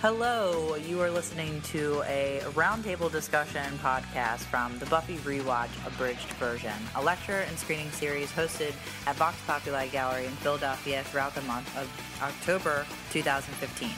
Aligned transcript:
Hello, 0.00 0.76
you 0.76 1.00
are 1.00 1.10
listening 1.10 1.60
to 1.62 2.04
a 2.06 2.40
roundtable 2.50 3.10
discussion 3.10 3.64
podcast 3.82 4.42
from 4.42 4.78
the 4.78 4.86
Buffy 4.86 5.16
Rewatch 5.16 5.70
Abridged 5.84 6.30
version, 6.34 6.72
a 6.94 7.02
lecture 7.02 7.40
and 7.48 7.58
screening 7.58 7.90
series 7.90 8.30
hosted 8.30 8.74
at 9.08 9.16
Vox 9.16 9.36
Populi 9.44 9.88
Gallery 9.88 10.26
in 10.26 10.32
Philadelphia 10.34 11.02
throughout 11.02 11.34
the 11.34 11.42
month 11.42 11.76
of 11.76 11.90
October 12.22 12.86
2015. 13.10 13.90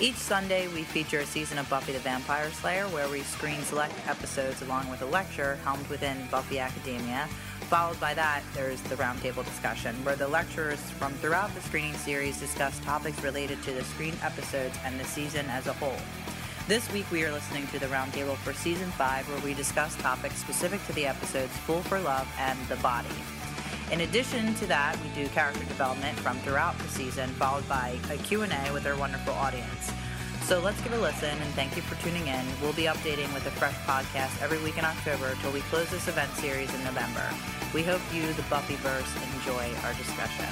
Each 0.00 0.14
Sunday, 0.14 0.68
we 0.68 0.84
feature 0.84 1.18
a 1.18 1.26
season 1.26 1.58
of 1.58 1.68
Buffy 1.68 1.94
the 1.94 1.98
Vampire 1.98 2.48
Slayer 2.52 2.84
where 2.84 3.08
we 3.08 3.22
screen 3.22 3.60
select 3.62 3.92
episodes 4.06 4.62
along 4.62 4.88
with 4.88 5.02
a 5.02 5.06
lecture 5.06 5.56
helmed 5.64 5.86
within 5.88 6.16
Buffy 6.30 6.60
Academia. 6.60 7.28
Followed 7.70 8.00
by 8.00 8.14
that, 8.14 8.42
there's 8.52 8.80
the 8.82 8.96
roundtable 8.96 9.44
discussion, 9.44 9.94
where 10.04 10.16
the 10.16 10.26
lecturers 10.26 10.80
from 10.98 11.12
throughout 11.14 11.54
the 11.54 11.60
screening 11.60 11.94
series 11.94 12.40
discuss 12.40 12.76
topics 12.80 13.22
related 13.22 13.62
to 13.62 13.70
the 13.70 13.84
screen 13.84 14.16
episodes 14.24 14.76
and 14.84 14.98
the 14.98 15.04
season 15.04 15.46
as 15.48 15.68
a 15.68 15.72
whole. 15.74 15.94
This 16.66 16.92
week, 16.92 17.08
we 17.12 17.24
are 17.24 17.30
listening 17.30 17.68
to 17.68 17.78
the 17.78 17.86
roundtable 17.86 18.36
for 18.38 18.52
season 18.52 18.90
5, 18.90 19.28
where 19.28 19.38
we 19.42 19.54
discuss 19.54 19.94
topics 19.98 20.34
specific 20.34 20.84
to 20.88 20.92
the 20.94 21.06
episodes 21.06 21.56
Fool 21.58 21.82
for 21.82 22.00
Love 22.00 22.26
and 22.40 22.58
The 22.66 22.74
Body. 22.78 23.08
In 23.92 24.00
addition 24.00 24.52
to 24.56 24.66
that, 24.66 24.98
we 25.04 25.22
do 25.22 25.28
character 25.28 25.60
development 25.60 26.18
from 26.18 26.38
throughout 26.40 26.76
the 26.76 26.88
season, 26.88 27.30
followed 27.34 27.68
by 27.68 28.00
a 28.10 28.16
Q&A 28.16 28.72
with 28.72 28.84
our 28.84 28.96
wonderful 28.96 29.34
audience. 29.34 29.92
So 30.42 30.58
let's 30.60 30.80
give 30.82 30.92
a 30.92 30.98
listen 30.98 31.30
and 31.30 31.54
thank 31.54 31.76
you 31.76 31.82
for 31.82 31.94
tuning 32.02 32.26
in. 32.26 32.44
We'll 32.60 32.72
be 32.72 32.84
updating 32.84 33.32
with 33.32 33.46
a 33.46 33.52
fresh 33.52 33.76
podcast 33.86 34.42
every 34.42 34.58
week 34.58 34.78
in 34.78 34.84
October 34.84 35.36
till 35.42 35.52
we 35.52 35.60
close 35.70 35.88
this 35.90 36.08
event 36.08 36.30
series 36.34 36.72
in 36.74 36.82
November. 36.82 37.22
We 37.72 37.84
hope 37.84 38.00
you, 38.12 38.26
the 38.32 38.42
Buffyverse, 38.50 39.06
enjoy 39.38 39.70
our 39.84 39.94
discussion. 39.94 40.46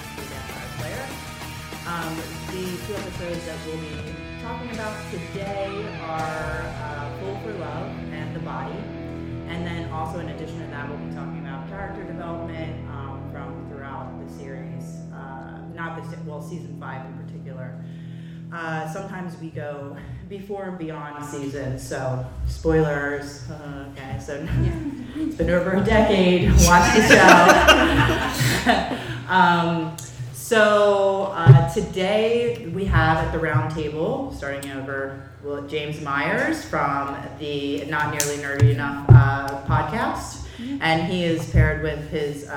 Um, 1.86 2.14
the 2.52 2.62
two 2.86 2.94
episodes 2.94 3.44
that 3.46 3.56
we'll 3.66 3.78
be 3.78 4.14
talking 4.40 4.70
about 4.70 4.94
today 5.10 5.98
are 6.02 6.62
uh, 6.84 7.18
Fool 7.18 7.40
for 7.42 7.58
Love 7.58 7.88
and 8.12 8.36
The 8.36 8.40
Body. 8.40 8.78
And 9.48 9.66
then 9.66 9.90
also 9.90 10.20
in 10.20 10.28
addition 10.28 10.60
to 10.60 10.66
that, 10.68 10.88
we'll 10.88 10.98
be 10.98 11.12
talking 11.14 11.40
about 11.40 11.68
character 11.68 12.04
development 12.04 12.88
um, 12.90 13.28
from 13.32 13.66
throughout 13.68 14.14
the 14.24 14.32
series. 14.32 14.84
Uh, 15.12 15.58
not 15.74 16.00
the, 16.00 16.08
se- 16.08 16.22
well, 16.24 16.42
season 16.42 16.76
five 16.78 17.04
in 17.06 17.14
particular. 17.14 17.82
Uh, 18.52 18.90
sometimes 18.90 19.38
we 19.40 19.50
go 19.50 19.94
before 20.28 20.64
and 20.64 20.78
beyond 20.78 21.22
season. 21.24 21.78
so 21.78 22.24
spoilers. 22.46 23.48
Uh, 23.50 23.88
okay, 23.92 24.18
so 24.18 24.46
it's 25.16 25.36
been 25.36 25.50
over 25.50 25.72
a 25.72 25.84
decade. 25.84 26.50
Watch 26.64 26.94
the 26.96 27.02
show. 28.64 28.96
um, 29.28 29.96
so 30.32 31.32
uh, 31.34 31.68
today 31.74 32.68
we 32.74 32.86
have 32.86 33.18
at 33.18 33.32
the 33.32 33.38
round 33.38 33.74
table, 33.74 34.32
starting 34.34 34.70
over, 34.72 35.28
well, 35.44 35.66
James 35.66 36.00
Myers 36.00 36.64
from 36.64 37.16
the 37.38 37.84
Not 37.84 38.12
Nearly 38.12 38.42
Nerdy 38.42 38.72
Enough 38.72 39.10
uh, 39.10 39.62
podcast, 39.66 40.46
and 40.80 41.12
he 41.12 41.24
is 41.24 41.50
paired 41.50 41.82
with 41.82 42.08
his. 42.08 42.48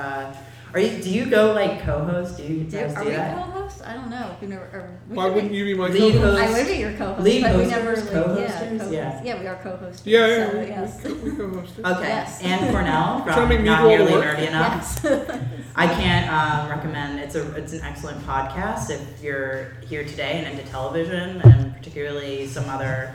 Are 0.74 0.80
you? 0.80 1.02
Do 1.02 1.10
you 1.10 1.26
go 1.26 1.52
like 1.52 1.82
co-host? 1.82 2.38
Do 2.38 2.44
you 2.44 2.64
Do, 2.64 2.78
guys 2.78 2.94
are 2.94 3.02
do 3.04 3.10
we 3.10 3.14
that? 3.16 3.36
co-hosts? 3.36 3.82
I 3.82 3.92
don't 3.94 4.08
know. 4.08 4.34
We've 4.40 4.48
never. 4.48 4.62
Or, 4.72 4.98
we 5.08 5.16
Why 5.16 5.26
wouldn't 5.28 5.52
be- 5.52 5.58
you 5.58 5.64
be 5.66 5.74
my 5.74 5.88
Lead 5.88 6.14
co-host? 6.14 6.40
host. 6.40 6.42
I 6.42 6.58
would 6.58 6.66
be 6.66 6.78
your 6.78 6.92
co-host, 6.94 7.20
Lead 7.22 7.42
but 7.42 7.56
we 7.58 7.66
never. 7.66 7.94
Like, 7.96 8.08
co-hosters, 8.10 8.40
yeah, 8.50 8.68
co-hosts. 8.78 8.92
yeah. 8.92 9.22
yeah, 9.24 9.40
we 9.40 9.46
are 9.48 9.56
co-hosts. 9.62 10.06
Yeah, 10.06 10.26
yeah, 10.26 10.50
So, 10.50 10.58
we, 10.58 10.66
yes. 10.66 11.04
we, 11.04 11.12
we 11.12 11.30
co-hosted. 11.36 11.92
Okay, 11.96 12.08
Yes. 12.08 12.42
Anne 12.42 12.72
Cornell 12.72 13.22
Trying 13.24 13.26
to 13.26 13.32
from 13.34 13.48
make 13.50 13.58
me 13.60 13.64
Not 13.66 13.82
do 13.82 13.84
all 13.90 13.98
the 13.98 14.04
Nearly? 14.04 14.22
Nerdy 14.26 14.48
Enough. 14.48 15.00
Yes. 15.04 15.40
I 15.76 15.86
can't 15.86 16.30
um, 16.32 16.70
recommend. 16.70 17.18
It's 17.20 17.34
a 17.34 17.54
it's 17.54 17.72
an 17.74 17.80
excellent 17.82 18.24
podcast 18.26 18.90
if 18.90 19.22
you're 19.22 19.72
here 19.86 20.04
today 20.04 20.42
and 20.44 20.58
into 20.58 20.70
television, 20.70 21.40
and 21.42 21.74
particularly 21.74 22.46
some 22.46 22.68
other 22.68 23.14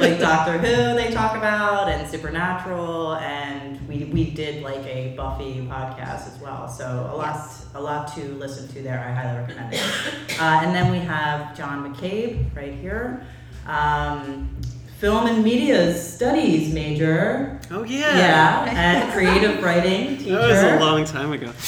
like 0.00 0.18
Doctor 0.18 0.58
Who 0.58 0.94
they 0.96 1.10
talk 1.12 1.36
about 1.36 1.88
and 1.88 2.08
Supernatural, 2.08 3.14
and 3.16 3.81
we 3.92 4.04
we 4.06 4.30
did 4.30 4.62
like 4.62 4.84
a 4.86 5.14
Buffy 5.16 5.66
podcast 5.70 6.26
as 6.32 6.38
well. 6.40 6.68
So 6.68 7.08
a 7.12 7.16
lot 7.16 7.34
Yes. 7.36 7.66
a 7.74 7.80
lot 7.80 8.14
to 8.14 8.22
listen 8.36 8.68
to 8.68 8.82
there. 8.82 8.98
I 8.98 9.12
highly 9.12 9.38
recommend 9.40 9.74
it. 9.74 9.80
Uh, 10.40 10.60
and 10.64 10.74
then 10.74 10.90
we 10.90 10.98
have 10.98 11.56
John 11.56 11.76
McCabe 11.94 12.54
right 12.56 12.74
here. 12.74 13.22
Um, 13.66 14.48
Film 14.98 15.26
and 15.26 15.42
Media 15.44 15.92
Studies 15.94 16.72
major. 16.72 17.60
Oh 17.70 17.82
yeah. 17.84 18.16
Yeah, 18.18 18.70
and 18.70 19.12
creative 19.16 19.62
writing 19.62 20.16
teacher. 20.16 20.38
That 20.38 20.48
was 20.48 20.62
a 20.62 20.84
long 20.84 21.04
time 21.04 21.32
ago. 21.32 21.50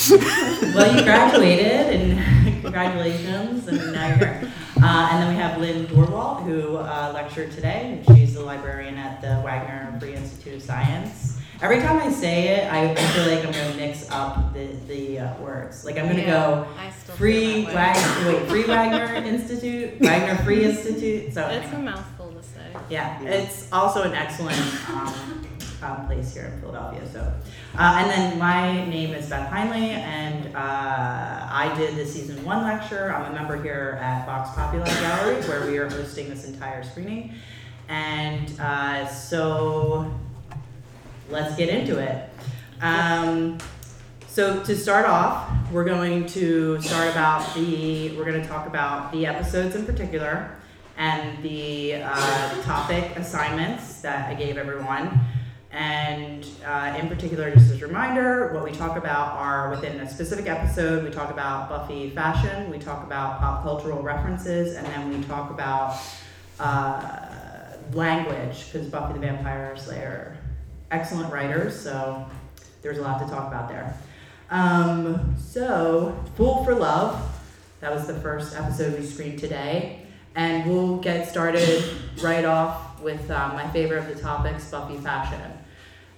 Well, 0.74 0.96
you 0.96 1.02
graduated, 1.04 2.00
and 2.00 2.62
congratulations, 2.62 3.68
and 3.68 3.92
now 3.92 4.08
you're 4.08 4.16
here. 4.18 4.52
Uh, 4.82 5.08
and 5.12 5.22
then 5.22 5.28
we 5.34 5.40
have 5.40 5.60
Lynn 5.60 5.86
Dorwaldt, 5.86 6.42
who 6.44 6.76
uh, 6.78 7.12
lectured 7.14 7.52
today. 7.52 8.02
and 8.06 8.16
She's 8.18 8.34
the 8.34 8.40
librarian 8.42 8.96
at 8.96 9.20
the 9.20 9.40
Wagner 9.44 9.96
Free 10.00 10.14
Institute 10.14 10.54
of 10.56 10.62
Science. 10.62 11.33
Every 11.62 11.80
time 11.80 11.98
I 11.98 12.10
say 12.10 12.48
it, 12.48 12.72
I, 12.72 12.90
I 12.90 12.94
feel 12.94 13.26
like 13.26 13.44
I'm 13.44 13.52
going 13.52 13.72
to 13.72 13.76
mix 13.78 14.10
up 14.10 14.52
the, 14.52 14.66
the 14.88 15.20
uh, 15.20 15.36
words. 15.40 15.84
Like 15.84 15.96
I'm 15.98 16.04
going 16.06 16.16
to 16.16 16.24
go 16.26 16.66
I 16.78 16.90
still 16.90 17.14
feel 17.14 17.16
Free. 17.16 17.64
Wagner, 17.66 18.32
wait, 18.32 18.48
Free 18.48 18.64
Wagner 18.64 19.14
Institute, 19.14 19.94
Wagner 20.00 20.36
Free 20.44 20.64
Institute. 20.64 21.32
So 21.32 21.46
It's 21.48 21.72
a 21.72 21.78
mouthful 21.78 22.32
to 22.32 22.42
say. 22.42 22.72
yeah, 22.90 23.22
it's 23.22 23.72
also 23.72 24.02
an 24.02 24.14
excellent 24.14 24.58
um, 24.90 25.46
um, 25.82 26.06
place 26.06 26.34
here 26.34 26.46
in 26.46 26.60
Philadelphia. 26.60 27.06
So, 27.12 27.20
uh, 27.78 27.98
and 28.00 28.10
then 28.10 28.38
my 28.38 28.84
name 28.86 29.14
is 29.14 29.28
Beth 29.28 29.50
Heinley, 29.50 29.90
and 29.90 30.54
uh, 30.56 30.58
I 31.50 31.72
did 31.76 31.96
the 31.96 32.06
season 32.06 32.44
one 32.44 32.62
lecture. 32.64 33.14
I'm 33.14 33.30
a 33.30 33.34
member 33.34 33.62
here 33.62 33.98
at 34.02 34.26
Vox 34.26 34.50
Populi 34.56 34.84
Gallery, 34.84 35.42
where 35.42 35.66
we 35.66 35.78
are 35.78 35.88
hosting 35.88 36.28
this 36.30 36.46
entire 36.46 36.82
screening. 36.82 37.34
And 37.88 38.58
uh, 38.58 39.06
so, 39.06 40.10
let's 41.28 41.56
get 41.56 41.68
into 41.68 41.98
it. 41.98 42.28
Um, 42.80 43.58
so 44.28 44.62
to 44.64 44.76
start 44.76 45.06
off, 45.06 45.50
we're 45.70 45.84
going 45.84 46.26
to 46.26 46.80
start 46.80 47.10
about 47.10 47.54
the. 47.54 48.16
We're 48.16 48.24
going 48.24 48.42
to 48.42 48.48
talk 48.48 48.66
about 48.66 49.12
the 49.12 49.26
episodes 49.26 49.76
in 49.76 49.86
particular 49.86 50.50
and 50.96 51.42
the 51.42 52.02
uh, 52.02 52.62
topic 52.62 53.16
assignments 53.16 54.00
that 54.02 54.28
I 54.28 54.34
gave 54.34 54.56
everyone. 54.56 55.20
And 55.70 56.46
uh, 56.64 56.96
in 57.00 57.08
particular, 57.08 57.52
just 57.52 57.72
as 57.72 57.82
a 57.82 57.86
reminder, 57.86 58.52
what 58.54 58.62
we 58.62 58.70
talk 58.70 58.96
about 58.96 59.32
are 59.32 59.70
within 59.70 59.98
a 59.98 60.08
specific 60.08 60.46
episode, 60.46 61.02
we 61.02 61.10
talk 61.10 61.30
about 61.32 61.68
Buffy 61.68 62.10
fashion, 62.10 62.70
we 62.70 62.78
talk 62.78 63.04
about 63.04 63.40
pop 63.40 63.64
cultural 63.64 64.00
references, 64.00 64.76
and 64.76 64.86
then 64.86 65.10
we 65.10 65.24
talk 65.26 65.50
about 65.50 66.00
uh, 66.60 67.76
language, 67.92 68.66
because 68.66 68.88
Buffy 68.88 69.14
the 69.14 69.18
Vampire 69.18 69.76
Slayer, 69.76 70.38
excellent 70.94 71.32
writers, 71.32 71.78
so 71.78 72.24
there's 72.80 72.98
a 72.98 73.02
lot 73.02 73.18
to 73.18 73.26
talk 73.26 73.48
about 73.48 73.68
there. 73.68 73.98
Um, 74.50 75.34
so, 75.38 76.16
Fool 76.36 76.64
for 76.64 76.74
Love, 76.74 77.20
that 77.80 77.92
was 77.92 78.06
the 78.06 78.14
first 78.14 78.54
episode 78.54 78.98
we 78.98 79.04
screened 79.04 79.40
today. 79.40 80.06
And 80.36 80.70
we'll 80.70 80.98
get 80.98 81.28
started 81.28 81.84
right 82.22 82.44
off 82.44 83.00
with 83.00 83.28
uh, 83.30 83.48
my 83.54 83.68
favorite 83.70 83.98
of 83.98 84.14
the 84.14 84.20
topics, 84.20 84.70
Buffy 84.70 84.96
fashion. 84.98 85.52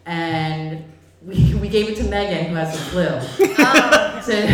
And 0.05 0.84
we, 1.23 1.55
we 1.61 1.69
gave 1.69 1.88
it 1.88 1.96
to 1.96 2.05
Megan, 2.05 2.46
who 2.46 2.55
has 2.56 2.73
the 2.73 2.84
flu. 2.90 3.46
so, 4.23 4.46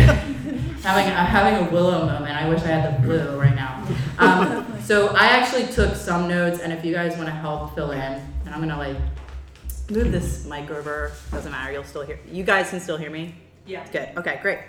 having, 0.83 1.11
a, 1.11 1.15
having 1.15 1.67
a 1.67 1.69
Willow 1.69 2.05
moment. 2.05 2.35
I 2.35 2.47
wish 2.47 2.61
I 2.61 2.67
had 2.67 2.97
the 2.97 3.03
flu 3.03 3.39
right 3.39 3.55
now. 3.55 3.85
Um, 4.19 4.81
so, 4.81 5.09
I 5.09 5.27
actually 5.27 5.67
took 5.67 5.95
some 5.95 6.29
notes, 6.29 6.59
and 6.59 6.71
if 6.71 6.85
you 6.85 6.93
guys 6.93 7.17
want 7.17 7.27
to 7.27 7.35
help 7.35 7.75
fill 7.75 7.91
in, 7.91 7.99
and 7.99 8.49
I'm 8.49 8.59
going 8.59 8.69
to 8.69 8.77
like 8.77 8.97
move 9.89 10.11
this 10.11 10.45
mic 10.45 10.69
over. 10.71 11.11
Doesn't 11.31 11.51
matter, 11.51 11.71
you'll 11.73 11.83
still 11.83 12.03
hear. 12.03 12.19
You 12.31 12.43
guys 12.43 12.69
can 12.69 12.79
still 12.79 12.97
hear 12.97 13.09
me? 13.09 13.35
Yeah. 13.65 13.85
Good. 13.91 14.09
Okay, 14.17 14.39
great. 14.41 14.59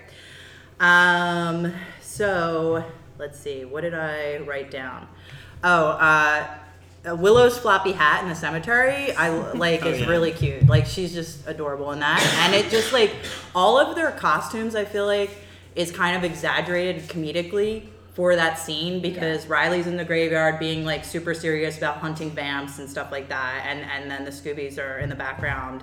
Um, 0.80 1.72
so 2.00 2.84
let's 3.18 3.38
see. 3.38 3.64
What 3.64 3.82
did 3.82 3.94
I 3.94 4.38
write 4.38 4.70
down? 4.70 5.06
Oh, 5.62 5.88
uh, 5.90 6.46
Willow's 7.16 7.58
floppy 7.58 7.92
hat 7.92 8.22
in 8.22 8.28
the 8.28 8.34
cemetery. 8.34 9.12
I 9.12 9.28
like 9.52 9.84
Oh, 9.84 9.88
is 9.90 10.00
yeah. 10.00 10.06
really 10.08 10.32
cute. 10.32 10.66
Like 10.66 10.86
she's 10.86 11.12
just 11.12 11.46
adorable 11.46 11.92
in 11.92 12.00
that, 12.00 12.20
and 12.44 12.54
it 12.54 12.70
just 12.70 12.92
like 12.92 13.14
all 13.54 13.78
of 13.78 13.94
their 13.94 14.10
costumes. 14.12 14.74
I 14.74 14.84
feel 14.84 15.06
like 15.06 15.30
is 15.74 15.90
kind 15.90 16.16
of 16.16 16.22
exaggerated 16.24 17.02
comedically 17.08 17.86
for 18.14 18.36
that 18.36 18.58
scene 18.58 19.02
because 19.02 19.46
Riley's 19.48 19.86
in 19.88 19.96
the 19.96 20.04
graveyard 20.04 20.58
being 20.58 20.84
like 20.84 21.04
super 21.04 21.34
serious 21.34 21.76
about 21.76 21.96
hunting 21.98 22.30
vamps 22.30 22.78
and 22.78 22.88
stuff 22.88 23.10
like 23.12 23.28
that, 23.28 23.64
and 23.66 23.80
and 23.80 24.10
then 24.10 24.24
the 24.24 24.30
Scoobies 24.30 24.78
are 24.78 24.98
in 24.98 25.08
the 25.08 25.16
background 25.16 25.82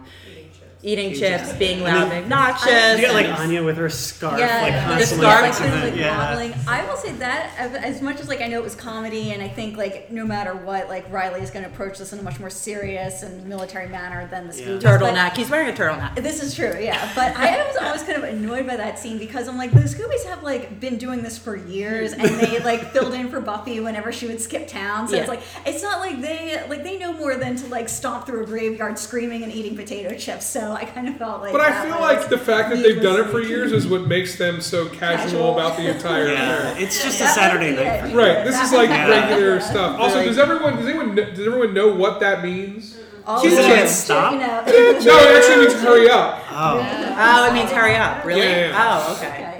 eating 0.83 1.13
chips, 1.13 1.53
being 1.53 1.81
loud 1.83 2.11
and 2.11 2.23
obnoxious. 2.23 2.99
You 2.99 3.05
got 3.05 3.13
like 3.13 3.27
Anya 3.39 3.63
with 3.63 3.77
her 3.77 3.87
scarf, 3.87 4.39
Yeah, 4.39 4.61
like 4.63 4.73
the 4.73 4.79
constantly 4.79 5.27
scarf, 5.27 5.41
like, 5.41 5.53
fixing 5.53 5.67
kind 5.69 5.77
of, 5.77 5.83
it. 5.83 5.91
like 5.91 5.99
yeah. 5.99 6.17
modeling. 6.17 6.53
I 6.67 6.85
will 6.87 6.97
say 6.97 7.11
that 7.11 7.53
as- 7.55 7.75
as 7.75 8.01
much 8.01 8.19
as 8.19 8.27
like 8.27 8.41
I 8.41 8.47
know 8.47 8.57
it 8.57 8.63
was 8.63 8.73
comedy, 8.73 9.31
and 9.31 9.43
I 9.43 9.47
think 9.47 9.77
like 9.77 10.09
no 10.11 10.25
matter 10.25 10.55
what, 10.55 10.89
like 10.89 11.05
Riley 11.11 11.41
is 11.41 11.51
going 11.51 11.65
to 11.65 11.69
approach 11.69 11.99
this 11.99 12.13
in 12.13 12.17
a 12.19 12.23
much 12.23 12.39
more 12.39 12.49
serious 12.49 13.21
and 13.21 13.45
military 13.45 13.89
manner 13.89 14.27
than 14.31 14.47
the 14.47 14.55
Yeah. 14.57 14.65
Scoobies. 14.65 14.81
but- 14.81 15.01
turtleneck. 15.01 15.37
He's 15.37 15.51
wearing 15.51 15.69
a 15.69 15.73
turtleneck. 15.77 16.15
This 16.15 16.41
is 16.41 16.55
true, 16.55 16.75
yeah. 16.79 17.11
But 17.13 17.37
I 17.37 17.63
was 17.67 17.77
always 17.77 18.01
kind 18.01 18.17
of 18.17 18.23
annoyed 18.23 18.65
by 18.65 18.77
that 18.77 18.97
scene 18.97 19.19
because 19.19 19.47
I'm 19.47 19.59
like, 19.59 19.71
the 19.73 19.81
Scoobies 19.81 20.25
have 20.25 20.41
like 20.41 20.79
been 20.79 20.97
doing 20.97 21.21
this 21.21 21.37
for 21.37 21.55
years, 21.55 22.13
and 22.23 22.39
they 22.39 22.59
like 22.59 22.91
filled 22.91 23.13
in 23.13 23.29
for 23.29 23.39
Buffy 23.41 23.79
whenever 23.79 24.11
she 24.11 24.27
would 24.27 24.39
skip 24.41 24.67
town. 24.67 25.07
So 25.07 25.15
it's 25.15 25.27
like 25.27 25.41
it's 25.65 25.81
not 25.83 25.99
like 25.99 26.21
they 26.21 26.63
like 26.69 26.83
they 26.83 26.97
know 26.97 27.13
more 27.13 27.35
than 27.35 27.55
to 27.57 27.67
like 27.67 27.89
stomp 27.89 28.25
through 28.25 28.43
a 28.43 28.45
graveyard 28.45 28.97
screaming 28.99 29.43
and 29.43 29.51
eating 29.51 29.75
potato 29.75 30.15
chips. 30.15 30.45
So 30.45 30.71
I 30.73 30.85
kind 30.85 31.07
of 31.07 31.17
felt 31.17 31.41
like. 31.41 31.51
But 31.51 31.61
I 31.61 31.85
feel 31.85 31.99
like 31.99 32.29
the 32.29 32.37
fact 32.37 32.69
that 32.69 32.77
they've 32.83 33.01
done 33.01 33.19
it 33.19 33.27
for 33.29 33.39
years 33.41 33.71
is 33.71 33.87
what 33.87 34.07
makes 34.07 34.37
them 34.37 34.61
so 34.61 34.87
casual, 34.89 35.23
Casual. 35.31 35.53
about 35.53 35.77
the 35.77 35.89
entire 35.89 36.27
Yeah, 36.31 36.73
thing. 36.73 36.83
it's 36.83 37.03
just 37.03 37.21
a 37.21 37.27
Saturday 37.27 37.75
night. 37.75 38.09
it. 38.09 38.15
Right. 38.15 38.43
This 38.45 38.61
is 38.61 38.71
like 38.71 38.89
Yeah. 38.89 39.07
regular 39.07 39.59
stuff. 39.59 39.99
Also, 39.99 40.17
Like- 40.17 40.27
does 40.27 40.37
everyone 40.37 40.75
does 40.77 40.87
anyone 40.87 41.15
kn- 41.15 41.29
does 41.35 41.45
everyone 41.47 41.73
know 41.73 41.89
what 41.93 42.19
that 42.21 42.43
means? 42.43 42.97
All 43.25 43.39
She's 43.39 43.55
the 43.55 43.61
like, 43.61 43.75
kids, 43.75 43.91
"Stop." 43.95 44.33
You 44.33 44.39
know. 44.39 44.63
No, 44.65 45.17
it 45.19 45.37
actually 45.37 45.67
means 45.67 45.79
hurry 45.81 46.09
up. 46.09 46.39
Oh, 46.51 47.15
Oh, 47.17 47.45
it 47.49 47.53
means 47.53 47.69
hurry 47.71 47.95
up. 47.95 48.25
Really? 48.25 48.41
Yeah, 48.41 48.69
yeah. 48.69 48.99
Oh, 49.07 49.15
okay. 49.17 49.50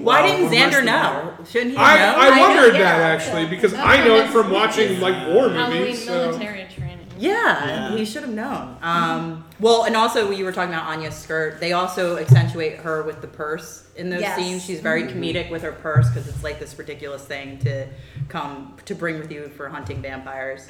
Okay. 0.00 0.04
Why 0.04 0.26
didn't 0.26 0.50
Xander 0.50 0.84
know? 0.84 1.34
Shouldn't 1.44 1.72
he 1.72 1.76
I, 1.76 1.96
know? 1.96 2.18
I 2.18 2.26
I 2.28 2.36
know, 2.36 2.40
wondered 2.42 2.74
yeah. 2.78 2.98
that 2.98 3.20
actually 3.20 3.46
because 3.46 3.72
That's 3.72 3.86
I 3.86 4.04
know 4.04 4.16
it 4.16 4.28
from 4.30 4.50
watching 4.50 4.98
like 5.00 5.28
war 5.28 5.50
Halloween 5.50 5.80
movies. 5.80 6.04
So. 6.04 6.28
military 6.30 6.66
training. 6.74 7.06
Yeah, 7.18 7.66
Yeah. 7.90 7.96
he 7.98 8.06
should 8.06 8.22
have 8.22 8.32
known. 8.32 8.78
Um, 8.80 9.44
well, 9.60 9.84
and 9.84 9.94
also 9.94 10.30
you 10.30 10.42
were 10.46 10.52
talking 10.52 10.72
about 10.72 10.86
Anya's 10.86 11.14
skirt. 11.14 11.60
They 11.60 11.72
also 11.72 12.16
accentuate 12.16 12.76
her 12.78 13.02
with 13.02 13.20
the 13.20 13.26
purse 13.28 13.84
in 13.94 14.08
those 14.08 14.22
Yes. 14.22 14.36
scenes. 14.38 14.64
She's 14.64 14.80
very 14.80 15.02
comedic 15.02 15.50
with 15.50 15.60
her 15.62 15.72
purse 15.72 16.08
because 16.08 16.26
it's 16.28 16.42
like 16.42 16.58
this 16.58 16.78
ridiculous 16.78 17.22
thing 17.22 17.58
to 17.58 17.86
come 18.28 18.74
to 18.86 18.94
bring 18.94 19.18
with 19.18 19.30
you 19.30 19.48
for 19.54 19.68
hunting 19.68 20.00
vampires. 20.00 20.66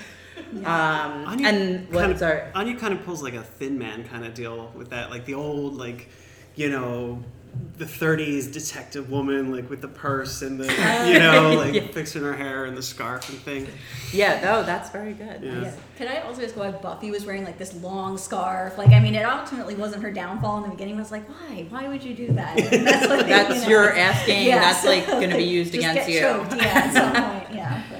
Um, 0.64 0.64
Anya 1.26 1.46
and 1.46 1.88
what? 1.92 2.00
kind 2.00 2.12
of, 2.12 2.18
sorry. 2.18 2.42
Anya 2.54 2.76
kind 2.76 2.94
of 2.94 3.04
pulls 3.04 3.22
like 3.22 3.34
a 3.34 3.42
thin 3.44 3.78
man 3.78 4.02
kind 4.04 4.24
of 4.24 4.34
deal 4.34 4.72
with 4.74 4.90
that, 4.90 5.10
like 5.10 5.26
the 5.26 5.34
old 5.34 5.76
like, 5.76 6.08
you 6.56 6.68
know, 6.70 7.22
the 7.78 7.84
'30s 7.86 8.52
detective 8.52 9.10
woman, 9.10 9.50
like 9.50 9.70
with 9.70 9.80
the 9.80 9.88
purse 9.88 10.42
and 10.42 10.60
the, 10.60 10.66
you 11.10 11.18
know, 11.18 11.54
like 11.56 11.74
Yeah. 11.74 11.86
fixing 11.92 12.22
her 12.22 12.34
hair 12.34 12.66
and 12.66 12.76
the 12.76 12.82
scarf 12.82 13.28
and 13.30 13.38
thing. 13.38 13.66
Yeah, 14.12 14.40
no, 14.42 14.62
that's 14.62 14.90
very 14.90 15.12
good. 15.14 15.42
Yeah. 15.42 15.62
Yeah. 15.62 15.72
Could 15.96 16.08
I 16.08 16.18
also 16.20 16.42
ask 16.42 16.56
why 16.56 16.70
Buffy 16.72 17.10
was 17.10 17.24
wearing 17.24 17.44
like 17.44 17.58
this 17.58 17.74
long 17.76 18.18
scarf? 18.18 18.76
Like, 18.76 18.90
I 18.90 19.00
mean, 19.00 19.14
it 19.14 19.22
ultimately 19.24 19.74
wasn't 19.74 20.02
her 20.02 20.10
downfall 20.10 20.58
in 20.58 20.62
the 20.64 20.68
beginning. 20.70 20.96
I 20.96 20.98
was 21.00 21.10
like, 21.10 21.26
why? 21.28 21.66
Why 21.70 21.88
would 21.88 22.02
you 22.02 22.14
do 22.14 22.32
that? 22.32 22.58
And 22.58 22.86
that's 22.86 23.08
like, 23.08 23.26
That's 23.26 23.54
you 23.56 23.60
know, 23.62 23.68
your 23.68 23.96
asking. 23.96 24.44
Yes. 24.44 24.82
That's 24.82 24.86
like 24.86 25.06
going 25.06 25.30
to 25.30 25.36
be 25.36 25.44
used 25.58 25.72
Just 25.72 25.84
against 25.84 26.08
get 26.08 26.14
you. 26.14 26.20
choked, 26.20 26.56
yeah, 26.56 26.64
at 26.64 26.92
some 26.92 27.12
point, 27.12 27.54
yeah. 27.56 27.82
But 27.88 27.96
I 27.96 27.99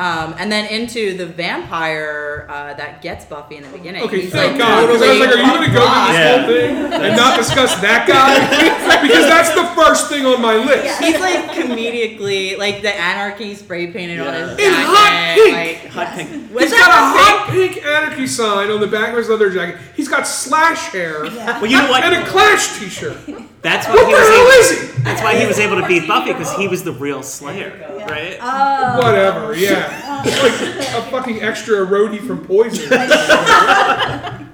Um, 0.00 0.34
and 0.38 0.50
then 0.50 0.64
into 0.72 1.14
the 1.16 1.26
vampire 1.26 2.46
uh, 2.48 2.72
that 2.74 3.02
gets 3.02 3.26
Buffy 3.26 3.56
in 3.56 3.62
the 3.64 3.68
beginning. 3.68 4.02
Okay, 4.04 4.22
He's 4.22 4.32
thank 4.32 4.52
like 4.52 4.60
God. 4.60 4.86
Because 4.86 5.02
I 5.02 5.10
was 5.10 5.20
like, 5.20 5.28
are 5.28 5.40
you 5.42 5.46
going 5.52 5.68
to 5.68 5.74
go 5.74 5.84
through 5.84 6.06
this 6.08 6.16
Yeah. 6.16 6.38
whole 6.38 6.46
thing 6.48 7.02
and 7.04 7.16
not 7.16 7.36
discuss 7.36 7.74
that 7.82 8.08
guy? 8.08 9.02
because 9.06 9.26
that's 9.28 9.50
the 9.54 9.64
first 9.80 10.08
thing 10.08 10.24
on 10.24 10.40
my 10.40 10.56
list. 10.56 11.02
He's 11.02 11.20
like 11.20 11.50
comedically, 11.50 12.56
like 12.56 12.80
the 12.80 12.94
anarchy 12.94 13.54
spray 13.54 13.92
painted 13.92 14.20
on 14.20 14.32
his 14.32 14.50
Yeah. 14.50 14.56
jacket. 14.56 14.64
In 14.64 14.72
hot 14.72 15.34
pink! 15.34 15.54
Like, 15.54 15.92
Hot 15.92 16.08
pink. 16.16 16.52
was 16.54 16.62
He's 16.62 16.70
that 16.72 16.78
got 16.80 16.90
a 16.90 16.92
hot 16.92 17.38
hot 17.40 17.50
pink 17.50 17.84
anarchy 17.84 18.26
sign 18.26 18.70
on 18.70 18.80
the 18.80 18.86
back 18.86 19.10
of 19.10 19.16
his 19.18 19.28
leather 19.28 19.50
jacket. 19.50 19.76
He's 19.94 20.08
got 20.08 20.26
slash 20.26 20.88
hair 20.92 21.26
Yeah. 21.26 21.60
Well, 21.60 21.70
you 21.70 21.76
know 21.76 21.90
what? 21.90 22.04
and 22.04 22.14
a 22.14 22.26
Clash 22.26 22.78
T-shirt. 22.78 23.16
That's 23.62 23.86
why 23.86 23.94
What 23.94 24.06
he 24.06 24.12
the 24.12 24.18
was 24.18 24.28
hell 24.28 24.40
able. 24.40 24.50
is 24.50 24.70
he? 24.96 25.02
That's 25.02 25.22
why 25.22 25.38
he 25.38 25.46
was 25.46 25.58
able 25.58 25.80
to 25.80 25.86
beat 25.86 26.08
Buffy 26.08 26.32
because 26.32 26.52
he 26.56 26.66
was 26.68 26.82
the 26.84 26.92
real 26.92 27.22
Slayer, 27.22 27.72
right? 28.08 28.38
Oh, 28.40 28.98
Whatever, 28.98 29.54
yeah. 29.54 30.22
like 30.24 30.60
a 30.96 31.10
fucking 31.10 31.42
extra 31.42 31.86
roadie 31.86 32.20
from 32.26 32.44
Poison. 32.44 32.88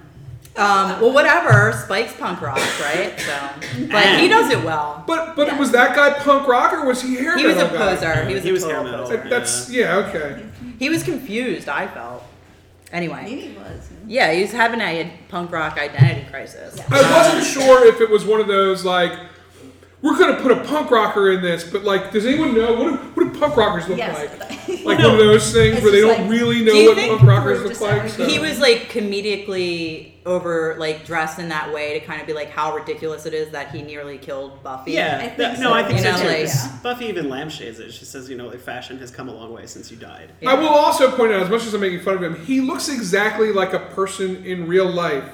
Um, 0.58 1.02
well, 1.02 1.12
whatever. 1.12 1.72
Spike's 1.84 2.14
punk 2.14 2.40
rock, 2.40 2.56
right? 2.80 3.12
So, 3.20 3.86
but 3.90 4.18
he 4.20 4.26
does 4.26 4.50
it 4.50 4.64
well. 4.64 5.04
But 5.06 5.36
but 5.36 5.58
was 5.58 5.70
that 5.72 5.94
guy 5.94 6.14
punk 6.18 6.48
rock 6.48 6.72
or 6.72 6.86
was 6.86 7.02
he 7.02 7.14
hair 7.16 7.36
He 7.36 7.46
was 7.46 7.58
a 7.58 7.66
guy? 7.68 7.94
poser. 7.94 8.24
He 8.24 8.32
was 8.34 8.42
He 8.42 8.48
a 8.48 8.52
was 8.54 8.62
total 8.62 8.76
hair 8.84 8.90
metal. 8.90 9.04
poser. 9.06 9.16
That- 9.18 9.28
That's 9.30 9.70
yeah 9.70 9.96
okay. 9.96 10.46
He 10.78 10.88
was 10.88 11.02
confused. 11.02 11.68
I 11.68 11.86
felt. 11.88 12.24
Anyway, 12.92 13.22
maybe 13.24 13.40
it 13.46 13.58
was. 13.58 13.88
yeah, 14.06 14.32
he 14.32 14.42
was 14.42 14.52
having 14.52 14.80
a 14.80 15.12
punk 15.28 15.50
rock 15.50 15.76
identity 15.78 16.24
crisis. 16.30 16.76
Yeah. 16.78 16.86
I 16.90 17.32
wasn't 17.34 17.44
sure 17.44 17.86
if 17.86 18.00
it 18.00 18.08
was 18.08 18.24
one 18.24 18.40
of 18.40 18.46
those 18.46 18.84
like 18.84 19.12
we're 20.06 20.18
gonna 20.18 20.40
put 20.40 20.52
a 20.52 20.62
punk 20.64 20.90
rocker 20.90 21.32
in 21.32 21.42
this, 21.42 21.64
but 21.64 21.84
like, 21.84 22.12
does 22.12 22.24
anyone 22.26 22.54
know 22.54 22.72
what 22.74 22.90
do, 22.90 22.96
what 23.14 23.32
do 23.32 23.38
punk 23.40 23.56
rockers 23.56 23.88
look 23.88 23.98
Yes. 23.98 24.16
like? 24.40 24.50
Like 24.86 24.98
one 24.98 25.10
of 25.14 25.18
those 25.18 25.52
things 25.52 25.76
It's 25.76 25.82
where 25.82 25.90
they 25.92 26.00
just 26.02 26.16
don't 26.16 26.28
like- 26.28 26.40
really 26.40 26.58
Do 26.60 26.64
know 26.66 26.72
you 26.72 26.88
what 26.90 26.96
think 26.96 27.18
punk 27.18 27.28
rockers 27.28 27.58
we're 27.58 27.64
look 27.64 27.72
just 27.72 27.80
like. 27.82 28.08
So. 28.08 28.24
He 28.26 28.38
was 28.38 28.60
like 28.60 28.88
comedically 28.88 30.12
over, 30.24 30.76
like 30.78 31.04
dressed 31.04 31.38
in 31.40 31.48
that 31.48 31.72
way 31.72 31.98
to 31.98 32.04
kind 32.06 32.20
of 32.20 32.26
be 32.26 32.32
like 32.32 32.50
how 32.50 32.74
ridiculous 32.74 33.26
it 33.26 33.34
is 33.34 33.50
that 33.50 33.70
he 33.72 33.82
nearly 33.82 34.16
killed 34.18 34.62
Buffy. 34.62 34.92
Yeah, 34.92 35.16
I 35.16 35.20
think 35.26 35.36
that- 35.38 35.56
so. 35.56 35.62
no, 35.64 35.72
I 35.72 35.82
think 35.82 35.98
You 35.98 36.04
so 36.04 36.12
know, 36.12 36.18
too. 36.22 36.28
like- 36.28 36.38
'cause 36.44 36.68
Buffy 36.84 37.06
even 37.06 37.28
lampshades 37.28 37.80
it. 37.80 37.92
She 37.92 38.04
says, 38.04 38.28
you 38.30 38.36
know, 38.36 38.46
like 38.46 38.60
fashion 38.60 38.98
has 38.98 39.10
come 39.10 39.28
a 39.28 39.32
long 39.34 39.52
way 39.52 39.66
since 39.66 39.90
you 39.90 39.96
died. 39.96 40.30
Yeah. 40.40 40.50
I 40.50 40.54
will 40.54 40.68
also 40.68 41.10
point 41.16 41.32
out, 41.32 41.42
as 41.42 41.50
much 41.50 41.64
as 41.66 41.74
I'm 41.74 41.80
making 41.80 42.00
fun 42.00 42.14
of 42.14 42.22
him, 42.22 42.44
he 42.44 42.60
looks 42.60 42.88
exactly 42.88 43.50
like 43.52 43.72
a 43.72 43.80
person 43.80 44.44
in 44.44 44.68
real 44.68 44.88
life 44.88 45.30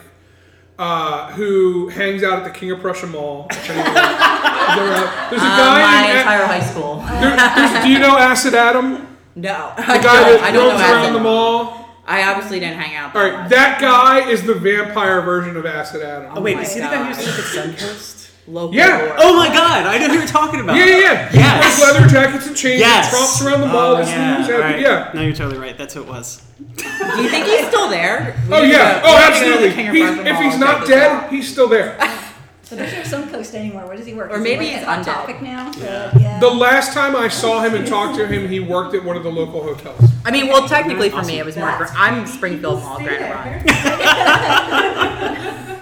uh, 0.79 1.31
who 1.33 1.89
hangs 1.89 2.23
out 2.23 2.39
at 2.39 2.45
the 2.45 2.59
King 2.59 2.71
of 2.71 2.81
Prussia 2.81 3.07
Mall. 3.07 3.47
If 3.51 3.69
anyone- 3.71 3.87
Is 3.89 3.95
there 3.95 4.52
a- 4.69 5.11
There's 5.31 5.43
a 5.43 5.47
Uh, 5.47 5.57
guy 5.57 5.83
my 6.03 6.11
in. 6.11 6.17
entire 6.19 6.47
high 6.47 6.61
school. 6.61 7.05
there- 7.21 7.83
do 7.83 7.89
you 7.89 7.99
know 7.99 8.17
Acid 8.19 8.55
Adam? 8.55 9.07
No, 9.35 9.73
The 9.77 9.83
I 9.83 9.99
guy 9.99 10.03
don't. 10.03 10.05
that 10.05 10.41
I 10.43 10.51
don't 10.53 10.69
roams 10.69 10.81
know. 10.81 10.87
around 10.87 11.03
Acid. 11.05 11.15
the 11.15 11.21
mall. 11.21 11.79
I 12.07 12.25
obviously 12.31 12.61
didn't 12.61 12.79
hang 12.79 12.97
out. 12.97 13.15
All 13.15 13.23
right, 13.23 13.49
that 13.49 13.81
guy 13.81 14.29
is 14.29 14.43
the 14.43 14.55
vampire 14.55 15.21
version 15.23 15.57
of 15.57 15.65
Acid 15.65 16.03
Adam. 16.03 16.33
Oh 16.37 16.41
wait, 16.41 16.57
my 16.57 16.63
is 16.63 16.75
he 16.75 16.81
the 16.81 16.87
guy 16.87 16.97
who 16.97 17.05
God. 17.05 17.09
used 17.17 17.21
to 17.21 17.27
look 17.61 17.67
at 17.67 17.79
Suncoast? 17.79 18.29
local. 18.49 18.75
Yeah. 18.75 18.99
lore. 18.99 19.15
Oh 19.19 19.37
my 19.37 19.49
god, 19.49 19.87
I 19.87 19.99
know 19.99 20.09
who 20.09 20.15
you're 20.15 20.27
talking 20.27 20.61
about. 20.61 20.75
Yeah, 20.77 20.85
yeah, 20.85 20.99
yeah. 20.99 21.29
He 21.31 21.39
Yes. 21.39 21.81
wears 21.81 21.95
leather 21.95 22.09
jackets 22.09 22.47
and 22.49 22.57
chains 22.57 22.81
Yes. 22.81 23.07
and 23.13 23.17
tromps 23.23 23.47
around 23.47 23.61
the 23.61 23.67
mall. 23.69 23.97
Oh, 23.97 24.01
yeah. 24.01 24.45
sleeves, 24.45 24.61
right. 24.61 24.81
yeah. 24.81 25.09
No, 25.15 25.23
you're 25.23 25.33
totally 25.33 25.59
right. 25.61 25.79
That's 25.79 25.95
who 25.95 26.01
it 26.03 26.09
was. 26.09 26.43
Do 26.77 27.23
you 27.23 27.29
think 27.29 27.47
he's 27.47 27.67
still 27.69 27.89
there? 27.89 28.35
We 28.49 28.55
Oh 28.57 28.63
yeah. 28.63 29.01
go- 29.01 29.01
Oh, 29.05 29.17
we 29.17 29.23
need 29.23 29.39
to 29.39 29.45
go 29.45 29.53
to 29.53 29.61
the 29.61 29.69
absolutely. 29.69 30.01
He's, 30.01 30.27
if 30.27 30.37
he's 30.41 30.59
not 30.59 30.87
dead, 30.87 31.11
out. 31.13 31.31
he's 31.31 31.49
still 31.51 31.69
there. 31.69 31.97
So 32.73 32.77
there's 32.77 33.13
no 33.13 33.19
Suncoast 33.19 33.53
anymore. 33.53 33.87
Where 33.87 33.99
does 33.99 34.07
he 34.07 34.15
work? 34.15 34.31
Or 34.31 34.37
Is 34.37 34.45
he 34.47 34.51
maybe 34.51 34.69
he's 34.69 34.77
at 34.77 34.85
Hot 34.85 35.01
undead. 35.01 35.05
Topic 35.05 35.43
now. 35.43 35.71
Yeah. 35.77 36.19
Yeah. 36.19 36.41
The 36.41 36.49
last 36.49 36.95
time 36.95 37.15
I 37.15 37.29
saw 37.29 37.61
him 37.61 37.75
and 37.75 37.87
talked 37.87 38.17
to 38.17 38.27
him, 38.27 38.49
he 38.49 38.61
worked 38.61 38.95
at 38.95 39.05
one 39.05 39.15
of 39.15 39.23
the 39.23 39.31
local 39.31 39.63
hotels. 39.63 40.01
I 40.25 40.31
mean, 40.31 40.49
well, 40.49 40.67
technically 40.67 41.11
for 41.11 41.23
me, 41.23 41.39
it 41.39 41.45
was 41.45 41.59
more. 41.59 41.71
For, 41.77 41.85
I'm 41.95 42.27
Springfield 42.27 42.81
Mall, 42.81 42.99
Grand 42.99 43.69
Run. 43.69 45.69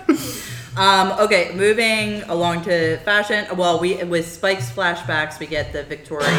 Um, 0.76 1.12
okay, 1.18 1.52
moving 1.54 2.22
along 2.22 2.62
to 2.62 2.96
fashion. 2.98 3.44
Well, 3.54 3.80
we 3.80 4.02
with 4.04 4.26
Spike's 4.26 4.70
flashbacks, 4.70 5.38
we 5.38 5.46
get 5.46 5.74
the 5.74 5.82
Victorian 5.82 6.30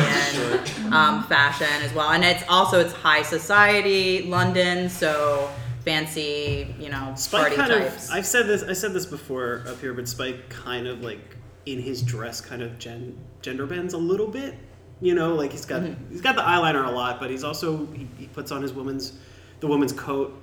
um, 0.91 1.25
fashion 1.25 1.67
as 1.83 1.93
well, 1.93 2.09
and 2.09 2.23
it's 2.23 2.43
also 2.49 2.79
it's 2.79 2.93
high 2.93 3.21
society 3.21 4.23
London, 4.23 4.89
so 4.89 5.51
fancy, 5.83 6.73
you 6.79 6.89
know, 6.89 7.13
Spike 7.15 7.41
party 7.41 7.55
kind 7.55 7.71
types. 7.71 8.09
of. 8.09 8.15
I've 8.15 8.25
said 8.25 8.47
this. 8.47 8.63
I 8.63 8.73
said 8.73 8.93
this 8.93 9.05
before 9.05 9.63
up 9.67 9.79
here, 9.79 9.93
but 9.93 10.07
Spike 10.07 10.49
kind 10.49 10.87
of 10.87 11.01
like 11.01 11.37
in 11.65 11.79
his 11.79 12.01
dress 12.01 12.41
kind 12.41 12.61
of 12.61 12.77
gen, 12.79 13.17
gender 13.41 13.65
bends 13.65 13.93
a 13.93 13.97
little 13.97 14.27
bit. 14.27 14.55
You 15.01 15.15
know, 15.15 15.33
like 15.33 15.51
he's 15.51 15.65
got 15.65 15.81
Mm-hmm. 15.81 16.11
he's 16.11 16.21
got 16.21 16.35
the 16.35 16.41
eyeliner 16.43 16.87
a 16.87 16.91
lot, 16.91 17.19
but 17.19 17.29
he's 17.31 17.43
also 17.43 17.85
he, 17.87 18.07
he 18.17 18.27
puts 18.27 18.51
on 18.51 18.61
his 18.61 18.73
woman's 18.73 19.13
the 19.59 19.67
woman's 19.67 19.93
coat. 19.93 20.39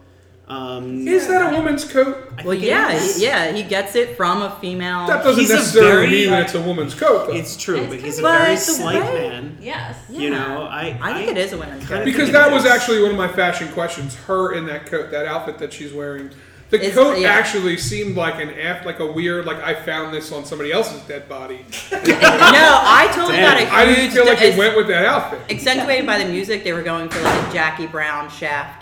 Um, 0.49 1.07
Is 1.07 1.29
that 1.29 1.53
a 1.53 1.55
woman's 1.57 1.85
coat? 1.85 2.33
I 2.39 2.43
well, 2.43 2.55
yeah, 2.55 2.99
he- 2.99 3.23
yeah, 3.23 3.53
he 3.53 3.63
gets 3.63 3.95
it 3.95 4.17
from 4.17 4.41
a 4.41 4.57
female. 4.63 5.07
That 5.07 5.23
doesn't 5.23 5.41
He's 5.41 5.51
necessarily 5.51 6.07
very- 6.07 6.11
mean 6.11 6.31
that 6.31 6.43
it's 6.45 6.55
a 6.55 6.61
woman's 6.63 6.95
coat, 6.95 7.27
though. 7.27 7.35
It's 7.35 7.55
true, 7.57 7.77
It's 7.81 7.89
but 7.89 7.99
he's 8.01 8.19
a 8.19 8.23
very 8.23 8.55
But 8.55 8.57
slight 8.59 9.03
way- 9.13 9.29
man. 9.29 9.59
yes. 9.61 9.97
You 10.09 10.31
know, 10.31 10.67
I 10.71 10.99
I 11.03 11.13
think 11.13 11.31
it 11.33 11.37
is 11.37 11.53
a 11.53 11.59
women's 11.59 11.83
kinda 11.87 11.99
coat. 11.99 12.05
because 12.07 12.31
that 12.33 12.51
was 12.51 12.65
actually 12.65 13.03
one 13.03 13.11
of 13.11 13.19
my 13.19 13.29
fashion 13.29 13.69
questions. 13.69 14.17
Her 14.27 14.53
in 14.53 14.65
that 14.67 14.87
coat, 14.87 15.11
that 15.11 15.27
outfit 15.27 15.59
that 15.59 15.73
she's 15.75 15.93
wearing. 15.93 16.31
The 16.71 16.77
It's- 16.77 16.95
coat 16.95 17.19
yeah. 17.19 17.29
actually 17.31 17.77
seemed 17.79 18.17
like 18.17 18.41
an 18.43 18.51
F, 18.59 18.85
like 18.87 19.01
a 19.01 19.07
weird, 19.07 19.45
like 19.47 19.63
I 19.63 19.75
found 19.75 20.13
this 20.15 20.31
on 20.33 20.45
somebody 20.47 20.71
else's 20.73 21.01
dead 21.03 21.27
body. 21.29 21.65
no, 21.93 21.99
I 22.01 23.11
totally 23.15 23.37
Damn. 23.39 23.65
got 23.65 23.73
I 23.73 23.85
didn't 23.87 24.11
feel 24.13 24.25
like 24.27 24.41
it 24.43 24.57
went 24.57 24.77
with 24.77 24.87
that 24.89 25.05
outfit. 25.05 25.41
accentuated 25.51 26.07
by 26.07 26.19
the 26.19 26.27
music. 26.27 26.65
They 26.65 26.73
were 26.73 26.83
going 26.83 27.09
for 27.11 27.21
like 27.23 27.51
a 27.51 27.53
Jackie 27.53 27.87
Brown 27.87 28.31
Shaft. 28.31 28.78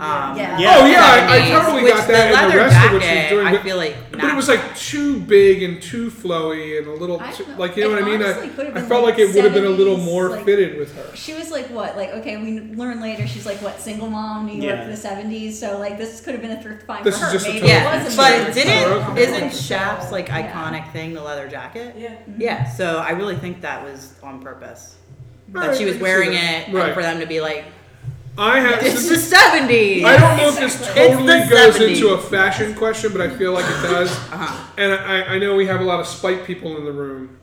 Um, 0.00 0.36
Yeah. 0.36 0.58
Yeah. 0.58 0.76
Oh 0.78 0.86
yeah, 0.86 1.00
I, 1.02 1.36
I 1.48 1.50
totally 1.60 1.82
which 1.82 1.92
got 1.94 2.06
that 2.08 2.30
the 2.30 2.44
in 2.44 2.50
the 2.50 2.56
leather 2.56 2.56
rest 2.58 2.86
of 2.86 2.92
what 2.92 3.02
she's 3.02 3.10
jacket, 3.10 3.30
doing. 3.30 3.46
I 3.46 3.52
but- 3.52 3.62
feel 3.62 3.76
like 3.76 3.96
But 4.12 4.24
it 4.24 4.36
was 4.36 4.48
like 4.48 4.76
too 4.76 5.20
big 5.20 5.62
and 5.62 5.80
too 5.82 6.10
flowy 6.10 6.78
and 6.78 6.86
a 6.88 6.92
little, 6.92 7.18
too, 7.36 7.44
don't 7.44 7.58
like 7.58 7.76
you 7.76 7.84
know 7.84 7.90
It 7.90 7.94
what 7.94 8.02
I 8.02 8.06
mean. 8.06 8.22
I, 8.22 8.78
I 8.78 8.82
felt 8.82 9.04
like, 9.04 9.16
like 9.16 9.18
it 9.18 9.34
would 9.34 9.44
have 9.44 9.54
been 9.54 9.64
a 9.64 9.68
little 9.68 9.96
more 9.96 10.30
like- 10.30 10.44
fitted 10.44 10.78
with 10.78 10.94
her. 10.96 11.16
She 11.16 11.34
was 11.34 11.50
like 11.50 11.66
what? 11.70 11.96
Like 11.96 12.10
okay, 12.10 12.36
we 12.36 12.60
learn 12.76 13.00
later 13.00 13.26
she's 13.26 13.44
like 13.46 13.60
what 13.60 13.80
single 13.80 14.08
mom, 14.08 14.46
New 14.46 14.52
York 14.62 14.76
Yeah. 14.78 14.84
in 14.84 14.90
the 14.90 14.96
seventies. 14.96 15.58
So 15.58 15.78
like 15.78 15.98
this 15.98 16.20
could 16.20 16.34
have 16.34 16.42
been 16.42 16.52
a 16.52 16.62
thrift 16.62 16.84
find 16.86 17.04
This 17.04 17.18
for 17.18 17.26
is 17.26 17.32
her. 17.32 17.38
just 17.38 17.46
a 17.46 17.48
Maybe 17.48 17.60
total 17.60 17.76
it 17.76 17.80
Yeah, 17.82 17.98
wasn't. 17.98 18.16
but 18.16 18.44
Sure. 18.44 18.64
didn't 18.64 19.08
Okay. 19.10 19.22
isn't 19.22 19.54
Shaft's 19.54 20.12
like 20.12 20.28
Yeah. 20.28 20.52
iconic 20.52 20.92
thing 20.92 21.12
the 21.14 21.22
leather 21.22 21.48
jacket? 21.48 21.94
Yeah. 21.98 22.14
Yeah, 22.38 22.70
so 22.70 22.98
I 22.98 23.10
really 23.10 23.36
think 23.36 23.62
that 23.62 23.82
was 23.84 24.14
on 24.22 24.40
purpose. 24.40 24.94
That 25.52 25.60
Alright, 25.62 25.78
she 25.78 25.84
was 25.86 25.96
wearing 25.96 26.34
it 26.34 26.72
Right. 26.72 26.92
for 26.94 27.02
them 27.02 27.20
to 27.20 27.26
be 27.26 27.40
like, 27.40 27.64
I 28.38 28.60
have. 28.60 28.82
it's 28.84 29.08
the 29.08 29.16
seventies. 29.16 30.04
I 30.04 30.16
don't 30.16 30.36
know 30.36 30.48
if 30.48 30.58
this 30.60 30.86
totally 30.94 31.26
goes 31.48 31.76
70s. 31.76 31.88
into 31.94 32.08
a 32.10 32.18
fashion 32.18 32.74
question, 32.74 33.12
but 33.12 33.20
I 33.20 33.28
feel 33.36 33.52
like 33.52 33.64
it 33.64 33.82
does. 33.82 34.10
Uh-huh. 34.10 34.70
And 34.78 34.92
I, 34.92 35.34
I 35.34 35.38
know 35.38 35.56
we 35.56 35.66
have 35.66 35.80
a 35.80 35.84
lot 35.84 35.98
of 36.00 36.06
Spike 36.06 36.44
people 36.44 36.76
in 36.76 36.84
the 36.84 36.92
room. 36.92 37.36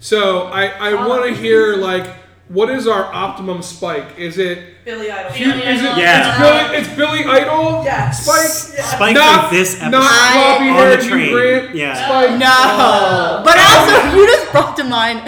So 0.00 0.44
I, 0.44 0.66
I 0.66 0.92
Oh. 0.92 1.08
want 1.08 1.24
to 1.26 1.34
hear, 1.34 1.76
like, 1.76 2.06
what 2.48 2.68
is 2.68 2.86
our 2.86 3.04
optimum 3.04 3.62
spike? 3.62 4.18
Is 4.18 4.36
it 4.36 4.84
Billy 4.84 5.10
Idol. 5.10 5.32
Hugh- 5.32 5.50
is 5.52 5.80
it 5.82 5.96
Yeah. 5.96 6.28
it's 6.28 6.38
Billy 6.38 6.78
it's 6.78 6.96
Billy 7.24 7.24
Idol 7.24 7.82
Yes. 7.84 8.22
Spike? 8.22 8.76
Yeah. 8.78 8.84
Spike 8.84 9.14
Not- 9.14 9.50
this 9.50 9.76
episode 9.76 9.90
Not 9.92 10.32
floppy 10.32 10.68
on 10.68 10.90
the 10.90 10.96
train. 11.08 11.32
Grant 11.32 11.74
Yeah. 11.74 11.94
Spike. 11.94 12.30
No, 12.38 13.42
but 13.44 13.56
also 13.58 14.16
you 14.16 14.26
just 14.26 14.43
brought 14.54 14.76
to 14.78 14.84
mind 14.84 15.20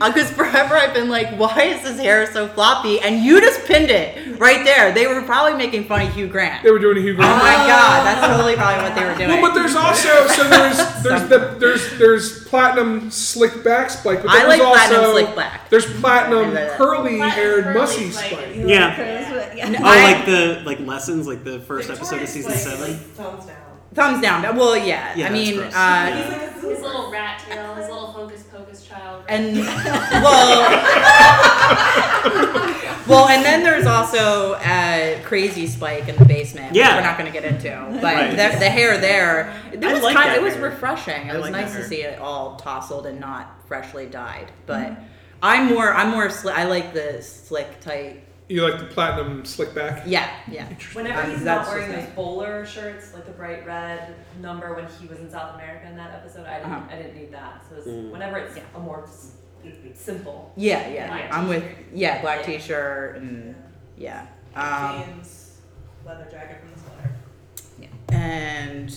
uh, 0.00 0.12
because 0.12 0.30
forever 0.30 0.74
I've 0.76 0.92
been 0.92 1.08
like, 1.08 1.38
why 1.38 1.62
is 1.62 1.86
his 1.86 1.98
hair 1.98 2.30
so 2.32 2.48
floppy? 2.48 3.00
And 3.00 3.24
you 3.24 3.40
just 3.40 3.64
pinned 3.66 3.90
it 3.90 4.38
right 4.38 4.64
there. 4.64 4.92
They 4.92 5.06
were 5.06 5.22
probably 5.22 5.54
making 5.56 5.84
fun 5.84 6.06
of 6.06 6.14
Hugh 6.14 6.26
Grant. 6.26 6.62
They 6.62 6.70
were 6.70 6.78
doing 6.78 6.98
a 6.98 7.00
Hugh 7.00 7.14
Grant. 7.14 7.32
Oh 7.32 7.36
my 7.38 7.52
god, 7.66 8.04
that's 8.06 8.26
totally 8.26 8.54
probably 8.56 8.82
what 8.84 8.94
they 8.94 9.04
were 9.04 9.14
doing. 9.16 9.28
Well, 9.40 9.40
but 9.50 9.54
there's 9.54 9.76
also 9.76 10.26
so 10.28 10.48
there's 10.48 10.76
there's 11.02 11.28
the 11.28 11.56
there's 11.58 11.98
there's 11.98 12.44
platinum 12.48 13.10
slick 13.10 13.62
back 13.64 13.88
spike, 13.90 14.22
but 14.22 14.30
I 14.30 14.40
there 14.40 14.48
like 14.48 14.60
was 14.60 14.68
also, 14.68 14.88
platinum 14.88 15.10
slick 15.12 15.36
back. 15.36 15.70
There's 15.70 16.00
platinum 16.00 16.38
I 16.38 16.42
like 16.42 16.54
that. 16.54 16.76
curly 16.76 17.18
haired 17.18 17.62
Platinum 17.64 17.82
mussy 17.82 17.96
curly 18.00 18.10
spike. 18.10 18.30
spike. 18.30 18.54
Yeah. 18.56 19.54
yeah. 19.54 19.76
Oh, 19.78 19.84
I- 19.84 20.12
like 20.12 20.26
the 20.26 20.62
like 20.66 20.80
lessons, 20.80 21.26
like 21.26 21.44
the 21.44 21.60
first 21.60 21.88
episode 21.90 22.20
of 22.22 22.28
Victoria's 22.28 22.30
season 22.32 22.50
like- 22.52 22.60
seven. 22.60 23.61
Like 23.96 24.10
thumbs 24.10 24.22
down. 24.22 24.42
Well, 24.56 24.76
yeah. 24.76 25.14
Yeah, 25.16 25.26
I 25.26 25.28
that's 25.28 25.32
mean, 25.32 25.56
gross. 25.56 25.74
uh, 25.74 26.06
He's 26.16 26.28
like 26.28 26.42
a 26.42 26.68
His 26.68 26.80
little 26.80 27.10
rat 27.10 27.42
tail, 27.48 27.74
his 27.74 27.88
little 27.88 28.06
hocus 28.06 28.42
pocus 28.44 28.84
child. 28.86 29.24
and 29.28 29.56
well, 30.22 30.70
well, 33.08 33.28
and 33.28 33.44
then 33.44 33.62
there's 33.62 33.86
also 33.86 34.52
uh, 34.54 35.20
crazy 35.24 35.66
spike 35.66 36.08
in 36.08 36.16
the 36.16 36.24
basement. 36.24 36.70
which 36.70 36.78
Yeah. 36.78 36.96
we're 36.96 37.02
not 37.02 37.18
going 37.18 37.30
to 37.30 37.38
get 37.38 37.44
into, 37.50 37.70
but 38.00 38.02
Right. 38.14 38.30
the, 38.30 38.58
the 38.58 38.70
hair 38.70 38.98
there, 38.98 39.52
it 39.72 39.80
was 39.80 40.02
like 40.02 40.16
kind, 40.16 40.34
it 40.34 40.42
was 40.42 40.56
refreshing. 40.56 41.26
It 41.26 41.30
I 41.32 41.34
was 41.34 41.42
like 41.42 41.52
nice 41.52 41.74
to 41.74 41.84
see 41.84 42.02
it 42.02 42.18
all 42.20 42.56
tousled 42.56 43.06
and 43.06 43.18
not 43.20 43.54
freshly 43.66 44.06
dyed. 44.06 44.50
But 44.66 44.92
I'm 45.42 45.66
more, 45.74 45.92
I'm 45.92 46.10
more, 46.10 46.28
sli- 46.28 46.52
I 46.54 46.64
like 46.64 46.94
the 46.94 47.20
slick, 47.22 47.80
tight. 47.80 48.24
You 48.52 48.68
like 48.68 48.78
the 48.78 48.84
platinum 48.86 49.46
slick 49.46 49.74
back? 49.74 50.02
Yeah, 50.06 50.28
yeah. 50.46 50.68
Whenever 50.92 51.22
he's 51.22 51.42
that's 51.42 51.68
not 51.68 51.74
wearing 51.74 51.90
just 51.92 52.00
those 52.06 52.08
me. 52.10 52.14
bowler 52.16 52.66
shirts, 52.66 53.14
like 53.14 53.24
the 53.24 53.32
bright 53.32 53.64
red 53.66 54.14
number 54.42 54.74
when 54.74 54.86
he 55.00 55.06
was 55.06 55.20
in 55.20 55.30
South 55.30 55.54
America 55.54 55.86
in 55.88 55.96
that 55.96 56.12
episode, 56.12 56.44
I 56.46 56.58
didn't, 56.58 56.72
Uh-huh. 56.72 56.86
I 56.90 56.96
didn't 56.96 57.16
need 57.16 57.32
that. 57.32 57.64
So 57.70 57.76
it's, 57.76 57.86
Mm. 57.86 58.10
whenever 58.10 58.36
it's 58.36 58.58
a 58.74 58.78
more 58.78 59.04
s- 59.04 59.32
simple. 59.94 60.52
Yeah, 60.56 60.86
yeah. 60.88 61.06
Black 61.08 61.32
I'm 61.32 61.48
with 61.48 61.62
t-shirt. 61.62 61.86
yeah, 61.94 62.20
black 62.20 62.40
Yeah. 62.40 62.46
t-shirt 62.58 63.16
and 63.16 63.54
yeah. 63.96 64.26
Um, 64.54 65.02
James 65.02 65.60
leather 66.04 66.26
jacket 66.30 66.58
from 66.60 66.72
the 66.74 66.78
sweater. 66.80 67.10
Yeah. 67.78 68.14
And 68.14 68.94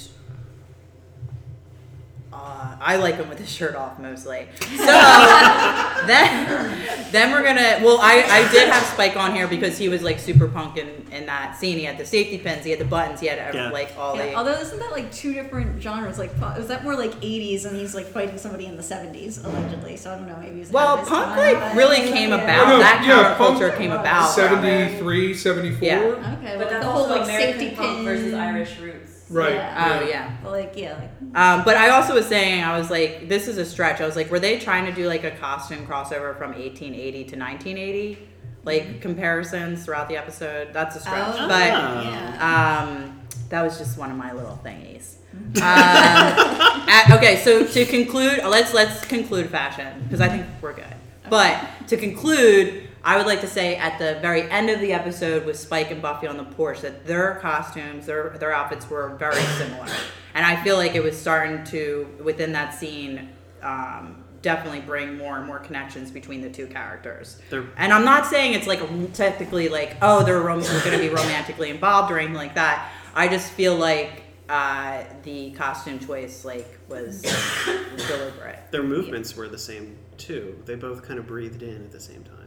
uh, 2.35 2.75
I 2.81 2.97
like 2.97 3.15
him 3.15 3.29
with 3.29 3.39
his 3.39 3.49
shirt 3.49 3.75
off 3.75 3.97
mostly. 3.99 4.47
So 4.61 4.67
then, 6.05 7.11
then 7.11 7.31
we're 7.31 7.43
gonna. 7.43 7.79
Well, 7.83 7.99
I, 8.01 8.23
I 8.29 8.51
did 8.51 8.69
have 8.69 8.83
Spike 8.83 9.15
on 9.15 9.33
here 9.33 9.47
because 9.47 9.77
he 9.77 9.89
was 9.89 10.01
like 10.03 10.19
super 10.19 10.47
punk 10.47 10.77
in, 10.77 10.89
in 11.11 11.25
that 11.27 11.55
scene. 11.57 11.77
He 11.77 11.83
had 11.85 11.97
the 11.97 12.05
safety 12.05 12.37
pins, 12.37 12.63
he 12.65 12.71
had 12.71 12.79
the 12.79 12.85
buttons, 12.85 13.19
he 13.21 13.27
had 13.27 13.39
every, 13.39 13.59
Yeah. 13.59 13.69
like 13.71 13.93
all 13.97 14.15
Yeah, 14.15 14.25
the. 14.27 14.33
although 14.35 14.51
isn't 14.59 14.79
that 14.79 14.91
like 14.91 15.11
two 15.11 15.33
different 15.33 15.81
genres? 15.81 16.19
Like, 16.19 16.37
was 16.57 16.67
that 16.67 16.83
more 16.83 16.95
like 16.95 17.11
'80s, 17.21 17.65
and 17.65 17.75
he's 17.77 17.95
like 17.95 18.07
fighting 18.07 18.37
somebody 18.37 18.65
in 18.65 18.75
the 18.75 18.83
'70s 18.83 19.43
allegedly? 19.43 19.95
So 19.97 20.11
I 20.13 20.17
don't 20.17 20.27
know. 20.27 20.37
Maybe 20.39 20.57
he's 20.57 20.71
well, 20.71 20.97
punk 20.97 21.37
like 21.37 21.75
really 21.75 21.97
came 22.11 22.33
about. 22.33 22.67
Oh, 22.67 22.69
no, 22.71 22.79
that 22.79 23.03
yeah, 23.05 23.35
counterculture 23.35 23.69
punk- 23.69 23.77
came 23.79 23.91
about. 23.91 24.29
73, 24.31 25.33
74? 25.33 25.79
Yeah. 25.87 25.99
Okay, 25.99 26.13
But 26.17 26.43
well, 26.57 26.57
that's 26.69 26.71
the 26.85 26.91
whole 26.91 27.01
also 27.03 27.15
like 27.15 27.23
American 27.23 27.59
safety 27.59 27.75
punk 27.75 27.95
pin 27.97 28.05
versus 28.05 28.33
Irish 28.33 28.79
roots. 28.79 29.14
Right. 29.29 29.55
Yeah. 29.55 29.99
Oh 30.01 30.07
yeah. 30.07 30.37
But, 30.43 30.51
like 30.51 30.73
yeah, 30.75 30.93
like 30.93 31.11
Um, 31.35 31.63
but 31.65 31.77
I 31.77 31.89
also 31.89 32.13
was 32.13 32.27
saying, 32.27 32.63
I 32.63 32.77
was 32.77 32.89
like, 32.89 33.27
this 33.27 33.47
is 33.47 33.57
a 33.57 33.65
stretch. 33.65 34.01
I 34.01 34.05
was 34.05 34.15
like, 34.15 34.29
were 34.29 34.39
they 34.39 34.59
trying 34.59 34.85
to 34.85 34.91
do 34.91 35.07
like 35.07 35.23
a 35.23 35.31
costume 35.31 35.85
crossover 35.87 36.37
from 36.37 36.51
1880 36.51 37.11
to 37.11 37.37
1980? 37.37 38.17
Like 38.63 39.01
comparisons 39.01 39.85
throughout 39.85 40.09
the 40.09 40.17
episode? 40.17 40.73
That's 40.73 40.95
a 40.95 40.99
stretch. 40.99 41.35
Oh, 41.37 41.47
but 41.47 41.67
yeah. 41.67 42.83
um, 42.87 43.21
that 43.49 43.61
was 43.61 43.77
just 43.77 43.97
one 43.97 44.11
of 44.11 44.17
my 44.17 44.31
little 44.33 44.59
thingies. 44.63 45.15
Um, 45.33 45.57
at- 45.61 47.11
okay, 47.11 47.41
so 47.43 47.65
to 47.65 47.85
conclude, 47.85 48.41
let's 48.43 48.73
let's 48.73 49.05
conclude 49.05 49.49
fashion 49.49 50.03
because 50.03 50.21
I 50.21 50.29
think 50.29 50.45
we're 50.61 50.73
good. 50.73 50.85
But 51.29 51.87
to 51.87 51.97
conclude, 51.97 52.84
I 53.05 53.17
would 53.17 53.27
like 53.27 53.41
to 53.41 53.47
say 53.47 53.75
at 53.75 53.99
the 53.99 54.19
very 54.19 54.49
end 54.49 54.69
of 54.71 54.79
the 54.81 54.91
episode 54.91 55.45
with 55.45 55.57
Spike 55.59 55.91
and 55.91 56.01
Buffy 56.01 56.25
on 56.27 56.37
the 56.37 56.43
porch 56.43 56.81
that 56.81 57.05
their 57.05 57.35
costumes, 57.35 58.07
their 58.07 58.29
their 58.39 58.51
outfits 58.51 58.89
were 58.89 59.15
very 59.17 59.41
similar, 59.59 59.87
and 60.33 60.43
I 60.45 60.61
feel 60.63 60.75
like 60.75 60.95
it 60.95 61.03
was 61.03 61.15
starting 61.15 61.63
to 61.65 62.07
within 62.23 62.51
that 62.53 62.73
scene. 62.73 63.29
Um, 63.61 64.23
definitely 64.41 64.81
bring 64.81 65.17
more 65.17 65.37
and 65.39 65.47
more 65.47 65.57
connections 65.57 66.11
between 66.11 66.39
the 66.39 66.49
two 66.51 66.67
characters 66.67 67.41
They're- 67.49 67.67
and 67.77 67.91
i'm 67.91 68.05
not 68.05 68.27
saying 68.27 68.53
it's 68.53 68.67
like 68.67 68.79
technically 69.13 69.69
like 69.69 69.97
oh 70.03 70.23
they're 70.23 70.39
rom- 70.39 70.59
going 70.61 70.91
to 70.91 70.99
be 70.99 71.09
romantically 71.09 71.71
involved 71.71 72.11
or 72.11 72.19
anything 72.19 72.35
like 72.35 72.53
that 72.53 72.91
i 73.15 73.27
just 73.27 73.51
feel 73.53 73.75
like 73.75 74.21
uh, 74.47 75.03
the 75.23 75.49
costume 75.53 75.97
choice 75.97 76.45
like 76.45 76.77
was 76.87 77.23
deliberate 78.07 78.59
Their 78.69 78.83
movements 78.83 79.35
were 79.35 79.47
the 79.47 79.57
same 79.57 79.97
too. 80.17 80.61
They 80.65 80.75
both 80.75 81.01
kind 81.01 81.17
of 81.17 81.25
breathed 81.25 81.63
in 81.63 81.77
at 81.83 81.91
the 81.91 81.99
same 81.99 82.23
time. 82.23 82.44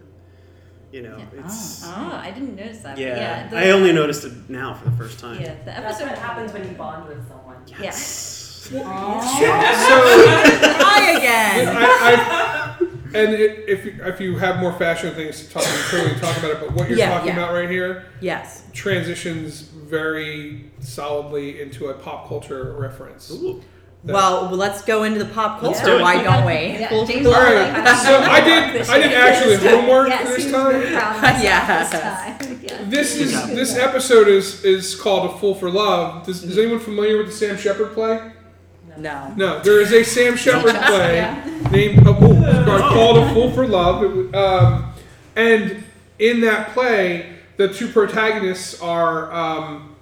You 0.91 1.03
know, 1.03 1.19
Yeah. 1.19 1.45
it's 1.45 1.83
oh, 1.85 2.19
I 2.23 2.31
didn't 2.31 2.57
notice 2.57 2.79
that. 2.81 2.97
yeah. 2.97 3.17
yeah. 3.17 3.47
the- 3.49 3.59
I 3.59 3.71
only 3.71 3.93
noticed 3.93 4.25
it 4.25 4.33
now 4.49 4.73
for 4.75 4.87
the 4.89 4.97
first 4.97 5.19
time. 5.19 5.39
Yeah, 5.41 5.55
the 5.55 5.65
That's 5.67 6.01
episode 6.01 6.09
what 6.09 6.19
happens 6.19 6.53
when 6.53 6.65
you 6.67 6.73
bond 6.75 7.09
with 7.09 7.29
someone. 7.29 7.57
Yes. 7.81 8.35
So, 8.69 8.83
hi 8.85 11.11
again 11.17 11.69
I, 11.75 12.77
I, 12.83 12.87
and 13.15 13.33
it, 13.33 13.65
if 13.67 13.87
you, 13.87 13.99
if 14.05 14.21
you 14.21 14.37
have 14.37 14.59
more 14.61 14.75
fashion 14.75 15.15
things 15.15 15.43
to 15.43 15.49
talk, 15.51 15.63
we 15.63 15.69
can 15.71 15.83
clearly 15.89 16.21
talk 16.21 16.37
about 16.37 16.51
it. 16.51 16.61
But 16.61 16.73
what 16.73 16.89
you're 16.91 16.99
Yeah, 16.99 17.09
talking 17.15 17.29
yeah. 17.29 17.39
about 17.45 17.55
right 17.55 17.71
here 17.71 18.05
yes 18.21 18.65
transitions 18.75 19.63
very 19.63 20.71
solidly 20.81 21.63
into 21.63 21.89
a 21.89 21.95
pop 21.95 22.29
culture 22.29 22.75
reference. 22.79 23.31
Ooh. 23.31 23.63
That- 24.05 24.13
well 24.15 24.49
let's 24.51 24.83
go 24.83 25.03
into 25.03 25.19
the 25.19 25.25
pop 25.33 25.61
culture 25.61 25.85
do 25.85 26.01
why 26.01 26.23
don't 26.23 26.47
we 26.47 26.53
Yeah, 26.79 26.89
Full 26.89 27.05
James 27.05 27.27
All 27.27 27.33
so 27.33 27.41
I 27.41 28.41
did. 28.41 28.89
I 28.89 28.99
did 28.99 29.13
actually 29.13 29.57
homework 29.57 30.09
yes, 30.09 30.29
this 30.29 30.45
he 30.47 30.53
was 30.53 30.63
very 30.63 30.95
time. 30.95 31.19
proud 31.21 31.43
Yes. 31.43 31.91
this 31.91 32.01
time. 32.01 32.61
Yeah. 32.69 32.85
This 32.89 33.17
is 33.17 33.33
this 33.49 33.77
episode 33.77 34.29
is 34.29 34.65
is 34.65 34.95
called 34.95 35.31
"A 35.31 35.39
Fool 35.39 35.55
for 35.55 35.71
Love." 35.71 36.25
Does, 36.27 36.45
is 36.45 36.57
anyone 36.59 36.79
familiar 36.79 37.17
with 37.17 37.27
the 37.27 37.33
Sam 37.33 37.57
Shepard 37.57 37.93
play? 37.95 38.31
no 38.97 39.33
No, 39.37 39.61
there 39.61 39.81
is 39.81 39.93
a 39.93 40.03
Sam 40.05 40.37
Shepard 40.37 40.75
play 40.75 41.17
Yeah. 41.17 41.45
named 41.73 42.07
a 42.07 42.15
fool, 42.15 42.37
called 42.95 43.19
"A 43.19 43.35
Fool 43.35 43.51
for 43.53 43.67
Love," 43.67 44.05
It 44.05 44.35
um, 44.35 44.93
and 45.35 45.83
in 46.19 46.41
that 46.43 46.73
play, 46.73 47.31
the 47.57 47.69
two 47.73 47.89
protagonists 47.89 48.81
are 48.83 49.33
um, 49.33 49.97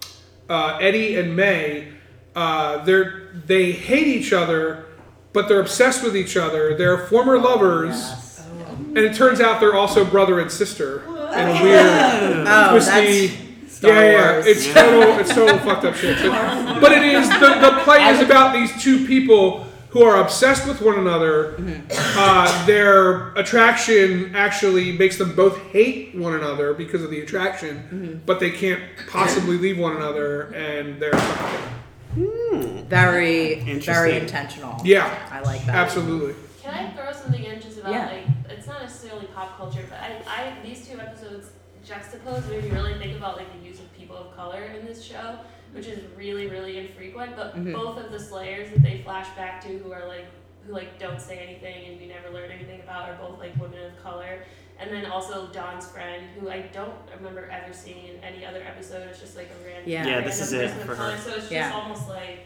uh, 0.50 0.78
Eddie 0.80 1.16
and 1.16 1.34
May. 1.36 1.88
Uh, 2.34 2.84
they're 2.84 3.25
they 3.46 3.72
hate 3.72 4.06
each 4.06 4.32
other, 4.32 4.86
but 5.32 5.48
they're 5.48 5.60
obsessed 5.60 6.02
with 6.02 6.16
each 6.16 6.36
other. 6.36 6.74
They're 6.76 6.98
former 7.06 7.38
lovers, 7.38 7.94
Yes. 7.96 8.46
and 8.78 8.98
it 8.98 9.14
turns 9.14 9.40
out 9.40 9.60
they're 9.60 9.74
also 9.74 10.04
brother 10.04 10.40
and 10.40 10.50
sister 10.50 11.02
in 11.04 11.48
a 11.48 11.62
weird, 11.62 12.46
oh 12.46 12.70
twisty. 12.70 13.42
Star 13.68 13.90
yeah, 13.90 14.00
yeah, 14.10 14.32
Wars. 14.32 14.46
it's 14.46 14.72
total, 14.72 15.18
it's 15.18 15.34
total 15.34 15.58
fucked 15.66 15.84
up 15.84 15.94
shit. 15.94 16.16
But, 16.30 16.80
but 16.80 16.92
it 16.92 17.02
is 17.04 17.28
the, 17.28 17.58
the 17.60 17.80
play 17.84 18.02
is 18.08 18.20
about 18.22 18.54
these 18.54 18.82
two 18.82 19.06
people 19.06 19.64
who 19.90 20.02
are 20.02 20.22
obsessed 20.22 20.66
with 20.66 20.80
one 20.80 20.98
another. 20.98 21.52
Mm-hmm. 21.58 21.92
Uh, 22.18 22.66
their 22.66 23.34
attraction 23.34 24.34
actually 24.34 24.92
makes 24.92 25.18
them 25.18 25.34
both 25.36 25.58
hate 25.72 26.14
one 26.14 26.34
another 26.34 26.72
because 26.72 27.02
of 27.02 27.10
the 27.10 27.20
attraction, 27.20 27.76
Mm-hmm. 27.92 28.18
but 28.24 28.40
they 28.40 28.50
can't 28.50 28.82
possibly 29.10 29.58
leave 29.58 29.78
one 29.78 29.94
another, 29.96 30.44
and 30.54 30.98
they're 31.00 31.12
very 32.16 33.60
very 33.78 34.18
intentional 34.18 34.80
yeah, 34.84 35.28
i 35.30 35.40
like 35.40 35.64
that 35.66 35.74
absolutely. 35.74 36.34
Can 36.62 36.74
I 36.74 36.90
throw 36.90 37.12
something 37.12 37.44
in 37.44 37.60
just 37.60 37.78
about 37.78 37.92
Yeah. 37.92 38.06
like 38.06 38.26
it's 38.50 38.66
not 38.66 38.82
necessarily 38.82 39.26
pop 39.26 39.56
culture, 39.56 39.84
but 39.88 39.98
I, 40.00 40.18
I 40.26 40.56
these 40.66 40.88
two 40.88 40.98
episodes 40.98 41.50
juxtapose 41.86 42.48
made 42.50 42.64
me 42.64 42.70
really 42.70 42.98
think 42.98 43.16
about 43.16 43.36
like 43.36 43.52
the 43.60 43.64
use 43.64 43.78
of 43.78 43.92
people 43.96 44.16
of 44.16 44.34
color 44.34 44.64
in 44.64 44.84
this 44.84 45.04
show, 45.04 45.38
which 45.72 45.86
is 45.86 46.00
really 46.16 46.48
really 46.48 46.78
infrequent. 46.78 47.36
But 47.36 47.56
Mhm. 47.56 47.72
both 47.72 47.98
of 47.98 48.10
the 48.10 48.18
Slayers 48.18 48.70
that 48.72 48.82
they 48.82 49.02
flash 49.04 49.28
back 49.36 49.60
to, 49.62 49.78
who 49.78 49.92
are 49.92 50.08
like 50.08 50.26
who 50.66 50.72
like 50.72 50.98
don't 50.98 51.20
say 51.20 51.38
anything 51.38 51.86
and 51.86 52.00
we 52.00 52.06
never 52.08 52.30
learn 52.30 52.50
anything 52.50 52.80
about, 52.80 53.08
are 53.08 53.14
both 53.14 53.38
like 53.38 53.54
women 53.60 53.78
of 53.84 54.02
color. 54.02 54.40
And 54.78 54.90
then 54.90 55.06
also 55.06 55.46
Dawn's 55.52 55.86
friend, 55.86 56.24
who 56.38 56.50
I 56.50 56.60
don't 56.72 56.92
remember 57.16 57.48
ever 57.50 57.72
seeing 57.72 58.08
in 58.08 58.22
any 58.22 58.44
other 58.44 58.62
episode. 58.62 59.08
It's 59.08 59.20
just 59.20 59.34
like 59.36 59.48
a 59.50 59.66
random, 59.66 59.84
Yeah. 59.90 60.04
Yeah, 60.04 60.10
random 60.16 60.24
this 60.30 60.40
is 60.40 60.52
it 60.52 60.66
person 60.66 60.80
of 60.80 60.86
for 60.86 60.94
color. 60.96 61.12
her. 61.12 61.18
So 61.18 61.28
it's 61.30 61.38
just 61.40 61.52
Yeah. 61.52 61.72
almost 61.74 62.08
like 62.08 62.40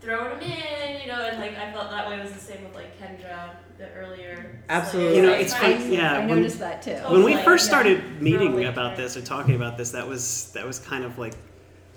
throwing 0.00 0.30
them 0.38 0.40
in, 0.40 1.00
you 1.00 1.06
know, 1.06 1.26
and 1.26 1.40
like 1.40 1.56
I 1.56 1.72
felt 1.72 1.90
that 1.90 2.08
way 2.08 2.18
was 2.20 2.32
the 2.32 2.40
same 2.40 2.64
with 2.64 2.74
like 2.74 2.98
Kendra, 3.00 3.50
the 3.78 3.88
earlier. 3.92 4.60
Absolutely. 4.68 5.16
You 5.16 5.22
know, 5.22 5.32
it's 5.32 5.54
I- 5.54 5.58
funny. 5.74 5.94
Yeah, 5.94 6.14
I 6.14 6.18
when- 6.26 6.28
noticed 6.40 6.58
that 6.58 6.82
too. 6.82 6.96
When 7.08 7.22
we 7.22 7.36
like, 7.36 7.44
first 7.44 7.64
yeah. 7.66 7.68
started 7.68 8.20
meeting 8.22 8.64
about 8.64 8.96
this 8.96 9.16
or 9.16 9.22
talking 9.22 9.54
about 9.54 9.78
this, 9.78 9.92
that 9.92 10.06
was 10.08 10.50
that 10.54 10.66
was 10.66 10.78
kind 10.80 11.04
of 11.04 11.18
like 11.18 11.34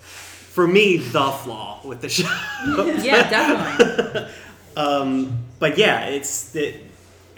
for 0.02 0.68
me 0.68 0.98
the 0.98 1.32
flaw 1.32 1.82
with 1.84 2.02
the 2.02 2.10
show. 2.10 2.24
yeah 3.02 3.30
definitely 3.30 4.28
um, 4.78 5.40
but 5.60 5.78
yeah, 5.78 6.06
it's 6.06 6.50
that, 6.52 6.76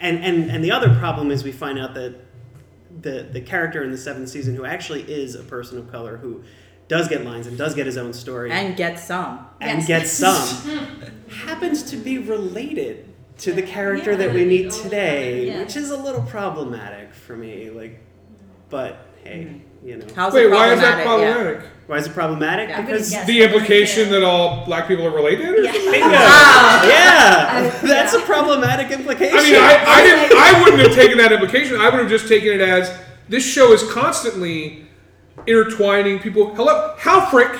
and 0.00 0.24
and 0.24 0.50
and 0.50 0.64
the 0.64 0.72
other 0.72 0.94
problem 0.96 1.30
is 1.30 1.44
we 1.44 1.52
find 1.52 1.78
out 1.78 1.94
that 1.94 2.14
the 3.02 3.28
the 3.32 3.40
character 3.40 3.82
in 3.84 3.90
the 3.90 3.98
seventh 3.98 4.28
season 4.28 4.54
who 4.56 4.64
actually 4.64 5.02
is 5.02 5.34
a 5.34 5.42
person 5.44 5.78
of 5.78 5.90
color 5.90 6.16
who 6.18 6.42
does 6.88 7.08
get 7.08 7.24
lines 7.24 7.46
and 7.46 7.56
does 7.56 7.74
get 7.74 7.86
his 7.86 7.96
own 7.96 8.12
story 8.12 8.50
And 8.50 8.76
get 8.76 8.98
some. 8.98 9.46
and 9.60 9.78
Yes. 9.78 9.86
gets 9.86 10.10
some 10.10 11.00
happens 11.46 11.84
to 11.90 11.96
be 11.96 12.18
related 12.18 13.06
to 13.38 13.52
the 13.52 13.62
character 13.62 14.16
that 14.16 14.34
we 14.34 14.44
meet 14.44 14.70
today, 14.72 15.46
Yeah. 15.46 15.60
which 15.60 15.76
is 15.76 15.90
a 15.90 15.96
little 15.96 16.22
problematic 16.22 17.14
for 17.14 17.36
me. 17.36 17.70
Like, 17.70 18.00
but 18.70 19.06
hey, 19.22 19.44
mm-hmm. 19.44 19.58
You 19.82 19.96
know, 19.96 20.06
How's 20.14 20.34
Wait, 20.34 20.44
it 20.44 20.50
why 20.50 20.72
is 20.72 20.80
that 20.80 21.04
problematic? 21.06 21.62
Yeah. 21.62 21.68
why 21.86 21.96
is 21.96 22.06
it 22.06 22.12
problematic? 22.12 22.68
Yeah. 22.68 22.80
Because 22.82 23.10
guess. 23.10 23.26
The 23.26 23.42
implication 23.42 24.10
that 24.10 24.22
all 24.22 24.64
black 24.66 24.86
people 24.86 25.06
are 25.06 25.10
related? 25.10 25.64
Yeah. 25.64 25.72
something? 25.72 25.90
Bingo. 25.90 26.08
Ah. 26.12 26.86
yeah, 26.86 27.72
I- 27.82 27.86
that's 27.86 28.12
a 28.12 28.20
problematic 28.20 28.90
implication. 28.90 29.38
I 29.38 29.42
mean, 29.42 29.54
I, 29.56 29.84
I 29.86 30.02
didn't. 30.02 30.32
I 30.38 30.62
wouldn't 30.62 30.82
have 30.82 30.94
taken 30.94 31.16
that 31.18 31.32
implication. 31.32 31.80
I 31.80 31.88
would 31.88 31.98
have 32.00 32.10
just 32.10 32.28
taken 32.28 32.52
it 32.52 32.60
as 32.60 32.94
this 33.30 33.44
show 33.44 33.72
is 33.72 33.82
constantly 33.90 34.86
intertwining 35.46 36.18
people. 36.18 36.54
Hello, 36.54 36.94
Halfrek 36.98 37.58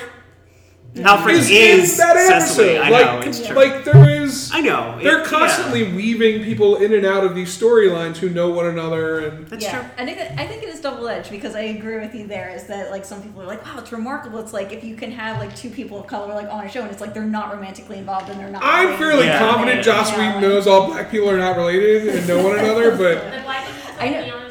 Alfred 0.99 1.35
is, 1.35 1.49
is, 1.49 1.91
in 1.93 1.97
that 1.99 2.17
Cecily. 2.17 2.75
episode. 2.75 2.81
I 2.81 2.89
like, 2.89 3.05
know, 3.05 3.27
it's 3.29 3.45
true. 3.47 3.55
like 3.55 3.85
there 3.85 4.09
is. 4.23 4.51
I 4.53 4.59
know. 4.59 4.97
it- 4.99 5.03
They're 5.03 5.19
yeah. 5.19 5.25
constantly 5.25 5.83
weaving 5.93 6.43
people 6.43 6.75
in 6.77 6.93
and 6.93 7.05
out 7.05 7.23
of 7.23 7.33
these 7.33 7.57
storylines 7.57 8.17
who 8.17 8.29
know 8.29 8.49
one 8.49 8.65
another, 8.65 9.19
and 9.19 9.47
That's 9.47 9.63
yeah, 9.63 9.79
true. 9.79 9.89
I 9.97 10.05
think 10.05 10.19
I 10.19 10.45
think 10.45 10.63
it 10.63 10.69
is 10.69 10.81
double 10.81 11.07
edged 11.07 11.31
because 11.31 11.55
I 11.55 11.61
agree 11.61 11.97
with 11.99 12.13
you 12.13 12.27
there. 12.27 12.49
Is 12.49 12.67
that 12.67 12.91
like 12.91 13.05
some 13.05 13.21
people 13.23 13.41
are 13.41 13.45
like, 13.45 13.63
wow, 13.65 13.75
it's 13.79 13.93
remarkable. 13.93 14.39
It's 14.39 14.51
like 14.51 14.73
if 14.73 14.83
you 14.83 14.95
can 14.97 15.11
have 15.11 15.37
like 15.39 15.55
two 15.55 15.69
people 15.69 15.97
of 15.97 16.07
color 16.07 16.33
like 16.33 16.51
on 16.51 16.65
a 16.65 16.69
show 16.69 16.81
and 16.81 16.91
it's 16.91 16.99
like 17.01 17.13
they're 17.13 17.23
not 17.23 17.53
romantically 17.53 17.97
involved 17.97 18.29
and 18.29 18.37
they're 18.37 18.49
not. 18.51 18.61
I'm 18.63 18.97
fairly 18.97 19.27
Yeah. 19.27 19.39
confident 19.39 19.83
Joss 19.85 20.11
Yeah, 20.11 20.17
Whedon 20.17 20.33
like- 20.33 20.41
knows 20.41 20.67
all 20.67 20.87
black 20.87 21.09
people 21.09 21.29
are 21.29 21.37
not 21.37 21.55
related 21.55 22.15
and 22.15 22.27
know 22.27 22.43
one 22.43 22.59
another, 22.59 22.91
but 22.91 23.31
Then 23.31 23.45
why 23.45 23.65
didn't 23.65 24.01
I 24.01 24.27
know. 24.27 24.49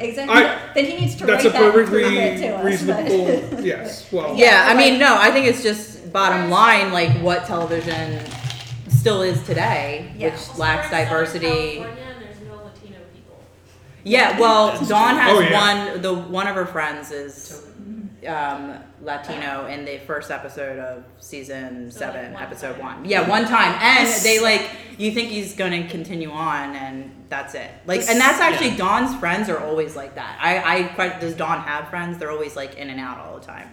Exactly. 0.00 0.34
I- 0.36 0.58
then 0.74 0.84
he 0.86 0.96
needs 1.00 1.14
to 1.16 1.26
that's 1.26 1.44
write 1.44 1.54
a 1.54 1.58
that 1.58 1.72
perfectly 1.72 2.02
bit 2.14 2.38
to 2.40 2.56
us, 2.56 2.64
reasonable. 2.64 3.42
but- 3.50 3.64
Yes, 3.64 4.10
well, 4.12 4.34
Yeah, 4.36 4.64
I 4.68 4.74
mean, 4.74 4.98
no, 4.98 5.16
I 5.18 5.30
think 5.30 5.46
it's 5.46 5.62
just 5.62 6.12
bottom 6.12 6.50
line, 6.50 6.92
like 6.92 7.10
what 7.22 7.44
television 7.46 8.20
still 8.88 9.22
is 9.22 9.42
today, 9.44 10.10
Yeah. 10.16 10.30
which 10.30 10.58
lacks 10.58 10.86
Also, 10.92 10.96
we're 10.96 11.00
in 11.00 11.06
Southern 11.06 11.06
diversity. 11.06 11.48
California 11.76 12.04
there's 12.20 12.40
no 12.48 12.54
Latino 12.56 12.98
people. 13.14 13.40
Yeah, 14.04 14.38
well, 14.40 14.84
Dawn 14.86 15.16
has 15.16 15.36
Oh, 15.36 15.40
yeah. 15.40 15.90
one. 15.92 16.02
The 16.02 16.14
one 16.14 16.46
of 16.46 16.54
her 16.56 16.66
friends 16.66 17.10
is 17.12 17.66
um, 18.26 18.74
Latino 19.02 19.66
in 19.66 19.84
the 19.86 19.98
first 20.06 20.30
episode 20.30 20.78
of 20.78 21.04
season 21.20 21.90
So, 21.90 22.04
like, 22.04 22.12
seven, 22.14 22.32
one 22.34 22.42
episode 22.42 22.72
time. 22.78 22.96
one. 22.96 23.04
Yeah, 23.06 23.26
one 23.28 23.46
time, 23.46 23.74
and 23.80 24.08
they 24.22 24.40
like 24.40 24.68
you 24.98 25.12
think 25.12 25.30
he's 25.30 25.54
going 25.54 25.72
to 25.82 25.88
continue 25.88 26.30
on, 26.30 26.74
and 26.76 27.10
that's 27.30 27.54
it. 27.54 27.70
Like, 27.86 28.00
and 28.08 28.20
that's 28.20 28.40
actually 28.40 28.70
Yeah. 28.70 28.76
Dawn's 28.76 29.14
friends 29.18 29.48
are 29.48 29.58
always 29.58 29.96
like 29.96 30.16
that. 30.16 30.38
I, 30.42 30.78
I 30.80 30.82
quite 30.88 31.20
does 31.20 31.34
Dawn 31.34 31.60
have 31.60 31.88
friends? 31.88 32.18
They're 32.18 32.30
always 32.30 32.56
like 32.56 32.74
in 32.76 32.90
and 32.90 33.00
out 33.00 33.18
all 33.18 33.38
the 33.38 33.46
time. 33.46 33.68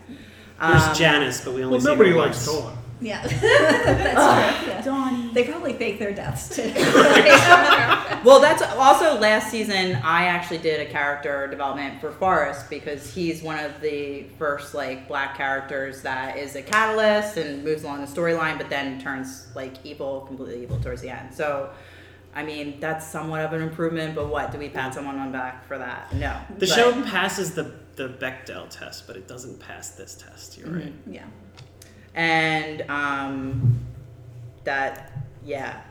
There's 0.62 0.84
Um, 0.84 0.96
Janice, 0.96 1.43
but 1.43 1.54
we 1.54 1.63
only 1.63 1.74
well, 1.74 1.82
see 1.82 1.88
nobody 1.88 2.12
her 2.12 2.17
likes 2.17 2.48
once. 2.48 2.60
Dawn. 2.62 2.78
Yeah, 3.00 3.22
that's 3.28 4.63
true. 4.63 4.74
Yeah. 4.74 4.82
Donnie. 4.82 5.32
They 5.32 5.43
probably 5.43 5.74
fake 5.74 6.00
their 6.00 6.13
deaths 6.13 6.56
too. 6.56 6.72
Well, 8.24 8.39
that's 8.41 8.62
also 8.62 9.17
last 9.20 9.52
season. 9.52 9.96
I 10.04 10.26
actually 10.26 10.58
did 10.58 10.86
a 10.86 10.91
character 10.91 11.48
development 11.48 12.02
for 12.02 12.12
Forrest 12.12 12.67
because 12.70 13.13
he's 13.13 13.43
one 13.43 13.63
of 13.63 13.80
the 13.80 14.24
first 14.39 14.74
like 14.74 15.08
black 15.08 15.38
characters 15.38 16.02
that 16.02 16.36
is 16.38 16.56
a 16.56 16.62
catalyst 16.63 17.38
and 17.38 17.63
moves 17.63 17.84
along 17.84 18.02
the 18.02 18.08
storyline, 18.08 18.58
but 18.58 18.70
then 18.70 19.00
turns 19.00 19.48
like 19.56 19.74
evil, 19.86 20.22
completely 20.22 20.63
evil 20.63 20.80
towards 20.80 21.02
the 21.02 21.10
end. 21.10 21.34
So, 21.34 21.70
I 22.38 22.43
mean, 22.43 22.80
that's 22.80 23.04
somewhat 23.08 23.41
of 23.41 23.52
an 23.54 23.63
improvement. 23.63 24.13
But 24.13 24.28
what 24.30 24.52
do 24.52 24.60
we 24.60 24.69
pat 24.69 24.93
someone 24.93 25.17
on 25.17 25.32
back 25.32 25.67
for 25.67 25.80
that? 25.80 26.13
No. 26.13 26.39
The 26.60 26.67
But- 26.67 26.69
show 26.69 27.02
passes 27.04 27.56
the 27.56 27.71
the 27.95 28.10
Bechdel 28.10 28.69
test, 28.69 29.08
but 29.08 29.17
it 29.17 29.28
doesn't 29.28 29.60
pass 29.60 29.89
this 29.89 30.13
test. 30.13 30.56
You're 30.56 30.69
right. 30.69 30.93
yeah. 31.08 31.26
and 32.13 32.84
um, 32.91 33.80
that 34.65 35.13
yeah, 35.43 35.82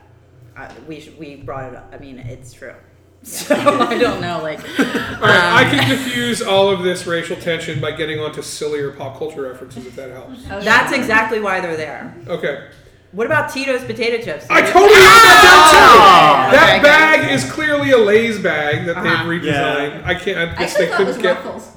I, 0.55 0.71
we 0.87 1.01
sh- 1.01 1.11
we 1.19 1.35
brought 1.35 1.65
it 1.73 1.75
up. 1.75 1.89
I 1.93 1.97
mean, 1.97 2.17
it's 2.17 2.53
true. 2.53 2.73
So 3.23 3.55
I 3.55 3.97
don't 3.97 4.21
know, 4.21 4.41
like. 4.41 4.59
All 4.59 4.85
right, 4.85 5.19
I 5.21 5.63
um, 5.65 5.71
can 5.71 5.89
diffuse 5.89 6.41
all 6.41 6.69
of 6.69 6.83
this 6.83 7.05
racial 7.05 7.35
tension 7.35 7.81
by 7.81 7.91
getting 7.91 8.21
onto 8.21 8.41
sillier 8.41 8.91
pop 8.91 9.17
culture 9.17 9.41
references, 9.41 9.85
if 9.85 9.97
that 9.97 10.11
helps. 10.11 10.45
Oh, 10.49 10.61
That's 10.61 10.93
exactly 10.93 11.41
why 11.41 11.59
they're 11.59 11.75
there. 11.75 12.15
Okay. 12.27 12.69
What 13.13 13.25
about 13.25 13.51
Tito's 13.51 13.83
potato 13.83 14.23
chips? 14.23 14.45
I 14.49 14.61
totally 14.61 14.83
wrote 14.83 15.23
that 15.23 15.41
down 15.47 15.71
too. 15.71 16.57
Okay, 16.57 16.57
That 16.57 16.73
okay. 16.79 16.83
bag 16.83 17.31
is 17.31 17.49
clearly 17.51 17.91
a 17.91 17.97
Lay's 17.97 18.39
bag 18.39 18.85
that 18.85 18.97
Uh-huh. 18.97 19.03
they've 19.29 19.41
redesigned. 19.41 20.03
I 20.05 20.13
can't. 20.15 20.37
I 20.37 20.41
I 20.43 20.55
guess 20.55 20.71
actually 20.71 20.85
they 20.85 20.91
thought 20.91 21.01
it 21.01 21.07
was 21.07 21.15
couldn't 21.15 21.33
get. 21.35 21.45
Ruffles. 21.45 21.71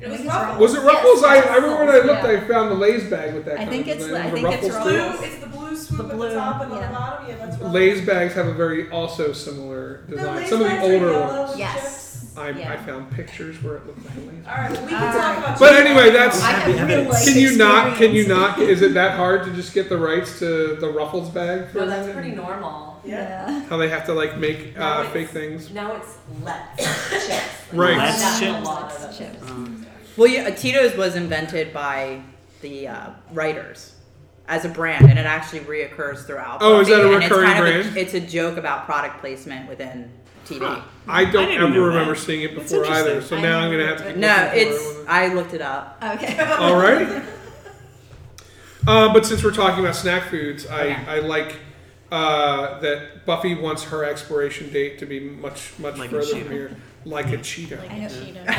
It 0.00 0.08
was 0.10 0.20
I 0.20 0.24
Ruffles. 0.26 0.58
Was 0.60 0.74
it 0.74 0.80
Ruffles? 0.86 1.20
Yes, 1.22 1.24
I, 1.30 1.34
yes, 1.36 1.46
I 1.46 1.54
remember 1.56 1.76
when 1.86 1.88
I 1.94 1.98
looked, 2.04 2.24
yeah. 2.24 2.30
I 2.30 2.40
found 2.48 2.70
the 2.72 2.74
Lay's 2.74 3.08
bag 3.08 3.34
with 3.34 3.44
that. 3.44 3.54
I 3.54 3.56
kind 3.58 3.70
think 3.70 3.82
of 3.86 3.88
it's- 3.92 4.04
design. 4.06 4.26
I 4.26 4.30
The 4.30 4.34
think 4.36 4.48
it's 4.52 4.68
Ruffles 4.74 4.94
Ruffles. 4.96 5.18
Blue, 5.20 5.26
it's 5.28 5.38
the 5.38 5.46
blue 5.46 5.76
swoop 5.76 5.98
The 6.08 6.14
at 6.14 6.18
the 6.20 6.34
top 6.34 6.62
and 6.62 6.72
on 6.72 6.78
yeah. 6.80 6.86
the 6.88 6.94
bottom. 6.94 7.28
Yeah, 7.28 7.36
that's 7.36 7.52
Ruffles. 7.52 7.72
Lay's 7.74 8.06
bags 8.06 8.34
have 8.34 8.46
a 8.48 8.52
very 8.54 8.90
also 8.90 9.32
similar 9.32 10.00
The 10.08 10.16
design. 10.16 10.36
Lay's 10.36 10.48
Some 10.50 10.62
of 10.62 10.66
the 10.68 10.80
older 10.80 11.20
ones. 11.20 11.58
Yes. 11.58 12.11
I, 12.36 12.50
Yeah. 12.50 12.72
I 12.72 12.76
found 12.78 13.10
pictures 13.10 13.62
where 13.62 13.76
it 13.76 13.86
looked 13.86 14.04
like 14.06 14.16
a 14.16 14.20
Lay's. 14.20 14.46
All 14.46 14.54
right, 14.54 14.70
well, 14.72 14.82
we 14.82 14.88
can 14.88 15.02
All 15.06 15.12
talk 15.12 15.14
right. 15.14 15.38
about. 15.38 15.58
But 15.58 15.74
anyway, 15.74 16.10
that's- 16.10 16.42
I 16.42 16.50
Happy 16.52 16.72
have 16.72 16.88
real 16.88 17.02
life 17.10 17.24
Can 17.26 17.36
you 17.38 17.56
not? 17.56 17.96
Can 17.96 18.12
you 18.14 18.20
experience. 18.22 18.28
not? 18.28 18.58
Is 18.60 18.82
it 18.82 18.94
that 18.94 19.16
hard 19.16 19.44
to 19.44 19.50
just 19.52 19.74
get 19.74 19.88
the 19.88 19.98
rights 19.98 20.38
to 20.38 20.76
the 20.76 20.88
Ruffles 20.88 21.28
bag? 21.30 21.68
For 21.70 21.78
No, 21.78 21.86
that's 21.86 22.06
that? 22.06 22.14
pretty 22.14 22.30
normal. 22.32 23.00
Yeah. 23.04 23.50
Yeah. 23.50 23.64
How 23.64 23.76
they 23.76 23.88
have 23.88 24.06
to 24.06 24.14
like 24.14 24.38
make 24.38 24.76
No, 24.76 24.82
uh, 24.82 25.00
it's- 25.00 25.12
fake 25.12 25.28
things. 25.28 25.70
Now 25.72 25.94
it's 25.96 26.16
Let's 26.42 27.26
chips. 27.26 27.42
Right. 27.72 27.96
Let's 27.98 28.22
Let's 28.22 28.38
chips. 28.40 28.52
chips. 28.52 28.66
A 28.66 28.70
lot 28.70 28.92
of 28.92 29.00
them. 29.02 29.14
Chips. 29.34 29.50
Um, 29.50 29.86
Well, 30.16 30.28
yeah, 30.28 30.50
Tito's 30.50 30.96
was 30.96 31.16
invented 31.16 31.72
by 31.72 32.20
the 32.60 32.88
uh, 32.88 33.10
writers 33.32 33.92
as 34.48 34.64
a 34.64 34.68
brand, 34.68 35.08
and 35.08 35.18
it 35.18 35.24
actually 35.26 35.60
reoccurs 35.60 36.24
throughout. 36.26 36.58
Oh, 36.60 36.80
is 36.80 36.88
that 36.88 37.00
a 37.00 37.02
Buffy, 37.04 37.14
and 37.14 37.22
recurring 37.24 37.50
it's 37.50 37.58
kind 37.60 37.76
Of 37.76 37.82
brand? 37.84 37.96
a, 37.96 38.00
it's 38.00 38.14
a 38.14 38.20
joke 38.20 38.56
about 38.56 38.84
product 38.86 39.20
placement 39.20 39.68
within 39.68 40.10
TV. 40.46 40.60
Huh. 40.60 40.82
I 41.08 41.24
don't 41.24 41.50
I 41.50 41.54
ever 41.54 41.80
remember 41.80 42.14
that. 42.14 42.20
seeing 42.20 42.42
it 42.42 42.54
before 42.54 42.84
either, 42.86 43.20
so 43.22 43.36
I 43.36 43.40
now 43.42 43.58
I'm 43.60 43.70
gonna 43.70 43.86
have 43.86 43.98
to. 43.98 44.04
looked 44.04 44.14
keep 44.14 44.20
No, 44.20 44.50
it's. 44.54 45.08
I 45.08 45.34
looked 45.34 45.54
it 45.54 45.60
up. 45.60 46.02
Okay. 46.02 46.38
All 46.58 46.76
right. 46.76 47.22
Uh, 48.86 49.12
but 49.12 49.24
since 49.26 49.42
we're 49.44 49.52
talking 49.52 49.80
about 49.84 49.94
snack 49.96 50.28
foods, 50.28 50.66
I, 50.66 50.80
Okay. 50.82 51.04
I 51.06 51.18
like 51.20 51.56
uh, 52.10 52.78
that 52.80 53.24
Buffy 53.26 53.54
wants 53.54 53.84
her 53.84 54.04
expiration 54.04 54.72
date 54.72 54.98
to 54.98 55.06
be 55.06 55.20
much 55.20 55.72
much 55.78 55.96
Like 55.98 56.10
further 56.10 56.26
from 56.26 56.50
here, 56.50 56.76
like 57.04 57.26
a 57.32 57.38
Cheeto. 57.38 57.78
I 57.90 57.98
know. 57.98 58.08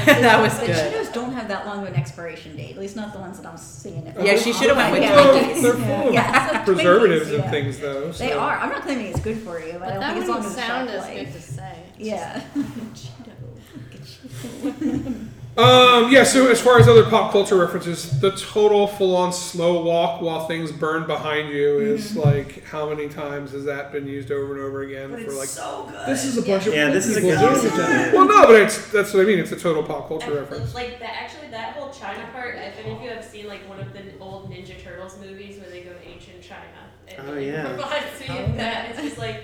That 0.05 0.41
was 0.41 0.59
the 0.59 0.67
good. 0.67 0.93
Cheetos 0.93 1.13
don't 1.13 1.33
have 1.33 1.47
that 1.47 1.65
long 1.65 1.83
of 1.83 1.89
an 1.89 1.95
expiration 1.95 2.55
date. 2.55 2.71
At 2.71 2.77
least 2.79 2.95
not 2.95 3.13
the 3.13 3.19
ones 3.19 3.39
that 3.39 3.47
I'm 3.47 3.57
seeing. 3.57 4.05
If 4.07 4.17
Yeah, 4.23 4.37
she 4.37 4.53
should've 4.53 4.75
went 4.75 4.91
with 4.93 5.01
Yeah, 5.01 5.15
Well, 5.15 5.43
Twinkies. 5.43 5.61
they're 5.61 5.73
full 5.73 6.07
of 6.09 6.13
Yeah, 6.13 6.63
preservatives 6.63 7.27
Twinkies, 7.27 7.33
and 7.35 7.43
yeah. 7.43 7.51
things, 7.51 7.79
though. 7.79 8.11
So. 8.11 8.23
They 8.23 8.33
are. 8.33 8.57
I'm 8.57 8.69
not 8.69 8.81
claiming 8.83 9.07
it's 9.07 9.19
good 9.19 9.39
for 9.39 9.59
you, 9.59 9.73
but, 9.73 9.83
I 9.83 9.89
don't 9.91 9.99
that 10.01 10.13
think 10.13 10.25
it's 10.25 10.29
on 10.29 10.37
wouldn't 10.43 10.55
sound 10.55 10.89
shelf 10.89 11.05
as 11.09 11.15
good 11.15 11.33
to 11.33 11.41
say. 11.41 11.83
Yeah. 11.97 12.41
Um, 15.55 16.11
yeah, 16.11 16.23
so 16.23 16.47
as 16.49 16.59
far 16.59 16.79
as 16.79 16.87
other 16.87 17.03
pop 17.03 17.31
culture 17.31 17.55
references, 17.57 18.19
the 18.19 18.31
total 18.31 18.87
full 18.87 19.15
on 19.15 19.31
slow 19.31 19.83
walk 19.83 20.19
while 20.19 20.47
things 20.47 20.71
burn 20.71 21.05
behind 21.05 21.49
you 21.49 21.79
is 21.79 22.11
Mm-hmm. 22.13 22.19
like 22.21 22.63
how 22.65 22.89
many 22.89 23.07
times 23.07 23.51
has 23.51 23.63
that 23.65 23.91
been 23.91 24.07
used 24.07 24.31
over 24.31 24.53
and 24.55 24.63
over 24.63 24.81
again 24.81 25.11
But 25.11 25.19
for 25.19 25.25
it's 25.27 25.37
like 25.37 25.47
so 25.49 25.87
good. 25.91 26.07
this 26.07 26.25
is 26.25 26.37
a 26.39 26.41
bunch 26.41 26.65
of 26.65 26.73
Yeah, 26.73 26.85
old 26.85 26.95
this 26.95 27.05
is 27.05 27.17
a 27.17 27.21
people 27.21 27.37
good 27.37 27.39
doing 27.51 27.63
use 27.65 27.73
it. 27.79 28.13
Well, 28.13 28.27
no, 28.27 28.47
but 28.47 28.61
it's 28.63 28.91
that's 28.91 29.13
what 29.13 29.21
I 29.21 29.25
mean. 29.25 29.37
It's 29.37 29.51
a 29.51 29.55
total 29.59 29.83
pop 29.83 30.07
culture 30.07 30.25
And, 30.31 30.39
reference. 30.39 30.73
Like 30.73 30.97
that, 30.99 31.13
actually, 31.21 31.49
that 31.49 31.73
whole 31.75 31.91
China 31.93 32.27
part. 32.33 32.55
If 32.55 32.79
any 32.83 32.95
of 32.95 33.01
you 33.03 33.09
have 33.09 33.23
seen 33.23 33.47
like 33.47 33.67
one 33.69 33.79
of 33.79 33.93
the 33.93 34.01
old 34.19 34.49
Ninja 34.49 34.81
Turtles 34.83 35.19
movies 35.19 35.59
where 35.59 35.69
they 35.69 35.81
go 35.81 35.93
to 35.93 36.07
ancient 36.07 36.41
China, 36.41 36.89
and 37.07 37.29
Oh, 37.29 37.33
it 37.35 37.45
yeah. 37.45 37.67
provides 37.67 38.19
me 38.19 38.25
Oh, 38.29 38.51
that 38.57 38.89
it's 38.89 38.99
just 39.01 39.17
like, 39.19 39.43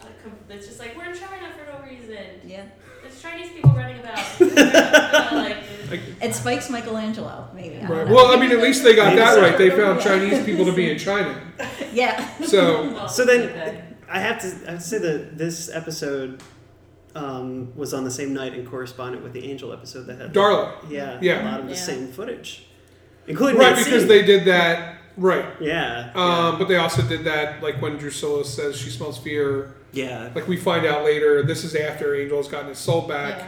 a 0.00 0.06
com- 0.24 0.38
it's 0.48 0.66
just 0.66 0.80
like 0.80 0.96
we're 0.96 1.04
in 1.10 1.16
China 1.16 1.52
for 1.56 1.70
no 1.72 1.84
reason. 1.88 2.16
Yeah. 2.44 2.64
There's 3.26 3.38
Chinese 3.40 3.52
people 3.52 3.70
running 3.70 3.98
about. 4.00 4.18
Uh, 5.26 5.30
like, 5.34 5.56
Like, 5.90 6.00
It 6.22 6.34
spikes 6.34 6.68
Michelangelo, 6.70 7.48
maybe. 7.54 7.76
I 7.76 7.80
don't 7.80 7.90
right. 7.90 8.06
know. 8.08 8.14
Well, 8.14 8.36
I 8.36 8.40
mean, 8.40 8.50
at 8.52 8.58
least 8.58 8.82
they 8.84 8.94
got 8.94 9.14
that 9.16 9.38
right. 9.40 9.56
They 9.56 9.70
found 9.70 10.00
Chinese 10.08 10.44
people 10.44 10.64
to 10.66 10.72
be 10.72 10.90
in 10.90 10.98
China. 10.98 11.40
Yeah. 11.92 12.28
So 12.44 12.92
well, 12.92 13.08
So 13.08 13.24
then, 13.24 13.96
I 14.10 14.20
have 14.20 14.38
to 14.42 14.46
I 14.68 14.72
have 14.72 14.80
to 14.80 14.84
say 14.84 14.98
that 14.98 15.38
this 15.38 15.70
episode 15.72 16.42
um, 17.14 17.72
was 17.74 17.94
on 17.94 18.04
the 18.04 18.10
same 18.10 18.34
night 18.34 18.52
and 18.52 18.68
corresponded 18.68 19.22
with 19.22 19.32
the 19.32 19.50
Angel 19.50 19.72
episode 19.72 20.02
that 20.06 20.20
had 20.20 20.34
Darla, 20.34 20.74
yeah, 20.90 21.18
Yeah. 21.22 21.42
a 21.42 21.44
lot 21.50 21.60
of 21.60 21.66
the 21.66 21.72
Yeah. 21.72 21.78
same 21.80 22.08
footage, 22.08 22.66
including 23.26 23.58
right? 23.58 23.74
that 23.74 23.84
Because 23.84 24.00
scene. 24.02 24.08
they 24.08 24.22
did 24.22 24.44
that 24.44 24.98
right. 25.16 25.46
yeah 25.60 26.10
Um, 26.14 26.58
but 26.58 26.68
they 26.68 26.76
also 26.76 27.00
did 27.00 27.24
that 27.24 27.62
like 27.62 27.80
when 27.80 27.96
Drusilla 27.96 28.44
says 28.44 28.76
she 28.76 28.90
smells 28.90 29.16
fear. 29.18 29.75
Yeah 29.92 30.30
Like 30.34 30.46
we 30.48 30.56
find 30.56 30.84
out 30.86 31.04
later, 31.04 31.42
this 31.42 31.64
is 31.64 31.74
after 31.74 32.14
Angel's 32.14 32.48
gotten 32.48 32.68
his 32.68 32.78
soul 32.78 33.02
back. 33.08 33.38
Yeah. 33.38 33.46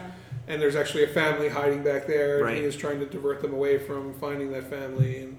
and 0.54 0.62
there's 0.62 0.76
actually 0.76 1.04
a 1.04 1.08
family 1.08 1.48
hiding 1.48 1.82
back 1.82 2.06
there, 2.06 2.46
and 2.46 2.56
he 2.56 2.64
is 2.64 2.74
trying 2.76 2.98
to 3.00 3.06
divert 3.06 3.42
them 3.42 3.52
away 3.52 3.78
from 3.78 4.14
finding 4.14 4.50
that 4.52 4.64
family. 4.70 5.18
And 5.22 5.36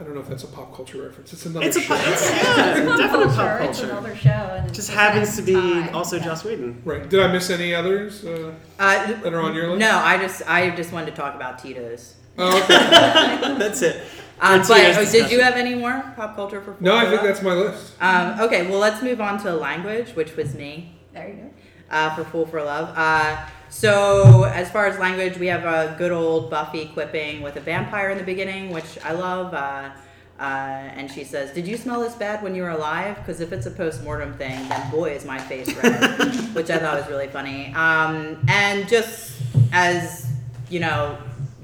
I 0.00 0.04
don't 0.04 0.14
know 0.14 0.20
if 0.20 0.28
that's 0.28 0.42
a 0.42 0.48
pop 0.48 0.74
culture 0.74 1.00
reference. 1.02 1.32
It's 1.32 1.46
another 1.46 1.66
It's 1.66 1.76
a 1.76 1.80
show. 1.80 1.94
pop, 1.94 2.06
it's, 2.08 2.30
yeah, 2.30 2.76
It's 2.76 2.88
pop 2.88 2.98
definitely 2.98 3.34
culture. 3.36 3.58
pop 3.58 3.68
It's 3.70 3.80
another 3.82 4.16
show. 4.16 4.30
And 4.30 4.74
Just 4.74 4.90
happens 4.90 5.36
to 5.36 5.42
be 5.42 5.52
time. 5.52 5.94
also 5.94 6.16
Yeah. 6.16 6.24
Joss 6.24 6.42
Whedon. 6.44 6.82
Right. 6.84 7.08
Did 7.08 7.20
I 7.20 7.30
miss 7.30 7.50
any 7.50 7.72
others 7.74 8.24
uh, 8.24 8.52
Uh, 8.80 9.12
that 9.22 9.32
are 9.32 9.40
on 9.40 9.54
your 9.54 9.68
list? 9.68 9.78
no, 9.80 9.96
I 9.98 10.16
just 10.18 10.42
I 10.48 10.70
just 10.70 10.90
wanted 10.92 11.10
to 11.10 11.16
talk 11.16 11.34
about 11.36 11.58
Tito's. 11.60 12.14
Oh, 12.38 12.58
okay. 12.64 12.78
That's 13.58 13.82
it. 13.82 14.02
Um, 14.40 14.60
but 14.66 14.96
oh, 14.96 15.04
did 15.10 15.30
you 15.30 15.40
have 15.40 15.54
any 15.54 15.74
more 15.74 16.12
pop 16.16 16.34
culture 16.34 16.60
for? 16.60 16.76
no, 16.80 16.96
I 16.96 17.08
think 17.08 17.22
that's 17.22 17.42
my 17.42 17.54
list. 17.54 17.94
Um, 18.00 18.40
okay, 18.40 18.68
well 18.68 18.80
let's 18.80 19.02
move 19.02 19.20
on 19.20 19.40
to 19.42 19.54
language, 19.54 20.10
which 20.16 20.34
was 20.36 20.54
me. 20.54 20.96
There 21.12 21.28
you 21.28 21.34
go. 21.34 21.50
uh, 21.90 22.14
for 22.16 22.24
Fool 22.24 22.46
for 22.46 22.62
Love. 22.62 22.92
Uh, 22.96 23.46
so, 23.68 24.44
as 24.44 24.70
far 24.70 24.86
as 24.86 24.98
language, 24.98 25.38
we 25.38 25.46
have 25.46 25.64
a 25.64 25.94
good 25.96 26.12
old 26.12 26.50
Buffy 26.50 26.86
quipping 26.88 27.40
with 27.40 27.56
a 27.56 27.60
vampire 27.60 28.10
in 28.10 28.18
the 28.18 28.24
beginning, 28.24 28.70
which 28.70 28.98
I 29.04 29.12
love. 29.12 29.54
Uh, 29.54 29.90
uh, 30.38 30.42
and 30.42 31.10
she 31.10 31.22
says, 31.24 31.52
Did 31.54 31.68
you 31.68 31.76
smell 31.76 32.00
this 32.00 32.14
bad 32.14 32.42
when 32.42 32.54
you 32.54 32.62
were 32.62 32.70
alive? 32.70 33.16
Because 33.16 33.40
if 33.40 33.52
it's 33.52 33.66
a 33.66 33.70
post 33.70 34.02
mortem 34.02 34.34
thing, 34.34 34.68
then 34.68 34.90
boy, 34.90 35.10
is 35.12 35.24
my 35.24 35.38
face 35.38 35.72
red. 35.76 36.00
which 36.54 36.68
I 36.68 36.78
thought 36.78 36.98
was 36.98 37.08
really 37.08 37.28
funny. 37.28 37.72
Um, 37.74 38.42
and 38.48 38.88
just 38.88 39.40
as, 39.72 40.26
you 40.68 40.80
know, 40.80 41.16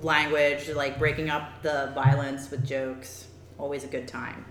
language, 0.02 0.68
like 0.70 0.98
breaking 0.98 1.30
up 1.30 1.62
the 1.62 1.92
violence 1.94 2.50
with 2.50 2.66
jokes, 2.66 3.26
always 3.58 3.84
a 3.84 3.88
good 3.88 4.08
time. 4.08 4.44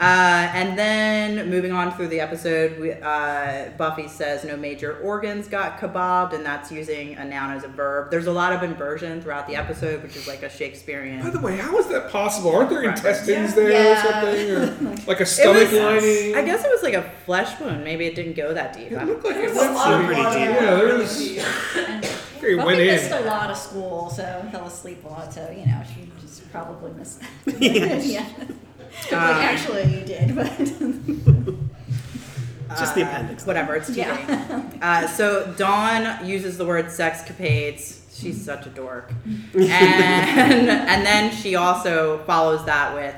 Uh, 0.00 0.48
and 0.54 0.78
then 0.78 1.50
moving 1.50 1.72
on 1.72 1.90
through 1.96 2.06
the 2.06 2.20
episode, 2.20 2.78
we, 2.78 2.92
uh, 2.92 3.70
Buffy 3.76 4.06
says 4.06 4.44
no 4.44 4.56
major 4.56 4.96
organs 4.98 5.48
got 5.48 5.78
kebabbed, 5.80 6.34
and 6.34 6.46
that's 6.46 6.70
using 6.70 7.16
a 7.16 7.24
noun 7.24 7.50
as 7.56 7.64
a 7.64 7.68
verb. 7.68 8.08
There's 8.10 8.28
a 8.28 8.32
lot 8.32 8.52
of 8.52 8.62
inversion 8.62 9.20
throughout 9.20 9.48
the 9.48 9.56
episode, 9.56 10.02
which 10.04 10.14
is 10.14 10.28
like 10.28 10.44
a 10.44 10.48
Shakespearean. 10.48 11.20
By 11.22 11.30
the 11.30 11.40
way, 11.40 11.56
how 11.56 11.76
is 11.78 11.88
that 11.88 12.10
possible? 12.10 12.54
Aren't 12.54 12.70
there 12.70 12.80
Right. 12.82 12.96
intestines 12.96 13.50
Yeah. 13.50 13.56
there 13.56 13.70
Yeah. 13.70 13.92
or 13.92 14.66
something? 14.66 14.86
Or 14.86 14.96
like 15.08 15.20
a 15.20 15.26
stomach 15.26 15.72
was, 15.72 15.80
lining? 15.80 16.36
I 16.36 16.42
guess 16.44 16.64
it 16.64 16.70
was 16.70 16.82
like 16.84 16.94
a 16.94 17.10
flesh 17.26 17.58
wound. 17.60 17.82
Maybe 17.82 18.06
it 18.06 18.14
didn't 18.14 18.36
go 18.36 18.54
that 18.54 18.72
deep. 18.74 18.92
I 18.92 18.94
It 18.94 18.98
don't- 18.98 19.08
looked 19.08 19.24
like 19.24 19.36
it 19.36 19.40
There's 19.52 19.56
a 19.56 19.60
went 19.60 19.74
lot 19.74 20.04
pretty 20.04 20.22
water. 20.22 20.38
deep. 20.38 20.48
Yeah, 20.48 20.74
there 20.76 20.98
was. 20.98 21.38
And 22.40 22.56
Buffy 22.56 22.66
went 22.66 22.78
missed 22.78 23.10
in. 23.10 23.16
a 23.24 23.26
lot 23.26 23.50
of 23.50 23.56
school, 23.58 24.10
so 24.10 24.22
fell 24.52 24.64
asleep 24.66 25.04
a 25.04 25.08
lot. 25.08 25.34
So 25.34 25.50
you 25.50 25.66
know, 25.66 25.82
she 25.92 26.08
just 26.20 26.50
probably 26.52 26.92
missed. 26.92 27.20
Yes. 27.58 28.30
yeah. 29.12 29.24
Um, 29.24 29.36
like 29.36 29.44
actually, 29.44 29.98
you 29.98 30.04
did, 30.04 30.34
but 30.34 30.46
Just 32.78 32.94
the 32.94 33.02
Uh, 33.02 33.08
appendix. 33.08 33.46
Whatever, 33.46 33.76
it's 33.76 33.90
TV. 33.90 33.96
yeah. 33.96 34.62
Uh, 34.82 35.06
so 35.08 35.52
Dawn 35.56 36.24
uses 36.24 36.56
the 36.58 36.64
word 36.64 36.86
sexcapades. 36.86 37.96
She's 38.12 38.44
such 38.44 38.66
a 38.66 38.70
dork, 38.70 39.12
and 39.54 40.68
and 40.70 41.04
then 41.06 41.32
she 41.34 41.56
also 41.56 42.18
follows 42.26 42.64
that 42.66 42.94
with 42.94 43.14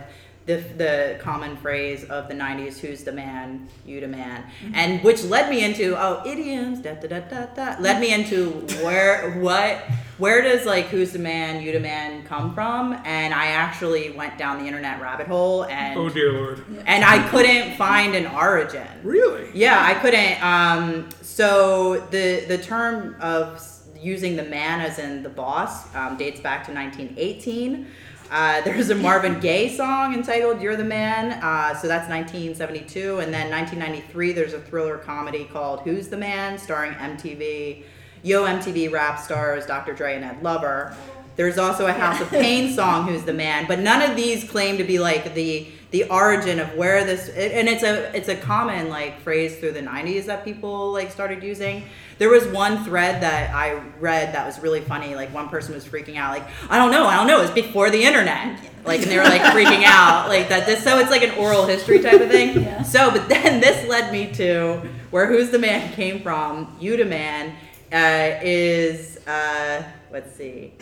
the 0.47 0.57
the 0.77 1.19
common 1.21 1.57
phrase 1.57 2.05
of 2.05 2.27
the 2.29 2.35
'90s: 2.35 2.79
"Who's 2.79 3.05
the 3.05 3.13
man? 3.13 3.69
You 3.87 4.01
the 4.01 4.09
man," 4.09 4.45
and 4.75 5.03
which 5.05 5.23
led 5.23 5.49
me 5.51 5.63
into 5.65 5.95
oh 5.97 6.23
idioms. 6.27 6.81
Da 6.81 6.95
da 6.95 7.07
da 7.09 7.21
da 7.21 7.47
da. 7.55 7.77
Led 7.81 8.01
me 8.01 8.13
into 8.13 8.51
where 8.83 9.39
what 9.41 9.85
where 10.19 10.43
does 10.43 10.65
like 10.67 10.87
"Who's 10.87 11.13
the 11.13 11.19
man? 11.19 11.63
You 11.63 11.73
the 11.73 11.81
man" 11.81 12.25
come 12.25 12.55
from? 12.55 12.95
And 13.05 13.33
I 13.35 13.47
actually 13.49 14.11
went 14.11 14.39
down 14.39 14.59
the 14.61 14.67
internet 14.67 15.01
rabbit 15.01 15.27
hole 15.29 15.65
and 15.67 15.99
Oh 15.99 16.09
dear 16.09 16.33
lord. 16.33 16.65
and 16.87 17.05
I 17.05 17.29
couldn't 17.29 17.77
find 17.77 18.15
an 18.15 18.27
origin. 18.27 18.89
Really? 19.03 19.51
Yeah, 19.55 19.79
I 19.81 19.95
couldn't. 19.95 20.43
Um, 20.43 21.09
so 21.21 22.01
the 22.11 22.45
the 22.49 22.59
term 22.59 23.15
of 23.21 23.63
using 24.01 24.35
the 24.37 24.45
man 24.45 24.81
as 24.81 24.99
in 24.99 25.23
the 25.23 25.29
boss 25.29 25.95
um, 25.95 26.17
dates 26.17 26.41
back 26.41 26.65
to 26.65 26.73
1918. 26.73 27.87
Uh, 28.31 28.61
there's 28.61 28.91
a 28.91 28.95
Marvin 28.95 29.41
Gaye 29.41 29.69
song 29.69 30.15
entitled 30.15 30.63
"You're 30.63 30.77
the 30.77 30.85
Man," 30.85 31.33
uh, 31.43 31.75
so 31.77 31.89
that's 31.89 32.09
1972, 32.09 33.19
and 33.19 33.35
then 33.35 33.51
1993 33.51 34.33
there's 34.33 34.53
a 34.53 34.61
thriller 34.61 34.99
comedy 34.99 35.49
called 35.53 35.81
"Who's 35.81 36.09
the 36.09 36.17
Man," 36.17 36.57
starring 36.57 36.93
MTV, 36.93 37.83
Yo 38.23 38.45
MTV 38.45 38.93
rap 38.93 39.19
stars 39.19 39.67
Dr. 39.67 39.95
Dre 39.95 40.15
and 40.15 40.25
Ed 40.25 40.45
Lover. 40.45 40.95
There's 41.35 41.59
also 41.59 41.87
a 41.87 41.93
House 41.93 42.21
of 42.21 42.31
Pain 42.31 42.73
song, 42.73 43.09
"Who's 43.09 43.25
the 43.25 43.33
Man," 43.33 43.67
but 43.67 43.81
none 43.81 44.01
of 44.09 44.15
these 44.15 44.49
claim 44.49 44.79
to 44.79 44.85
be 44.85 45.01
like 45.01 45.35
the 45.35 45.67
the 45.91 46.05
origin 46.05 46.61
of 46.61 46.75
where 46.75 47.05
this. 47.05 47.29
And 47.29 47.69
it's 47.69 47.83
a 47.83 48.15
it's 48.17 48.29
a 48.29 48.37
common 48.37 48.89
like 48.89 49.21
phrase 49.21 49.57
through 49.59 49.73
the 49.73 49.81
'90s 49.81 50.27
that 50.27 50.45
people 50.45 50.93
like 50.93 51.11
started 51.11 51.43
using. 51.43 51.85
There 52.19 52.29
was 52.29 52.47
one 52.49 52.85
thread 52.85 53.23
that 53.23 53.55
I 53.55 53.81
read 53.99 54.35
that 54.35 54.47
was 54.47 54.61
really 54.61 54.83
funny. 54.83 55.15
Like 55.15 55.33
one 55.33 55.49
person 55.49 55.75
was 55.75 55.85
freaking 55.85 56.17
out, 56.17 56.33
like 56.33 56.47
I 56.69 56.77
don't 56.77 56.91
know, 56.91 57.07
I 57.07 57.17
don't 57.17 57.27
know. 57.27 57.41
It's 57.41 57.51
before 57.51 57.91
the 57.91 58.03
internet, 58.03 58.61
like, 58.85 59.03
and 59.03 59.11
they 59.11 59.17
were 59.17 59.25
like 59.25 59.41
freaking 59.55 59.85
out, 59.85 60.29
like 60.29 60.49
that. 60.51 60.67
This 60.67 60.85
so 60.85 60.99
it's 60.99 61.11
like 61.11 61.23
an 61.23 61.37
oral 61.39 61.67
history 61.67 62.01
type 62.01 62.21
of 62.21 62.31
thing. 62.31 62.51
Yeah. 62.61 62.83
So, 62.83 63.11
but 63.11 63.29
then 63.29 63.61
this 63.61 63.89
led 63.89 64.13
me 64.13 64.33
to 64.35 64.83
where 65.11 65.27
"Who's 65.27 65.51
the 65.51 65.59
Man" 65.59 65.93
came 65.95 66.21
from. 66.21 66.77
"You 66.79 66.97
the 66.97 67.05
Man" 67.05 67.55
uh, 67.93 68.39
is 68.43 69.19
uh, 69.27 69.83
let's 70.11 70.35
see 70.37 70.73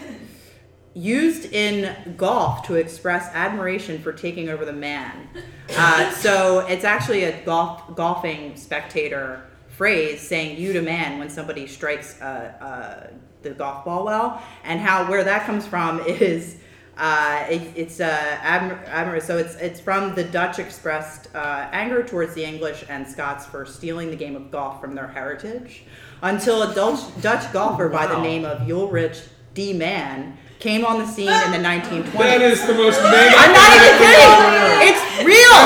used 0.94 1.52
in 1.52 2.14
golf 2.16 2.66
to 2.66 2.74
express 2.74 3.28
admiration 3.34 4.00
for 4.00 4.12
taking 4.12 4.48
over 4.48 4.64
the 4.64 4.72
man. 4.72 5.28
Uh, 5.76 6.10
so 6.12 6.60
it's 6.66 6.84
actually 6.84 7.24
a 7.24 7.44
golf 7.44 7.94
golfing 7.94 8.56
spectator 8.56 9.44
phrase 9.68 10.20
saying 10.20 10.58
"you 10.58 10.72
to 10.72 10.82
man" 10.82 11.18
when 11.18 11.30
somebody 11.30 11.66
strikes 11.66 12.20
uh, 12.20 12.52
uh, 12.60 13.10
the 13.42 13.50
golf 13.50 13.84
ball 13.84 14.04
well, 14.04 14.42
and 14.64 14.80
how 14.80 15.08
where 15.08 15.24
that 15.24 15.44
comes 15.46 15.66
from 15.66 16.00
is. 16.06 16.56
Uh, 16.96 17.46
it, 17.48 17.62
it's 17.76 18.00
uh, 18.00 18.38
admir- 18.42 18.84
admir- 18.86 19.22
so 19.22 19.38
it's 19.38 19.54
it's 19.54 19.78
from 19.78 20.16
the 20.16 20.24
Dutch 20.24 20.58
expressed 20.58 21.32
uh, 21.32 21.68
anger 21.70 22.02
towards 22.02 22.34
the 22.34 22.44
English 22.44 22.84
and 22.88 23.06
Scots 23.06 23.46
for 23.46 23.64
stealing 23.64 24.10
the 24.10 24.16
game 24.16 24.34
of 24.34 24.50
golf 24.50 24.80
from 24.80 24.96
their 24.96 25.06
heritage, 25.06 25.84
until 26.22 26.62
a 26.64 26.74
Dutch, 26.74 26.98
Dutch 27.22 27.52
golfer 27.52 27.88
by 27.88 28.08
the 28.08 28.20
name 28.20 28.44
of 28.44 28.68
Ulrich 28.68 29.20
D. 29.54 29.72
Mann 29.72 30.36
came 30.58 30.84
on 30.84 30.98
the 30.98 31.06
scene 31.06 31.28
in 31.28 31.52
the 31.52 31.58
1920s. 31.58 32.12
That 32.12 32.42
is 32.42 32.66
the 32.66 32.74
most 32.74 33.00
mega. 33.02 33.34
I'm 33.36 33.52
not 33.54 33.70
even 33.78 33.94
kidding. 33.98 34.88
It's 34.90 35.02
real. 35.24 35.58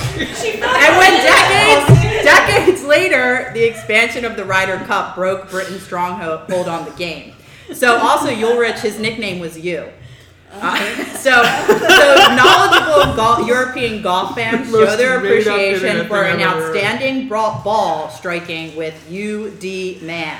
And 0.62 0.96
when 0.98 1.12
decades 1.22 2.24
decades 2.24 2.84
later, 2.84 3.50
the 3.54 3.62
expansion 3.64 4.24
of 4.24 4.36
the 4.36 4.44
Ryder 4.44 4.78
Cup 4.84 5.14
broke 5.14 5.50
Britain's 5.50 5.82
stronghold 5.82 6.48
pulled 6.48 6.68
on 6.68 6.84
the 6.84 6.90
game. 6.92 7.32
So 7.72 7.96
also 7.98 8.28
Ulrich, 8.28 8.80
his 8.80 8.98
nickname 8.98 9.38
was 9.40 9.58
you. 9.58 9.88
Uh, 10.52 10.76
so, 11.14 11.30
so 11.30 12.34
knowledgeable 12.34 13.14
gol- 13.16 13.46
European 13.46 14.02
golf 14.02 14.34
fans 14.34 14.68
show 14.70 14.80
Most 14.84 14.98
their 14.98 15.16
appreciation 15.18 16.06
for 16.08 16.24
an 16.24 16.40
I've 16.40 16.46
ever 16.48 16.60
heard. 16.60 16.76
outstanding 16.76 17.28
bra- 17.28 17.62
ball 17.62 18.10
striking 18.10 18.74
with 18.76 18.94
UD 19.08 20.02
man. 20.02 20.38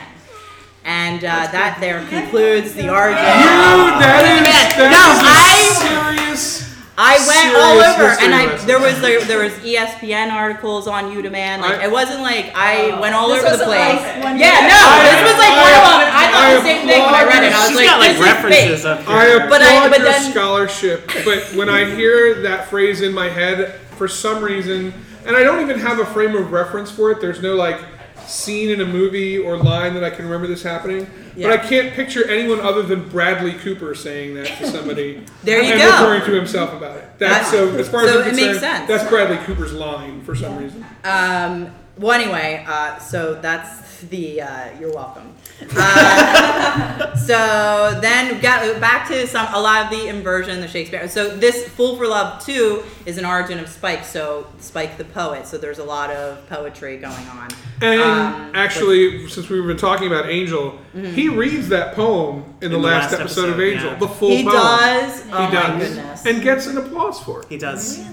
And 0.85 1.21
uh, 1.25 1.45
that 1.53 1.77
there 1.81 2.01
concludes 2.09 2.73
the 2.75 2.89
origin. 2.89 3.21
Dude, 3.21 4.01
that 4.01 4.25
Who's 4.25 4.41
the 4.41 4.49
is 4.49 4.49
man? 4.49 4.81
that 4.81 4.91
No, 4.91 5.05
is 5.13 5.21
a 5.21 6.41
serious. 6.57 6.71
I 7.03 7.17
went 7.25 7.57
all 7.57 7.81
over, 7.81 8.13
and 8.21 8.33
I 8.35 8.45
lesson. 8.53 8.67
there 8.69 8.81
was 8.81 9.01
there, 9.01 9.25
there 9.25 9.41
was 9.45 9.53
ESPN 9.65 10.33
articles 10.33 10.87
on 10.89 11.13
Udemy. 11.17 11.61
Like 11.61 11.81
I- 11.81 11.85
it 11.85 11.91
wasn't 11.91 12.21
like 12.21 12.53
I 12.55 12.99
went 13.01 13.15
all 13.15 13.31
over 13.33 13.41
the 13.57 13.65
place. 13.65 14.01
like 14.21 14.37
yeah, 14.41 14.69
no, 14.69 14.77
I- 14.77 15.05
this 15.05 15.21
was 15.33 15.39
like 15.41 15.53
I- 15.53 15.65
one 15.65 15.73
of 15.77 15.85
them, 15.85 16.01
and 16.01 16.13
I 16.13 16.25
thought 16.29 16.45
I 16.45 16.55
the 16.57 16.61
same 16.65 16.89
thing 16.89 17.03
when 17.05 17.15
I 17.15 17.25
read 17.25 17.45
it. 17.45 17.53
I 17.53 17.59
was 17.61 17.69
She's 17.69 17.77
like, 17.77 17.87
got 17.87 18.01
like 18.01 18.17
this 18.17 18.21
is 18.21 18.25
references 18.25 18.83
fake. 18.83 18.91
up 18.93 18.99
here. 19.01 19.17
I 19.17 19.25
applaud 19.37 19.49
But 19.51 19.63
I- 19.63 19.89
but 19.89 19.99
your 20.01 20.09
then- 20.13 20.31
scholarship, 20.33 21.11
but 21.25 21.41
when 21.57 21.69
I 21.71 21.85
hear 21.89 22.41
that 22.43 22.69
phrase 22.69 23.01
in 23.01 23.13
my 23.15 23.29
head, 23.29 23.75
for 23.97 24.09
some 24.09 24.43
reason, 24.45 24.93
and 25.25 25.37
I 25.37 25.43
don't 25.43 25.61
even 25.61 25.79
have 25.81 26.01
a 26.01 26.07
frame 26.07 26.35
of 26.37 26.53
reference 26.53 26.91
for 26.91 27.11
it. 27.13 27.21
There's 27.21 27.41
no 27.41 27.55
like 27.55 27.81
scene 28.27 28.71
in 28.71 28.81
a 28.81 28.87
movie 28.87 29.39
or 29.39 29.57
line 29.57 29.95
that 29.95 30.05
I 30.05 30.11
can 30.11 30.25
remember 30.25 30.47
this 30.47 30.63
happening. 30.63 31.07
But 31.37 31.51
I 31.53 31.57
can't 31.59 31.95
picture 31.95 32.29
anyone 32.29 32.61
other 32.61 32.83
than 32.83 33.09
Bradley 33.09 33.53
Cooper 33.55 33.95
saying 33.95 34.35
that 34.35 34.47
to 34.59 34.67
somebody. 34.69 35.25
There 35.43 35.63
you 35.63 35.73
and 35.73 35.81
go. 35.81 35.87
referring 35.91 36.25
to 36.31 36.33
himself 36.37 36.73
about 36.75 36.97
it. 36.99 37.05
That's 37.19 37.51
That- 37.51 37.57
so. 37.57 37.77
As 37.79 37.89
far 37.89 38.05
as 38.05 38.11
I'm 38.13 38.19
it 38.21 38.25
makes 38.27 38.39
concerned, 38.39 38.61
sense. 38.61 38.89
that's 38.89 39.09
Bradley 39.09 39.39
Cooper's 39.47 39.73
line 39.73 40.23
for 40.23 40.35
some 40.35 40.57
reason. 40.59 40.85
Um, 41.05 41.75
well, 42.01 42.13
anyway, 42.21 42.65
uh, 42.67 42.99
so 42.99 43.35
that's 43.35 44.01
the. 44.03 44.43
Uh, 44.43 44.69
you're 44.81 44.93
welcome. 44.93 45.35
Uh, 45.77 47.15
so 47.17 47.99
then 48.01 48.41
got 48.41 48.81
back 48.81 49.07
to 49.09 49.27
some 49.27 49.47
a 49.55 49.61
lot 49.61 49.85
of 49.85 49.91
the 49.91 50.09
inversion, 50.09 50.61
the 50.61 50.69
Shakespeare. 50.69 51.07
So 51.09 51.37
this 51.37 51.69
"Fool 51.69 51.97
for 51.97 52.07
Love" 52.07 52.45
too 52.45 52.83
is 53.07 53.19
an 53.19 53.25
origin 53.25 53.59
of 53.59 53.69
Spike. 53.69 54.05
So 54.05 54.47
Spike 54.59 54.97
the 54.99 55.05
poet. 55.05 55.47
So 55.47 55.59
there's 55.59 55.79
a 55.79 55.85
lot 55.85 56.11
of 56.11 56.49
poetry 56.49 56.97
going 56.97 57.27
on. 57.29 57.49
And 57.83 58.01
Um, 58.01 58.53
actually, 58.55 59.29
since 59.29 59.49
we've 59.49 59.67
been 59.67 59.77
talking 59.77 60.07
about 60.07 60.29
Angel, 60.29 60.79
Mm-hmm. 60.95 61.13
he 61.15 61.29
reads 61.29 61.69
that 61.69 61.95
poem 61.95 62.45
in, 62.61 62.73
the, 62.73 62.79
last, 62.79 63.13
episode, 63.13 63.49
of 63.51 63.61
Angel, 63.61 63.91
yeah. 63.93 63.99
the 63.99 64.09
full 64.09 64.31
He 64.31 64.43
poem. 64.43 64.55
does. 64.55 65.25
Oh 65.33 65.47
He 65.47 65.53
does, 65.53 65.89
goodness. 65.89 66.27
and 66.27 66.43
gets 66.43 66.67
an 66.67 66.79
applause 66.79 67.21
for 67.21 67.43
it. 67.43 67.47
He 67.49 67.59
does. 67.59 67.99
Really? 67.99 68.11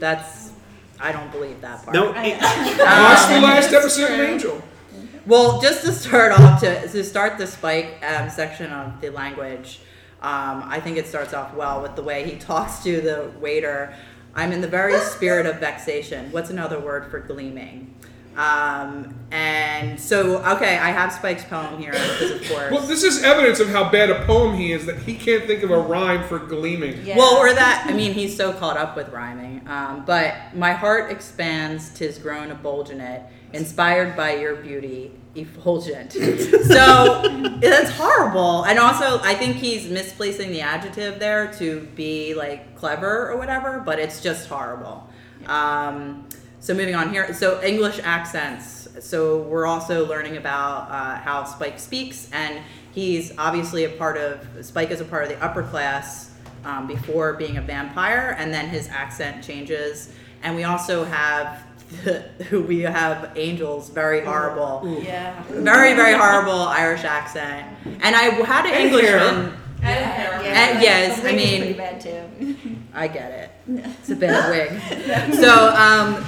That's. 0.00 0.49
I 1.00 1.12
don't 1.12 1.30
believe 1.32 1.60
that 1.60 1.82
part. 1.82 1.94
No, 1.94 2.06
Watch 2.12 3.28
the 3.28 3.40
last 3.40 3.72
episode 3.72 4.12
of 4.12 4.20
Angel. 4.20 4.62
Well, 5.26 5.60
just 5.60 5.84
to 5.84 5.92
start 5.92 6.32
off, 6.32 6.60
to, 6.60 6.88
to 6.88 7.04
start 7.04 7.38
the 7.38 7.46
spike 7.46 8.02
um, 8.06 8.30
section 8.30 8.70
of 8.72 9.00
the 9.00 9.10
language, 9.10 9.80
Um, 10.22 10.64
I 10.66 10.80
think 10.80 10.98
it 10.98 11.06
starts 11.06 11.32
off 11.32 11.54
well 11.54 11.80
with 11.82 11.96
the 11.96 12.02
way 12.02 12.24
he 12.28 12.36
talks 12.38 12.82
to 12.84 13.00
the 13.00 13.30
waiter. 13.40 13.94
I'm 14.34 14.52
in 14.52 14.60
the 14.60 14.68
very 14.68 14.98
spirit 15.00 15.46
of 15.46 15.56
vexation. 15.58 16.30
What's 16.30 16.50
another 16.50 16.78
word 16.78 17.10
for 17.10 17.20
gleaming? 17.20 17.94
Um, 18.36 19.14
and 19.30 19.98
so, 19.98 20.38
okay, 20.56 20.78
I 20.78 20.90
have 20.90 21.12
Spike's 21.12 21.44
poem 21.44 21.78
here 21.78 21.92
because, 21.92 22.30
of 22.30 22.48
course. 22.48 22.72
Well, 22.72 22.86
this 22.86 23.02
is 23.02 23.22
evidence 23.22 23.60
of 23.60 23.68
how 23.68 23.90
bad 23.90 24.10
a 24.10 24.24
poem 24.24 24.56
he 24.56 24.72
is 24.72 24.86
that 24.86 24.98
he 24.98 25.14
can't 25.14 25.46
think 25.46 25.62
of 25.62 25.70
a 25.70 25.78
rhyme 25.78 26.24
for 26.24 26.38
gleaming. 26.38 27.04
Yeah. 27.04 27.16
Well, 27.16 27.36
or 27.36 27.52
that, 27.52 27.86
I 27.88 27.92
mean, 27.92 28.12
he's 28.12 28.36
so 28.36 28.52
caught 28.52 28.76
up 28.76 28.96
with 28.96 29.08
rhyming. 29.10 29.62
Um, 29.68 30.04
but 30.04 30.34
my 30.54 30.72
heart 30.72 31.10
expands, 31.12 31.90
tis 31.90 32.18
grown 32.18 32.50
a 32.50 32.54
bulge 32.54 32.90
in 32.90 33.00
it, 33.00 33.22
inspired 33.52 34.16
by 34.16 34.34
your 34.36 34.56
beauty, 34.56 35.12
effulgent. 35.34 36.12
so 36.12 37.22
that's 37.60 37.90
horrible. 37.90 38.64
And 38.64 38.78
also, 38.78 39.20
I 39.22 39.34
think 39.34 39.56
he's 39.56 39.88
misplacing 39.88 40.50
the 40.50 40.60
adjective 40.60 41.18
there 41.18 41.52
to 41.54 41.80
be 41.94 42.34
like 42.34 42.74
clever 42.76 43.30
or 43.30 43.36
whatever, 43.36 43.80
but 43.80 43.98
it's 43.98 44.20
just 44.20 44.48
horrible. 44.48 45.08
Um, 45.46 46.28
so 46.60 46.74
moving 46.74 46.94
on 46.94 47.10
here. 47.12 47.32
So 47.34 47.62
English 47.62 48.00
accents. 48.02 48.88
So 49.00 49.38
we're 49.42 49.66
also 49.66 50.06
learning 50.06 50.36
about 50.36 50.90
uh, 50.90 51.16
how 51.16 51.44
Spike 51.44 51.78
speaks, 51.78 52.28
and 52.32 52.60
he's 52.92 53.32
obviously 53.38 53.84
a 53.84 53.88
part 53.90 54.16
of 54.18 54.46
Spike 54.64 54.90
is 54.90 55.00
a 55.00 55.04
part 55.04 55.22
of 55.24 55.28
the 55.30 55.42
upper 55.42 55.62
class 55.62 56.30
um, 56.64 56.86
before 56.86 57.32
being 57.34 57.56
a 57.56 57.62
vampire, 57.62 58.36
and 58.38 58.52
then 58.52 58.68
his 58.68 58.88
accent 58.88 59.42
changes. 59.44 60.12
And 60.42 60.54
we 60.56 60.64
also 60.64 61.04
have 61.04 61.62
who 62.50 62.62
we 62.68 62.80
have 62.80 63.36
Angel's 63.36 63.88
very 63.88 64.20
horrible, 64.24 64.98
Yeah. 65.02 65.42
very 65.48 65.94
very 65.94 66.14
horrible 66.14 66.52
Irish 66.62 67.04
accent. 67.04 67.66
And 68.02 68.14
I 68.14 68.22
had 68.44 68.66
an 68.66 68.72
And 68.74 68.84
Englishman. 68.84 69.59
Yeah. 69.82 70.70
And 70.72 70.82
yes, 70.82 71.20
The 71.20 71.28
I 71.28 71.32
wig 71.32 71.40
is 71.40 71.50
mean- 71.50 71.60
pretty 71.60 71.78
bad 71.78 72.00
too. 72.00 72.76
I 72.94 73.08
get 73.08 73.30
it. 73.32 73.50
It's 74.00 74.10
a 74.10 74.16
bad 74.16 74.50
wig. 74.50 75.34
So 75.34 75.68
um, 75.74 76.24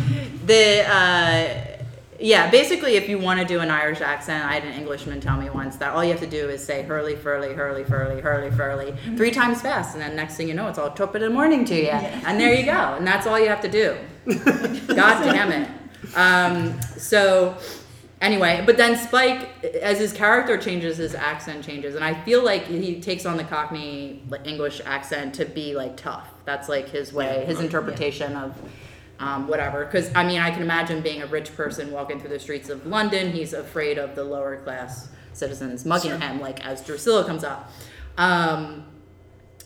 the 0.46 0.84
uh, 0.88 1.68
yeah, 2.20 2.50
basically, 2.50 2.94
if 2.94 3.08
you 3.08 3.18
want 3.18 3.40
to 3.40 3.46
do 3.46 3.58
an 3.58 3.68
Irish 3.70 4.00
accent, 4.00 4.44
I 4.44 4.54
had 4.54 4.64
an 4.64 4.74
Englishman 4.74 5.20
tell 5.20 5.36
me 5.36 5.50
once 5.50 5.74
that 5.78 5.92
all 5.92 6.04
you 6.04 6.10
have 6.12 6.20
to 6.20 6.26
do 6.28 6.48
is 6.48 6.64
say 6.64 6.82
hurly 6.82 7.16
furly, 7.16 7.52
hurly 7.52 7.82
furly, 7.82 8.20
hurly 8.20 8.50
furly 8.52 8.94
three 9.16 9.32
times 9.32 9.60
fast, 9.60 9.94
and 9.94 10.00
then 10.02 10.14
next 10.14 10.36
thing 10.36 10.46
you 10.46 10.54
know, 10.54 10.68
it's 10.68 10.78
all 10.78 10.90
top 10.92 11.16
of 11.16 11.20
the 11.20 11.30
morning 11.30 11.64
to 11.64 11.74
you, 11.74 11.88
and 11.90 12.38
there 12.38 12.54
you 12.54 12.64
go, 12.64 12.94
and 12.96 13.04
that's 13.04 13.26
all 13.26 13.40
you 13.40 13.48
have 13.48 13.60
to 13.62 13.68
do. 13.68 13.96
God 14.94 15.24
damn 15.24 15.50
it. 15.50 15.68
Um, 16.16 16.80
so 16.96 17.56
anyway, 18.22 18.62
but 18.64 18.78
then 18.78 18.96
Spike, 18.96 19.64
as 19.82 19.98
his 19.98 20.12
character 20.12 20.56
changes, 20.56 20.96
his 20.96 21.14
accent 21.14 21.64
changes, 21.64 21.94
and 21.94 22.04
I 22.04 22.14
feel 22.24 22.42
like 22.42 22.64
he 22.64 23.00
takes 23.00 23.26
on 23.26 23.36
the 23.36 23.44
Cockney 23.44 24.22
English 24.44 24.80
accent 24.86 25.34
to 25.34 25.44
be 25.44 25.74
like 25.74 25.96
tough. 25.96 26.30
That's 26.46 26.68
like 26.68 26.88
his 26.88 27.12
way, 27.12 27.44
his 27.44 27.60
interpretation 27.60 28.34
of 28.34 28.56
um, 29.18 29.46
whatever. 29.48 29.84
Because 29.84 30.10
I 30.14 30.24
mean, 30.24 30.40
I 30.40 30.50
can 30.50 30.62
imagine 30.62 31.02
being 31.02 31.22
a 31.22 31.26
rich 31.26 31.54
person 31.54 31.90
walking 31.90 32.18
through 32.18 32.30
the 32.30 32.40
streets 32.40 32.70
of 32.70 32.86
London. 32.86 33.32
He's 33.32 33.52
afraid 33.52 33.98
of 33.98 34.14
the 34.14 34.24
lower 34.24 34.56
class 34.56 35.10
citizens 35.34 35.84
mugging 35.84 36.18
him, 36.18 36.40
like 36.40 36.64
as 36.64 36.82
Drusilla 36.82 37.24
comes 37.24 37.44
up. 37.44 37.70
Um, 38.16 38.86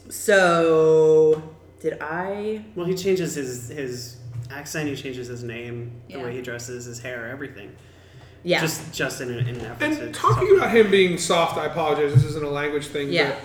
so 0.09 1.43
did 1.81 1.99
I? 2.01 2.65
Well, 2.75 2.87
he 2.87 2.95
changes 2.95 3.35
his 3.35 3.69
his 3.69 4.17
accent. 4.51 4.89
He 4.89 4.97
changes 4.97 5.27
his 5.27 5.43
name, 5.43 5.93
yeah. 6.09 6.19
the 6.19 6.25
way 6.25 6.35
he 6.35 6.43
dresses, 6.43 6.87
his 6.87 7.01
hair, 7.01 7.29
everything. 7.29 7.75
Yeah. 8.47 8.61
Just 8.61 8.93
just 8.95 9.21
in, 9.21 9.31
an- 9.33 9.49
in 9.49 9.57
an 9.57 9.67
effort 9.67 9.81
to 9.97 10.05
And 10.05 10.15
talking 10.15 10.57
about 10.57 10.71
him 10.71 10.89
being 10.91 11.19
soft, 11.19 11.59
I 11.59 11.67
apologize. 11.67 12.15
This 12.15 12.25
isn't 12.25 12.45
a 12.45 12.49
language 12.49 12.87
thing. 12.87 13.11
Yeah. 13.11 13.31
But 13.31 13.39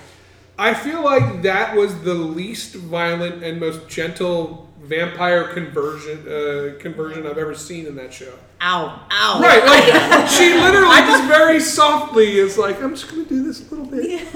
I 0.59 0.73
feel 0.75 1.03
like 1.03 1.41
that 1.41 1.75
was 1.75 2.01
the 2.03 2.13
least 2.13 2.75
violent 2.75 3.43
and 3.43 3.59
most 3.59 3.87
gentle 3.89 4.69
vampire 4.79 5.45
conversion 5.53 6.19
uh, 6.27 6.77
conversion 6.79 7.25
I've 7.25 7.39
ever 7.39 7.55
seen 7.55 7.87
in 7.87 7.95
that 7.95 8.13
show. 8.13 8.33
Ow! 8.61 9.07
Ow! 9.11 9.39
Right, 9.41 9.65
like 9.65 10.29
she 10.37 10.53
literally 10.53 10.97
just 10.97 11.27
very 11.27 11.59
softly 11.59 12.37
is 12.37 12.59
like, 12.59 12.79
I'm 12.81 12.91
just 12.91 13.09
gonna 13.09 13.25
do 13.25 13.43
this 13.43 13.59
a 13.71 13.73
little 13.75 13.85
bit. 13.87 14.27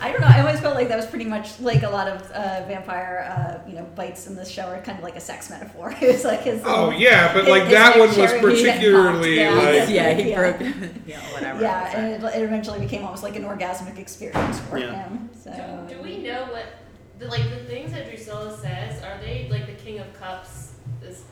I 0.00 0.10
don't 0.12 0.20
know. 0.22 0.26
I 0.28 0.40
always 0.40 0.60
felt 0.60 0.74
like 0.74 0.88
that 0.88 0.96
was 0.96 1.06
pretty 1.06 1.26
much 1.26 1.60
like 1.60 1.82
a 1.82 1.90
lot 1.90 2.08
of 2.08 2.22
uh, 2.30 2.64
vampire, 2.66 3.60
uh, 3.64 3.68
you 3.68 3.74
know, 3.76 3.84
bites 3.94 4.26
in 4.26 4.34
this 4.34 4.48
show 4.48 4.62
are 4.64 4.80
kind 4.80 4.96
of 4.96 5.04
like 5.04 5.16
a 5.16 5.20
sex 5.20 5.50
metaphor. 5.50 5.94
it 6.00 6.12
was 6.12 6.24
like 6.24 6.40
his. 6.42 6.62
Oh 6.64 6.86
little- 6.86 7.00
yeah, 7.00 7.32
but 7.34 7.44
his- 7.44 7.50
like 7.50 7.62
his 7.64 7.72
that 7.72 7.98
one 7.98 8.08
was 8.08 8.16
cherry 8.16 8.28
he 8.56 8.64
had 8.64 8.74
particularly 8.76 9.36
yeah. 9.36 9.50
like 9.50 9.88
yeah, 9.90 10.12
he 10.14 10.30
Yeah. 10.30 10.36
broke. 10.52 10.60
yeah, 11.06 11.20
whatever. 11.32 11.60
Yeah, 11.62 11.96
and 11.96 12.24
it, 12.24 12.34
it 12.34 12.42
eventually 12.42 12.78
became 12.80 13.04
almost 13.04 13.22
like 13.22 13.36
an 13.36 13.44
orgasmic 13.44 13.98
experience 13.98 14.58
for 14.60 14.78
Yeah. 14.78 14.92
him. 15.08 15.28
So. 15.38 15.86
Do, 15.88 15.96
do 15.96 16.02
we 16.02 16.18
know 16.18 16.46
what 16.46 16.66
the 17.18 17.26
like 17.28 17.50
the 17.50 17.64
things 17.66 17.92
that 17.92 18.08
Drusilla 18.08 18.56
says? 18.56 19.02
Are 19.02 19.18
they 19.20 19.48
like 19.50 19.66
the 19.66 19.74
King 19.74 19.98
of 19.98 20.12
Cups? 20.14 20.72
Is, 21.02 21.22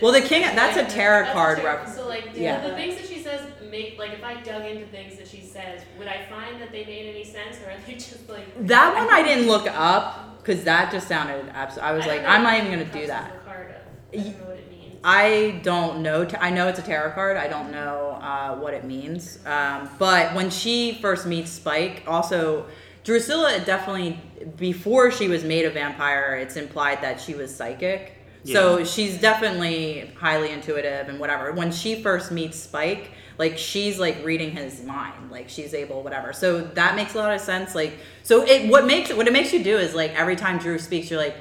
Well, 0.00 0.12
the 0.12 0.20
King- 0.20 0.42
that's 0.54 0.76
a 0.76 0.84
tarot 0.84 1.32
card 1.32 1.62
rep- 1.62 1.88
So 1.88 2.08
like, 2.08 2.34
do 2.34 2.40
yeah. 2.40 2.66
the 2.66 2.74
things 2.74 2.96
that 2.96 3.06
she 3.06 3.22
says 3.22 3.40
make 3.70 3.98
like 3.98 4.12
if 4.12 4.22
I 4.22 4.40
dug 4.42 4.64
into 4.64 4.86
things 4.86 5.16
that 5.16 5.26
she 5.28 5.40
says, 5.40 5.82
would 5.98 6.08
I 6.08 6.24
find 6.26 6.60
that 6.60 6.70
they 6.72 6.84
made 6.84 7.10
any 7.10 7.24
sense, 7.24 7.56
or 7.64 7.70
are 7.70 7.76
they 7.86 7.94
just 7.94 8.28
like 8.28 8.66
That 8.66 8.94
one 8.94 9.12
I 9.12 9.22
didn't 9.22 9.46
look 9.48 9.66
up 9.68 10.38
because 10.38 10.64
that 10.64 10.92
just 10.92 11.08
sounded 11.08 11.50
absolutely. 11.54 11.90
I 11.90 11.92
was 11.96 12.04
I 12.04 12.08
like, 12.08 12.24
I'm 12.24 12.42
not 12.42 12.58
even 12.58 12.70
gonna 12.70 12.84
do 12.84 13.06
that. 13.06 13.30
that. 13.30 13.34
is 13.34 13.44
card 13.44 13.70
of. 13.70 13.76
I 14.12 14.22
don't 14.22 14.38
know 14.40 14.46
what 14.46 14.58
it 14.58 14.70
means. 14.70 15.00
I 15.02 15.60
don't 15.62 16.02
know. 16.02 16.28
I 16.40 16.50
know 16.50 16.68
it's 16.68 16.78
a 16.78 16.82
tarot 16.82 17.12
card. 17.12 17.36
I 17.36 17.48
don't 17.48 17.70
know 17.70 18.18
uh, 18.22 18.56
what 18.56 18.74
it 18.74 18.84
means. 18.84 19.38
Um, 19.46 19.88
but 19.98 20.34
when 20.34 20.50
she 20.50 20.98
first 21.00 21.26
meets 21.26 21.50
Spike, 21.50 22.04
also 22.06 22.66
Drusilla 23.04 23.60
definitely 23.64 24.18
before 24.56 25.10
she 25.10 25.28
was 25.28 25.44
made 25.44 25.64
a 25.66 25.70
vampire, 25.70 26.36
it's 26.36 26.56
implied 26.56 27.02
that 27.02 27.20
she 27.20 27.34
was 27.34 27.54
psychic. 27.54 28.13
So 28.44 28.84
she's 28.84 29.18
definitely 29.20 30.12
highly 30.18 30.50
intuitive 30.50 31.08
and 31.08 31.18
whatever. 31.18 31.52
When 31.52 31.72
she 31.72 32.02
first 32.02 32.30
meets 32.30 32.58
Spike, 32.58 33.10
like 33.38 33.56
she's 33.58 33.98
like 33.98 34.24
reading 34.24 34.50
his 34.50 34.82
mind, 34.82 35.30
like 35.30 35.48
she's 35.48 35.74
able 35.74 36.02
whatever. 36.02 36.32
So 36.32 36.60
that 36.60 36.94
makes 36.94 37.14
a 37.14 37.18
lot 37.18 37.34
of 37.34 37.40
sense. 37.40 37.74
Like 37.74 37.94
so 38.22 38.44
it 38.46 38.68
what 38.70 38.86
makes 38.86 39.12
what 39.12 39.26
it 39.26 39.32
makes 39.32 39.52
you 39.52 39.64
do 39.64 39.76
is 39.78 39.94
like 39.94 40.12
every 40.14 40.36
time 40.36 40.58
Dru 40.58 40.78
speaks, 40.78 41.10
you're 41.10 41.18
like, 41.20 41.36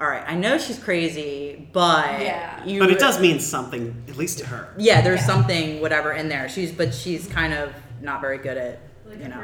all 0.00 0.06
right, 0.08 0.24
I 0.26 0.34
know 0.34 0.58
she's 0.58 0.78
crazy, 0.82 1.68
but 1.72 2.20
Yeah. 2.20 2.64
you 2.64 2.80
But 2.80 2.90
it 2.90 2.98
does 2.98 3.20
mean 3.20 3.38
something, 3.40 3.94
at 4.08 4.16
least 4.16 4.38
to 4.38 4.46
her. 4.46 4.74
yeah, 4.78 5.00
there's 5.02 5.20
Yeah. 5.20 5.26
something 5.26 5.80
whatever 5.80 6.12
in 6.12 6.28
there. 6.28 6.48
She's 6.48 6.72
but 6.72 6.94
she's 6.94 7.26
kind 7.28 7.52
of 7.52 7.72
not 8.00 8.20
very 8.20 8.38
good 8.38 8.56
at 8.56 8.80
like 9.06 9.18
you 9.20 9.24
a 9.26 9.28
know. 9.28 9.40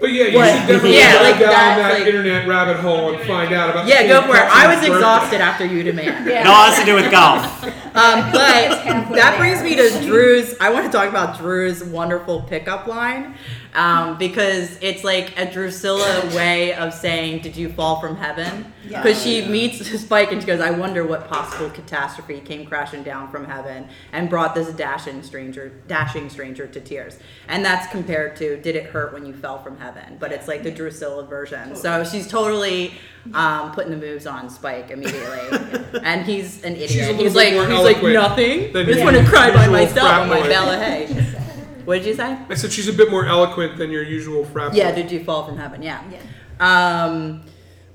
But 0.00 0.10
yeah, 0.12 0.24
you 0.26 0.36
What? 0.38 0.48
should 0.48 0.66
definitely 0.68 0.96
Yeah, 0.98 1.12
dive 1.12 1.22
like 1.22 1.40
down 1.40 1.50
that 1.78 1.92
like- 1.98 2.06
internet 2.06 2.48
rabbit 2.48 2.76
hole 2.78 3.14
and 3.14 3.26
find 3.26 3.52
out 3.52 3.70
about. 3.70 3.86
Yeah, 3.86 4.02
the 4.02 4.08
go 4.08 4.22
for 4.22 4.36
it. 4.36 4.42
I 4.44 4.74
was 4.74 4.86
exhausted 4.86 5.40
after 5.40 5.64
you 5.66 5.82
demand. 5.82 6.26
Yeah. 6.26 6.40
It 6.42 6.46
all 6.46 6.64
has 6.70 6.78
to 6.78 6.84
do 6.84 6.94
with 6.94 7.10
golf. 7.10 7.44
Um, 7.98 8.30
but 8.30 8.84
that 9.16 9.34
brings 9.38 9.60
me 9.60 9.74
to 9.74 9.90
Dru's. 10.06 10.54
I 10.60 10.70
want 10.70 10.86
to 10.86 10.92
talk 10.92 11.08
about 11.08 11.36
Dru's 11.38 11.82
wonderful 11.82 12.42
pickup 12.42 12.86
line 12.86 13.34
um, 13.74 14.18
because 14.18 14.78
it's 14.80 15.04
like 15.04 15.38
a 15.38 15.50
Drusilla 15.50 16.34
way 16.34 16.74
of 16.74 16.94
saying, 16.94 17.42
"Did 17.42 17.56
you 17.56 17.68
fall 17.68 18.00
from 18.00 18.16
heaven?" 18.16 18.72
Yeah. 18.88 19.02
Because 19.02 19.22
she 19.22 19.46
meets 19.46 19.86
Spike 20.00 20.32
and 20.32 20.40
she 20.40 20.46
goes, 20.46 20.60
"I 20.60 20.70
wonder 20.70 21.06
what 21.06 21.28
possible 21.28 21.70
catastrophe 21.70 22.40
came 22.40 22.66
crashing 22.66 23.02
down 23.02 23.30
from 23.30 23.44
heaven 23.44 23.88
and 24.12 24.30
brought 24.30 24.54
this 24.54 24.68
dashing 24.70 25.22
stranger, 25.22 25.72
dashing 25.86 26.30
stranger 26.30 26.66
to 26.66 26.80
tears." 26.80 27.18
And 27.48 27.64
that's 27.64 27.86
compared 27.88 28.36
to, 28.36 28.56
"Did 28.56 28.76
it 28.76 28.86
hurt 28.86 29.12
when 29.12 29.26
you 29.26 29.34
fell 29.34 29.62
from 29.62 29.78
heaven?" 29.78 30.16
But 30.18 30.32
it's 30.32 30.48
like 30.48 30.62
the 30.62 30.70
Drusilla 30.70 31.24
version. 31.26 31.76
So 31.76 32.04
she's 32.04 32.26
totally 32.26 32.94
um, 33.34 33.72
putting 33.72 33.90
the 33.90 33.96
moves 33.96 34.26
on 34.26 34.48
Spike 34.48 34.90
immediately, 34.90 36.00
and 36.02 36.24
he's 36.24 36.64
an 36.64 36.74
idiot. 36.76 37.16
He's 37.16 37.34
like, 37.34 37.52
he's 37.52 37.70
like 37.70 38.02
nothing. 38.02 38.76
I 38.76 38.84
just 38.84 39.04
want 39.04 39.16
to 39.16 39.24
cry 39.24 39.50
by 39.50 39.66
usual 39.66 39.72
myself 39.72 40.08
frat 40.08 40.20
on 40.22 40.28
my 40.28 40.40
boy. 40.40 41.44
bella 41.88 42.00
hay. 42.00 42.04
What 42.04 42.04
did 42.04 42.06
you 42.06 42.14
say? 42.14 42.38
I 42.48 42.54
said 42.54 42.72
she's 42.72 42.88
a 42.88 42.92
bit 42.92 43.10
more 43.10 43.26
eloquent 43.26 43.76
than 43.78 43.90
your 43.90 44.02
usual 44.02 44.44
frat. 44.44 44.74
Yeah, 44.74 44.94
did 44.94 45.10
you 45.10 45.24
fall 45.24 45.46
from 45.46 45.56
heaven? 45.56 45.82
Yeah. 45.82 46.02
Yeah. 46.10 46.20
Um, 46.60 47.42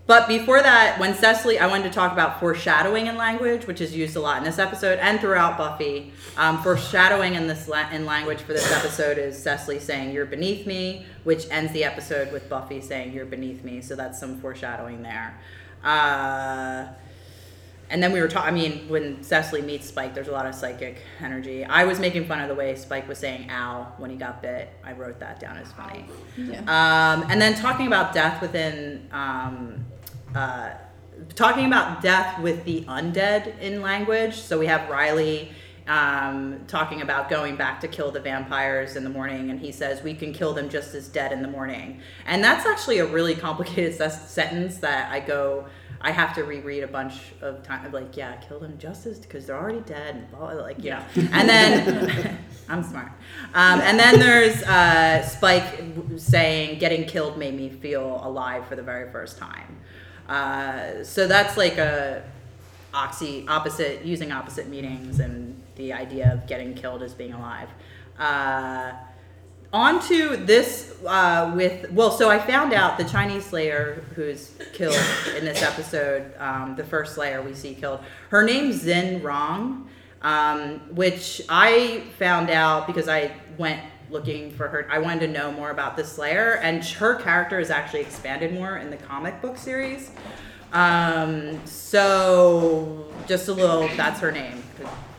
but 0.06 0.28
before 0.28 0.62
that, 0.62 1.00
when 1.00 1.16
Cecily, 1.16 1.60
I 1.60 1.68
wanted 1.68 1.84
to 1.86 1.90
talk 1.90 2.12
about 2.12 2.40
foreshadowing 2.40 3.08
in 3.08 3.16
language, 3.16 3.68
which 3.68 3.80
is 3.80 3.96
used 3.96 4.18
a 4.18 4.20
lot 4.20 4.38
in 4.38 4.44
this 4.44 4.60
episode 4.60 5.00
and 5.00 5.20
throughout 5.20 5.58
Buffy. 5.58 6.12
Um, 6.36 6.62
foreshadowing 6.62 7.36
in 7.36 7.48
this 7.48 7.70
la- 7.70 7.90
in 7.90 8.06
language 8.06 8.40
for 8.40 8.52
this 8.52 8.70
episode 8.72 9.18
is 9.18 9.42
Cecily 9.42 9.80
saying 9.80 10.12
"You're 10.12 10.26
beneath 10.26 10.68
me," 10.68 11.06
which 11.24 11.48
ends 11.50 11.72
the 11.72 11.86
episode 11.86 12.34
with 12.34 12.50
Buffy 12.50 12.82
saying 12.82 13.14
"You're 13.14 13.26
beneath 13.26 13.64
me." 13.64 13.82
So 13.82 13.96
that's 13.96 14.20
some 14.20 14.42
foreshadowing 14.42 15.04
there. 15.04 15.40
Uh, 15.84 16.88
and 17.90 18.02
then 18.02 18.12
we 18.12 18.22
were 18.22 18.28
talking. 18.28 18.50
I 18.50 18.52
mean, 18.52 18.90
when 18.90 19.24
Cecily 19.24 19.62
meets 19.62 19.88
Spike, 19.88 20.14
there's 20.14 20.28
a 20.28 20.32
lot 20.32 20.46
of 20.46 20.56
psychic 20.56 20.98
energy. 21.20 21.64
I 21.66 21.84
was 21.86 22.00
making 22.00 22.26
fun 22.26 22.40
of 22.42 22.50
the 22.50 22.56
way 22.56 22.76
Spike 22.76 23.08
was 23.08 23.18
saying 23.18 23.50
"ow" 23.52 23.94
when 23.98 24.10
he 24.10 24.16
got 24.16 24.42
bit. 24.42 24.70
I 24.84 24.94
wrote 24.94 25.20
that 25.20 25.40
down 25.40 25.58
as 25.58 25.72
funny. 25.74 26.06
Um, 26.68 27.26
and 27.30 27.42
then 27.42 27.56
talking 27.56 27.88
about 27.88 28.14
death 28.14 28.42
within, 28.42 29.08
um, 29.12 29.86
uh, 30.36 30.72
talking 31.36 31.66
about 31.66 32.02
death 32.02 32.40
with 32.42 32.64
the 32.66 32.82
undead 32.86 33.60
in 33.60 33.82
language. 33.82 34.36
So 34.36 34.58
we 34.58 34.66
have 34.68 34.90
Riley 34.90 35.52
um, 35.88 36.62
talking 36.68 37.02
about 37.02 37.30
going 37.30 37.56
back 37.56 37.82
to 37.82 37.88
kill 37.88 38.10
the 38.12 38.20
vampires 38.20 38.96
in 38.96 39.04
the 39.04 39.10
morning, 39.10 39.50
and 39.50 39.60
he 39.60 39.72
says 39.72 40.02
we 40.02 40.14
can 40.14 40.34
kill 40.34 40.54
them 40.54 40.70
just 40.70 40.96
as 40.96 41.08
dead 41.08 41.32
in 41.32 41.42
the 41.42 41.48
morning, 41.48 42.00
and 42.26 42.44
that's 42.44 42.66
actually 42.66 43.00
a 43.00 43.06
really 43.06 43.36
complicated 43.36 43.94
ses- 43.94 44.30
sentence 44.30 44.78
that 44.78 45.12
I 45.12 45.20
go. 45.20 45.66
I 46.04 46.12
have 46.12 46.36
to 46.36 46.44
reread 46.44 46.84
a 46.84 46.88
bunch 46.88 47.16
of 47.42 47.64
times, 47.64 47.94
like, 47.94 48.18
yeah, 48.18 48.36
kill 48.36 48.60
them 48.60 48.78
just 48.78 49.06
as 49.06 49.20
because 49.20 49.46
they're 49.46 49.58
already 49.58 49.80
dead, 49.80 50.16
and 50.16 50.32
blah, 50.32 50.52
like, 50.52 50.84
know. 50.92 51.04
And 51.32 51.48
then 51.48 52.38
I'm 52.70 52.84
smart. 52.84 53.12
Um, 53.54 53.80
and 53.80 53.98
then 53.98 54.20
there's 54.20 54.62
uh, 54.64 55.26
Spike 55.26 55.82
saying, 56.18 56.80
"Getting 56.80 57.06
killed 57.06 57.38
made 57.38 57.56
me 57.56 57.70
feel 57.70 58.20
alive 58.24 58.68
for 58.68 58.76
the 58.76 58.84
very 58.84 59.12
first 59.12 59.38
time." 59.38 59.78
Uh, 60.28 61.04
so 61.04 61.26
that's 61.28 61.56
like 61.56 61.78
a 61.78 62.24
oxy 62.94 63.46
opposite 63.48 64.04
using 64.06 64.32
opposite 64.32 64.68
meanings 64.68 65.20
and 65.20 65.60
the 65.76 65.94
idea 65.94 66.32
of 66.34 66.48
getting 66.48 66.74
killed 66.74 67.02
as 67.02 67.14
being 67.14 67.34
alive. 67.34 67.70
Uh, 68.20 68.92
on 69.74 70.00
to 70.08 70.38
this 70.38 70.96
uh, 71.06 71.52
with 71.56 71.92
well, 71.92 72.12
so 72.12 72.30
I 72.30 72.40
found 72.40 72.74
out 72.74 72.98
the 72.98 73.04
Chinese 73.04 73.46
Slayer 73.46 74.06
who's 74.16 74.52
killed 74.72 74.96
in 75.36 75.44
this 75.44 75.62
episode, 75.62 76.32
um, 76.38 76.76
the 76.76 76.84
first 76.84 77.16
Slayer 77.16 77.42
we 77.42 77.54
see 77.54 77.74
killed. 77.74 78.00
Her 78.30 78.44
name's 78.44 78.84
Xin 78.84 79.24
Rong, 79.24 79.90
um, 80.22 80.80
which 80.96 81.42
I 81.50 82.04
found 82.20 82.50
out 82.50 82.88
because 82.88 83.10
I 83.10 83.32
went 83.58 83.82
looking 84.10 84.52
for 84.52 84.68
her. 84.68 84.88
I 84.92 85.00
wanted 85.00 85.22
to 85.22 85.28
know 85.28 85.52
more 85.52 85.72
about 85.72 85.98
the 85.98 86.06
Slayer, 86.06 86.58
and 86.58 86.86
her 86.86 87.16
character 87.16 87.60
is 87.60 87.72
actually 87.72 88.02
expanded 88.02 88.54
more 88.54 88.78
in 88.78 88.92
the 88.92 88.98
comic 88.98 89.42
book 89.42 89.58
series. 89.58 90.12
Um, 90.72 91.66
so 91.66 93.12
just 93.28 93.48
a 93.48 93.54
little. 93.54 93.88
That's 93.98 94.20
her 94.20 94.32
name, 94.32 94.64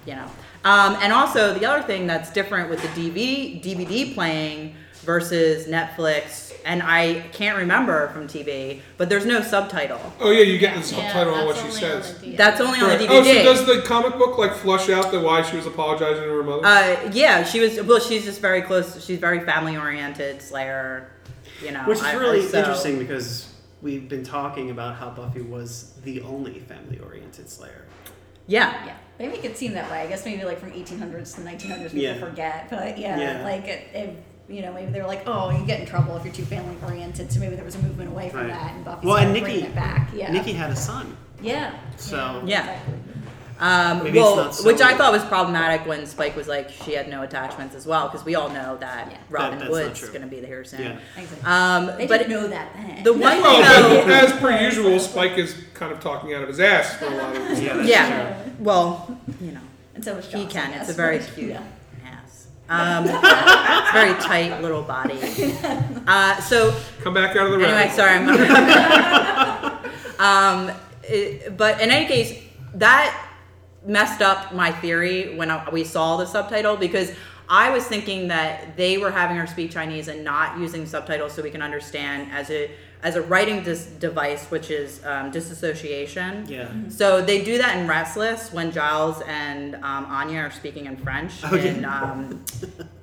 you 0.06 0.14
know. 0.14 0.26
Um, 0.64 0.96
and 1.02 1.12
also 1.12 1.52
the 1.54 1.66
other 1.66 1.82
thing 1.86 2.06
that's 2.06 2.30
different 2.32 2.70
with 2.70 2.80
the 2.82 2.88
DVD 2.88 3.62
DVD 3.62 4.14
playing 4.14 4.74
versus 5.02 5.66
Netflix, 5.66 6.54
and 6.64 6.82
I 6.82 7.20
can't 7.32 7.58
remember 7.58 8.08
from 8.08 8.26
TV, 8.26 8.80
but 8.96 9.10
there's 9.10 9.26
no 9.26 9.42
subtitle. 9.42 10.00
Oh 10.20 10.30
yeah, 10.30 10.40
you 10.44 10.58
get 10.58 10.72
the 10.74 10.80
Yeah, 10.80 10.86
subtitle 11.12 11.34
on 11.34 11.44
what 11.44 11.56
she 11.56 11.62
only 11.62 11.74
on 11.74 12.02
says. 12.02 12.18
That's 12.36 12.60
only 12.62 12.80
on 12.80 12.88
the 12.88 12.96
Right. 12.96 13.08
DVD. 13.08 13.10
Oh, 13.10 13.22
so 13.22 13.42
does 13.42 13.66
the 13.66 13.82
comic 13.86 14.16
book 14.16 14.38
like 14.38 14.54
flush 14.54 14.88
out 14.88 15.10
the 15.12 15.20
why 15.20 15.42
she 15.42 15.56
was 15.56 15.66
apologizing 15.66 16.22
to 16.24 16.30
her 16.30 16.42
mother? 16.42 16.64
Uh, 16.66 17.10
yeah, 17.12 17.44
she 17.44 17.60
was. 17.60 17.80
Well, 17.82 18.00
she's 18.00 18.24
just 18.24 18.40
very 18.40 18.62
close. 18.62 19.04
She's 19.04 19.18
very 19.18 19.40
family 19.40 19.76
oriented. 19.76 20.40
Slayer, 20.40 21.10
you 21.62 21.72
know. 21.72 21.80
Which 21.80 21.98
is 21.98 22.04
I- 22.04 22.14
really 22.14 22.46
so- 22.48 22.58
interesting 22.60 22.98
because 22.98 23.50
we've 23.82 24.08
been 24.08 24.24
talking 24.24 24.70
about 24.70 24.96
how 24.96 25.10
Buffy 25.10 25.42
was 25.42 25.92
the 26.04 26.22
only 26.22 26.60
family-oriented 26.60 27.50
Slayer. 27.50 27.82
Yeah, 28.46 28.72
Yeah, 28.86 28.94
they 29.18 29.28
make 29.28 29.44
it 29.44 29.56
seem 29.56 29.72
that 29.74 29.90
way. 29.90 30.00
I 30.00 30.06
guess 30.06 30.24
maybe 30.24 30.44
like 30.44 30.58
from 30.60 30.72
1800s 30.72 31.34
to 31.36 31.40
1900s, 31.42 31.82
people 31.92 31.98
Yeah. 31.98 32.18
forget. 32.18 32.66
But 32.70 32.98
yeah, 32.98 33.18
Yeah. 33.18 33.44
like 33.44 33.66
it, 33.66 33.88
it, 33.94 34.22
you 34.48 34.60
know, 34.62 34.72
maybe 34.72 34.92
they 34.92 35.00
were 35.00 35.06
like, 35.06 35.22
oh, 35.26 35.50
you 35.50 35.64
get 35.66 35.80
in 35.80 35.86
trouble 35.86 36.16
if 36.16 36.24
you're 36.24 36.34
too 36.34 36.44
family 36.44 36.76
oriented. 36.84 37.32
So 37.32 37.40
maybe 37.40 37.54
there 37.56 37.64
was 37.64 37.76
a 37.76 37.82
movement 37.82 38.10
away 38.10 38.28
from 38.28 38.40
Right. 38.40 38.48
that, 38.50 38.72
and 38.74 38.84
Buffy 38.84 39.06
Well, 39.06 39.16
started 39.16 39.34
and 39.36 39.40
bringing 39.44 39.60
Nikki- 39.62 39.72
it 39.72 39.74
back. 39.74 40.10
Yeah, 40.14 40.32
Nikki 40.32 40.52
had 40.52 40.70
a 40.70 40.76
son, 40.76 41.16
yeah, 41.40 41.72
so 41.96 42.42
Yeah. 42.44 42.60
exactly. 42.60 42.94
Um, 43.60 43.98
Maybe 44.02 44.18
it's 44.18 44.24
well, 44.24 44.36
not 44.36 44.54
so- 44.54 44.66
which 44.66 44.80
I 44.80 44.96
thought 44.96 45.12
was 45.12 45.24
problematic 45.24 45.86
when 45.86 46.06
Spike 46.06 46.34
was 46.34 46.48
like, 46.48 46.70
she 46.70 46.92
had 46.94 47.08
no 47.08 47.22
attachments 47.22 47.74
as 47.76 47.86
well, 47.86 48.08
because 48.08 48.24
we 48.24 48.34
all 48.34 48.48
know 48.50 48.76
that 48.78 49.08
Yeah. 49.12 49.16
Robin 49.30 49.50
That- 49.58 49.66
that's 49.66 49.70
Wood's 49.70 50.00
true. 50.00 50.08
going 50.08 50.22
to 50.22 50.26
be 50.26 50.40
the 50.40 50.46
hero 50.48 50.64
soon. 50.64 50.82
Yeah. 50.82 50.96
exactly. 51.16 51.44
Um, 51.50 51.86
they 51.96 52.06
but 52.08 52.18
didn't 52.18 52.30
know 52.30 52.48
that 52.48 52.68
then. 52.74 53.04
the 53.04 53.12
one 53.16 53.20
well, 53.40 53.62
thing 53.62 53.62
but 54.00 54.06
though, 54.08 54.12
as 54.14 54.32
per 54.40 54.50
usual, 54.60 54.98
Spike 54.98 55.38
is 55.38 55.54
kind 55.72 55.92
of 55.92 56.00
talking 56.00 56.34
out 56.34 56.42
of 56.42 56.48
his 56.48 56.58
ass 56.58 56.94
for 56.96 57.06
a 57.06 57.10
lot 57.10 57.34
of 57.36 57.48
this. 57.48 57.60
yeah, 57.60 57.80
yeah, 57.82 58.42
well, 58.58 59.18
you 59.40 59.52
know, 59.52 59.60
and 59.94 60.04
so 60.04 60.14
was 60.16 60.26
he 60.32 60.46
can. 60.46 60.72
It's 60.72 60.90
a 60.90 60.92
very 60.92 61.20
cute 61.20 61.50
Yeah. 61.50 61.62
ass. 62.04 62.48
Um, 62.68 63.04
it's 63.06 63.92
very 63.92 64.14
tight 64.20 64.60
little 64.62 64.82
body. 64.82 65.18
Uh, 66.06 66.38
so 66.42 66.74
Come 67.02 67.14
back 67.14 67.34
out 67.34 67.46
of 67.46 67.52
the 67.52 67.56
room. 67.56 67.66
anyway, 67.66 67.90
sorry. 67.96 68.10
I'm 68.18 68.28
um, 70.18 70.76
it- 71.02 71.56
but 71.56 71.80
in 71.80 71.90
any 71.90 72.06
case, 72.06 72.42
that 72.74 73.16
messed 73.84 74.22
up 74.22 74.54
my 74.54 74.72
theory 74.72 75.36
when 75.36 75.50
I, 75.50 75.68
we 75.70 75.84
saw 75.84 76.16
the 76.16 76.26
subtitle 76.26 76.76
because 76.76 77.12
I 77.48 77.70
was 77.70 77.84
thinking 77.84 78.28
that 78.28 78.76
they 78.76 78.96
were 78.96 79.10
having 79.10 79.36
her 79.36 79.46
speak 79.46 79.70
Chinese 79.70 80.08
and 80.08 80.24
not 80.24 80.58
using 80.58 80.86
subtitles 80.86 81.32
so 81.34 81.42
we 81.42 81.50
can 81.50 81.62
understand 81.62 82.30
as 82.32 82.50
a 82.50 82.70
as 83.02 83.16
a 83.16 83.20
writing 83.22 83.62
dis- 83.62 83.84
device, 83.84 84.46
which 84.46 84.70
is 84.70 85.04
um, 85.04 85.30
disassociation. 85.30 86.46
Yeah. 86.48 86.70
So 86.88 87.20
they 87.20 87.44
do 87.44 87.58
that 87.58 87.76
in 87.76 87.86
Restless 87.86 88.50
when 88.50 88.72
Giles 88.72 89.20
and 89.26 89.74
um, 89.76 90.06
Anya 90.06 90.38
are 90.40 90.50
speaking 90.50 90.86
in 90.86 90.96
French 90.96 91.44
Okay. 91.44 91.68
in 91.76 91.84
um, 91.84 92.42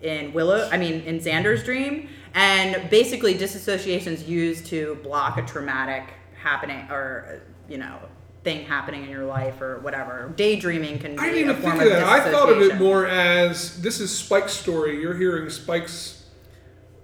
in 0.01 0.33
Willow. 0.33 0.67
I 0.71 0.77
mean, 0.77 1.01
in 1.01 1.19
Xander's 1.19 1.63
dream, 1.63 2.09
and 2.33 2.89
basically 2.89 3.35
disassociation 3.35 4.13
is 4.13 4.27
used 4.27 4.65
to 4.67 4.95
block 5.03 5.37
a 5.37 5.43
traumatic 5.43 6.05
happening 6.35 6.89
or 6.89 7.41
you 7.69 7.77
know 7.77 7.99
thing 8.43 8.65
happening 8.65 9.03
in 9.03 9.09
your 9.09 9.25
life 9.25 9.61
or 9.61 9.79
whatever. 9.79 10.33
Daydreaming 10.35 10.99
can 10.99 11.15
be 11.15 11.21
I 11.21 11.25
didn't 11.31 11.49
a 11.49 11.51
even 11.51 11.61
form 11.61 11.77
think 11.77 11.91
of 11.91 11.97
of 11.97 12.03
that. 12.07 12.09
I 12.27 12.31
thought 12.31 12.49
of 12.49 12.61
it 12.61 12.77
more 12.79 13.05
as 13.05 13.79
this 13.81 13.99
is 13.99 14.15
Spike's 14.17 14.53
story. 14.53 14.99
You're 14.99 15.13
hearing 15.15 15.49
Spike's 15.49 16.23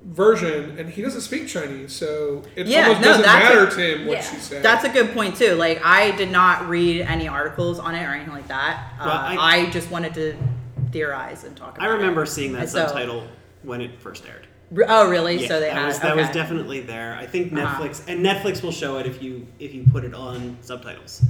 version, 0.04 0.78
and 0.80 0.90
he 0.90 1.02
doesn't 1.02 1.22
speak 1.22 1.48
Chinese, 1.48 1.94
so 1.94 2.44
it 2.56 2.68
Yeah, 2.68 2.84
almost 2.88 3.02
no, 3.02 3.08
doesn't 3.08 3.26
matter 3.26 3.68
a- 3.68 3.72
to 3.72 3.80
him 3.98 4.08
what 4.08 4.18
yeah. 4.18 4.22
she 4.24 4.38
said. 4.38 4.64
That's 4.64 4.86
a 4.86 4.90
good 4.90 5.14
point 5.14 5.36
too. 5.36 5.54
Like 5.56 5.84
I 5.86 6.12
did 6.12 6.32
not 6.32 6.68
read 6.70 7.02
any 7.02 7.28
articles 7.28 7.78
on 7.80 7.94
it 7.96 8.04
or 8.04 8.14
anything 8.14 8.34
like 8.34 8.48
that. 8.48 8.94
Uh, 9.00 9.04
I, 9.04 9.38
I- 9.66 9.70
just 9.70 9.92
wanted 9.92 10.14
to 10.16 10.36
theorize 10.92 11.44
and 11.44 11.56
talk 11.56 11.78
about. 11.78 11.86
It. 11.88 11.90
I 11.90 11.94
remember 11.94 12.24
it. 12.24 12.28
seeing 12.28 12.54
that 12.54 12.62
And 12.62 12.70
so- 12.70 12.88
subtitle 12.88 13.28
when 13.64 13.82
it 13.82 14.00
first 14.00 14.26
aired. 14.28 14.48
Re- 14.72 14.86
Oh, 14.88 15.10
really? 15.10 15.38
Yeah, 15.42 15.48
so 15.48 15.60
they 15.60 15.68
that 15.68 15.74
had 15.78 15.86
was 15.88 16.00
that 16.00 16.16
was 16.16 16.28
definitely 16.30 16.82
there. 16.82 17.16
I 17.20 17.26
think 17.26 17.54
Uh-huh. 17.54 17.82
Netflix 17.84 18.02
and 18.08 18.26
Netflix 18.26 18.62
will 18.62 18.72
show 18.72 18.98
it 18.98 19.06
if 19.06 19.22
you 19.22 19.48
if 19.60 19.74
you 19.74 19.86
put 19.92 20.04
it 20.04 20.14
on 20.14 20.58
subtitles. 20.62 21.22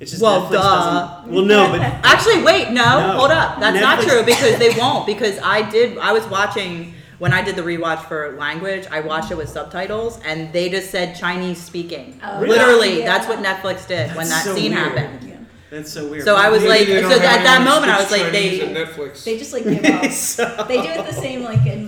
It's 0.00 0.12
just 0.12 0.22
Well, 0.22 0.42
Netflix 0.46 0.52
duh. 0.52 0.62
doesn't. 0.62 1.32
Well, 1.32 1.44
no, 1.44 1.70
but 1.72 1.80
Actually, 2.04 2.42
wait, 2.44 2.70
no, 2.70 2.84
No. 3.00 3.12
hold 3.18 3.30
up. 3.32 3.58
That's 3.60 3.80
not 3.80 4.00
true 4.00 4.22
because 4.24 4.56
they 4.58 4.70
won't. 4.78 5.06
Because 5.06 5.38
I 5.42 5.68
did, 5.68 5.98
I 5.98 6.12
was 6.12 6.24
watching 6.26 6.94
when 7.18 7.32
I 7.32 7.42
did 7.42 7.56
the 7.56 7.62
rewatch 7.62 8.02
for 8.04 8.36
language. 8.38 8.86
I 8.92 9.00
watched 9.00 9.32
it 9.32 9.36
with 9.36 9.48
subtitles, 9.48 10.20
and 10.24 10.52
they 10.52 10.68
just 10.70 10.90
said 10.92 11.16
Chinese 11.16 11.60
speaking. 11.60 12.20
Oh, 12.24 12.38
Literally, 12.40 13.00
yeah. 13.00 13.06
that's 13.06 13.26
what 13.28 13.40
Netflix 13.40 13.88
did 13.88 14.14
when 14.14 14.28
that 14.28 14.44
so 14.44 14.54
scene 14.54 14.72
weird. 14.72 14.84
happened. 14.96 15.28
Yeah. 15.28 15.34
that's 15.68 15.92
so 15.92 16.08
weird. 16.08 16.22
So 16.24 16.36
I 16.36 16.48
was 16.48 16.62
Maybe 16.62 16.92
like- 16.94 17.02
so 17.12 17.16
at 17.18 17.42
that 17.42 17.62
moment, 17.64 17.90
I 17.90 18.00
was 18.00 18.10
like, 18.12 18.22
Chinese 18.32 18.60
they- 18.60 18.68
Netflix. 18.72 19.24
They 19.24 19.36
just 19.36 19.52
like 19.52 19.64
give 19.64 19.84
up. 19.84 20.10
So- 20.12 20.64
They 20.68 20.80
do 20.80 20.88
it 20.88 21.06
the 21.06 21.12
same 21.12 21.42
like 21.42 21.66
in 21.66 21.80
Lord 21.80 21.86
of 21.86 21.87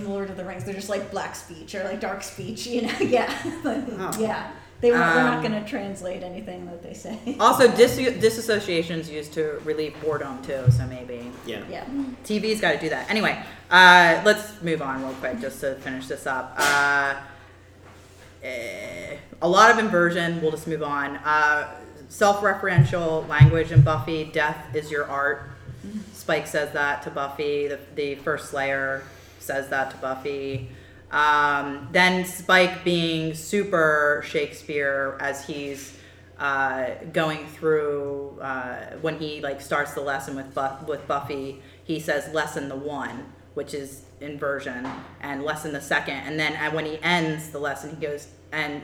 Rings. 0.51 0.63
They're 0.63 0.73
just 0.73 0.89
like 0.89 1.09
black 1.11 1.35
speech 1.35 1.73
or 1.75 1.83
like 1.83 1.99
dark 1.99 2.23
speech. 2.23 2.67
You 2.67 2.83
know? 2.83 2.93
Yeah. 2.99 3.31
Huh. 3.97 4.13
yeah. 4.19 4.51
They 4.81 4.89
won't, 4.91 5.03
they're 5.13 5.23
not 5.23 5.45
Um, 5.45 5.51
going 5.51 5.63
to 5.63 5.69
translate 5.69 6.23
anything 6.23 6.65
that 6.65 6.81
they 6.81 6.93
say. 6.95 7.19
Also, 7.39 7.67
dis- 7.75 7.97
disassociation 8.19 8.99
is 8.99 9.09
used 9.09 9.31
to 9.33 9.61
relieve 9.63 9.93
boredom 10.01 10.41
too. 10.43 10.63
So 10.71 10.85
maybe 10.87 11.31
yeah. 11.45 11.61
Yeah. 11.69 11.85
TV's 12.25 12.59
got 12.61 12.71
to 12.73 12.79
do 12.79 12.89
that. 12.89 13.09
Anyway, 13.09 13.41
uh, 13.69 14.21
let's 14.25 14.61
move 14.61 14.81
on 14.81 15.03
real 15.03 15.13
quick 15.15 15.39
just 15.39 15.59
to 15.61 15.75
finish 15.75 16.07
this 16.07 16.25
up. 16.25 16.55
Uh, 16.57 17.15
eh, 18.43 19.17
a 19.41 19.47
lot 19.47 19.71
of 19.71 19.77
inversion. 19.79 20.41
We'll 20.41 20.51
just 20.51 20.67
move 20.67 20.83
on. 20.83 21.17
Uh, 21.17 21.67
self-referential 22.09 23.27
language 23.27 23.71
in 23.71 23.81
Buffy. 23.81 24.25
Death 24.25 24.75
is 24.75 24.89
your 24.91 25.05
art. 25.05 25.43
Spike 26.13 26.45
says 26.47 26.71
that 26.73 27.01
to 27.03 27.09
Buffy. 27.11 27.67
The, 27.67 27.79
the 27.95 28.15
first 28.15 28.49
Slayer 28.49 29.03
says 29.41 29.69
that 29.69 29.91
to 29.91 29.97
Buffy. 29.97 30.69
Um, 31.11 31.89
then 31.91 32.25
Spike 32.25 32.83
being 32.83 33.33
super 33.33 34.23
Shakespeare 34.25 35.17
as 35.19 35.45
he's 35.45 35.97
uh, 36.39 36.91
going 37.11 37.45
through 37.47 38.39
uh, 38.41 38.95
when 39.01 39.19
he 39.19 39.41
like 39.41 39.61
starts 39.61 39.93
the 39.93 40.01
lesson 40.01 40.35
with 40.35 40.53
Buff- 40.53 40.87
with 40.87 41.07
Buffy. 41.07 41.61
He 41.83 41.99
says 41.99 42.33
lesson 42.33 42.69
the 42.69 42.75
one, 42.75 43.33
which 43.53 43.73
is 43.73 44.03
inversion, 44.21 44.87
and 45.21 45.43
lesson 45.43 45.73
the 45.73 45.81
second, 45.81 46.15
and 46.15 46.39
then 46.39 46.53
uh, 46.55 46.71
when 46.71 46.85
he 46.85 46.97
ends 47.01 47.49
the 47.49 47.59
lesson, 47.59 47.89
he 47.91 47.95
goes 47.97 48.27
and 48.51 48.81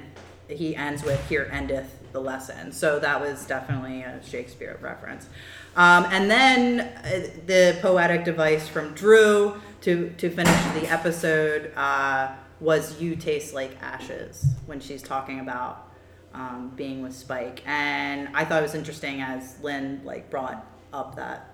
he 0.48 0.76
ends 0.76 1.04
with 1.04 1.28
here 1.30 1.50
endeth 1.52 2.12
the 2.12 2.20
lesson. 2.20 2.72
So 2.72 3.00
that 3.00 3.20
was 3.20 3.46
definitely 3.46 4.02
a 4.02 4.22
Shakespeare 4.24 4.78
reference. 4.82 5.28
Um, 5.76 6.06
and 6.12 6.30
then 6.30 6.80
uh, 6.80 7.28
the 7.46 7.78
poetic 7.82 8.24
device 8.24 8.68
from 8.68 8.94
Dru 8.94 9.62
to 9.82 10.10
to 10.18 10.30
finish 10.30 10.64
the 10.82 10.88
episode 10.92 11.72
uh, 11.76 12.32
was 12.60 13.00
"You 13.02 13.16
taste 13.16 13.54
like 13.54 13.82
ashes" 13.82 14.46
when 14.66 14.80
she's 14.80 15.02
talking 15.02 15.40
about 15.40 15.90
um, 16.34 16.72
being 16.76 17.02
with 17.02 17.14
Spike, 17.16 17.62
and 17.66 18.30
I 18.34 18.46
thought 18.46 18.60
it 18.60 18.64
was 18.64 18.76
interesting 18.76 19.22
as 19.22 19.58
Lynn 19.62 20.02
like 20.04 20.30
brought 20.30 20.66
up 20.94 21.16
that 21.16 21.54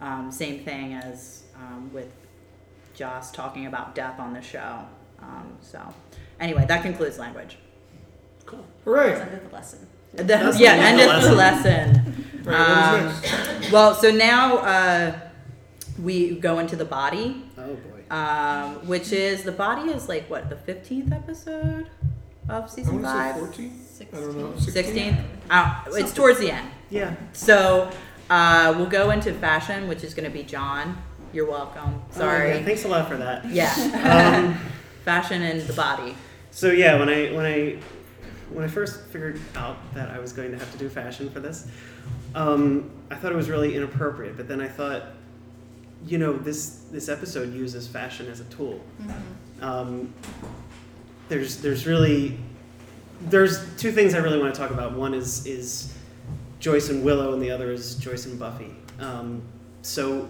um, 0.00 0.30
same 0.32 0.64
thing 0.64 0.94
as 0.94 1.42
um, 1.56 1.90
with 1.92 2.12
Joss 2.94 3.30
talking 3.32 3.66
about 3.66 3.94
death 3.94 4.18
on 4.18 4.32
the 4.34 4.42
show. 4.42 4.80
Um, 5.20 5.56
so 5.60 5.80
anyway, 6.40 6.64
that 6.68 6.82
concludes 6.82 7.18
language. 7.18 7.56
Cool. 8.46 8.64
Hooray! 8.84 9.20
End 9.20 9.32
of 9.34 9.48
the 9.48 9.54
lesson. 9.54 9.86
The- 10.14 10.24
That's 10.24 10.58
yeah, 10.58 10.76
the 10.76 10.82
end 10.82 11.00
end 11.00 11.10
of 11.10 11.16
of 11.24 11.30
the 11.30 11.36
lesson. 11.36 11.92
lesson. 11.94 12.26
All 12.46 12.52
right, 12.52 13.00
Um, 13.00 13.04
what 13.06 13.14
is 13.24 13.32
next? 13.60 13.72
Well, 13.72 13.94
so 13.94 14.10
now 14.10 14.56
uh, 14.58 15.18
we 16.00 16.36
go 16.36 16.58
into 16.58 16.76
the 16.76 16.84
body, 16.84 17.42
Oh 17.58 17.74
boy. 17.74 18.14
um, 18.14 18.86
which 18.86 19.12
is 19.12 19.42
the 19.42 19.52
body 19.52 19.90
is 19.90 20.08
like 20.08 20.28
what 20.30 20.48
the 20.48 20.56
fifteenth 20.56 21.12
episode 21.12 21.88
of 22.48 22.70
season 22.70 23.02
want 23.02 23.04
to 23.04 23.10
say 23.10 23.16
five, 23.32 23.38
14. 23.38 23.80
I 24.00 24.16
don't 24.20 24.36
know. 24.38 24.58
sixteenth. 24.58 25.18
Uh, 25.50 25.84
it's 25.88 26.12
towards 26.12 26.38
the 26.40 26.50
end. 26.50 26.68
Yeah. 26.90 27.14
So 27.32 27.90
uh, 28.30 28.74
we'll 28.76 28.86
go 28.88 29.10
into 29.10 29.32
fashion, 29.34 29.88
which 29.88 30.02
is 30.04 30.14
going 30.14 30.28
to 30.30 30.36
be 30.36 30.42
John. 30.42 30.96
You're 31.32 31.48
welcome. 31.50 32.02
Oh, 32.14 32.18
Sorry. 32.18 32.50
yeah, 32.56 32.62
thanks 32.64 32.84
a 32.84 32.88
lot 32.88 33.08
for 33.08 33.16
that. 33.16 33.44
yeah. 33.48 33.72
Um, 34.36 34.58
fashion 35.04 35.42
and 35.42 35.60
the 35.62 35.72
body. 35.72 36.14
So 36.50 36.70
yeah, 36.70 36.98
when 36.98 37.08
I 37.08 37.32
when 37.32 37.46
I 37.46 37.78
when 38.50 38.64
I 38.64 38.68
first 38.68 39.06
figured 39.06 39.40
out 39.56 39.76
that 39.94 40.10
I 40.10 40.18
was 40.18 40.32
going 40.32 40.50
to 40.52 40.58
have 40.58 40.70
to 40.72 40.78
do 40.78 40.88
fashion 40.90 41.30
for 41.30 41.40
this, 41.40 41.68
um, 42.34 42.90
I 43.10 43.14
thought 43.14 43.32
it 43.32 43.36
was 43.36 43.48
really 43.48 43.74
inappropriate. 43.76 44.36
But 44.36 44.46
then 44.48 44.60
I 44.60 44.68
thought, 44.68 45.04
you 46.06 46.18
know, 46.18 46.32
this 46.32 46.82
this 46.90 47.08
episode 47.08 47.54
uses 47.54 47.86
fashion 47.86 48.28
as 48.28 48.40
a 48.40 48.44
tool. 48.44 48.80
Um, 49.60 50.12
there's 51.28 51.58
there's 51.58 51.86
really 51.86 52.38
there's 53.22 53.58
two 53.76 53.92
things 53.92 54.14
I 54.14 54.18
really 54.18 54.38
want 54.38 54.54
to 54.54 54.60
talk 54.60 54.70
about. 54.70 54.92
One 54.92 55.14
is 55.14 55.46
is 55.46 55.94
Joyce 56.60 56.88
and 56.88 57.04
Willow, 57.04 57.32
and 57.32 57.42
the 57.42 57.50
other 57.50 57.70
is 57.70 57.94
Joyce 57.96 58.26
and 58.26 58.38
Buffy. 58.38 58.74
Um, 59.00 59.42
so 59.82 60.28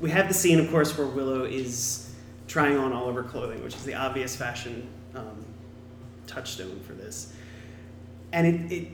we 0.00 0.10
have 0.10 0.28
the 0.28 0.34
scene, 0.34 0.58
of 0.60 0.70
course, 0.70 0.96
where 0.96 1.06
Willow 1.06 1.44
is 1.44 2.14
trying 2.48 2.76
on 2.78 2.92
all 2.92 3.08
of 3.08 3.14
her 3.14 3.22
clothing, 3.22 3.62
which 3.62 3.74
is 3.74 3.84
the 3.84 3.94
obvious 3.94 4.34
fashion 4.34 4.88
um, 5.14 5.44
touchstone 6.26 6.80
for 6.80 6.94
this. 6.94 7.32
And 8.32 8.46
it, 8.46 8.72
it 8.72 8.88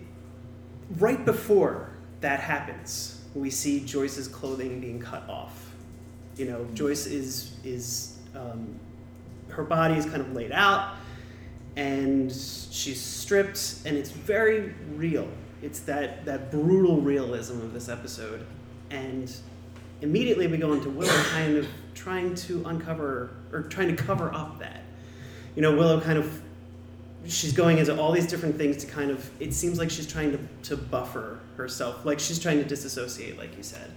right 0.99 1.25
before 1.25 1.91
that 2.21 2.41
happens, 2.41 3.21
we 3.35 3.51
see 3.51 3.81
Joyce's 3.81 4.29
clothing 4.29 4.81
being 4.81 5.01
cut 5.01 5.29
off. 5.29 5.66
You 6.37 6.47
know, 6.47 6.67
Joyce 6.75 7.07
is 7.07 7.53
is 7.65 8.19
um, 8.35 8.79
her 9.49 9.65
body 9.65 9.95
is 9.95 10.05
kind 10.05 10.21
of 10.21 10.33
laid 10.33 10.53
out, 10.53 10.97
and 11.77 12.31
she's 12.31 13.01
stripped, 13.01 13.77
and 13.85 13.97
it's 13.97 14.11
very 14.11 14.75
real. 14.95 15.29
It's 15.63 15.81
that 15.81 16.25
that 16.27 16.51
brutal 16.51 17.01
realism 17.01 17.61
of 17.61 17.73
this 17.73 17.89
episode, 17.89 18.47
and 18.91 19.35
immediately 20.03 20.47
we 20.47 20.59
go 20.59 20.73
into 20.75 20.91
Willow 20.91 21.23
kind 21.31 21.57
of 21.57 21.67
trying 21.95 22.35
to 22.35 22.63
uncover 22.67 23.31
or 23.53 23.63
trying 23.63 23.95
to 23.95 24.03
cover 24.03 24.33
up 24.33 24.59
that. 24.59 24.83
You 25.55 25.63
know, 25.63 25.75
Willow 25.75 26.01
kind 26.01 26.19
of 26.19 26.43
she's 27.29 27.53
going 27.53 27.79
into 27.79 27.99
all 27.99 28.13
these 28.13 28.27
different 28.27 28.57
things 28.57 28.85
to 28.85 28.87
kind 28.87 29.11
of 29.11 29.29
it 29.41 29.53
seems 29.53 29.79
like 29.79 29.91
she's 29.91 30.07
trying 30.07 30.33
to, 30.33 30.39
to 30.63 30.77
buffer 30.77 31.41
herself 31.57 32.05
like 32.05 32.21
she's 32.21 32.39
trying 32.39 32.59
to 32.59 32.65
disassociate 32.65 33.37
like 33.39 33.57
you 33.57 33.63
said 33.63 33.91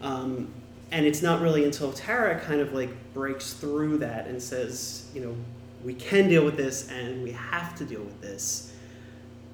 um, 0.00 0.48
and 0.94 1.04
it's 1.04 1.22
not 1.22 1.42
really 1.42 1.64
until 1.64 1.92
tara 1.92 2.38
kind 2.40 2.60
of 2.60 2.72
like 2.72 2.90
breaks 3.12 3.52
through 3.52 3.98
that 3.98 4.26
and 4.28 4.40
says 4.40 5.08
you 5.12 5.20
know 5.20 5.34
we 5.84 5.92
can 5.92 6.28
deal 6.28 6.44
with 6.44 6.56
this 6.56 6.88
and 6.88 7.22
we 7.22 7.32
have 7.32 7.76
to 7.76 7.84
deal 7.84 8.02
with 8.02 8.20
this 8.20 8.72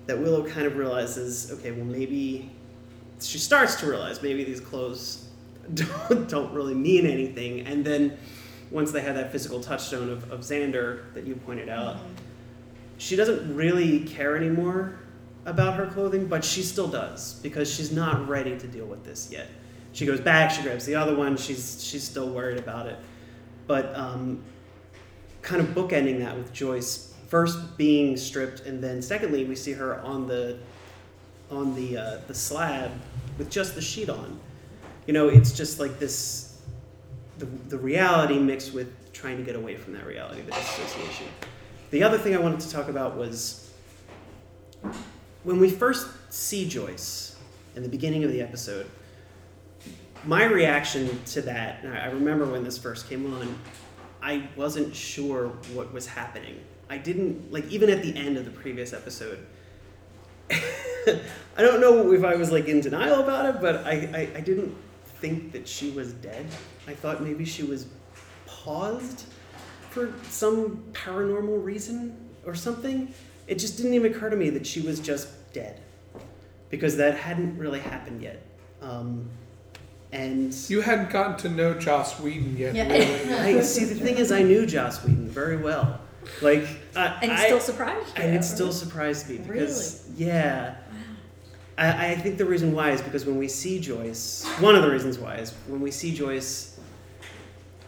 that 0.06 0.18
willow 0.18 0.46
kind 0.46 0.66
of 0.66 0.76
realizes 0.76 1.50
okay 1.50 1.72
well 1.72 1.84
maybe 1.84 2.50
she 3.20 3.38
starts 3.38 3.74
to 3.76 3.86
realize 3.86 4.22
maybe 4.22 4.44
these 4.44 4.60
clothes 4.60 5.26
don't, 5.74 6.28
don't 6.28 6.52
really 6.52 6.74
mean 6.74 7.06
anything 7.06 7.66
and 7.66 7.84
then 7.84 8.16
once 8.70 8.92
they 8.92 9.00
have 9.00 9.16
that 9.16 9.32
physical 9.32 9.60
touchstone 9.60 10.10
of, 10.10 10.30
of 10.30 10.40
xander 10.40 11.12
that 11.14 11.26
you 11.26 11.34
pointed 11.34 11.68
out 11.70 11.96
mm-hmm. 11.96 12.14
she 12.98 13.16
doesn't 13.16 13.54
really 13.56 14.00
care 14.00 14.36
anymore 14.36 15.00
about 15.46 15.74
her 15.76 15.86
clothing, 15.86 16.26
but 16.26 16.44
she 16.44 16.62
still 16.62 16.88
does 16.88 17.34
because 17.42 17.72
she's 17.72 17.90
not 17.90 18.28
ready 18.28 18.58
to 18.58 18.66
deal 18.66 18.84
with 18.84 19.04
this 19.04 19.30
yet. 19.32 19.48
She 19.92 20.06
goes 20.06 20.20
back, 20.20 20.50
she 20.50 20.62
grabs 20.62 20.86
the 20.86 20.94
other 20.94 21.14
one, 21.14 21.36
she's 21.36 21.82
she's 21.84 22.04
still 22.04 22.30
worried 22.30 22.58
about 22.58 22.86
it. 22.86 22.98
But 23.66 23.94
um, 23.96 24.42
kind 25.42 25.60
of 25.60 25.68
bookending 25.68 26.20
that 26.20 26.36
with 26.36 26.52
Joyce 26.52 27.14
first 27.28 27.76
being 27.76 28.16
stripped, 28.16 28.60
and 28.60 28.82
then 28.82 29.00
secondly, 29.00 29.44
we 29.44 29.56
see 29.56 29.72
her 29.72 30.00
on 30.00 30.26
the 30.26 30.58
on 31.50 31.74
the 31.74 31.96
uh, 31.96 32.18
the 32.26 32.34
slab 32.34 32.90
with 33.38 33.50
just 33.50 33.74
the 33.74 33.80
sheet 33.80 34.08
on. 34.08 34.38
You 35.06 35.12
know, 35.12 35.28
it's 35.28 35.52
just 35.52 35.80
like 35.80 35.98
this 35.98 36.58
the, 37.38 37.46
the 37.68 37.78
reality 37.78 38.38
mixed 38.38 38.74
with 38.74 39.12
trying 39.12 39.38
to 39.38 39.42
get 39.42 39.56
away 39.56 39.76
from 39.76 39.94
that 39.94 40.06
reality, 40.06 40.42
the 40.42 40.52
disassociation. 40.52 41.26
The 41.90 42.02
other 42.02 42.18
thing 42.18 42.34
I 42.34 42.38
wanted 42.38 42.60
to 42.60 42.70
talk 42.70 42.88
about 42.88 43.16
was 43.16 43.70
when 45.42 45.58
we 45.58 45.70
first 45.70 46.06
see 46.30 46.68
Joyce 46.68 47.36
in 47.74 47.82
the 47.82 47.88
beginning 47.88 48.24
of 48.24 48.32
the 48.32 48.40
episode, 48.40 48.86
my 50.24 50.44
reaction 50.44 51.22
to 51.26 51.42
that, 51.42 51.84
I 51.84 52.06
remember 52.06 52.46
when 52.46 52.64
this 52.64 52.78
first 52.78 53.08
came 53.08 53.32
on, 53.32 53.56
I 54.22 54.48
wasn't 54.56 54.94
sure 54.94 55.48
what 55.72 55.92
was 55.92 56.06
happening. 56.06 56.60
I 56.88 56.98
didn't, 56.98 57.52
like, 57.52 57.66
even 57.70 57.88
at 57.88 58.02
the 58.02 58.14
end 58.16 58.36
of 58.36 58.44
the 58.44 58.50
previous 58.50 58.92
episode, 58.92 59.46
I 60.50 61.22
don't 61.62 61.80
know 61.80 62.12
if 62.12 62.24
I 62.24 62.34
was 62.34 62.50
like 62.50 62.66
in 62.66 62.80
denial 62.80 63.20
about 63.20 63.54
it, 63.54 63.60
but 63.60 63.86
I, 63.86 63.92
I, 63.92 64.38
I 64.38 64.40
didn't 64.40 64.76
think 65.20 65.52
that 65.52 65.68
she 65.68 65.90
was 65.90 66.12
dead. 66.14 66.46
I 66.86 66.94
thought 66.94 67.22
maybe 67.22 67.44
she 67.44 67.62
was 67.62 67.86
paused 68.46 69.26
for 69.90 70.12
some 70.28 70.82
paranormal 70.92 71.64
reason 71.64 72.16
or 72.44 72.54
something. 72.54 73.12
It 73.46 73.58
just 73.58 73.76
didn't 73.76 73.94
even 73.94 74.12
occur 74.12 74.30
to 74.30 74.36
me 74.36 74.50
that 74.50 74.66
she 74.66 74.80
was 74.80 75.00
just 75.00 75.28
dead 75.52 75.80
because 76.68 76.96
that 76.96 77.16
hadn't 77.16 77.58
really 77.58 77.80
happened 77.80 78.22
yet. 78.22 78.42
Um, 78.80 79.28
and 80.12 80.52
You 80.68 80.80
hadn't 80.80 81.10
gotten 81.10 81.36
to 81.38 81.48
know 81.48 81.74
Joss 81.74 82.18
Whedon 82.20 82.56
yet. 82.56 82.74
Yeah. 82.74 82.88
really. 82.88 83.58
I 83.58 83.62
see 83.62 83.84
the 83.84 83.94
thing 83.94 84.16
is, 84.18 84.32
I 84.32 84.42
knew 84.42 84.66
Joss 84.66 85.04
Whedon 85.04 85.28
very 85.28 85.56
well. 85.56 86.00
Like, 86.42 86.66
I, 86.96 87.18
And 87.22 87.32
I, 87.32 87.42
it 87.44 87.46
still 87.46 87.60
surprised 87.60 88.16
you. 88.18 88.22
and 88.24 88.34
it 88.36 88.44
still 88.44 88.72
surprised 88.72 89.28
me 89.28 89.38
because 89.38 90.06
yeah 90.16 90.76
I, 91.78 92.08
I 92.10 92.14
think 92.16 92.36
the 92.36 92.44
reason 92.44 92.72
why 92.74 92.90
is 92.90 93.00
because 93.00 93.24
when 93.24 93.38
we 93.38 93.48
see 93.48 93.80
joyce 93.80 94.44
one 94.60 94.74
of 94.76 94.82
the 94.82 94.90
reasons 94.90 95.18
why 95.18 95.36
is 95.36 95.52
when 95.66 95.80
we 95.80 95.90
see 95.90 96.12
joyce 96.14 96.78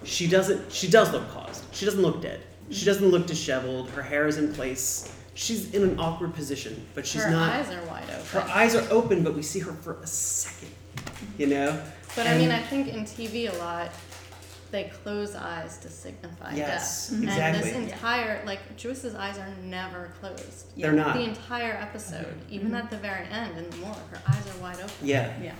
she 0.04 0.26
doesn't 0.26 0.72
she 0.72 0.88
does 0.88 1.12
look 1.12 1.28
paused 1.32 1.62
she 1.72 1.84
doesn't 1.84 2.00
look 2.00 2.22
dead 2.22 2.40
she 2.70 2.84
doesn't 2.86 3.08
look 3.08 3.26
disheveled 3.26 3.90
her 3.90 4.02
hair 4.02 4.26
is 4.26 4.38
in 4.38 4.52
place 4.54 5.12
she's 5.34 5.72
in 5.74 5.82
an 5.82 5.98
awkward 6.00 6.34
position 6.34 6.84
but 6.94 7.06
she's 7.06 7.22
her 7.24 7.30
not 7.30 7.52
Her 7.52 7.60
eyes 7.60 7.70
are 7.70 7.86
wide 7.86 8.04
open. 8.04 8.24
her 8.30 8.40
eyes 8.50 8.74
are 8.74 8.90
open 8.92 9.22
but 9.22 9.34
we 9.34 9.42
see 9.42 9.58
her 9.60 9.72
for 9.72 9.94
a 10.02 10.06
second 10.06 10.70
you 11.38 11.46
know 11.48 11.80
But 12.14 12.26
I 12.26 12.36
mean, 12.36 12.50
I 12.50 12.60
think 12.60 12.88
in 12.88 13.04
TV 13.04 13.52
a 13.52 13.58
lot, 13.58 13.90
they 14.70 14.84
close 15.02 15.34
eyes 15.34 15.78
to 15.78 15.88
signify 15.90 16.54
Yes, 16.54 17.08
death. 17.10 17.22
exactly. 17.22 17.70
And 17.72 17.86
this 17.86 17.92
entire, 17.92 18.42
like, 18.46 18.76
Joyce's 18.76 19.14
eyes 19.14 19.38
are 19.38 19.48
never 19.62 20.12
closed. 20.20 20.74
They're 20.76 20.92
not. 20.92 21.14
The 21.14 21.24
entire 21.24 21.72
episode, 21.74 22.24
mm-hmm. 22.26 22.54
even 22.54 22.74
at 22.74 22.90
the 22.90 22.96
very 22.96 23.26
end 23.28 23.58
in 23.58 23.68
the 23.68 23.76
morgue, 23.76 23.96
her 24.10 24.20
eyes 24.26 24.42
are 24.48 24.62
wide 24.62 24.76
open. 24.76 24.90
yeah 25.02 25.32
Yeah. 25.42 25.54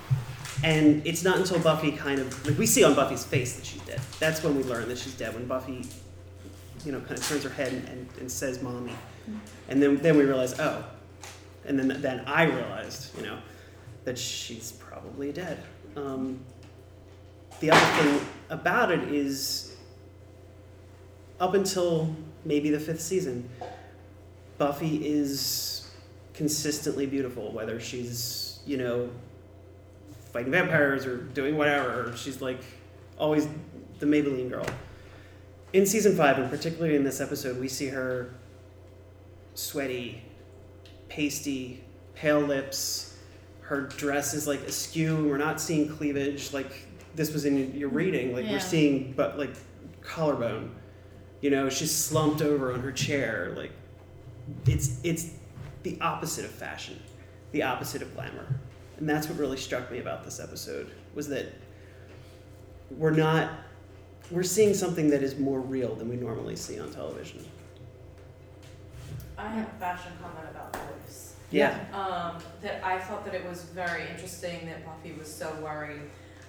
And 0.65 1.07
it's 1.07 1.25
not 1.25 1.39
until 1.39 1.59
Buffy 1.59 1.93
kind 1.93 2.21
of 2.21 2.47
like 2.47 2.57
we 2.57 2.67
see 2.67 2.85
on 2.85 2.95
Buffy's 2.95 3.25
face 3.25 3.57
that 3.57 3.67
she's 3.67 3.83
dead. 3.83 4.01
That's 4.21 4.45
when 4.45 4.57
we 4.57 4.63
learn 4.63 4.89
that 4.89 4.99
she's 4.99 5.15
dead. 5.15 5.35
When 5.35 5.47
Buffy, 5.47 5.85
you 6.85 6.93
know, 6.93 7.01
kind 7.01 7.19
of 7.19 7.27
turns 7.27 7.43
her 7.43 7.51
head 7.51 7.73
and, 7.73 7.89
and, 7.89 8.09
and 8.21 8.31
says 8.31 8.63
"mommy," 8.63 8.93
mm-hmm. 8.93 9.39
and 9.69 9.83
then 9.83 9.97
then 9.97 10.17
we 10.17 10.25
realize 10.25 10.59
oh, 10.61 10.85
and 11.65 11.79
then 11.79 12.01
then 12.01 12.23
I 12.27 12.45
realized 12.45 13.17
you 13.17 13.25
know 13.25 13.39
that 14.05 14.17
she's 14.19 14.73
probably 14.73 15.33
dead. 15.33 15.59
Um, 15.97 16.41
the 17.61 17.71
other 17.71 18.03
thing 18.03 18.27
about 18.51 18.91
it 18.91 19.03
is 19.13 19.77
up 21.41 21.55
until 21.55 22.15
maybe 22.45 22.71
the 22.71 22.81
fifth 22.81 23.01
season, 23.01 23.49
Buffy 24.59 25.07
is 25.07 25.91
consistently 26.35 27.07
beautiful, 27.07 27.53
whether 27.53 27.79
she's 27.81 28.61
you 28.65 28.77
know 28.77 29.11
fighting 30.33 30.53
vampires 30.53 31.05
or 31.07 31.17
doing 31.19 31.57
whatever. 31.57 32.15
She's 32.17 32.41
like 32.41 32.61
always 33.19 33.49
the 33.99 34.07
Maybelline 34.07 34.51
girl. 34.51 34.67
In 35.73 35.87
season 35.87 36.17
five, 36.17 36.39
and 36.39 36.51
particularly 36.51 36.97
in 36.97 37.05
this 37.05 37.21
episode, 37.21 37.59
we 37.59 37.69
see 37.69 37.89
her 37.89 38.35
sweaty, 39.55 40.23
pasty, 41.09 41.83
pale 42.15 42.41
lips. 42.41 43.12
Her 43.73 43.81
dress 43.81 44.35
is 44.35 44.47
like 44.47 44.61
askew. 44.65 45.27
We're 45.27 45.39
not 45.39 45.59
seeing 45.59 45.89
cleavage 45.89 46.53
like 46.53 46.87
this 47.15 47.33
was 47.33 47.47
in 47.47 47.75
your 47.75 47.89
reading. 47.89 48.35
Like 48.35 48.45
Yeah. 48.45 48.53
we're 48.53 48.61
seeing, 48.61 49.15
but 49.17 49.39
like 49.39 49.55
collarbone. 50.03 50.75
You 51.41 51.49
know, 51.49 51.71
she's 51.71 51.91
slumped 51.91 52.43
over 52.43 52.75
on 52.75 52.81
her 52.81 52.93
chair. 52.93 53.55
Like 53.57 53.71
it's 54.67 55.01
it's 55.03 55.31
the 55.85 55.97
opposite 56.03 56.45
of 56.45 56.51
fashion, 56.51 57.01
the 57.53 57.63
opposite 57.63 58.03
of 58.03 58.15
glamour. 58.15 58.45
And 58.99 59.09
that's 59.09 59.27
what 59.27 59.39
really 59.39 59.57
struck 59.57 59.91
me 59.91 60.01
about 60.01 60.23
this 60.23 60.39
episode 60.39 60.91
was 61.15 61.27
that 61.29 61.47
we're 62.91 63.11
not 63.11 63.53
we're 64.31 64.43
seeing 64.43 64.75
something 64.75 65.09
that 65.09 65.23
is 65.23 65.39
more 65.39 65.61
real 65.61 65.95
than 65.95 66.11
we 66.11 66.17
normally 66.17 66.57
see 66.57 66.79
on 66.79 66.91
television. 66.91 67.43
I 69.39 69.49
have 69.49 69.67
a 69.67 69.79
fashion 69.81 70.13
comment 70.21 70.51
about 70.51 70.75
Joyce. 70.75 70.92
Yeah. 71.53 71.79
Um, 71.93 72.43
that 72.63 72.83
I 72.85 72.99
thought 72.99 73.25
that 73.25 73.35
it 73.35 73.47
was 73.49 73.63
very 73.65 74.09
interesting 74.09 74.67
that 74.67 74.85
Buffy 74.85 75.13
was 75.13 75.33
so 75.33 75.53
worried 75.63 76.01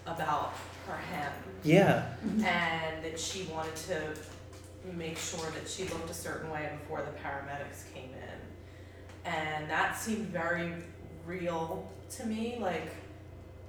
about 0.06 0.54
her 0.88 0.98
hem 0.98 1.32
Yeah. 1.64 2.06
and 2.46 3.04
that 3.04 3.20
she 3.20 3.44
wanted 3.44 3.76
to 3.76 4.00
make 4.94 5.18
sure 5.18 5.50
that 5.52 5.68
she 5.70 5.84
looked 5.86 6.10
a 6.10 6.14
certain 6.14 6.50
way 6.52 6.70
before 6.82 7.02
the 7.02 7.12
paramedics 7.28 7.94
came 7.94 8.10
in. 8.10 9.32
And 9.32 9.70
that 9.70 9.98
seemed 9.98 10.28
very 10.28 10.74
real 11.26 11.90
to 12.18 12.26
me, 12.26 12.58
like 12.60 12.92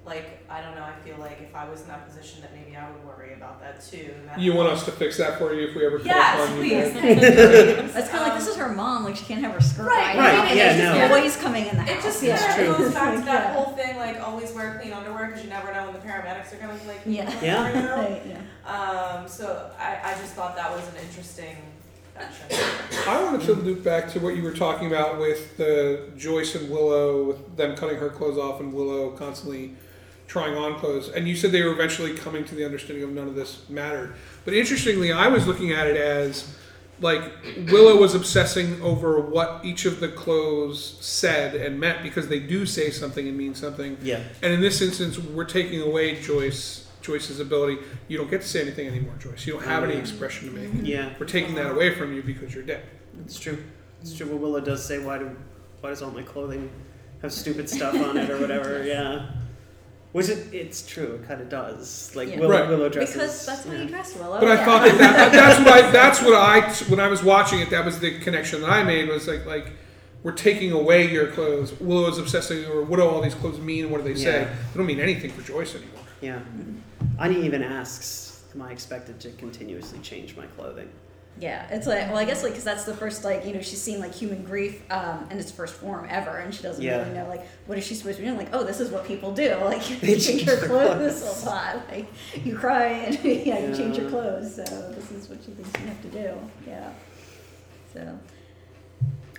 like 0.05 0.39
I 0.49 0.61
don't 0.61 0.75
know, 0.75 0.83
I 0.83 0.93
feel 1.03 1.17
like 1.17 1.41
if 1.41 1.55
I 1.55 1.67
was 1.67 1.81
in 1.81 1.87
that 1.87 2.07
position 2.07 2.41
that 2.41 2.53
maybe 2.53 2.75
I 2.77 2.87
would 2.91 3.03
worry 3.05 3.33
about 3.33 3.59
that 3.61 3.83
too. 3.83 4.11
and 4.19 4.29
that- 4.29 4.39
You 4.39 4.53
want 4.53 4.69
us 4.69 4.85
to 4.85 4.91
fix 4.91 5.17
that 5.17 5.39
for 5.39 5.53
you 5.53 5.67
if 5.69 5.75
we 5.75 5.83
ever 5.85 5.97
come 5.97 6.05
Yes, 6.07 6.43
upon 6.45 6.55
you? 6.57 6.61
please. 6.61 6.93
Ben? 6.93 7.01
Thank 7.01 7.21
you. 7.21 7.91
That's 7.93 8.09
kind 8.09 8.21
of 8.23 8.29
like 8.29 8.37
this 8.39 8.47
is 8.47 8.55
her 8.57 8.69
mom. 8.69 9.03
Like 9.03 9.15
she 9.15 9.25
can't 9.25 9.41
have 9.41 9.53
her 9.53 9.61
skirt 9.61 9.87
Right, 9.87 10.15
right. 10.15 10.37
right, 10.37 10.49
And 10.51 10.57
yeah, 10.57 10.73
there's 10.73 10.99
just 10.99 11.09
no. 11.11 11.21
Boys 11.21 11.35
coming 11.37 11.65
in 11.65 11.75
the 11.77 11.81
It 11.83 11.89
house. 11.89 12.03
just 12.03 12.23
yeah. 12.23 12.35
yeah, 12.57 12.61
it 12.73 12.77
goes 12.77 12.93
back 12.93 13.11
to 13.11 13.15
Like, 13.17 13.25
that 13.25 13.43
yeah. 13.43 13.53
whole 13.53 13.73
thing 13.75 13.97
like 13.97 14.21
always 14.21 14.51
wear 14.53 14.77
clean 14.79 14.93
underwear 14.93 15.27
because 15.27 15.43
you 15.43 15.49
never 15.49 15.73
know 15.73 15.85
when 15.85 15.93
the 15.93 15.99
paramedics 15.99 16.53
are 16.53 16.57
gonna 16.57 16.77
like 16.87 17.01
Yeah. 17.05 17.33
Yeah. 17.41 17.81
you? 17.81 17.89
Right, 17.89 18.21
yeah. 18.27 18.41
Um, 18.71 19.27
so 19.27 19.71
I, 19.79 19.97
I 20.03 20.11
just 20.19 20.33
thought 20.33 20.55
that 20.55 20.71
was 20.71 20.87
an 20.89 20.95
interesting 21.07 21.57
fashion. 22.13 22.45
I 23.07 23.23
wanted 23.23 23.41
to 23.47 23.53
loop 23.53 23.83
back 23.83 24.07
to 24.13 24.19
what 24.19 24.35
you 24.35 24.43
were 24.43 24.53
talking 24.53 24.87
about 24.87 25.19
with 25.19 25.57
the 25.57 26.09
Joyce 26.15 26.55
and 26.55 26.69
Willow, 26.69 27.23
with 27.25 27.57
them 27.57 27.75
cutting 27.75 27.97
her 27.97 28.09
clothes 28.09 28.37
off 28.37 28.59
and 28.61 28.71
Willow 28.73 29.09
constantly 29.11 29.75
trying 30.27 30.55
on 30.55 30.79
clothes. 30.79 31.09
And 31.09 31.27
you 31.27 31.35
said 31.35 31.51
they 31.51 31.63
were 31.63 31.73
eventually 31.73 32.15
coming 32.15 32.45
to 32.45 32.55
the 32.55 32.65
understanding 32.65 33.03
of 33.03 33.11
none 33.11 33.27
of 33.27 33.35
this 33.35 33.67
mattered. 33.69 34.15
But 34.43 34.53
interestingly, 34.53 35.11
I 35.11 35.27
was 35.27 35.47
looking 35.47 35.71
at 35.71 35.87
it 35.87 35.97
as 35.97 36.55
like 37.01 37.21
Willow 37.69 37.99
was 37.99 38.15
obsessing 38.15 38.81
over 38.81 39.19
what 39.19 39.63
each 39.63 39.85
of 39.85 39.99
the 39.99 40.07
clothes 40.07 40.97
said 41.01 41.55
and 41.55 41.79
meant 41.79 42.01
because 42.03 42.27
they 42.27 42.39
do 42.39 42.65
say 42.65 42.89
something 42.89 43.27
and 43.27 43.37
mean 43.37 43.53
something. 43.53 43.97
Yeah. 44.01 44.23
And 44.41 44.53
in 44.53 44.61
this 44.61 44.81
instance, 44.81 45.17
we're 45.17 45.45
taking 45.45 45.81
away 45.81 46.21
Joyce 46.21 46.87
Joyce's 47.01 47.39
ability. 47.39 47.77
You 48.07 48.17
don't 48.17 48.31
get 48.31 48.41
to 48.41 48.47
say 48.47 48.61
anything 48.61 48.87
anymore, 48.87 49.13
Joyce. 49.19 49.45
You 49.45 49.53
don't 49.53 49.65
have 49.65 49.83
any 49.83 49.93
expression 49.95 50.49
to 50.49 50.55
make. 50.55 50.87
Yeah. 50.87 51.13
We're 51.19 51.27
taking 51.27 51.53
that 51.55 51.71
away 51.71 51.93
from 51.93 52.13
you 52.15 52.23
because 52.23 52.53
you're 52.55 52.63
dead. 52.63 52.83
It's 53.25 53.39
true. 53.39 53.63
It's 54.01 54.15
true. 54.15 54.27
What 54.27 54.39
Willow 54.39 54.59
does 54.59 54.83
say, 54.83 54.97
why 54.97 55.19
do, 55.19 55.35
why 55.81 55.91
does 55.91 56.01
all 56.01 56.09
my 56.09 56.23
clothing 56.23 56.71
have 57.21 57.31
stupid 57.31 57.69
stuff 57.69 57.93
on 57.93 58.17
it 58.17 58.29
or 58.31 58.39
whatever? 58.39 58.83
Yeah. 58.83 59.29
Which 60.15 60.29
it, 60.29 60.53
it's 60.53 60.87
true. 60.87 61.19
It 61.21 61.27
kind 61.27 61.41
of 61.41 61.49
does. 61.49 62.15
Like 62.15 62.29
Yeah. 62.29 62.39
Willow, 62.39 62.51
Right. 62.51 62.69
Willow 62.69 62.87
dresses. 62.87 63.15
Because 63.15 63.45
that's 63.45 63.65
how 63.65 63.73
yeah. 63.73 63.81
you 63.81 63.89
dress, 63.89 64.15
Willow. 64.15 64.39
But 64.39 64.47
I 64.47 64.53
yeah. 64.53 64.63
thought 64.65 64.83
that, 64.85 64.97
that 64.97 65.31
that's 65.33 65.59
what 65.59 65.73
I 65.73 65.91
that's 65.91 66.21
what 66.21 66.33
I 66.33 66.61
when 66.89 67.01
I 67.01 67.09
was 67.09 67.21
watching 67.21 67.59
it 67.59 67.69
that 67.71 67.83
was 67.83 67.99
the 67.99 68.17
connection 68.19 68.61
that 68.61 68.69
I 68.69 68.81
made 68.83 69.09
was 69.09 69.27
like 69.27 69.45
like 69.45 69.73
we're 70.23 70.31
taking 70.31 70.71
away 70.71 71.11
your 71.11 71.27
clothes. 71.33 71.77
Willow 71.81 72.07
is 72.07 72.17
obsessing 72.17 72.63
over 72.63 72.83
what 72.83 72.95
do 72.95 73.03
all 73.03 73.21
these 73.21 73.35
clothes 73.35 73.59
mean? 73.59 73.83
And 73.83 73.91
what 73.91 74.05
do 74.05 74.13
they 74.13 74.17
say? 74.17 74.45
They 74.45 74.77
don't 74.77 74.85
mean 74.85 75.01
anything 75.01 75.31
for 75.31 75.41
Joyce 75.41 75.75
anymore. 75.75 76.03
Yeah. 76.21 76.39
Anya 77.19 77.39
even 77.39 77.61
asks, 77.61 78.41
"Am 78.53 78.61
I 78.61 78.71
expected 78.71 79.19
to 79.19 79.31
continuously 79.31 79.99
change 79.99 80.37
my 80.37 80.45
clothing?" 80.45 80.87
Yeah, 81.39 81.67
it's 81.69 81.85
like 81.85 82.07
well, 82.07 82.17
I 82.17 82.23
guess 82.23 82.43
like 82.43 82.53
because 82.53 82.63
that's 82.63 82.85
the 82.85 82.93
first 82.95 83.25
like 83.25 83.45
you 83.45 83.53
know 83.53 83.61
she's 83.61 83.81
seen 83.81 83.99
like 83.99 84.13
human 84.13 84.43
grief 84.43 84.81
um, 84.89 85.27
in 85.29 85.37
its 85.37 85.51
first 85.51 85.73
form 85.73 86.07
ever, 86.09 86.37
and 86.37 86.53
she 86.55 86.63
doesn't 86.63 86.81
Yeah. 86.83 86.99
really 86.99 87.11
know 87.13 87.27
like 87.27 87.45
what 87.65 87.77
is 87.77 87.85
she 87.85 87.93
supposed 87.93 88.17
to 88.17 88.21
be 88.21 88.27
doing. 88.29 88.37
Like 88.39 88.53
oh, 88.53 88.63
this 88.63 88.79
is 88.79 88.89
what 88.89 89.05
people 89.05 89.33
do. 89.33 89.53
Like 89.61 89.89
you 89.89 89.97
change 89.97 90.25
change 90.25 90.43
your 90.45 90.57
clothes 90.59 91.21
clothes. 91.21 91.43
a 91.43 91.45
lot. 91.45 91.75
Like 91.91 92.07
you 92.45 92.55
cry 92.55 92.85
and 92.85 93.23
yeah, 93.23 93.59
you 93.67 93.75
change 93.75 93.97
your 93.97 94.09
clothes. 94.09 94.55
So 94.55 94.63
this 94.63 95.11
is 95.11 95.27
what 95.27 95.39
she 95.43 95.51
thinks 95.51 95.77
you 95.81 95.87
have 95.87 96.01
to 96.03 96.07
do. 96.09 96.37
Yeah. 96.67 96.89
So 97.93 98.19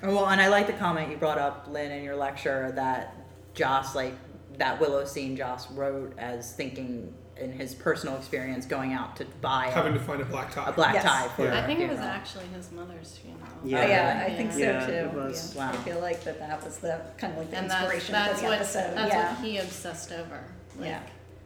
Oh, 0.03 0.15
Well, 0.15 0.27
and 0.29 0.41
I 0.41 0.49
like 0.49 0.67
the 0.67 0.75
comment 0.75 1.11
you 1.11 1.17
brought 1.17 1.39
up, 1.39 1.69
Lynn, 1.71 1.91
in 1.91 2.05
your 2.05 2.17
lecture 2.17 2.71
that 2.77 3.15
Joss, 3.55 3.95
like 3.95 4.13
that 4.59 4.79
Willow 4.81 5.07
scene, 5.07 5.35
Joss 5.37 5.71
wrote 5.71 6.13
as 6.19 6.53
thinking 6.53 7.15
in 7.39 7.53
his 7.53 7.75
personal 7.75 8.17
experience 8.17 8.65
going 8.67 8.93
out 8.95 9.15
to 9.17 9.25
buy 9.43 9.67
Having 9.67 9.95
a, 9.95 9.99
to 9.99 10.05
find 10.05 10.23
a 10.23 10.25
black 10.25 10.51
tie. 10.53 10.69
a 10.69 10.73
black 10.73 10.95
Yes. 10.95 11.05
tie 11.05 11.29
for 11.37 11.45
Yeah. 11.45 11.63
I 11.63 11.67
think 11.67 11.81
it 11.81 11.89
was 11.89 11.99
funeral. 11.99 12.17
actually 12.17 12.47
his 12.47 12.73
mother's 12.73 13.19
funeral. 13.19 13.47
Yeah. 13.65 13.79
oh, 13.83 13.87
yeah, 13.87 14.25
I 14.27 14.35
think 14.35 14.53
so 14.53 14.59
Yeah, 14.59 14.87
too. 14.87 14.93
it 14.93 15.13
was. 15.13 15.55
Yeah. 15.55 15.69
I 15.71 15.77
feel 15.77 16.01
like 16.01 16.25
that 16.25 16.39
that 16.39 16.65
was 16.65 16.79
the 16.79 17.01
kind 17.19 17.33
of 17.35 17.39
like 17.41 17.51
the 17.51 17.57
And 17.59 17.71
that's, 17.71 17.83
inspiration 17.83 18.13
that's 18.13 18.35
for 18.35 18.41
the 18.41 18.47
what 18.47 18.55
episode. 18.61 18.97
that's 18.97 19.13
yeah. 19.13 19.35
what 19.35 19.45
he 19.45 19.59
obsessed 19.59 20.13
over. 20.13 20.45
Like 20.79 20.89
Yeah. 20.89 21.01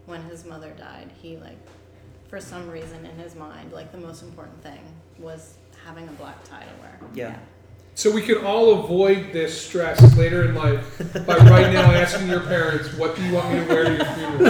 when 0.06 0.22
his 0.22 0.44
mother 0.44 0.70
died, 0.78 1.10
he 1.20 1.36
like 1.38 1.58
for 2.28 2.40
some 2.40 2.70
reason 2.70 3.04
in 3.04 3.18
his 3.18 3.34
mind, 3.34 3.72
like 3.72 3.90
the 3.90 3.98
most 3.98 4.22
important 4.22 4.62
thing 4.62 4.78
was 5.18 5.54
having 5.84 6.06
a 6.08 6.12
black 6.12 6.42
tie 6.44 6.60
to 6.62 6.80
wear. 6.82 7.00
Yeah. 7.14 7.36
So 8.00 8.10
we 8.10 8.22
can 8.22 8.38
all 8.46 8.82
avoid 8.82 9.30
this 9.30 9.52
stress 9.66 10.00
later 10.16 10.48
in 10.48 10.54
life 10.54 11.02
by 11.26 11.36
right 11.52 11.70
now 11.70 11.90
asking 11.92 12.28
your 12.28 12.40
parents, 12.40 12.94
"What 12.94 13.14
do 13.14 13.22
you 13.22 13.34
want 13.34 13.52
me 13.52 13.60
to 13.60 13.66
wear 13.66 13.84
to 13.84 13.94
your 13.94 14.04
funeral?" 14.06 14.46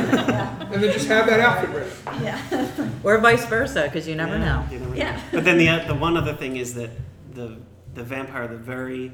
and 0.73 0.81
then 0.81 0.93
just 0.93 1.09
have 1.09 1.27
that 1.27 1.41
outfit 1.41 1.71
ready. 1.71 1.91
yeah. 2.25 2.91
or 3.03 3.19
vice 3.19 3.45
versa, 3.47 3.83
because 3.87 4.07
you 4.07 4.15
never 4.15 4.39
Yeah, 4.39 4.45
know. 4.45 4.67
you 4.71 4.79
never 4.79 4.91
know. 4.93 4.97
Yeah. 4.97 5.21
But 5.33 5.43
then 5.45 5.59
the 5.59 5.67
the 5.89 5.97
one 5.97 6.17
other 6.17 6.33
thing 6.33 6.59
is 6.59 6.75
that 6.75 6.91
the 7.35 7.57
the 7.95 8.05
vampire, 8.05 8.47
the 8.47 8.57
very 8.57 9.13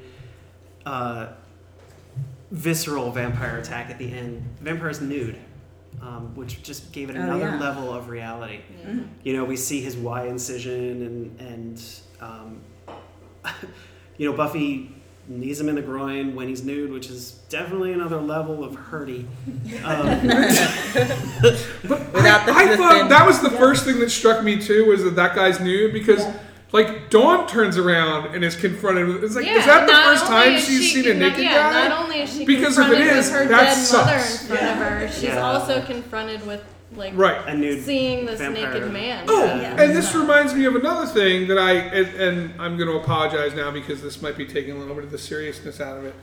uh, 0.85 1.29
visceral 2.51 3.09
vampire 3.09 3.57
attack 3.57 3.89
at 3.89 3.97
the 3.97 4.13
end, 4.13 4.43
the 4.59 4.65
vampire's 4.65 5.01
nude, 5.01 5.39
um, 5.99 6.35
which 6.35 6.61
just 6.61 6.91
gave 6.91 7.09
it 7.09 7.17
Oh, 7.17 7.21
another 7.21 7.49
yeah. 7.49 7.59
level 7.59 7.91
of 7.91 8.07
reality. 8.07 8.59
Mm-hmm. 8.85 9.01
You 9.23 9.35
know, 9.35 9.45
we 9.45 9.57
see 9.57 9.81
his 9.81 9.97
Y 9.97 10.27
incision, 10.27 11.01
and 11.01 11.41
and 11.41 11.83
um, 12.21 12.61
you 14.17 14.29
know 14.29 14.35
Buffy 14.35 14.91
knees 15.29 15.59
him 15.59 15.67
in 15.67 15.75
the 15.75 15.81
groin 15.81 16.35
when 16.35 16.47
he's 16.47 16.63
nude, 16.63 16.91
which 16.91 17.09
is 17.09 17.31
definitely 17.49 17.91
another 17.93 18.17
level 18.17 18.63
of 18.63 18.73
hurty. 18.75 19.25
Um, 19.83 20.07
Without 22.13 22.49
I, 22.49 22.73
I 22.73 22.77
thought 22.77 23.09
that 23.09 23.25
was 23.27 23.41
the 23.41 23.49
first 23.51 23.83
thing 23.85 23.99
that 23.99 24.09
struck 24.09 24.43
me 24.43 24.57
too 24.61 24.85
was 24.85 25.03
that 25.03 25.15
that 25.15 25.35
guy's 25.35 25.59
nude 25.59 25.93
because. 25.93 26.25
Like 26.73 27.09
Dawn 27.09 27.47
turns 27.47 27.77
around 27.77 28.35
and 28.35 28.43
is 28.43 28.53
confronted 28.57 29.07
with. 29.07 29.23
It's 29.23 29.35
like, 29.35 29.47
is 29.47 29.65
that 29.65 29.87
the 29.87 29.93
first 29.93 30.25
time 30.25 30.59
she's 30.59 30.85
she 30.85 31.01
seen 31.01 31.05
a 31.05 31.11
con- 31.11 31.19
naked 31.19 31.39
yeah, 31.45 31.71
guy? 31.71 31.87
Not 31.87 32.03
only 32.03 32.19
is 32.19 32.33
she 32.37 32.43
Because 32.43 32.77
if 32.77 32.87
it 32.91 32.97
confronted 32.97 33.15
with 33.15 33.31
her 33.31 33.47
that 33.47 33.63
dead 33.73 33.93
mother 33.93 34.17
in 34.17 34.47
front 34.47 34.63
of 34.63 34.77
her, 34.77 35.07
she's 35.07 35.23
Yeah. 35.23 35.41
also 35.49 35.81
confronted 35.85 36.45
with 36.45 36.61
like 36.95 37.13
Right. 37.15 37.37
a 37.47 37.53
nude 37.55 37.83
seeing 37.83 38.25
this 38.25 38.39
vampire. 38.39 38.73
naked 38.73 38.91
man. 38.91 39.25
Oh, 39.27 39.43
Yeah. 39.45 39.81
and 39.81 39.95
this 39.95 40.15
reminds 40.15 40.53
me 40.53 40.65
of 40.65 40.75
another 40.75 41.05
thing 41.05 41.47
that 41.47 41.57
I 41.57 41.71
and, 41.73 42.07
and 42.21 42.61
I'm 42.61 42.77
going 42.77 42.89
to 42.89 42.95
apologize 42.95 43.53
now 43.53 43.71
because 43.71 44.01
this 44.01 44.21
might 44.21 44.37
be 44.37 44.45
taking 44.45 44.75
a 44.75 44.79
little 44.79 44.95
bit 44.95 45.03
of 45.03 45.11
the 45.11 45.17
seriousness 45.17 45.81
out 45.81 45.97
of 45.97 46.05
it. 46.05 46.15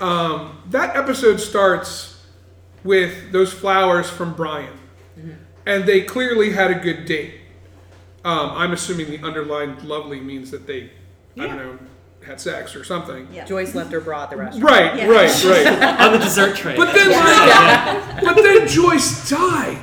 Um, 0.00 0.58
that 0.70 0.96
episode 0.96 1.38
starts 1.40 2.22
with 2.84 3.32
those 3.32 3.52
flowers 3.52 4.08
from 4.08 4.32
Brian, 4.32 4.72
and 5.66 5.84
they 5.84 6.00
clearly 6.00 6.52
had 6.52 6.70
a 6.70 6.74
good 6.76 7.04
date. 7.04 7.34
Um, 8.24 8.52
I'm 8.54 8.72
assuming 8.72 9.10
the 9.10 9.18
underlined 9.26 9.82
"lovely" 9.82 10.20
means 10.20 10.50
that 10.52 10.66
they, 10.66 10.90
I 11.38 11.46
don't 11.46 11.56
know, 11.58 11.78
had 12.26 12.40
sex 12.40 12.74
or 12.74 12.84
something. 12.84 13.28
Yeah. 13.32 13.44
Joyce 13.44 13.74
left 13.74 13.92
her 13.92 14.00
bra 14.00 14.22
at 14.24 14.30
the 14.30 14.36
restaurant. 14.36 14.64
Right, 14.64 14.96
Yeah. 14.96 15.06
right, 15.08 15.44
right. 15.44 16.00
on 16.00 16.12
the 16.12 16.18
dessert 16.18 16.56
tray. 16.56 16.76
But 16.76 16.94
then, 16.94 17.10
like, 17.10 18.22
but 18.34 18.42
then 18.42 18.66
Joyce 18.68 19.28
died. 19.28 19.78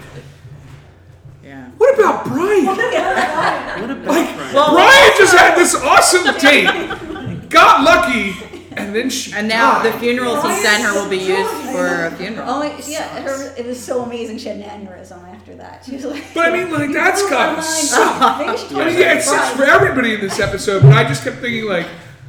Yeah. 2.92 3.82
What 3.82 3.90
about 3.92 4.04
Brian? 4.06 4.06
what 4.06 4.24
about 4.26 4.36
Brian? 4.36 4.54
Well, 4.56 4.74
Brian 4.74 5.12
just 5.18 5.36
had 5.36 5.56
this 5.58 5.76
awesome 5.76 6.24
date, 6.40 7.50
got 7.50 7.84
lucky, 7.84 8.36
and 8.76 8.94
then 8.96 9.10
she 9.10 9.34
and 9.34 9.48
now 9.48 9.82
the 9.82 9.90
died. 9.92 10.00
funerals 10.00 10.44
he 10.44 10.52
sent 10.62 10.84
her 10.84 10.94
will 10.94 11.10
be 11.10 11.18
used 11.18 11.50
for 11.72 12.06
a 12.06 12.12
funeral. 12.12 12.48
Oh 12.50 12.60
my, 12.60 12.76
yeah, 12.88 13.22
her, 13.22 13.54
it 13.58 13.66
was 13.66 13.80
so 13.84 14.04
amazing. 14.04 14.38
She 14.38 14.50
had 14.50 14.58
an 14.58 14.86
aneurysm 14.88 15.24
after 15.34 15.56
that. 15.56 15.84
She 15.86 15.94
was 15.96 16.06
like, 16.06 16.24
But 16.34 16.52
I 16.54 16.58
mean, 16.64 16.72
like, 16.72 16.92
that's 16.94 17.22
blew 17.22 17.32
my 17.32 17.38
gotta 17.38 17.62
suck. 17.64 18.38
She 18.60 18.66
I 18.66 18.68
told 18.70 18.72
mean, 18.86 18.94
her 18.96 19.00
yeah, 19.00 19.14
it 19.18 19.22
sucks 19.24 19.56
for 19.58 19.64
everybody 19.66 20.14
in 20.16 20.22
this 20.22 20.40
episode, 20.40 20.84
but 20.84 20.94
I 20.94 21.04
just 21.08 21.24
kept 21.24 21.38
thinking, 21.38 21.66
like, 21.66 21.88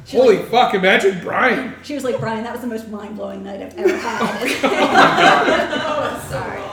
holy 0.09 0.37
fuck, 0.43 0.73
imagine 0.73 1.19
Brian. 1.21 1.75
She 1.83 1.93
was 1.93 2.03
like, 2.03 2.19
Brian, 2.19 2.43
that 2.43 2.51
was 2.53 2.61
the 2.61 2.67
most 2.67 2.87
mind 2.89 3.15
blowing 3.15 3.43
night 3.43 3.61
I've 3.61 3.77
ever 3.77 3.95
had. 3.97 4.21
Oh, 4.63 6.19
oh, 6.23 6.68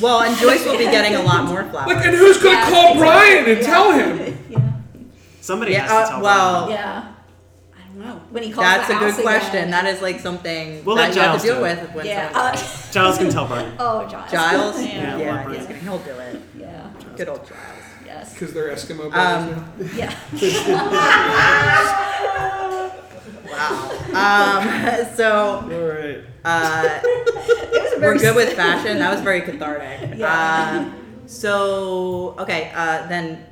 Well, 0.00 0.20
and 0.22 0.36
Joyce 0.38 0.64
will 0.64 0.78
be 0.78 0.84
getting 0.84 1.14
a 1.16 1.22
lot 1.22 1.44
more 1.44 1.64
flowers. 1.64 1.94
Like, 1.94 2.04
and 2.06 2.14
who's 2.16 2.36
gonna 2.38 2.50
Yeah, 2.56 2.70
call 2.70 2.92
exactly. 2.92 3.00
Brian 3.00 3.44
and 3.48 3.58
Yeah. 3.60 3.66
tell 3.66 3.92
him? 3.92 4.38
yeah, 4.50 4.58
Somebody 5.40 5.72
yeah, 5.72 5.80
has 5.80 5.90
to 5.90 5.94
uh, 5.96 6.08
tell 6.10 6.20
well, 6.22 6.66
Brian. 6.66 6.80
yeah. 6.80 7.02
I 7.74 7.78
don't 7.88 7.98
know. 8.06 8.20
When 8.30 8.42
he 8.42 8.50
calls 8.52 8.64
that's 8.66 8.86
the 8.88 8.96
a 8.96 8.98
good 8.98 9.12
house 9.14 9.20
question. 9.22 9.50
again. 9.56 9.70
That 9.70 9.86
is 9.86 10.00
like 10.02 10.20
something 10.20 10.84
We'll 10.84 10.96
that 10.96 11.08
let 11.08 11.14
you 11.16 11.20
have 11.22 11.30
Giles 11.32 11.42
to 11.42 11.48
deal 11.48 11.58
do 11.58 11.64
it. 11.64 11.80
with 11.82 11.94
when 11.94 12.06
yeah. 12.06 12.32
someone 12.32 12.54
Uh, 12.54 12.92
Giles 12.92 13.18
can 13.18 13.30
tell 13.30 13.46
Brian. 13.46 13.72
oh, 13.78 14.06
Giles. 14.08 14.30
Giles. 14.30 14.80
Yeah. 14.82 14.86
Yeah, 14.86 15.16
Yeah, 15.18 15.38
he's 15.38 15.44
Brian. 15.46 15.64
gonna, 15.66 15.78
he'll 15.80 15.98
do 15.98 16.10
it. 16.20 16.40
Yeah. 16.58 16.86
Good 17.16 17.28
old 17.28 17.40
Giles. 17.48 17.58
Yes. 18.06 18.32
Because 18.34 18.52
they're 18.54 18.70
Eskimo 18.70 19.10
brothers 19.10 19.54
Um, 19.56 19.72
now. 19.78 19.90
Yeah. 19.96 20.14
wow. 23.50 23.90
Um, 24.14 25.06
so 25.16 25.60
All 25.62 25.88
right. 25.88 26.24
uh, 26.44 27.00
It 27.72 27.82
was 27.82 27.92
a 27.94 28.00
very 28.00 28.16
we're 28.16 28.20
good 28.20 28.36
with 28.36 28.54
fashion. 28.54 28.98
That 28.98 29.12
was 29.12 29.20
very 29.20 29.42
cathartic. 29.42 30.18
Yeah. 30.18 30.86
Um, 30.86 31.26
so 31.26 32.34
okay, 32.38 32.72
uh, 32.74 33.06
then 33.06 33.44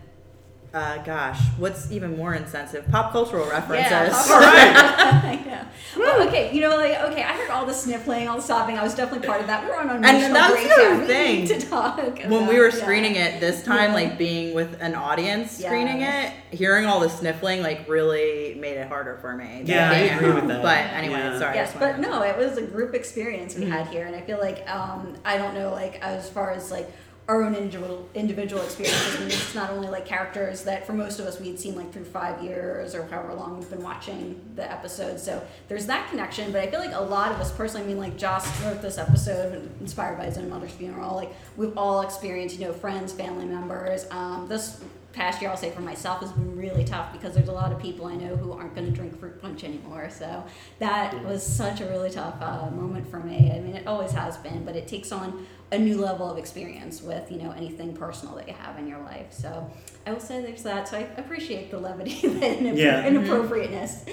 uh, 0.74 0.98
gosh, 0.98 1.40
what's 1.56 1.90
even 1.90 2.16
more 2.16 2.34
insensitive? 2.34 2.86
Pop 2.90 3.10
cultural 3.12 3.48
references. 3.48 3.88
Yeah, 4.28 4.34
All 4.34 4.40
right. 4.40 5.24
I 5.24 5.42
know. 5.46 5.64
Well, 5.96 6.28
okay, 6.28 6.54
you 6.54 6.60
know, 6.60 6.76
like, 6.76 6.98
okay, 7.10 7.22
I 7.22 7.32
heard 7.32 7.48
all 7.50 7.64
the 7.64 7.72
sniffling, 7.72 8.28
all 8.28 8.36
the 8.36 8.42
sobbing. 8.42 8.76
I 8.78 8.82
was 8.82 8.94
definitely 8.94 9.26
part 9.26 9.40
of 9.40 9.46
that. 9.46 9.64
We 9.64 9.70
were 9.70 9.76
on 9.80 9.88
an 9.88 10.04
And 10.04 10.16
emotional 10.18 10.34
that's 10.34 10.52
break 10.52 10.68
the 10.68 10.74
other 10.94 11.06
thing. 11.06 11.46
to 11.48 11.60
talk. 11.66 11.98
when 12.30 12.46
we 12.46 12.58
were 12.58 12.68
yeah. 12.68 12.74
screening 12.74 13.16
it 13.16 13.40
this 13.40 13.62
time, 13.64 13.90
Yeah. 13.90 13.94
like 13.94 14.18
being 14.18 14.54
with 14.54 14.76
an 14.80 14.94
audience 14.94 15.58
Yeah. 15.58 15.68
screening 15.68 16.02
it, 16.02 16.32
hearing 16.50 16.84
all 16.86 17.00
the 17.00 17.08
sniffling 17.08 17.62
like 17.62 17.88
really 17.88 18.54
made 18.60 18.76
it 18.76 18.88
harder 18.88 19.16
for 19.22 19.34
me. 19.34 19.62
to 19.64 19.72
Yeah, 19.72 19.90
I 19.90 19.94
agree 19.94 20.32
with 20.32 20.48
that. 20.48 20.62
But 20.62 20.78
anyway, 20.94 21.18
Yeah. 21.18 21.38
sorry. 21.38 21.54
Yes, 21.56 21.74
but 21.78 21.98
no, 21.98 22.22
it 22.22 22.36
was 22.36 22.58
a 22.58 22.62
group 22.62 22.94
experience 22.94 23.54
we 23.56 23.62
Mm-hmm. 23.62 23.72
had 23.72 23.86
here, 23.88 24.06
and 24.06 24.14
I 24.14 24.20
feel 24.20 24.38
like 24.38 24.68
um, 24.70 25.14
I 25.24 25.38
don't 25.38 25.54
know, 25.54 25.70
like 25.72 25.98
as 26.02 26.28
far 26.28 26.50
as 26.50 26.70
like 26.70 26.88
our 27.28 27.42
own 27.42 27.54
individual 27.54 28.08
individual 28.14 28.62
experiences. 28.62 29.20
Mean, 29.20 29.28
it's 29.28 29.54
not 29.54 29.70
only 29.70 29.88
like 29.88 30.06
characters 30.06 30.62
that 30.62 30.86
for 30.86 30.94
most 30.94 31.20
of 31.20 31.26
us 31.26 31.38
we 31.38 31.48
had 31.48 31.60
seen 31.60 31.76
like 31.76 31.92
through 31.92 32.06
five 32.06 32.42
years 32.42 32.94
or 32.94 33.04
however 33.06 33.34
long 33.34 33.58
we've 33.58 33.68
been 33.68 33.82
watching 33.82 34.40
the 34.56 34.70
episodes. 34.70 35.22
So 35.22 35.46
there's 35.68 35.84
that 35.86 36.08
connection. 36.08 36.52
But 36.52 36.62
I 36.62 36.70
feel 36.70 36.80
like 36.80 36.94
a 36.94 37.00
lot 37.00 37.30
of 37.30 37.38
us 37.38 37.52
personally, 37.52 37.84
I 37.84 37.88
mean, 37.88 37.98
like 37.98 38.16
Joss 38.16 38.62
wrote 38.62 38.80
this 38.80 38.96
episode 38.96 39.70
inspired 39.80 40.16
by 40.16 40.24
his 40.24 40.38
own 40.38 40.48
mother's 40.48 40.72
funeral. 40.72 41.14
Like 41.14 41.34
we've 41.58 41.76
all 41.76 42.00
experienced, 42.00 42.58
you 42.58 42.66
know, 42.66 42.72
friends, 42.72 43.12
family 43.12 43.44
members. 43.44 44.06
Um, 44.10 44.48
this 44.48 44.80
past 45.12 45.40
year, 45.40 45.50
I'll 45.50 45.56
say 45.56 45.70
for 45.70 45.80
myself, 45.80 46.20
has 46.20 46.32
been 46.32 46.56
really 46.56 46.84
tough 46.84 47.12
because 47.12 47.34
there's 47.34 47.48
a 47.48 47.52
lot 47.52 47.72
of 47.72 47.80
people 47.80 48.06
I 48.06 48.14
know 48.14 48.36
who 48.36 48.52
aren't 48.52 48.74
going 48.74 48.86
to 48.86 48.92
drink 48.92 49.18
fruit 49.18 49.40
punch 49.40 49.64
anymore. 49.64 50.10
So 50.10 50.44
that 50.78 51.24
was 51.24 51.44
such 51.44 51.80
a 51.80 51.86
really 51.86 52.10
tough 52.10 52.36
uh, 52.40 52.70
moment 52.70 53.10
for 53.10 53.18
me. 53.20 53.50
I 53.54 53.60
mean, 53.60 53.74
it 53.74 53.86
always 53.86 54.12
has 54.12 54.36
been, 54.36 54.64
but 54.64 54.76
it 54.76 54.86
takes 54.86 55.10
on 55.12 55.46
a 55.70 55.78
new 55.78 56.00
level 56.00 56.30
of 56.30 56.38
experience 56.38 57.02
with 57.02 57.30
you 57.30 57.36
know 57.36 57.50
anything 57.52 57.94
personal 57.94 58.34
that 58.36 58.48
you 58.48 58.54
have 58.54 58.78
in 58.78 58.86
your 58.88 59.00
life. 59.00 59.26
So 59.32 59.70
I 60.06 60.12
will 60.12 60.20
say 60.20 60.40
there's 60.40 60.62
that. 60.62 60.88
So 60.88 60.96
I 60.96 61.00
appreciate 61.18 61.70
the 61.70 61.78
levity 61.78 62.18
and 62.42 62.76
Yeah. 62.78 63.06
inappropriateness 63.06 64.04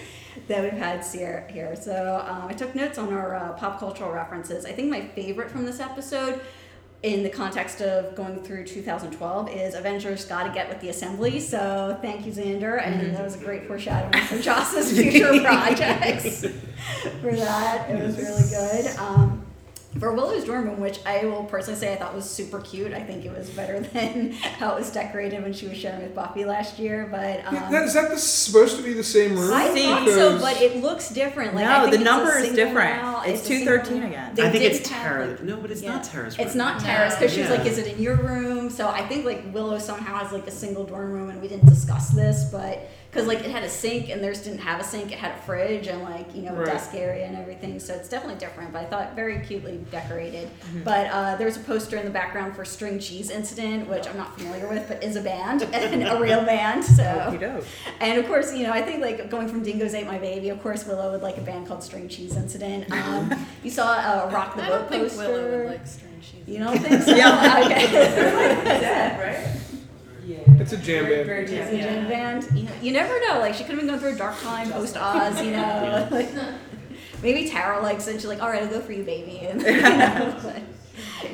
that 0.48 0.64
we've 0.64 0.74
had 0.74 1.06
here. 1.06 1.48
here. 1.52 1.76
So 1.78 2.26
um, 2.28 2.48
I 2.50 2.54
took 2.54 2.76
notes 2.76 2.98
on 2.98 3.14
our 3.14 3.36
uh, 3.36 3.54
pop 3.54 3.80
cultural 3.80 4.12
references. 4.12 4.66
I 4.66 4.74
think 4.74 4.90
my 4.90 5.08
favorite 5.08 5.50
from 5.50 5.66
this 5.66 5.80
episode 5.80 6.42
in 7.06 7.22
the 7.22 7.30
context 7.30 7.84
of 7.84 8.16
going 8.16 8.40
through 8.40 8.64
2012 8.64 9.50
is 9.50 9.76
Avengers 9.76 10.26
Gotta 10.26 10.50
Get 10.50 10.68
with 10.68 10.80
the 10.82 10.90
Assembly. 10.90 11.40
So 11.40 11.96
thank 12.02 12.26
you, 12.26 12.32
Xander. 12.32 12.84
And 12.84 13.16
that 13.16 13.24
was 13.24 13.40
a 13.40 13.46
great 13.46 13.68
foreshadowing 13.68 14.26
for 14.26 14.40
Joss's 14.40 14.92
future 14.92 15.40
projects. 15.44 16.42
for 17.22 17.36
that, 17.36 17.92
it 17.92 18.02
was 18.02 18.18
really 18.18 18.50
good. 18.50 18.98
Um, 18.98 19.45
for 20.00 20.12
Willow's 20.14 20.44
dorm 20.44 20.66
room, 20.66 20.80
which 20.82 21.00
I 21.06 21.24
will 21.26 21.46
personally 21.46 21.80
say 21.80 21.94
I 21.94 21.96
thought 21.96 22.14
was 22.14 22.30
super 22.30 22.60
cute. 22.60 22.94
I 22.94 23.00
think 23.02 23.24
it 23.26 23.32
was 23.36 23.50
better 23.50 23.80
than 23.94 24.32
how 24.34 24.74
it 24.74 24.80
was 24.80 24.92
decorated 24.92 25.42
when 25.42 25.54
she 25.54 25.68
was 25.68 25.78
sharing 25.78 26.02
with 26.02 26.14
Buffy 26.14 26.44
last 26.44 26.78
year. 26.78 27.08
But 27.10 27.46
um, 27.46 27.56
That, 27.72 27.84
is 27.84 27.94
that 27.94 28.10
the, 28.12 28.18
supposed 28.18 28.76
to 28.78 28.84
be 28.84 28.94
the 28.94 29.04
same 29.04 29.38
room? 29.40 29.54
I 29.54 29.74
See, 29.74 29.84
thought 29.86 30.08
so, 30.10 30.38
but 30.40 30.62
it 30.62 30.78
looks 30.82 31.10
different. 31.10 31.56
Like, 31.56 31.66
No, 31.66 31.78
I 31.78 31.82
think 31.90 31.98
the 31.98 32.04
number 32.04 32.38
is 32.38 32.54
different. 32.54 33.02
now. 33.02 33.22
It's 33.24 33.46
a 33.46 33.48
213 33.48 34.04
again. 34.04 34.36
They 34.36 34.44
I 34.48 34.50
think 34.50 34.64
it's 34.66 34.88
have, 34.90 35.02
Tara. 35.02 35.28
like- 35.28 35.44
No, 35.44 35.58
but 35.58 35.72
it's 35.72 35.82
yeah. 35.82 35.94
not 35.94 36.04
Tara's. 36.04 36.36
It's 36.38 36.56
not 36.56 36.82
Tara's 36.82 37.14
because 37.16 37.32
she's 37.32 37.46
Yeah. 37.46 37.52
like, 37.56 37.66
is 37.66 37.78
it 37.78 37.88
in 37.96 38.02
your 38.02 38.16
room? 38.18 38.70
So 38.70 38.90
I 38.90 39.08
think 39.08 39.26
like 39.26 39.44
Willow 39.54 39.78
somehow 39.80 40.18
has 40.18 40.32
like 40.34 40.46
a 40.48 40.52
single 40.52 40.84
dorm 40.84 41.12
room, 41.14 41.30
and 41.30 41.42
we 41.42 41.48
didn't 41.48 41.68
discuss 41.70 42.10
this, 42.10 42.50
but 42.52 42.90
because 43.12 43.28
like 43.30 43.40
it 43.40 43.50
had 43.52 43.64
a 43.64 43.70
sink 43.70 44.10
and 44.10 44.22
theirs 44.22 44.42
didn't 44.44 44.60
have 44.60 44.82
a 44.82 44.84
sink, 44.84 45.10
it 45.14 45.18
had 45.18 45.32
a 45.32 45.42
fridge 45.44 45.88
and 45.88 46.04
like 46.04 46.36
you 46.36 46.42
know 46.42 46.54
Right. 46.54 46.66
desk 46.66 46.94
area 46.94 47.26
and 47.26 47.38
everything. 47.38 47.80
So 47.80 47.94
it's 47.94 48.10
definitely 48.10 48.40
different. 48.40 48.74
But 48.74 48.82
I 48.82 48.86
thought 48.86 49.16
very 49.16 49.40
cutely 49.40 49.85
decorated. 49.92 50.48
Mm-hmm. 50.50 50.84
But 50.84 51.08
uh, 51.12 51.36
there's 51.36 51.58
a 51.58 51.60
poster 51.62 51.98
in 51.98 52.06
the 52.06 52.12
background 52.12 52.56
for 52.56 52.66
String 52.66 53.00
Cheese 53.00 53.30
Incident, 53.30 53.88
which 53.90 54.08
I'm 54.08 54.18
not 54.18 54.38
familiar 54.38 54.68
with, 54.68 54.88
but 54.88 55.04
is 55.04 55.16
a 55.16 55.22
band 55.22 55.62
and 55.74 56.04
a 56.08 56.20
real 56.20 56.44
band. 56.44 56.84
So. 56.84 57.26
Okey-doke. 57.28 57.66
And 58.00 58.20
of 58.20 58.26
course, 58.28 58.54
you 58.56 58.64
know, 58.64 58.72
I 58.72 58.82
think 58.82 59.02
like 59.02 59.30
going 59.30 59.48
from 59.48 59.64
Dingoes 59.64 59.94
Ate 59.94 60.08
My 60.08 60.18
Baby, 60.18 60.50
of 60.50 60.62
course, 60.62 60.86
Willow 60.86 61.12
would 61.12 61.22
like 61.22 61.38
a 61.38 61.42
band 61.42 61.68
called 61.68 61.84
String 61.84 62.08
Cheese 62.10 62.36
Incident. 62.36 62.86
Um, 63.06 63.32
you 63.64 63.70
saw 63.70 63.94
a 63.94 64.30
Rock 64.32 64.56
the 64.56 64.64
I 64.64 64.68
Vote 64.68 64.78
don't 64.80 64.90
think 64.90 65.04
poster. 65.04 65.18
Willow 65.32 65.58
would 65.60 65.68
like 65.68 65.86
string 65.88 66.20
cheese. 66.22 66.44
You 66.48 66.60
don't 66.60 66.78
think 66.80 67.04
so? 67.04 67.16
Yeah. 67.16 67.62
Okay. 67.66 67.92
Dead, 67.92 69.20
right? 69.20 69.62
Yeah. 70.26 70.38
It's 70.62 70.72
a 70.74 70.78
jam 70.78 71.04
Very, 71.06 71.16
band. 71.18 71.28
very 71.28 71.44
It's 71.44 71.52
a 71.52 71.78
jam, 71.78 72.08
jam 72.08 72.08
band. 72.08 72.48
You, 72.58 72.68
you 72.82 72.92
never 72.94 73.20
know. 73.28 73.40
Like 73.40 73.54
she 73.54 73.64
could 73.64 73.72
have 73.72 73.80
been 73.80 73.88
going 73.88 74.00
through 74.00 74.16
a 74.16 74.18
dark 74.18 74.40
time 74.40 74.72
post 74.72 74.98
Oz. 74.98 75.42
You 75.44 75.52
know, 75.52 76.08
like, 76.12 76.30
maybe 77.26 77.50
Tara 77.50 77.82
likes 77.82 78.08
it. 78.08 78.14
She's 78.14 78.26
like, 78.26 78.42
all 78.42 78.50
right, 78.50 78.62
I'll 78.62 78.70
go 78.70 78.80
for 78.80 78.94
you, 78.94 79.04
baby. 79.04 79.42
And, 79.50 79.62
you, 79.62 79.82
know, 79.82 80.64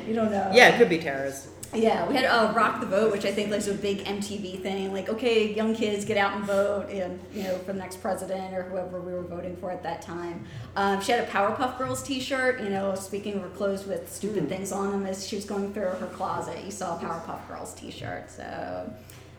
you 0.08 0.14
don't 0.14 0.32
know. 0.32 0.50
Yeah, 0.52 0.74
it 0.74 0.78
could 0.78 0.88
be 0.88 0.98
Tara's. 0.98 1.48
Yeah, 1.74 2.06
we 2.06 2.14
had 2.14 2.26
uh, 2.26 2.52
Rock 2.54 2.80
the 2.80 2.86
Vote, 2.86 3.12
which 3.12 3.24
I 3.24 3.32
think 3.32 3.50
was 3.50 3.66
a 3.66 3.74
big 3.74 4.04
MTV 4.04 4.62
thing. 4.62 4.92
Like, 4.92 5.08
okay, 5.08 5.54
young 5.54 5.74
kids, 5.74 6.04
get 6.04 6.18
out 6.18 6.36
and 6.36 6.44
vote, 6.44 6.90
and, 6.90 7.18
you 7.32 7.44
know, 7.44 7.56
for 7.58 7.72
the 7.72 7.78
next 7.78 8.02
president 8.02 8.54
or 8.54 8.64
whoever 8.64 9.00
we 9.00 9.12
were 9.12 9.22
voting 9.22 9.56
for 9.56 9.70
at 9.70 9.82
that 9.82 10.02
time. 10.02 10.44
Um, 10.76 11.00
she 11.00 11.12
had 11.12 11.26
a 11.26 11.26
Powerpuff 11.30 11.78
Girls 11.78 12.02
T-shirt, 12.02 12.60
you 12.60 12.68
know, 12.68 12.94
speaking 12.94 13.34
of 13.34 13.42
her 13.42 13.48
clothes 13.50 13.86
with 13.86 14.12
stupid 14.12 14.48
things 14.48 14.70
on 14.70 14.90
them 14.90 15.06
as 15.06 15.26
she 15.26 15.36
was 15.36 15.46
going 15.46 15.72
through 15.72 15.84
her 15.84 16.10
closet. 16.12 16.62
You 16.64 16.70
saw 16.70 16.98
a 16.98 17.00
Powerpuff 17.00 17.48
Girls 17.48 17.72
T-shirt, 17.74 18.30
so 18.30 18.92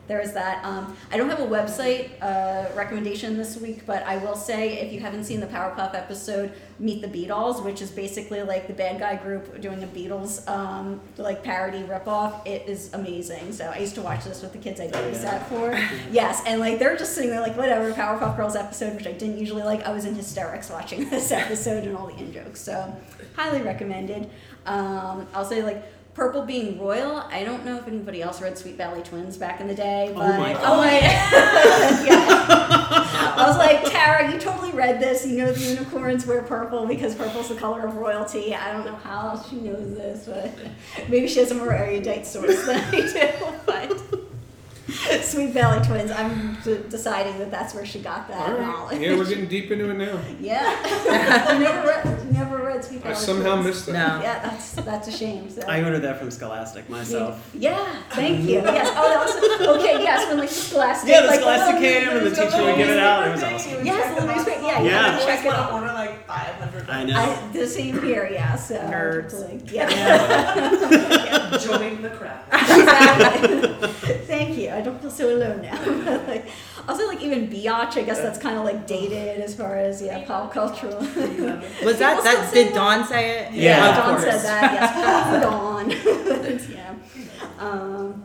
there 0.06 0.20
is 0.20 0.32
that. 0.34 0.64
Um, 0.64 0.96
I 1.10 1.16
don't 1.16 1.28
have 1.30 1.40
a 1.40 1.46
website 1.46 2.10
uh, 2.20 2.74
recommendation 2.74 3.36
this 3.36 3.56
week, 3.56 3.86
but 3.86 4.02
I 4.02 4.18
will 4.18 4.36
say 4.36 4.78
if 4.80 4.92
you 4.92 5.00
haven't 5.00 5.24
seen 5.24 5.40
the 5.40 5.46
Powerpuff 5.46 5.94
episode, 5.94 6.52
Meet 6.78 7.02
the 7.02 7.08
Beatles, 7.08 7.64
which 7.64 7.80
is 7.80 7.90
basically 7.90 8.42
like 8.42 8.66
the 8.66 8.72
bad 8.74 8.98
guy 8.98 9.16
group 9.16 9.60
doing 9.60 9.82
a 9.82 9.86
Beatles 9.86 10.46
um, 10.48 11.00
like 11.16 11.42
parody 11.42 11.82
ripoff, 11.84 12.46
it 12.46 12.68
is 12.68 12.92
amazing. 12.92 13.52
So 13.52 13.66
I 13.66 13.78
used 13.78 13.94
to 13.94 14.02
watch 14.02 14.24
this 14.24 14.42
with 14.42 14.52
the 14.52 14.58
kids 14.58 14.80
I 14.80 14.88
babysat 14.88 15.46
for. 15.46 15.74
Yes, 16.10 16.42
and 16.46 16.60
like 16.60 16.78
they're 16.78 16.96
just 16.96 17.14
sitting 17.14 17.30
there 17.30 17.40
like 17.40 17.56
whatever 17.56 17.92
Powerpuff 17.92 18.36
Girls 18.36 18.56
episode, 18.56 18.94
which 18.94 19.06
I 19.06 19.12
didn't 19.12 19.38
usually 19.38 19.62
like. 19.62 19.84
I 19.84 19.92
was 19.92 20.04
in 20.04 20.14
hysterics 20.14 20.68
watching 20.68 21.08
this 21.10 21.32
episode 21.32 21.84
and 21.84 21.96
all 21.96 22.06
the 22.08 22.16
in 22.16 22.32
jokes. 22.32 22.60
So 22.60 22.94
highly 23.36 23.62
recommended. 23.62 24.28
Um, 24.66 25.26
I'll 25.32 25.46
say 25.46 25.62
like. 25.62 25.82
Purple 26.14 26.42
being 26.42 26.80
royal. 26.80 27.16
I 27.16 27.42
don't 27.42 27.64
know 27.64 27.76
if 27.76 27.88
anybody 27.88 28.22
else 28.22 28.40
read 28.40 28.56
Sweet 28.56 28.76
Valley 28.76 29.02
Twins 29.02 29.36
back 29.36 29.60
in 29.60 29.66
the 29.66 29.74
day, 29.74 30.10
Oh 30.10 30.14
but 30.14 30.30
oh 30.62 30.76
my, 30.76 30.90
yeah. 31.00 32.28
I 33.36 33.44
was 33.48 33.58
like, 33.58 33.82
Tara, 33.90 34.32
you 34.32 34.38
totally 34.38 34.70
read 34.70 35.00
this. 35.00 35.26
You 35.26 35.38
know 35.38 35.52
the 35.52 35.60
unicorns 35.60 36.24
wear 36.24 36.42
purple 36.42 36.86
because 36.86 37.16
purple's 37.16 37.48
the 37.48 37.56
color 37.56 37.84
of 37.86 37.96
royalty. 37.96 38.54
I 38.54 38.72
don't 38.72 38.86
know 38.86 38.94
how 38.94 39.42
she 39.50 39.56
knows 39.56 39.96
this, 39.96 40.26
but 40.26 40.52
maybe 41.08 41.26
she 41.26 41.40
has 41.40 41.50
a 41.50 41.54
more 41.56 41.72
erudite 41.72 42.26
source 42.26 42.64
than 42.64 42.76
I 42.80 42.90
do. 42.90 43.30
But 43.66 44.13
Sweet 45.22 45.50
Valley 45.50 45.84
Twins, 45.86 46.10
I'm 46.10 46.56
d- 46.64 46.80
deciding 46.88 47.38
that 47.38 47.50
that's 47.50 47.74
where 47.74 47.84
she 47.84 48.00
got 48.00 48.28
that 48.28 48.48
All 48.48 48.54
right. 48.54 48.60
knowledge. 48.66 49.00
Yeah, 49.00 49.16
we're 49.16 49.26
getting 49.26 49.46
deep 49.48 49.70
into 49.70 49.90
it 49.90 49.94
now. 49.94 50.18
Yeah. 50.40 51.52
you 51.54 51.58
never 51.64 51.86
read, 51.88 52.32
never 52.32 52.56
read 52.64 52.84
Sweet 52.84 53.00
I 53.04 53.12
Valley 53.12 53.14
somehow 53.16 53.52
Twins. 53.54 53.66
missed 53.66 53.86
that. 53.86 53.92
No. 54.18 54.22
Yeah, 54.22 54.38
that's 54.42 54.72
that's 54.72 55.08
a 55.08 55.12
shame. 55.12 55.48
So. 55.50 55.62
I 55.62 55.82
ordered 55.82 56.00
that 56.00 56.18
from 56.18 56.30
Scholastic 56.30 56.88
myself. 56.90 57.50
Yeah, 57.54 58.02
thank 58.10 58.40
you. 58.44 58.60
Yes. 58.62 58.92
Oh, 58.96 59.08
that 59.08 59.20
was 59.68 59.78
okay. 59.78 60.02
Yes, 60.02 60.28
when 60.28 60.38
like 60.38 60.48
the 60.48 60.54
Scholastic. 60.54 61.08
Yeah, 61.10 61.20
the 61.22 61.26
like, 61.28 61.40
Scholastic 61.40 61.76
oh, 61.76 61.80
came 61.80 62.08
and 62.08 62.16
the 62.26 62.30
there's 62.30 62.38
teacher 62.50 62.64
would 62.64 62.76
give 62.76 62.88
it 62.90 62.98
out. 62.98 63.26
It 63.26 63.30
was 63.32 63.40
Thing, 63.40 63.54
awesome. 63.54 63.72
you 63.72 63.84
Yes, 63.84 64.04
check 64.04 64.14
the 64.20 64.26
the 64.26 64.34
newspaper- 64.34 64.60
off. 64.60 64.66
yeah, 64.66 64.80
you 64.82 64.88
I 64.88 64.90
gotta 64.92 65.24
check 65.24 65.44
it 65.44 65.46
wanna 65.48 65.72
order 65.74 65.92
like 65.94 66.26
500 66.26 66.90
I 66.90 67.04
know. 67.04 67.20
I, 67.20 67.52
the 67.52 67.66
same 67.66 68.00
here, 68.02 68.28
yeah. 68.32 68.54
So 68.56 68.76
Nerds. 68.76 69.48
like, 69.48 69.70
yeah. 69.72 69.88
Join 71.58 72.02
the 72.02 72.10
crowd. 72.10 72.40
exactly. 72.52 73.88
Thank 74.26 74.58
you. 74.58 74.70
I 74.70 74.80
don't 74.80 74.93
feel 75.00 75.10
so 75.10 75.36
alone 75.36 75.62
now. 75.62 76.24
like, 76.26 76.48
also, 76.88 77.06
like 77.06 77.22
even 77.22 77.48
biatch, 77.48 77.96
I 77.96 78.02
guess 78.02 78.20
that's 78.20 78.38
kind 78.38 78.58
of 78.58 78.64
like 78.64 78.86
dated 78.86 79.40
as 79.40 79.54
far 79.54 79.76
as 79.76 80.02
yeah, 80.02 80.24
pop 80.24 80.52
cultural. 80.52 80.96
Was 80.98 81.98
that 81.98 82.22
that 82.24 82.50
did 82.52 82.74
Dawn 82.74 83.06
say 83.06 83.38
it? 83.46 83.52
Yeah. 83.54 83.90
of 83.90 83.96
Dawn 83.96 84.10
course. 84.20 84.22
said 84.24 84.42
that. 84.42 84.72
Yes, 84.74 85.42
Dawn. 86.68 86.76
yeah. 86.76 86.94
Um, 87.58 88.24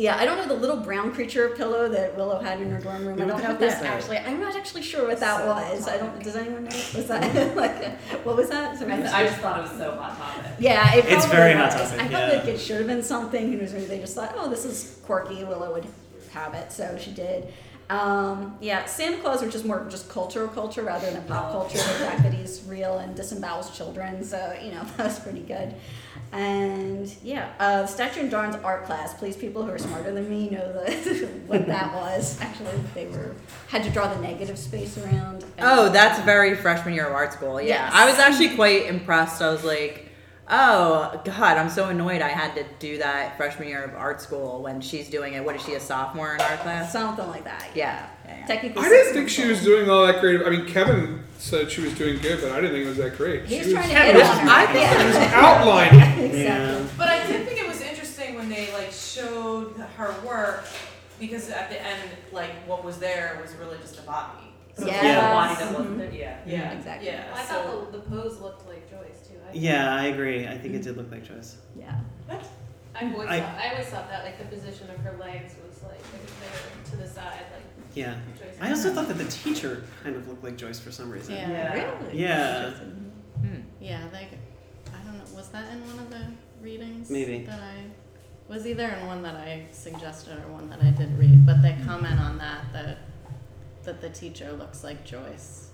yeah, 0.00 0.16
I 0.16 0.24
don't 0.24 0.38
know 0.38 0.46
the 0.46 0.54
little 0.60 0.76
brown 0.76 1.12
creature 1.12 1.48
pillow 1.56 1.88
that 1.88 2.16
Willow 2.16 2.38
had 2.38 2.60
in 2.60 2.70
her 2.70 2.78
dorm 2.78 3.04
room. 3.04 3.14
I 3.20 3.24
don't 3.24 3.28
know 3.28 3.34
if 3.34 3.40
the 3.42 3.46
heck 3.48 3.58
that's 3.58 3.82
actually. 3.82 4.18
I'm 4.18 4.40
not 4.40 4.54
actually 4.54 4.82
sure 4.82 5.08
what 5.08 5.18
that 5.18 5.44
was. 5.44 5.88
I 5.88 5.96
don't. 5.96 6.22
Does 6.22 6.36
anyone 6.36 6.64
know? 6.64 6.70
Was 6.70 7.06
that 7.08 7.56
like? 7.56 7.98
What 8.24 8.36
was 8.36 8.48
that? 8.48 8.78
Sorry. 8.78 8.92
I, 8.92 9.22
I 9.22 9.26
just 9.26 9.38
thought 9.40 9.58
it 9.58 9.62
was 9.62 9.72
so 9.72 9.90
hot 9.96 10.16
topic. 10.16 10.52
Yeah, 10.60 10.94
it 10.94 11.04
It's 11.06 11.26
probably 11.26 11.36
very 11.36 11.54
hot 11.54 11.72
was. 11.74 11.90
topic, 11.90 12.00
I 12.00 12.08
yeah. 12.08 12.10
felt 12.30 12.46
like 12.46 12.54
it 12.54 12.58
should 12.60 12.76
have 12.78 12.86
been 12.86 13.02
something. 13.02 13.50
Who 13.50 13.58
knows? 13.58 13.72
Maybe 13.72 13.86
they 13.86 13.98
just 13.98 14.14
thought, 14.14 14.32
oh, 14.36 14.48
this 14.48 14.64
is 14.64 15.00
quirky. 15.04 15.42
Willow 15.42 15.72
would 15.72 15.86
have 16.30 16.54
it, 16.54 16.72
so 16.72 16.96
she 17.00 17.10
did. 17.12 17.52
Um, 17.90 18.58
yeah, 18.60 18.84
Santa 18.84 19.16
Claus, 19.16 19.40
which 19.40 19.54
is 19.54 19.64
more 19.64 19.86
just 19.88 20.10
cultural 20.10 20.46
culture 20.48 20.82
rather 20.82 21.10
than 21.10 21.22
pop 21.24 21.52
culture. 21.52 21.78
The 21.78 21.84
fact 21.84 22.22
that 22.22 22.34
he's 22.34 22.62
real 22.68 22.98
and 22.98 23.16
disembowels 23.16 23.74
children, 23.74 24.22
so 24.22 24.54
you 24.62 24.72
know 24.72 24.84
that 24.98 25.06
was 25.06 25.18
pretty 25.18 25.40
good. 25.40 25.74
And 26.30 27.10
yeah, 27.22 27.50
uh, 27.58 27.86
Statue 27.86 28.20
and 28.20 28.30
Dawn's 28.30 28.56
art 28.56 28.84
class. 28.84 29.14
Please, 29.14 29.36
people 29.36 29.64
who 29.64 29.70
are 29.70 29.78
smarter 29.78 30.12
than 30.12 30.28
me 30.28 30.50
know 30.50 30.70
the, 30.70 31.26
what 31.46 31.66
that 31.66 31.94
was. 31.94 32.38
Actually, 32.42 32.78
they 32.94 33.06
were 33.06 33.34
had 33.68 33.82
to 33.84 33.90
draw 33.90 34.12
the 34.12 34.20
negative 34.20 34.58
space 34.58 34.98
around. 34.98 35.46
Oh, 35.58 35.88
that's 35.88 36.20
very 36.26 36.54
freshman 36.56 36.92
year 36.92 37.06
of 37.06 37.14
art 37.14 37.32
school. 37.32 37.58
Yeah, 37.58 37.68
Yes. 37.68 37.92
I 37.94 38.10
was 38.10 38.18
actually 38.18 38.54
quite 38.54 38.84
impressed. 38.86 39.40
I 39.40 39.50
was 39.50 39.64
like, 39.64 40.07
Oh 40.50 41.20
God, 41.24 41.58
I'm 41.58 41.68
so 41.68 41.88
annoyed. 41.90 42.22
I 42.22 42.28
had 42.28 42.54
to 42.54 42.64
do 42.78 42.98
that 42.98 43.36
freshman 43.36 43.68
year 43.68 43.84
of 43.84 43.94
art 43.94 44.20
school 44.22 44.62
when 44.62 44.80
she's 44.80 45.10
doing 45.10 45.34
it. 45.34 45.44
What 45.44 45.56
is 45.56 45.62
she, 45.64 45.74
a 45.74 45.80
sophomore 45.80 46.34
in 46.34 46.40
art 46.40 46.60
class? 46.60 46.90
Something 46.90 47.28
like 47.28 47.44
that. 47.44 47.68
Yeah. 47.74 48.08
yeah, 48.24 48.38
yeah. 48.38 48.46
Technically. 48.46 48.82
I 48.84 48.88
didn't 48.88 49.12
think 49.12 49.28
she 49.28 49.46
was 49.46 49.62
doing 49.62 49.90
all 49.90 50.06
that 50.06 50.20
great. 50.22 50.40
I 50.42 50.48
mean, 50.50 50.64
Kevin 50.66 51.22
said 51.36 51.70
she 51.70 51.82
was 51.82 51.92
doing 51.94 52.18
good, 52.20 52.40
but 52.40 52.52
I 52.52 52.56
didn't 52.62 52.72
think 52.72 52.86
it 52.86 52.88
was 52.88 52.96
that 52.96 53.16
great. 53.18 53.44
He 53.44 53.58
was 53.58 53.66
She 53.66 53.72
trying 53.74 53.88
to 53.88 53.94
Kevin 53.94 54.16
hit 54.16 54.24
on 54.24 54.38
her. 54.38 54.48
I 54.50 54.66
think 54.66 54.78
yeah. 54.78 54.98
she 55.00 55.06
was 55.06 55.16
outlining. 55.16 56.00
exactly. 56.00 56.42
Yeah. 56.44 56.86
But 56.96 57.08
I 57.08 57.26
did 57.26 57.46
think 57.46 57.60
it 57.60 57.68
was 57.68 57.80
interesting 57.82 58.34
when 58.34 58.48
they 58.48 58.72
like 58.72 58.90
showed 58.90 59.74
her 59.96 60.14
work 60.26 60.64
because 61.20 61.50
at 61.50 61.68
the 61.68 61.78
end, 61.84 62.08
like 62.32 62.52
what 62.66 62.84
was 62.84 62.98
there 62.98 63.38
was 63.42 63.52
really 63.56 63.76
just 63.78 63.98
a 63.98 64.02
body. 64.02 64.44
So 64.78 64.84
it 64.84 64.86
was 64.86 64.94
Yes. 65.02 65.18
a 65.18 65.34
body 65.34 65.54
that 65.56 65.68
Mhm. 65.74 65.78
wasn't 65.78 65.98
there. 65.98 66.12
Yeah. 66.14 66.38
Yeah. 66.46 66.72
Exactly. 66.72 67.08
Yeah. 67.08 67.24
I 67.34 67.44
so- 67.44 67.54
thought 67.54 67.92
the, 67.92 67.98
the 67.98 68.04
pose 68.04 68.40
looked 68.40 68.66
like 68.66 68.88
Joyce 68.90 69.26
too. 69.28 69.34
I, 69.37 69.37
Yeah, 69.54 69.94
I 69.94 70.06
agree. 70.06 70.46
I 70.46 70.56
think 70.58 70.74
it 70.74 70.82
did 70.82 70.96
look 70.96 71.10
like 71.10 71.24
Joyce. 71.24 71.56
Yeah. 71.78 71.98
I 73.00 73.12
always 73.12 73.28
I- 73.28 73.40
thought 73.40 73.58
I 73.58 73.70
always 73.70 73.86
thought 73.86 74.08
that 74.10 74.24
like 74.24 74.38
the 74.38 74.44
position 74.56 74.90
of 74.90 74.96
her 74.98 75.16
legs 75.18 75.54
was 75.66 75.82
like 75.84 76.02
there 76.12 76.90
to 76.90 76.96
the 76.96 77.06
side, 77.06 77.44
like 77.52 77.62
Yeah. 77.94 78.16
Joyce. 78.38 78.56
I 78.60 78.70
also 78.70 78.92
thought 78.92 79.08
that 79.08 79.18
the 79.18 79.24
teacher 79.26 79.84
kind 80.02 80.16
of 80.16 80.26
looked 80.28 80.42
like 80.42 80.56
Joyce 80.56 80.80
for 80.80 80.90
some 80.90 81.10
reason. 81.10 81.34
Yeah. 81.34 81.48
Yeah. 81.50 81.72
Really? 81.74 82.18
Yeah. 82.18 82.56
Interesting. 82.64 83.12
Hmm. 83.40 83.60
Yeah, 83.80 84.02
they. 84.10 84.28
I 84.92 84.98
don't 85.04 85.18
know. 85.18 85.36
Was 85.36 85.48
that 85.50 85.70
in 85.72 85.80
one 85.86 85.98
of 86.00 86.10
the 86.10 86.26
readings? 86.60 87.08
Maybe. 87.10 87.44
That 87.44 87.60
I 87.60 87.84
was 88.48 88.66
either 88.66 88.88
in 88.88 89.06
one 89.06 89.22
that 89.22 89.36
I 89.36 89.66
suggested 89.70 90.36
or 90.38 90.52
one 90.52 90.68
that 90.70 90.82
I 90.82 90.90
did 90.90 91.16
read, 91.18 91.46
but 91.46 91.62
they 91.62 91.76
comment 91.84 92.18
on 92.18 92.38
that 92.38 92.64
that 92.72 92.98
that 93.84 94.00
the 94.00 94.10
teacher 94.10 94.50
looks 94.52 94.82
like 94.82 95.04
Joyce. 95.04 95.70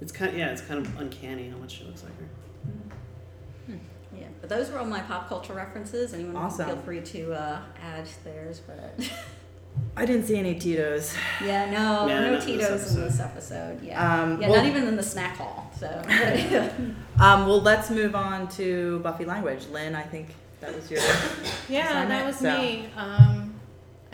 It's 0.00 0.10
kind 0.10 0.36
yeah, 0.36 0.50
it's 0.50 0.62
kind 0.62 0.84
of 0.84 0.98
uncanny 0.98 1.48
how 1.50 1.58
much 1.58 1.78
she 1.78 1.84
looks 1.84 2.02
like 2.02 2.18
her. 2.18 2.26
Yeah, 4.42 4.48
but 4.48 4.48
those 4.48 4.70
were 4.70 4.78
all 4.78 4.84
my 4.84 5.00
pop 5.00 5.28
culture 5.28 5.54
references. 5.54 6.14
Anyone 6.14 6.36
Awesome. 6.36 6.66
feel 6.66 6.76
free 6.78 7.00
to 7.00 7.32
uh, 7.32 7.60
add 7.82 8.06
theirs, 8.24 8.60
but 8.66 8.94
I 9.96 10.04
didn't 10.04 10.26
see 10.26 10.36
any 10.36 10.54
Tito's. 10.58 11.14
yeah, 11.42 11.66
no, 11.70 12.06
Yeah, 12.06 12.20
no 12.20 12.30
not 12.32 12.36
this 12.36 12.44
Tito's 12.44 12.94
in 12.94 13.00
this 13.02 13.20
episode. 13.20 13.82
Yeah, 13.82 14.22
Um, 14.22 14.40
yeah, 14.40 14.48
well- 14.48 14.58
not 14.62 14.66
even 14.66 14.86
in 14.88 14.96
the 14.96 15.02
snack 15.02 15.36
hall. 15.36 15.70
So 15.78 15.88
Um, 17.20 17.46
well, 17.46 17.60
let's 17.60 17.90
move 17.90 18.14
on 18.14 18.48
to 18.48 18.98
Buffy 19.00 19.24
language. 19.24 19.66
Lynn, 19.72 19.94
I 19.94 20.02
think 20.02 20.28
that 20.60 20.74
was 20.74 20.90
your. 20.90 21.00
Yeah, 21.68 21.86
Assignment, 21.88 22.08
that 22.10 22.26
was 22.26 22.36
so- 22.38 22.58
me. 22.58 22.88
Um, 22.96 23.54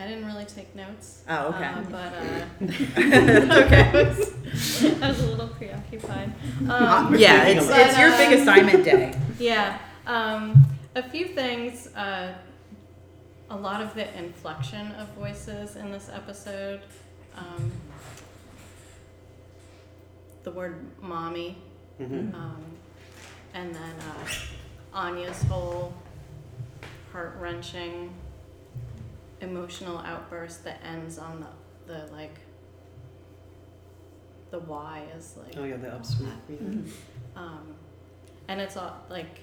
I 0.01 0.07
didn't 0.07 0.27
really 0.27 0.45
take 0.45 0.75
notes. 0.77 1.23
Oh, 1.29 1.49
okay. 1.49 1.65
Uh, 1.65 1.83
but 1.91 2.13
uh, 2.15 2.45
okay. 3.65 3.91
I, 3.93 4.03
was, 4.05 4.35
I 5.03 5.09
was 5.09 5.21
a 5.23 5.27
little 5.27 5.49
preoccupied. 5.49 6.33
Uh, 6.69 6.73
Um, 7.09 7.17
yeah, 7.17 7.47
it's, 7.49 7.67
But, 7.67 7.81
it's 7.81 7.99
your 7.99 8.11
big 8.13 8.33
um, 8.35 8.41
assignment 8.43 8.85
day. 8.85 9.15
Yeah. 9.41 9.77
Um, 10.09 10.67
a 10.97 11.09
few 11.09 11.29
things. 11.29 11.89
Uh, 11.95 12.33
a 13.51 13.57
lot 13.57 13.81
of 13.81 13.95
the 13.95 14.19
inflection 14.19 14.93
of 14.93 15.09
voices 15.11 15.77
in 15.77 15.93
this 15.93 16.11
episode. 16.13 16.81
Um, 17.37 17.71
the 20.43 20.51
word 20.51 20.85
mommy. 21.01 21.59
Mm-hmm. 22.01 22.35
Um, 22.35 22.65
and 23.55 23.75
then 23.75 23.95
uh, 24.93 24.97
Anya's 24.99 25.43
whole 25.45 25.93
heart 27.13 27.37
wrenching 27.39 28.13
emotional 29.41 29.99
outburst 29.99 30.65
that 30.65 30.81
ends 30.85 31.19
on 31.19 31.45
the, 31.87 31.93
the 31.93 32.13
like, 32.13 32.39
the 34.51 34.59
Y 34.59 35.03
is 35.17 35.37
like. 35.37 35.55
Oh 35.57 35.65
yeah, 35.65 35.77
the 35.77 35.93
upswing. 35.95 36.33
Yeah. 36.49 36.57
Um, 37.37 37.75
and 38.49 38.61
it's 38.61 38.77
all 38.77 38.97
like 39.11 39.41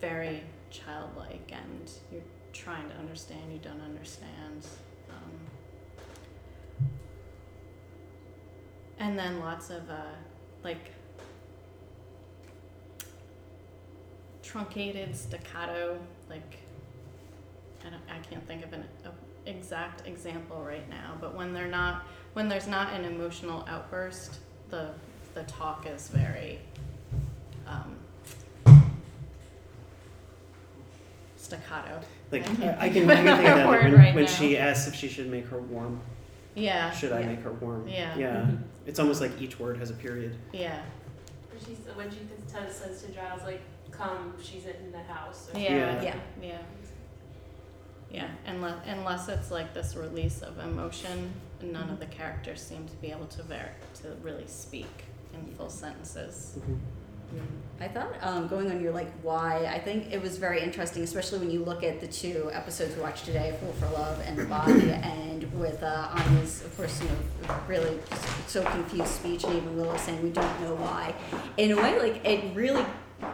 very 0.00 0.42
childlike, 0.70 1.52
and 1.52 1.90
you're 2.10 2.22
trying 2.52 2.88
to 2.88 2.94
understand, 2.96 3.52
you 3.52 3.58
don't 3.58 3.80
understand. 3.80 4.66
Um, 5.10 5.30
and 8.98 9.18
then 9.18 9.40
lots 9.40 9.70
of 9.70 9.88
uh, 9.90 10.14
like 10.64 10.92
truncated 14.42 15.14
staccato, 15.14 15.98
like 16.28 16.58
I 17.86 17.90
don't, 17.90 18.02
I 18.10 18.18
can't 18.28 18.46
think 18.46 18.64
of 18.64 18.72
an 18.72 18.84
exact 19.46 20.06
example 20.06 20.62
right 20.62 20.88
now, 20.88 21.16
but 21.20 21.34
when 21.34 21.52
they're 21.52 21.68
not, 21.68 22.04
when 22.32 22.48
there's 22.48 22.66
not 22.66 22.92
an 22.92 23.04
emotional 23.04 23.64
outburst, 23.68 24.38
the 24.70 24.90
the 25.34 25.42
talk 25.44 25.86
is 25.86 26.08
very 26.08 26.58
um, 27.66 27.96
staccato. 31.60 32.00
Like 32.30 32.42
I 32.42 32.54
can't 32.54 32.62
I, 32.80 32.86
I 32.86 32.90
think 32.90 33.06
can, 33.08 33.10
I 33.10 33.14
of 33.20 33.24
can 33.26 33.36
think 33.36 33.48
of 33.50 33.56
that 33.56 33.68
word 33.68 33.84
when, 33.84 33.94
right 33.94 34.14
when 34.14 34.24
now. 34.24 34.30
she 34.30 34.56
asks 34.56 34.88
if 34.88 34.94
she 34.94 35.08
should 35.08 35.28
make 35.30 35.46
her 35.48 35.60
warm. 35.60 36.00
Yeah, 36.54 36.90
Should 36.90 37.12
I 37.12 37.20
Yeah. 37.20 37.26
make 37.26 37.40
her 37.42 37.52
warm? 37.52 37.88
Yeah. 37.88 38.16
Yeah. 38.16 38.50
It's 38.86 38.98
almost 38.98 39.20
like 39.20 39.40
each 39.40 39.60
word 39.60 39.76
has 39.76 39.90
a 39.90 39.94
period. 39.94 40.34
yeah, 40.52 40.80
When 41.50 41.60
she 41.64 41.72
s- 41.74 41.94
when 41.96 42.10
she 42.10 42.18
says 42.46 42.74
says 42.74 43.02
to 43.02 43.12
Giles 43.12 43.42
like, 43.44 43.60
"Come, 43.90 44.34
she's 44.42 44.64
in 44.64 44.90
the 44.90 45.02
house." 45.02 45.48
Or 45.54 45.58
yeah, 45.60 45.68
Yeah. 45.68 46.02
yeah. 46.02 46.14
yeah, 46.42 46.58
yeah. 48.10 48.28
Unless 48.46 48.78
unless 48.86 49.28
it's 49.28 49.50
like 49.50 49.74
this 49.74 49.94
release 49.94 50.40
of 50.42 50.58
emotion, 50.58 51.32
none 51.62 51.90
of 51.90 52.00
the 52.00 52.06
characters 52.06 52.60
seem 52.62 52.86
to 52.88 52.96
be 52.96 53.12
able 53.12 53.26
to 53.26 53.42
ver- 53.44 53.74
to 54.02 54.08
really 54.22 54.46
speak 54.46 55.04
in 55.34 55.46
full 55.54 55.70
sentences. 55.70 56.56
Mm-hmm. 56.58 56.74
I 57.80 57.88
thought 57.88 58.12
um, 58.20 58.46
going 58.46 58.70
on 58.70 58.78
your 58.82 58.92
like 58.92 59.10
why 59.22 59.64
I 59.64 59.78
think 59.78 60.12
it 60.12 60.20
was 60.20 60.36
very 60.36 60.60
interesting, 60.60 61.02
especially 61.02 61.38
when 61.38 61.50
you 61.50 61.64
look 61.64 61.82
at 61.82 61.98
the 61.98 62.06
two 62.06 62.50
episodes 62.52 62.94
we 62.94 63.00
watched 63.00 63.24
today, 63.24 63.56
"Fool 63.58 63.72
for 63.72 63.86
Love" 63.94 64.20
and 64.26 64.36
"The 64.36 64.44
Body," 64.44 64.90
and 64.90 65.50
with 65.58 65.82
uh, 65.82 66.10
Anya's, 66.12 66.62
of 66.62 66.76
course, 66.76 67.00
you 67.00 67.08
know, 67.08 67.56
really 67.66 67.98
so 68.46 68.62
confused 68.64 69.08
speech, 69.08 69.44
and 69.44 69.54
even 69.54 69.76
Willow 69.78 69.96
saying 69.96 70.22
we 70.22 70.28
don't 70.28 70.60
know 70.60 70.74
why. 70.74 71.14
In 71.56 71.72
a 71.72 71.76
way, 71.76 71.98
like 71.98 72.24
it 72.24 72.54
really. 72.54 72.84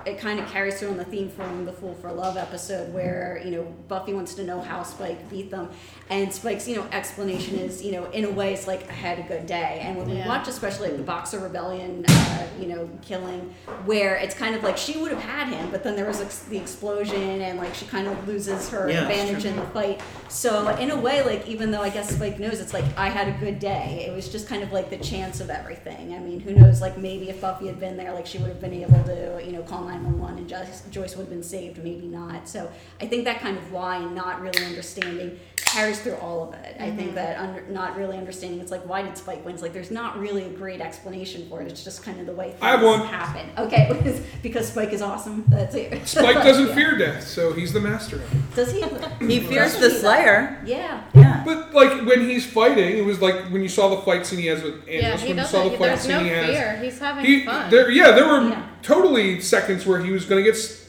It 0.04 0.18
kind 0.18 0.38
of 0.40 0.48
carries 0.50 0.78
through 0.78 0.90
on 0.90 0.96
the 0.96 1.04
theme 1.04 1.28
from 1.30 1.64
the 1.64 1.72
Fool 1.72 1.94
for 1.94 2.12
Love 2.12 2.36
episode, 2.36 2.92
where 2.92 3.40
you 3.44 3.50
know 3.52 3.62
Buffy 3.88 4.12
wants 4.14 4.34
to 4.34 4.44
know 4.44 4.60
how 4.60 4.82
Spike 4.82 5.28
beat 5.30 5.50
them, 5.50 5.68
and 6.10 6.32
Spike's 6.32 6.66
you 6.68 6.76
know 6.76 6.86
explanation 6.92 7.56
is 7.56 7.82
you 7.84 7.92
know 7.92 8.04
in 8.10 8.24
a 8.24 8.30
way 8.30 8.52
it's 8.52 8.66
like 8.66 8.88
I 8.88 8.92
had 8.92 9.18
a 9.18 9.22
good 9.22 9.46
day, 9.46 9.80
and 9.82 9.96
when 9.96 10.08
we 10.08 10.16
Yeah. 10.16 10.28
watch 10.28 10.48
especially 10.48 10.88
like 10.88 10.96
the 10.96 11.02
Boxer 11.04 11.38
Rebellion, 11.40 12.04
uh, 12.08 12.46
you 12.60 12.66
know 12.68 12.88
killing, 13.02 13.52
where 13.84 14.16
it's 14.16 14.34
kind 14.34 14.54
of 14.56 14.62
like 14.62 14.76
she 14.76 14.96
would 14.98 15.10
have 15.12 15.22
had 15.22 15.48
him, 15.48 15.70
but 15.70 15.82
then 15.84 15.94
there 15.96 16.06
was 16.06 16.20
ex- 16.20 16.40
the 16.44 16.56
explosion, 16.58 17.40
and 17.40 17.58
like 17.58 17.74
she 17.74 17.86
kind 17.86 18.06
of 18.08 18.28
loses 18.28 18.68
her 18.70 18.88
Yeah, 18.90 19.02
advantage 19.02 19.44
in 19.44 19.56
the 19.56 19.66
fight. 19.66 20.00
So 20.28 20.68
in 20.76 20.90
a 20.90 20.96
way, 21.00 21.22
like 21.24 21.46
even 21.48 21.70
though 21.70 21.82
I 21.82 21.90
guess 21.90 22.10
Spike 22.14 22.38
knows, 22.40 22.60
it's 22.60 22.72
like 22.72 22.84
I 22.96 23.08
had 23.08 23.28
a 23.28 23.38
good 23.38 23.58
day. 23.58 24.04
It 24.08 24.14
was 24.14 24.28
just 24.28 24.48
kind 24.48 24.62
of 24.62 24.72
like 24.72 24.90
the 24.90 24.98
chance 24.98 25.40
of 25.40 25.50
everything. 25.50 26.14
I 26.14 26.18
mean, 26.18 26.40
who 26.40 26.52
knows? 26.54 26.80
Like 26.80 26.96
maybe 26.98 27.28
if 27.30 27.40
Buffy 27.40 27.66
had 27.66 27.78
been 27.80 27.96
there, 27.96 28.12
like 28.12 28.26
she 28.26 28.38
would 28.38 28.48
have 28.48 28.60
been 28.60 28.72
able 28.74 29.02
to, 29.04 29.40
you 29.44 29.52
know, 29.52 29.62
call 29.76 29.86
nine 29.86 30.04
one 30.04 30.18
one, 30.18 30.38
and 30.38 30.48
Joyce, 30.48 30.82
Joyce 30.90 31.16
would 31.16 31.22
have 31.24 31.30
been 31.30 31.42
saved. 31.42 31.78
Maybe 31.78 32.06
not. 32.06 32.48
So 32.48 32.70
I 33.00 33.06
think 33.06 33.24
that 33.24 33.40
kind 33.40 33.56
of 33.56 33.72
why 33.72 33.96
and 33.96 34.14
not 34.14 34.40
really 34.40 34.64
understanding 34.64 35.38
carries 35.56 36.00
through 36.00 36.14
all 36.16 36.48
of 36.48 36.54
it. 36.54 36.76
I 36.80 36.90
think 36.90 37.08
mm-hmm. 37.08 37.14
that 37.16 37.38
under, 37.38 37.62
not 37.68 37.96
really 37.96 38.16
understanding, 38.16 38.60
it's 38.60 38.70
like 38.70 38.86
why 38.88 39.02
did 39.02 39.16
Spike 39.18 39.44
win? 39.44 39.56
Like 39.56 39.72
there's 39.72 39.90
not 39.90 40.18
really 40.18 40.44
a 40.44 40.48
great 40.48 40.80
explanation 40.80 41.48
for 41.48 41.60
it. 41.60 41.68
It's 41.68 41.84
just 41.84 42.02
kind 42.02 42.20
of 42.20 42.26
the 42.26 42.32
way 42.32 42.50
things 42.50 42.62
I 42.62 42.70
have 42.70 42.82
one. 42.82 43.00
happen. 43.00 43.50
Okay, 43.58 43.88
because, 43.92 44.20
because 44.42 44.68
Spike 44.68 44.92
is 44.92 45.02
awesome. 45.02 45.44
That's 45.48 45.74
it. 45.74 46.06
Spike 46.08 46.36
doesn't 46.36 46.68
Yeah. 46.68 46.74
fear 46.74 46.96
death, 46.98 47.26
so 47.26 47.52
he's 47.52 47.72
the 47.72 47.80
master 47.80 48.16
of 48.16 48.34
it. 48.34 48.54
Does 48.54 48.72
he? 48.72 48.82
He 49.26 49.40
fears 49.40 49.76
the? 49.76 49.90
Slayer. 49.96 50.62
Yeah. 50.66 51.02
Yeah. 51.14 51.42
But 51.44 51.74
like 51.74 52.06
when 52.06 52.20
he's 52.28 52.44
fighting, 52.46 52.98
it 52.98 53.04
was 53.04 53.20
like 53.20 53.34
when 53.50 53.62
you 53.62 53.68
saw 53.68 53.88
the 53.88 54.02
fight 54.02 54.26
scene 54.26 54.38
he 54.38 54.46
has 54.46 54.62
with 54.62 54.86
Yeah, 54.86 55.16
he 55.16 55.28
when 55.28 55.38
you 55.38 55.44
saw 55.44 55.64
the 55.64 55.70
doesn't. 55.70 55.78
fight 55.78 55.78
There's 55.78 56.00
scene 56.00 56.10
no 56.10 56.20
he 56.20 56.28
has. 56.28 56.46
fear. 56.46 56.76
He's 56.82 56.98
having 56.98 57.24
He, 57.24 57.44
fun. 57.44 57.70
there, 57.70 57.90
yeah, 57.90 58.10
there 58.12 58.26
were 58.26 58.48
Yeah. 58.48 58.66
Totally 58.82 59.40
seconds 59.40 59.86
where 59.86 60.00
he 60.00 60.10
was 60.10 60.24
going 60.24 60.44
to 60.44 60.50
get. 60.50 60.82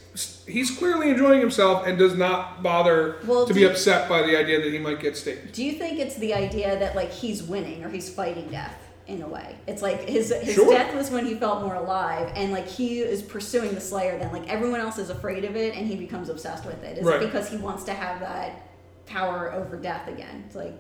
He's 0.48 0.72
clearly 0.76 1.10
enjoying 1.10 1.42
himself 1.42 1.86
and 1.86 1.98
does 1.98 2.16
not 2.16 2.64
bother 2.64 3.18
Well, 3.26 3.46
to 3.46 3.54
be 3.54 3.62
you- 3.62 3.70
upset 3.70 4.08
by 4.10 4.22
the 4.24 4.36
idea 4.38 4.62
that 4.62 4.72
he 4.72 4.80
might 4.80 5.00
get 5.00 5.16
staked. 5.18 5.54
Do 5.54 5.64
you 5.64 5.74
think 5.74 6.00
it's 6.00 6.16
the 6.16 6.34
idea 6.34 6.80
that 6.80 6.96
like 6.96 7.12
he's 7.12 7.44
winning 7.44 7.84
or 7.84 7.90
he's 7.90 8.10
fighting 8.10 8.48
death 8.48 8.74
in 9.08 9.22
a 9.22 9.28
way? 9.28 9.58
It's 9.68 9.82
like 9.82 10.08
his 10.08 10.34
his 10.42 10.56
Sure. 10.56 10.72
death 10.74 10.96
was 10.96 11.12
when 11.12 11.26
he 11.26 11.36
felt 11.36 11.62
more 11.64 11.76
alive, 11.76 12.32
and 12.36 12.52
like 12.54 12.66
he 12.68 13.00
is 13.00 13.22
pursuing 13.22 13.76
the 13.76 13.82
Slayer. 13.82 14.18
Then 14.18 14.32
like 14.32 14.48
everyone 14.50 14.80
else 14.80 14.98
is 14.98 15.10
afraid 15.10 15.44
of 15.46 15.56
it, 15.56 15.76
and 15.76 15.86
he 15.86 15.96
becomes 15.96 16.30
obsessed 16.30 16.66
with 16.66 16.82
it. 16.84 16.98
Is 16.98 17.04
Right. 17.06 17.22
it 17.22 17.26
because 17.26 17.50
he 17.50 17.58
wants 17.58 17.84
to 17.84 17.94
have 17.94 18.22
that 18.22 18.64
power 19.06 19.54
over 19.54 19.76
death 19.78 20.08
again? 20.08 20.44
It's 20.48 20.56
like 20.56 20.80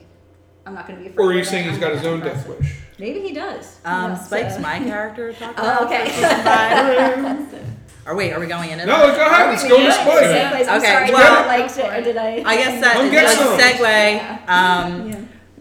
I'm 0.68 0.74
not 0.76 0.86
going 0.88 1.00
to 1.00 1.04
be 1.06 1.10
afraid. 1.10 1.24
Or 1.24 1.30
are 1.30 1.34
you 1.34 1.40
of 1.40 1.46
saying 1.48 1.66
he's 1.66 1.76
I'm 1.76 1.80
got 1.80 1.94
his 1.94 2.06
own 2.06 2.20
death 2.20 2.48
wish? 2.48 2.76
Maybe 3.00 3.22
he 3.22 3.32
does. 3.34 3.78
Um, 3.86 4.12
Yeah, 4.12 4.18
Spike's 4.18 4.56
so- 4.56 4.60
my 4.62 4.80
character. 4.80 5.32
to 5.32 5.40
Talk 5.40 5.56
Oh, 5.58 5.86
okay. 5.86 6.06
for 6.10 6.14
season 6.14 6.44
five. 6.44 7.66
or 8.06 8.16
wait, 8.16 8.34
are 8.34 8.40
we 8.40 8.48
going 8.48 8.70
into 8.72 8.86
No, 8.86 9.08
that? 9.08 9.16
go 9.16 9.26
ahead. 9.26 9.50
Let's 9.50 9.64
go 9.68 9.78
to 9.78 9.92
Spike. 9.92 10.24
segues. 10.26 10.68
I'm 10.68 10.82
Okay, 10.82 10.92
sorry, 10.92 11.12
well- 11.12 11.44
did 11.44 11.52
I, 11.52 11.58
like, 11.58 11.74
to- 11.74 12.04
did 12.04 12.18
I? 12.18 12.44
I 12.46 12.56
guess 12.58 12.82
that 12.84 12.94
Come 12.94 13.06
is 13.06 13.12
get 13.12 13.26
a 13.26 13.30
some. 13.30 13.58
segue. 13.60 14.50
Um, 14.50 15.10
Yeah. 15.10 15.20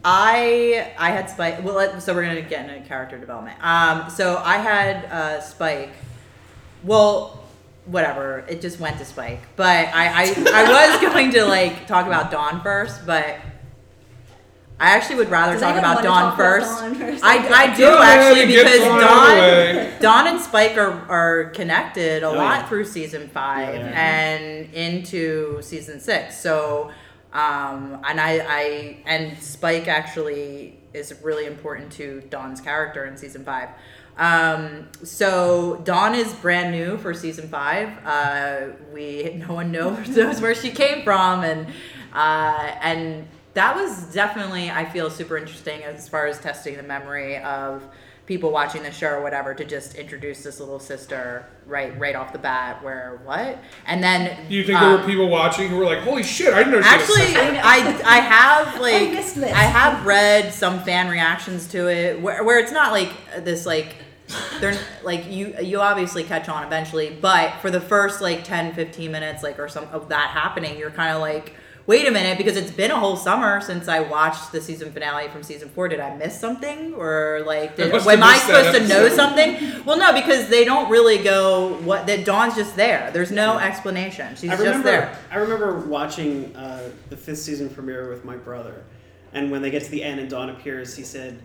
I 0.08 0.92
I 0.98 1.10
had 1.10 1.28
Spike. 1.30 1.64
Well, 1.64 1.74
let, 1.74 2.00
so 2.02 2.14
we're 2.14 2.22
gonna 2.26 2.42
get 2.42 2.68
into 2.68 2.86
character 2.86 3.18
development. 3.18 3.56
Um, 3.62 4.08
so 4.10 4.40
I 4.44 4.56
had 4.58 5.04
uh, 5.06 5.40
Spike. 5.40 5.90
Well, 6.84 7.42
whatever. 7.86 8.44
It 8.48 8.60
just 8.60 8.78
went 8.80 8.98
to 8.98 9.04
Spike. 9.04 9.40
But 9.56 9.88
I, 9.92 10.06
I, 10.06 10.34
I 10.54 10.90
was 10.92 11.00
going 11.12 11.30
to 11.32 11.44
like 11.44 11.86
talk 11.86 12.06
about 12.06 12.30
Dawn 12.30 12.60
first, 12.62 13.04
but 13.06 13.36
I 14.78 14.90
actually 14.90 15.16
would 15.16 15.30
rather 15.30 15.58
talk 15.58 15.76
about 15.76 16.02
Dawn 16.02 16.22
talk 16.22 16.34
about 16.34 16.36
first. 16.36 16.80
Dawn 16.80 16.94
first? 16.96 17.24
I, 17.24 17.36
I 17.70 17.74
do 17.76 17.82
Go 17.82 17.98
ahead 18.02 18.18
actually 18.20 18.46
because 18.54 18.78
Dawn 18.80 19.02
out 19.02 19.28
of 19.30 19.36
the 19.36 19.40
way. 19.40 19.90
Dawn, 20.00 20.02
Dawn 20.24 20.34
and 20.34 20.40
Spike 20.44 20.76
are, 20.76 20.92
are 21.10 21.44
connected 21.50 22.22
a 22.22 22.26
Oh, 22.26 22.34
lot 22.34 22.60
yeah. 22.60 22.66
through 22.68 22.84
season 22.84 23.28
five 23.28 23.74
Yeah, 23.74 23.82
they 23.82 23.88
are. 23.88 23.94
and 23.94 24.74
into 24.74 25.62
season 25.62 25.98
six. 25.98 26.38
So, 26.38 26.90
um, 27.32 28.00
and 28.06 28.20
I, 28.20 28.38
I 28.46 28.96
and 29.06 29.38
Spike 29.42 29.88
actually 29.88 30.78
is 30.92 31.14
really 31.22 31.46
important 31.46 31.92
to 31.92 32.22
Dawn's 32.28 32.60
character 32.60 33.06
in 33.06 33.16
season 33.16 33.44
five. 33.44 33.70
Um, 34.18 34.88
so 35.02 35.80
Dawn 35.84 36.14
is 36.14 36.32
brand 36.34 36.72
new 36.72 36.96
for 36.98 37.12
season 37.14 37.48
five. 37.48 37.90
Uh, 38.04 38.72
we 38.92 39.34
no 39.48 39.54
one 39.54 39.72
knows, 39.72 40.08
knows 40.08 40.40
where 40.40 40.54
she 40.54 40.70
came 40.70 41.02
from, 41.02 41.44
and 41.44 41.66
uh, 42.14 42.72
and 42.82 43.26
that 43.56 43.74
was 43.74 44.04
definitely 44.12 44.70
I 44.70 44.84
feel 44.84 45.10
super 45.10 45.36
interesting 45.38 45.82
as 45.82 46.08
far 46.08 46.26
as 46.26 46.38
testing 46.38 46.76
the 46.76 46.82
memory 46.82 47.38
of 47.38 47.82
people 48.26 48.50
watching 48.50 48.82
the 48.82 48.90
show 48.90 49.08
or 49.08 49.22
whatever 49.22 49.54
to 49.54 49.64
just 49.64 49.94
introduce 49.94 50.42
this 50.42 50.60
little 50.60 50.78
sister 50.78 51.46
right 51.64 51.98
right 51.98 52.14
off 52.14 52.34
the 52.34 52.38
bat. 52.38 52.84
Where 52.84 53.18
what? 53.24 53.58
And 53.86 54.02
then 54.02 54.46
Do 54.48 54.54
you 54.54 54.62
think 54.62 54.78
there 54.78 54.90
um, 54.90 55.00
were 55.00 55.06
people 55.06 55.28
watching 55.28 55.70
who 55.70 55.76
were 55.78 55.86
like, 55.86 56.00
"Holy 56.00 56.22
shit, 56.22 56.52
I 56.52 56.58
didn't 56.58 56.72
know 56.72 56.82
she 56.82 56.88
Actually, 56.88 57.26
sister." 57.28 57.60
I 57.64 58.00
I 58.04 58.20
have 58.20 58.80
like 58.80 59.12
missed 59.12 59.36
this. 59.36 59.52
I 59.52 59.62
have 59.62 60.04
read 60.04 60.52
some 60.52 60.80
fan 60.80 61.08
reactions 61.08 61.66
to 61.68 61.88
it 61.88 62.20
where, 62.20 62.44
where 62.44 62.58
it's 62.58 62.72
not 62.72 62.92
like 62.92 63.10
this 63.38 63.64
like 63.64 63.96
they're 64.60 64.78
like 65.02 65.30
you 65.30 65.54
you 65.62 65.80
obviously 65.80 66.24
catch 66.24 66.50
on 66.50 66.62
eventually, 66.62 67.16
but 67.22 67.54
for 67.62 67.70
the 67.70 67.80
first 67.80 68.20
like 68.20 68.44
10 68.44 68.74
15 68.74 69.10
minutes 69.10 69.42
like 69.42 69.58
or 69.58 69.68
some 69.68 69.84
of 69.92 70.10
that 70.10 70.28
happening, 70.28 70.76
you're 70.76 70.90
kind 70.90 71.14
of 71.14 71.22
like 71.22 71.54
wait 71.86 72.06
a 72.06 72.10
minute 72.10 72.36
because 72.36 72.56
it's 72.56 72.70
been 72.70 72.90
a 72.90 72.98
whole 72.98 73.16
summer 73.16 73.60
since 73.60 73.86
I 73.88 74.00
watched 74.00 74.50
the 74.52 74.60
season 74.60 74.90
finale 74.92 75.28
from 75.28 75.42
season 75.42 75.68
4. 75.68 75.88
Did 75.88 76.00
I 76.00 76.16
miss 76.16 76.38
something 76.38 76.94
or 76.94 77.42
like 77.46 77.76
did, 77.76 77.94
am 77.94 78.08
I 78.08 78.16
missed 78.16 78.46
that 78.48 78.64
supposed 78.64 78.76
to 78.76 78.88
know 78.88 79.08
something? 79.08 79.84
Well, 79.84 79.98
no, 79.98 80.12
because 80.12 80.48
they 80.48 80.64
don't 80.64 80.90
really 80.90 81.22
go 81.22 81.74
what 81.82 82.06
that 82.06 82.24
Dawn's 82.24 82.56
just 82.56 82.76
there. 82.76 83.10
There's 83.12 83.30
no 83.30 83.58
explanation. 83.58 84.34
She's 84.36 84.50
I 84.50 84.54
just 84.54 84.64
remember. 84.64 84.88
there. 84.88 85.18
I 85.30 85.36
remember 85.36 85.78
watching 85.80 86.54
uh, 86.56 86.90
the 87.08 87.16
fifth 87.16 87.38
season 87.38 87.70
premiere 87.70 88.08
with 88.08 88.24
my 88.24 88.36
brother, 88.36 88.84
and 89.32 89.50
when 89.50 89.62
they 89.62 89.70
get 89.70 89.84
to 89.84 89.90
the 89.90 90.02
end 90.02 90.18
and 90.18 90.28
Dawn 90.28 90.50
appears, 90.50 90.96
he 90.96 91.04
said, 91.04 91.38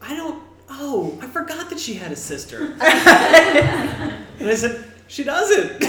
"I 0.00 0.14
don't. 0.14 0.42
Oh, 0.70 1.18
I 1.20 1.26
forgot 1.26 1.70
that 1.70 1.80
she 1.80 1.94
had 1.94 2.12
a 2.12 2.16
sister." 2.16 2.64
and 2.80 4.48
I 4.48 4.54
said, 4.54 4.84
"She 5.08 5.24
doesn't." 5.24 5.82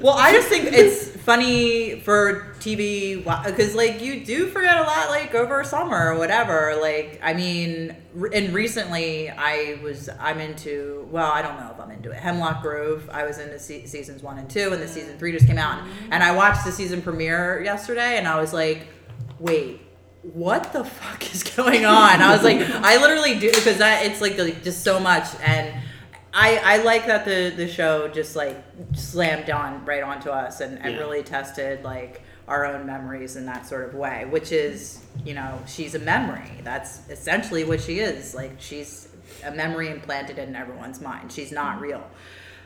Well, 0.00 0.14
I 0.14 0.32
just 0.32 0.48
think 0.48 0.66
it's 0.72 1.09
funny 1.24 2.00
for 2.00 2.54
TV 2.60 3.24
because, 3.44 3.74
like, 3.74 4.00
you 4.00 4.24
do 4.24 4.48
forget 4.48 4.78
a 4.78 4.82
lot, 4.82 5.10
like 5.10 5.34
over 5.34 5.62
summer 5.64 6.12
or 6.12 6.18
whatever. 6.18 6.78
Like, 6.80 7.20
I 7.22 7.34
mean, 7.34 7.96
and 8.32 8.52
recently 8.52 9.30
I 9.30 9.78
was 9.82 10.08
I'm 10.18 10.40
into. 10.40 11.06
Well, 11.10 11.30
I 11.30 11.42
don't 11.42 11.58
know 11.58 11.70
if 11.72 11.80
I'm 11.80 11.90
into 11.90 12.10
it. 12.10 12.18
Hemlock 12.18 12.62
Grove. 12.62 13.08
I 13.12 13.24
was 13.24 13.38
into 13.38 13.58
se- 13.58 13.86
seasons 13.86 14.22
one 14.22 14.38
and 14.38 14.48
two, 14.48 14.72
and 14.72 14.82
the 14.82 14.86
mm. 14.86 14.90
season 14.90 15.18
three 15.18 15.32
just 15.32 15.46
came 15.46 15.58
out, 15.58 15.80
mm-hmm. 15.80 16.12
and 16.12 16.22
I 16.22 16.34
watched 16.34 16.64
the 16.64 16.72
season 16.72 17.02
premiere 17.02 17.62
yesterday, 17.62 18.18
and 18.18 18.26
I 18.26 18.40
was 18.40 18.52
like, 18.52 18.86
wait. 19.38 19.82
What 20.22 20.74
the 20.74 20.84
fuck 20.84 21.34
is 21.34 21.42
going 21.56 21.86
on? 21.86 22.20
I 22.20 22.34
was 22.34 22.44
like, 22.44 22.60
I 22.60 23.00
literally 23.00 23.38
do 23.38 23.50
because 23.52 23.78
that 23.78 24.04
it's 24.04 24.20
like, 24.20 24.36
like 24.36 24.62
just 24.62 24.84
so 24.84 25.00
much, 25.00 25.24
and 25.40 25.80
I, 26.32 26.60
I 26.64 26.82
like 26.82 27.06
that 27.06 27.24
the, 27.24 27.52
the 27.56 27.66
show 27.68 28.08
just 28.08 28.36
like 28.36 28.62
slammed 28.94 29.50
on 29.50 29.84
right 29.84 30.02
onto 30.02 30.30
us 30.30 30.60
and, 30.60 30.78
and 30.78 30.94
Yeah. 30.94 31.00
really 31.00 31.22
tested 31.22 31.82
like 31.82 32.22
our 32.46 32.64
own 32.66 32.86
memories 32.86 33.36
in 33.36 33.46
that 33.46 33.66
sort 33.66 33.84
of 33.88 33.94
way, 33.94 34.24
which 34.28 34.52
is, 34.52 35.04
you 35.24 35.34
know, 35.34 35.58
she's 35.66 35.94
a 35.94 35.98
memory. 35.98 36.50
That's 36.62 37.08
essentially 37.08 37.64
what 37.64 37.80
she 37.80 38.00
is. 38.00 38.34
Like 38.34 38.52
she's 38.58 39.08
a 39.44 39.50
memory 39.50 39.88
implanted 39.88 40.38
in 40.38 40.54
everyone's 40.56 41.00
mind. 41.00 41.32
She's 41.32 41.52
not 41.52 41.80
real. 41.80 42.04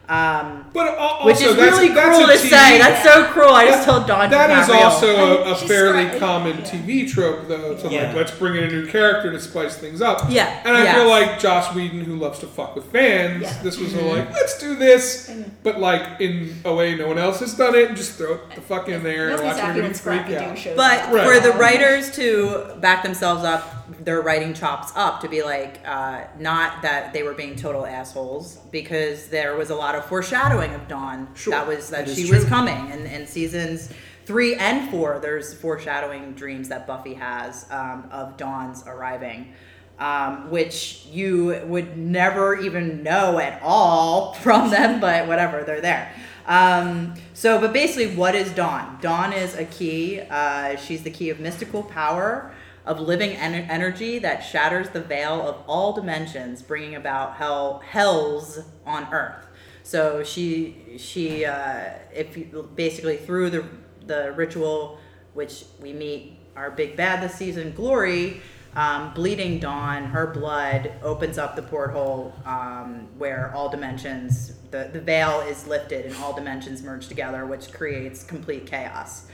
Um, 0.08 0.66
But 0.74 0.98
also, 0.98 1.24
which 1.26 1.40
is 1.40 1.56
that's, 1.56 1.76
really 1.78 1.88
that's 1.94 2.16
cruel 2.16 2.28
to 2.28 2.34
TV 2.34 2.50
say. 2.50 2.78
That's 2.78 3.02
so 3.02 3.24
cruel. 3.32 3.54
I 3.54 3.64
just 3.66 3.86
told 3.88 4.06
Don. 4.06 4.28
That 4.30 4.50
is 4.50 4.56
she's 4.66 4.68
is 4.68 4.74
real. 4.74 4.84
also 4.84 5.44
a, 5.44 5.52
a 5.52 5.56
fairly 5.56 6.04
right. 6.06 6.18
common 6.20 6.58
Yeah. 6.58 6.64
TV 6.64 7.10
trope, 7.10 7.48
though. 7.48 7.74
To 7.74 7.88
Yeah. 7.88 8.08
like, 8.08 8.16
let's 8.16 8.30
bring 8.32 8.56
in 8.56 8.64
a 8.64 8.68
new 8.68 8.86
character 8.86 9.32
to 9.32 9.40
spice 9.40 9.76
things 9.76 10.02
up. 10.02 10.26
Yeah, 10.28 10.60
And 10.64 10.76
I 10.76 10.82
yes. 10.84 10.94
feel 10.96 11.08
like 11.08 11.38
Joss 11.38 11.74
Whedon, 11.74 12.04
who 12.04 12.16
loves 12.16 12.38
to 12.40 12.46
fuck 12.46 12.74
with 12.76 12.84
fans, 12.92 13.42
Yeah. 13.44 13.62
this 13.62 13.78
was 13.78 13.94
Mm-hmm. 13.94 14.08
like, 14.08 14.32
let's 14.34 14.58
do 14.58 14.74
this, 14.74 15.30
but 15.62 15.80
like 15.80 16.20
in 16.20 16.54
a 16.66 16.74
way 16.74 16.94
no 16.96 17.06
one 17.08 17.16
else 17.18 17.40
has 17.40 17.54
done 17.54 17.74
it, 17.74 17.88
and 17.88 17.96
just 17.96 18.18
throw 18.18 18.38
the 18.54 18.60
fuck 18.60 18.88
in 18.88 19.02
there 19.02 19.30
and 19.30 19.42
watch 19.42 19.56
happy 19.56 19.80
everybody 19.80 19.80
when 19.82 19.94
freak 19.94 20.20
Scrappy 20.26 20.64
Doo 20.64 20.70
out. 20.70 20.76
But. 20.76 21.12
Right. 21.14 21.26
for 21.26 21.40
the 21.40 21.52
writers 21.56 22.14
to 22.16 22.74
back 22.80 23.02
themselves 23.04 23.44
up, 23.44 23.83
their 24.00 24.20
writing 24.22 24.54
chops 24.54 24.92
up 24.96 25.20
to 25.20 25.28
be 25.28 25.42
like, 25.42 25.80
uh, 25.86 26.24
not 26.38 26.82
that 26.82 27.12
they 27.12 27.22
were 27.22 27.34
being 27.34 27.56
total 27.56 27.86
assholes, 27.86 28.56
because 28.70 29.28
there 29.28 29.56
was 29.56 29.70
a 29.70 29.74
lot 29.74 29.94
of 29.94 30.04
foreshadowing 30.06 30.74
of 30.74 30.86
Dawn. 30.88 31.28
Sure. 31.34 31.52
That 31.52 31.66
was 31.66 31.90
that 31.90 32.08
is 32.08 32.16
she 32.16 32.30
was 32.30 32.44
coming, 32.44 32.90
and 32.90 33.06
in 33.06 33.26
seasons 33.26 33.90
three 34.26 34.54
and 34.56 34.90
four, 34.90 35.18
there's 35.20 35.54
foreshadowing 35.54 36.32
dreams 36.32 36.68
that 36.68 36.86
Buffy 36.86 37.14
has 37.14 37.66
um, 37.70 38.08
of 38.10 38.36
Dawn's 38.36 38.84
arriving. 38.86 39.52
Um, 39.96 40.50
which 40.50 41.06
you 41.06 41.62
would 41.66 41.96
never 41.96 42.56
even 42.58 43.04
know 43.04 43.38
at 43.38 43.62
all 43.62 44.34
from 44.42 44.70
them, 44.70 44.98
but 44.98 45.28
whatever, 45.28 45.62
they're 45.62 45.80
there. 45.80 46.12
Um, 46.46 47.14
so, 47.32 47.60
but 47.60 47.72
basically, 47.72 48.16
what 48.16 48.34
is 48.34 48.50
Dawn? 48.50 48.98
Dawn 49.00 49.32
is 49.32 49.54
a 49.54 49.64
key. 49.64 50.20
Uh, 50.20 50.76
she's 50.76 51.02
the 51.02 51.10
key 51.10 51.30
of 51.30 51.40
mystical 51.40 51.82
power, 51.82 52.52
of 52.86 53.00
living 53.00 53.30
en- 53.30 53.70
energy 53.70 54.18
that 54.18 54.40
shatters 54.40 54.90
the 54.90 55.00
veil 55.00 55.46
of 55.46 55.56
all 55.66 55.92
dimensions, 55.92 56.62
bringing 56.62 56.94
about 56.94 57.34
hell 57.36 57.82
hells 57.86 58.60
on 58.84 59.12
earth. 59.12 59.46
So 59.82 60.22
she 60.22 60.96
she 60.98 61.44
uh, 61.44 61.90
if 62.12 62.36
you, 62.36 62.68
basically 62.74 63.16
through 63.16 63.50
the 63.50 63.64
the 64.06 64.32
ritual, 64.32 64.98
which 65.34 65.64
we 65.80 65.92
meet 65.92 66.38
our 66.56 66.70
big 66.70 66.96
bad 66.96 67.22
this 67.22 67.34
season, 67.34 67.72
Glory. 67.72 68.40
Um, 68.76 69.14
bleeding 69.14 69.60
dawn, 69.60 70.06
her 70.06 70.26
blood 70.26 70.94
opens 71.00 71.38
up 71.38 71.54
the 71.54 71.62
porthole 71.62 72.34
um, 72.44 73.06
where 73.18 73.52
all 73.54 73.68
dimensions, 73.68 74.54
the, 74.72 74.90
the 74.92 75.00
veil 75.00 75.42
is 75.42 75.68
lifted 75.68 76.06
and 76.06 76.16
all 76.16 76.32
dimensions 76.32 76.82
merge 76.82 77.06
together, 77.06 77.46
which 77.46 77.72
creates 77.72 78.24
complete 78.24 78.66
chaos. 78.66 79.26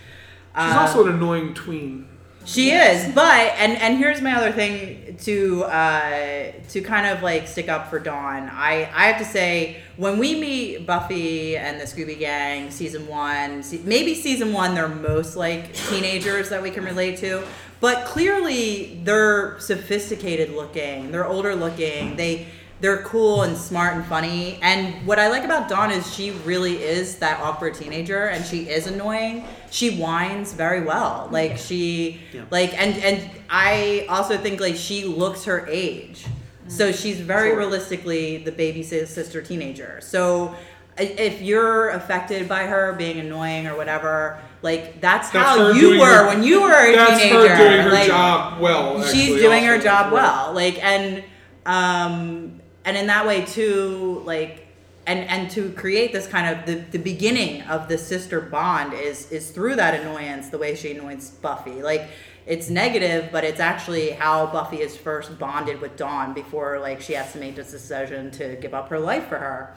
She's 0.55 0.73
Um, 0.73 0.77
also 0.77 1.07
an 1.07 1.15
annoying 1.15 1.55
tween. 1.55 2.07
She 2.45 2.71
is, 2.71 3.13
but 3.15 3.53
and 3.59 3.77
and 3.77 3.99
here's 3.99 4.21
my 4.21 4.35
other 4.35 4.51
thing 4.51 5.17
to 5.23 5.65
uh, 5.65 6.53
to 6.71 6.81
kind 6.81 7.07
of 7.07 7.23
like 7.23 7.47
stick 7.47 7.69
up 7.69 7.91
for 7.91 7.99
Dawn. 7.99 8.49
I 8.53 8.91
I 8.95 9.07
have 9.07 9.19
to 9.19 9.25
say 9.25 9.83
when 9.97 10.19
we 10.19 10.41
meet 10.41 10.87
Buffy 10.87 11.57
and 11.57 11.79
the 11.79 11.85
Scooby 11.85 12.19
Gang 12.19 12.71
season 12.71 13.07
one, 13.07 13.63
maybe 13.85 14.15
season 14.15 14.53
one 14.53 14.75
they're 14.75 14.89
most 14.89 15.37
like 15.37 15.75
teenagers 15.75 16.49
that 16.49 16.63
we 16.63 16.71
can 16.71 16.85
relate 16.85 17.19
to, 17.19 17.43
but 17.81 18.07
clearly 18.07 19.01
they're 19.05 19.61
sophisticated 19.61 20.51
looking, 20.51 21.13
they're 21.13 21.27
older 21.27 21.55
looking, 21.55 22.17
they 22.17 22.47
they're 22.81 23.03
cool 23.03 23.43
and 23.43 23.57
smart 23.57 23.95
and 23.97 24.05
funny. 24.07 24.59
And 24.63 25.07
what 25.07 25.19
I 25.19 25.29
like 25.29 25.45
about 25.45 25.69
Dawn 25.69 25.91
is 25.91 26.13
she 26.15 26.31
really 26.47 26.83
is 26.83 27.17
that 27.17 27.41
awkward 27.41 27.75
teenager 27.75 28.27
and 28.27 28.45
she 28.45 28.69
is 28.71 28.87
annoying. 28.87 29.45
She 29.71 29.97
whines 29.99 30.53
very 30.55 30.81
well. 30.81 31.29
Like 31.31 31.59
she 31.59 32.21
Yeah. 32.33 32.43
like 32.51 32.73
and 32.81 32.97
and 33.03 33.29
I 33.51 34.07
also 34.09 34.39
think 34.39 34.61
like 34.61 34.77
she 34.77 35.05
looks 35.05 35.45
her 35.45 35.67
age. 35.69 36.25
So 36.69 36.91
she's 36.93 37.21
very 37.21 37.51
Sure. 37.51 37.59
realistically 37.59 38.39
the 38.39 38.53
baby 38.53 38.83
sister 38.83 39.43
teenager. 39.43 39.99
So 40.01 40.55
if 40.97 41.43
you're 41.43 41.91
affected 41.91 42.49
by 42.49 42.65
her 42.65 42.93
being 42.95 43.19
annoying 43.21 43.67
or 43.67 43.77
whatever, 43.77 44.39
like 44.63 45.01
that's, 45.01 45.31
That's 45.31 45.49
how 45.59 45.71
you 45.73 45.99
were 45.99 46.07
her- 46.07 46.27
when 46.29 46.43
you 46.43 46.63
were 46.63 46.73
a 46.73 46.95
That's 46.95 47.21
teenager. 47.23 47.49
her 47.49 47.57
doing 47.57 47.81
her 47.83 47.91
Like, 47.91 48.07
job 48.07 48.61
well. 48.61 49.03
she's 49.03 49.41
doing 49.41 49.65
her 49.65 49.79
job 49.79 50.07
Right. 50.07 50.23
well 50.23 50.53
like 50.55 50.83
and 50.85 51.23
um 51.67 52.60
and 52.85 52.97
in 52.97 53.07
that 53.07 53.27
way 53.27 53.45
too 53.45 54.23
like 54.25 54.67
and 55.07 55.21
and 55.29 55.51
to 55.51 55.71
create 55.73 56.13
this 56.13 56.27
kind 56.27 56.55
of 56.55 56.67
the, 56.67 56.75
the 56.91 56.99
beginning 56.99 57.63
of 57.63 57.89
the 57.89 57.99
sister 57.99 58.41
bond 58.41 58.93
is 58.93 59.31
is 59.33 59.51
through 59.51 59.77
that 59.77 59.95
annoyance 60.01 60.51
the 60.51 60.59
way 60.59 60.75
she 60.75 60.93
annoys 60.93 61.31
buffy. 61.31 61.83
Like 61.83 62.09
it's 62.47 62.71
negative 62.71 63.31
but 63.33 63.45
it's 63.45 63.61
actually 63.61 64.11
how 64.11 64.47
buffy 64.47 64.81
is 64.81 64.97
first 64.97 65.39
bonded 65.39 65.81
with 65.81 65.97
dawn 65.97 66.33
before 66.33 66.79
like 66.79 67.01
she 67.01 67.13
has 67.13 67.33
to 67.33 67.39
make 67.39 67.55
this 67.55 67.71
decision 67.71 68.31
to 68.33 68.57
give 68.57 68.75
up 68.75 68.89
her 68.89 68.99
life 68.99 69.29
for 69.29 69.39
her. 69.39 69.75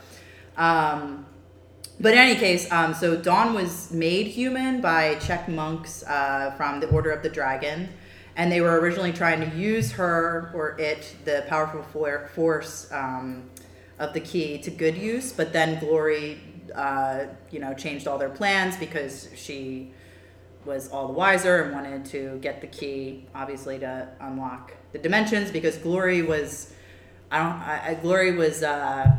Um 0.58 1.26
but 2.00 2.14
in 2.14 2.18
any 2.18 2.36
case, 2.36 2.70
um, 2.72 2.94
so 2.94 3.16
Dawn 3.16 3.54
was 3.54 3.92
made 3.92 4.28
human 4.28 4.82
by 4.82 5.16
Czech 5.16 5.48
monks 5.48 6.04
uh, 6.04 6.52
from 6.58 6.80
the 6.80 6.90
Order 6.90 7.12
of 7.12 7.22
the 7.22 7.30
Dragon, 7.30 7.90
and 8.36 8.52
they 8.52 8.62
were 8.62 8.80
originally 8.80 9.14
trying 9.14 9.40
to 9.50 9.56
use 9.58 9.92
her 9.94 10.52
or 10.54 10.80
it, 10.80 11.16
the 11.26 11.46
powerful 11.48 11.84
for- 11.84 12.30
force 12.34 12.92
um, 12.92 13.50
of 14.00 14.14
the 14.14 14.20
key, 14.20 14.58
to 14.60 14.72
good 14.72 14.98
use. 14.98 15.32
But 15.32 15.54
then 15.54 15.80
Glory 15.80 16.40
uh, 16.76 17.26
you 17.52 17.60
know, 17.60 17.74
changed 17.74 18.08
all 18.08 18.18
their 18.18 18.30
plans 18.30 18.76
because 18.78 19.30
she 19.36 19.92
was 20.66 20.90
all 20.90 21.08
the 21.08 21.14
wiser 21.14 21.62
and 21.62 21.74
wanted 21.74 22.06
to 22.06 22.40
get 22.42 22.62
the 22.62 22.68
key, 22.68 23.26
obviously, 23.36 23.78
to 23.80 24.08
unlock 24.22 24.74
the 24.94 24.98
dimensions 24.98 25.52
because 25.52 25.78
Glory 25.78 26.22
was, 26.22 26.74
I 27.30 27.38
don't, 27.40 27.52
I, 27.54 27.82
I- 27.90 27.94
Glory 27.96 28.32
was, 28.36 28.64
uh, 28.64 29.12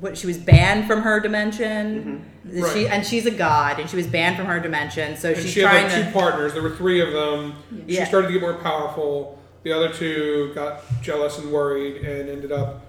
what 0.00 0.16
she 0.16 0.26
was 0.26 0.38
banned 0.38 0.86
from 0.86 1.02
her 1.02 1.18
dimension. 1.20 2.22
Mhm. 2.46 2.54
She 2.72 2.84
Right. 2.84 2.92
and 2.92 3.04
she's 3.06 3.26
a 3.26 3.30
god, 3.30 3.78
and 3.80 3.90
she 3.90 3.96
was 3.96 4.06
banned 4.06 4.36
from 4.36 4.46
her 4.46 4.60
dimension. 4.60 5.16
So 5.16 5.30
and 5.30 5.38
she's 5.38 5.50
she 5.50 5.60
had 5.60 5.70
trying 5.70 5.84
like 5.84 5.92
to. 5.94 6.04
two 6.04 6.10
partners. 6.12 6.52
There 6.52 6.62
were 6.62 6.70
three 6.76 7.00
of 7.00 7.12
them. 7.12 7.54
Yeah. 7.86 8.04
She 8.04 8.08
started 8.08 8.28
to 8.28 8.32
get 8.32 8.42
more 8.42 8.54
powerful. 8.54 9.38
The 9.64 9.72
other 9.72 9.88
two 9.92 10.52
got 10.54 10.82
jealous 11.02 11.38
and 11.38 11.50
worried 11.52 11.96
and 12.04 12.28
ended 12.28 12.52
up 12.52 12.86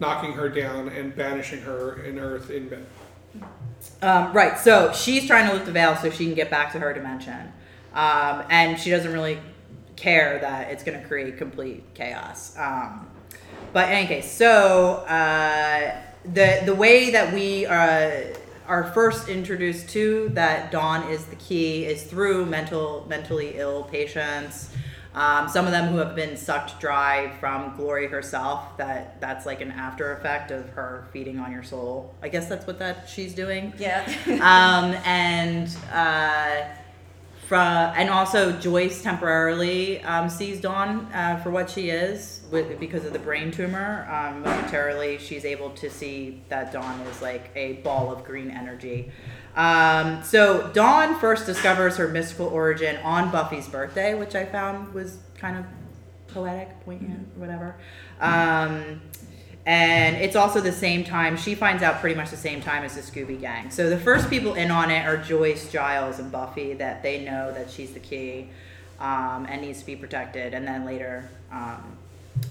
knocking 0.00 0.32
her 0.32 0.48
down 0.48 0.88
and 0.88 1.14
banishing 1.14 1.60
her 1.62 2.02
in 2.04 2.18
Earth 2.18 2.50
in 2.50 2.68
bed. 2.68 2.86
Um, 4.00 4.32
right. 4.32 4.58
So 4.58 4.92
she's 4.92 5.26
trying 5.26 5.46
to 5.48 5.52
lift 5.54 5.66
the 5.66 5.72
veil 5.72 5.96
so 5.96 6.08
she 6.10 6.24
can 6.24 6.34
get 6.34 6.50
back 6.50 6.72
to 6.72 6.78
her 6.78 6.92
dimension, 6.94 7.52
um, 7.94 8.44
and 8.48 8.78
she 8.78 8.90
doesn't 8.90 9.12
really 9.12 9.38
care 9.96 10.38
that 10.40 10.70
it's 10.70 10.82
going 10.84 11.00
to 11.00 11.06
create 11.06 11.36
complete 11.36 11.82
chaos. 11.94 12.56
Um, 12.58 13.08
but 13.72 13.88
in 13.88 13.94
any 13.96 14.06
case, 14.06 14.30
so 14.30 15.04
uh, 15.08 15.96
the 16.32 16.62
the 16.64 16.74
way 16.74 17.10
that 17.10 17.32
we 17.34 17.66
uh, 17.66 18.22
are 18.66 18.84
first 18.92 19.28
introduced 19.28 19.88
to 19.90 20.30
that 20.30 20.70
dawn 20.70 21.10
is 21.10 21.24
the 21.26 21.36
key 21.36 21.84
is 21.84 22.02
through 22.04 22.46
mental 22.46 23.06
mentally 23.08 23.54
ill 23.56 23.84
patients. 23.84 24.70
Um, 25.14 25.48
some 25.48 25.64
of 25.64 25.70
them 25.70 25.92
who 25.92 25.98
have 25.98 26.16
been 26.16 26.36
sucked 26.36 26.80
dry 26.80 27.30
from 27.38 27.76
Glory 27.76 28.08
herself. 28.08 28.76
That 28.78 29.20
that's 29.20 29.46
like 29.46 29.60
an 29.60 29.70
after 29.70 30.12
effect 30.16 30.50
of 30.50 30.68
her 30.70 31.06
feeding 31.12 31.38
on 31.38 31.52
your 31.52 31.62
soul. 31.62 32.12
I 32.20 32.28
guess 32.28 32.48
that's 32.48 32.66
what 32.66 32.78
that 32.80 33.08
she's 33.08 33.32
doing 33.34 33.72
Yeah. 33.78 34.04
um, 34.26 34.92
and 35.06 35.68
uh, 35.92 36.64
from 37.46 37.92
and 37.96 38.08
also 38.10 38.52
Joyce 38.52 39.02
temporarily 39.02 40.02
um, 40.02 40.28
sees 40.28 40.60
Dawn 40.60 41.06
uh, 41.12 41.40
for 41.42 41.50
what 41.50 41.68
she 41.68 41.90
is 41.90 42.40
with, 42.50 42.78
because 42.80 43.04
of 43.04 43.12
the 43.12 43.18
brain 43.18 43.50
tumor. 43.50 44.08
Um, 44.10 44.42
momentarily, 44.42 45.18
she's 45.18 45.44
able 45.44 45.70
to 45.70 45.90
see 45.90 46.42
that 46.48 46.72
Dawn 46.72 47.00
is 47.00 47.20
like 47.20 47.50
a 47.54 47.74
ball 47.74 48.12
of 48.12 48.24
green 48.24 48.50
energy. 48.50 49.12
Um, 49.56 50.22
so 50.22 50.70
Dawn 50.72 51.18
first 51.18 51.46
discovers 51.46 51.96
her 51.96 52.08
mystical 52.08 52.46
origin 52.46 52.96
on 52.98 53.30
Buffy's 53.30 53.68
birthday, 53.68 54.14
which 54.14 54.34
I 54.34 54.44
found 54.44 54.92
was 54.94 55.18
kind 55.36 55.58
of 55.58 55.64
poetic, 56.28 56.84
poignant, 56.84 57.28
whatever. 57.36 57.76
Um, 58.20 59.00
and 59.66 60.16
it's 60.16 60.36
also 60.36 60.60
the 60.60 60.72
same 60.72 61.04
time 61.04 61.36
she 61.36 61.54
finds 61.54 61.82
out 61.82 62.00
pretty 62.00 62.14
much 62.14 62.30
the 62.30 62.36
same 62.36 62.60
time 62.60 62.84
as 62.84 62.94
the 62.96 63.00
Scooby 63.00 63.40
Gang. 63.40 63.70
So 63.70 63.88
the 63.88 63.98
first 63.98 64.28
people 64.28 64.54
in 64.54 64.70
on 64.70 64.90
it 64.90 65.06
are 65.06 65.16
Joyce, 65.16 65.70
Giles, 65.70 66.18
and 66.18 66.30
Buffy 66.30 66.74
that 66.74 67.02
they 67.02 67.24
know 67.24 67.52
that 67.52 67.70
she's 67.70 67.92
the 67.92 68.00
key 68.00 68.48
um, 69.00 69.46
and 69.48 69.62
needs 69.62 69.80
to 69.80 69.86
be 69.86 69.96
protected, 69.96 70.54
and 70.54 70.66
then 70.66 70.84
later 70.84 71.28
um, 71.50 71.96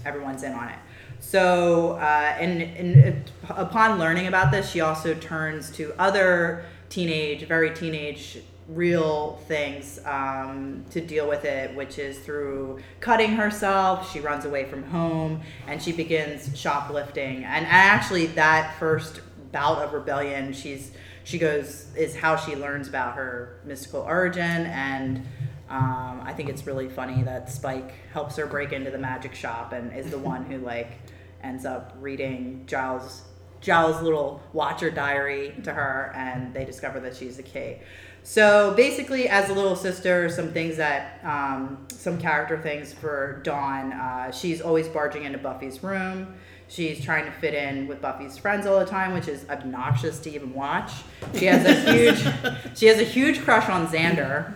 everyone's 0.04 0.42
in 0.42 0.52
on 0.52 0.68
it. 0.68 0.78
So 1.20 1.92
uh, 1.92 2.36
and, 2.38 2.62
and 2.62 3.30
upon 3.48 3.98
learning 3.98 4.26
about 4.26 4.50
this, 4.50 4.70
she 4.70 4.80
also 4.80 5.14
turns 5.14 5.70
to 5.72 5.94
other 5.98 6.64
teenage, 6.88 7.46
very 7.46 7.70
teenage 7.74 8.38
real 8.68 9.38
things 9.46 10.00
um, 10.04 10.84
to 10.90 11.00
deal 11.00 11.28
with 11.28 11.44
it, 11.44 11.74
which 11.74 11.98
is 11.98 12.18
through 12.18 12.80
cutting 13.00 13.32
herself. 13.32 14.10
She 14.12 14.20
runs 14.20 14.44
away 14.44 14.64
from 14.64 14.82
home 14.84 15.42
and 15.66 15.82
she 15.82 15.92
begins 15.92 16.58
shoplifting. 16.58 17.44
And 17.44 17.66
actually, 17.66 18.26
that 18.28 18.78
first 18.78 19.20
bout 19.52 19.78
of 19.78 19.92
rebellion, 19.92 20.52
she's 20.52 20.92
she 21.24 21.38
goes 21.38 21.86
is 21.96 22.14
how 22.14 22.36
she 22.36 22.54
learns 22.54 22.88
about 22.88 23.14
her 23.14 23.60
mystical 23.64 24.00
origin 24.00 24.66
and. 24.66 25.26
Um, 25.66 26.20
I 26.22 26.34
think 26.34 26.50
it's 26.50 26.66
really 26.66 26.90
funny 26.90 27.22
that 27.22 27.50
Spike 27.50 27.94
helps 28.12 28.36
her 28.36 28.46
break 28.46 28.74
into 28.74 28.90
the 28.90 28.98
magic 28.98 29.34
shop 29.34 29.72
and 29.72 29.96
is 29.96 30.10
the 30.10 30.18
one 30.18 30.44
who 30.44 30.58
like 30.58 30.98
ends 31.42 31.64
up 31.64 31.96
reading 32.00 32.64
Giles 32.66 33.22
Giles' 33.64 34.02
little 34.02 34.42
watcher 34.52 34.90
diary 34.90 35.54
to 35.64 35.72
her, 35.72 36.12
and 36.14 36.52
they 36.52 36.66
discover 36.66 37.00
that 37.00 37.16
she's 37.16 37.38
the 37.38 37.42
key. 37.42 37.78
So 38.26 38.72
basically, 38.74 39.28
as 39.28 39.50
a 39.50 39.52
little 39.52 39.76
sister, 39.76 40.30
some 40.30 40.50
things 40.50 40.78
that, 40.78 41.20
um, 41.24 41.86
some 41.90 42.18
character 42.18 42.58
things 42.58 42.92
for 42.92 43.40
Dawn. 43.44 43.92
Uh, 43.92 44.32
she's 44.32 44.62
always 44.62 44.88
barging 44.88 45.24
into 45.24 45.38
Buffy's 45.38 45.82
room. 45.82 46.34
She's 46.68 47.04
trying 47.04 47.26
to 47.26 47.30
fit 47.30 47.52
in 47.52 47.86
with 47.86 48.00
Buffy's 48.00 48.38
friends 48.38 48.66
all 48.66 48.80
the 48.80 48.86
time, 48.86 49.12
which 49.12 49.28
is 49.28 49.48
obnoxious 49.50 50.18
to 50.20 50.30
even 50.30 50.54
watch. 50.54 50.90
She 51.34 51.44
has 51.44 51.66
a 51.66 51.92
huge, 51.92 52.76
she 52.76 52.86
has 52.86 52.98
a 52.98 53.04
huge 53.04 53.42
crush 53.42 53.68
on 53.68 53.86
Xander. 53.88 54.54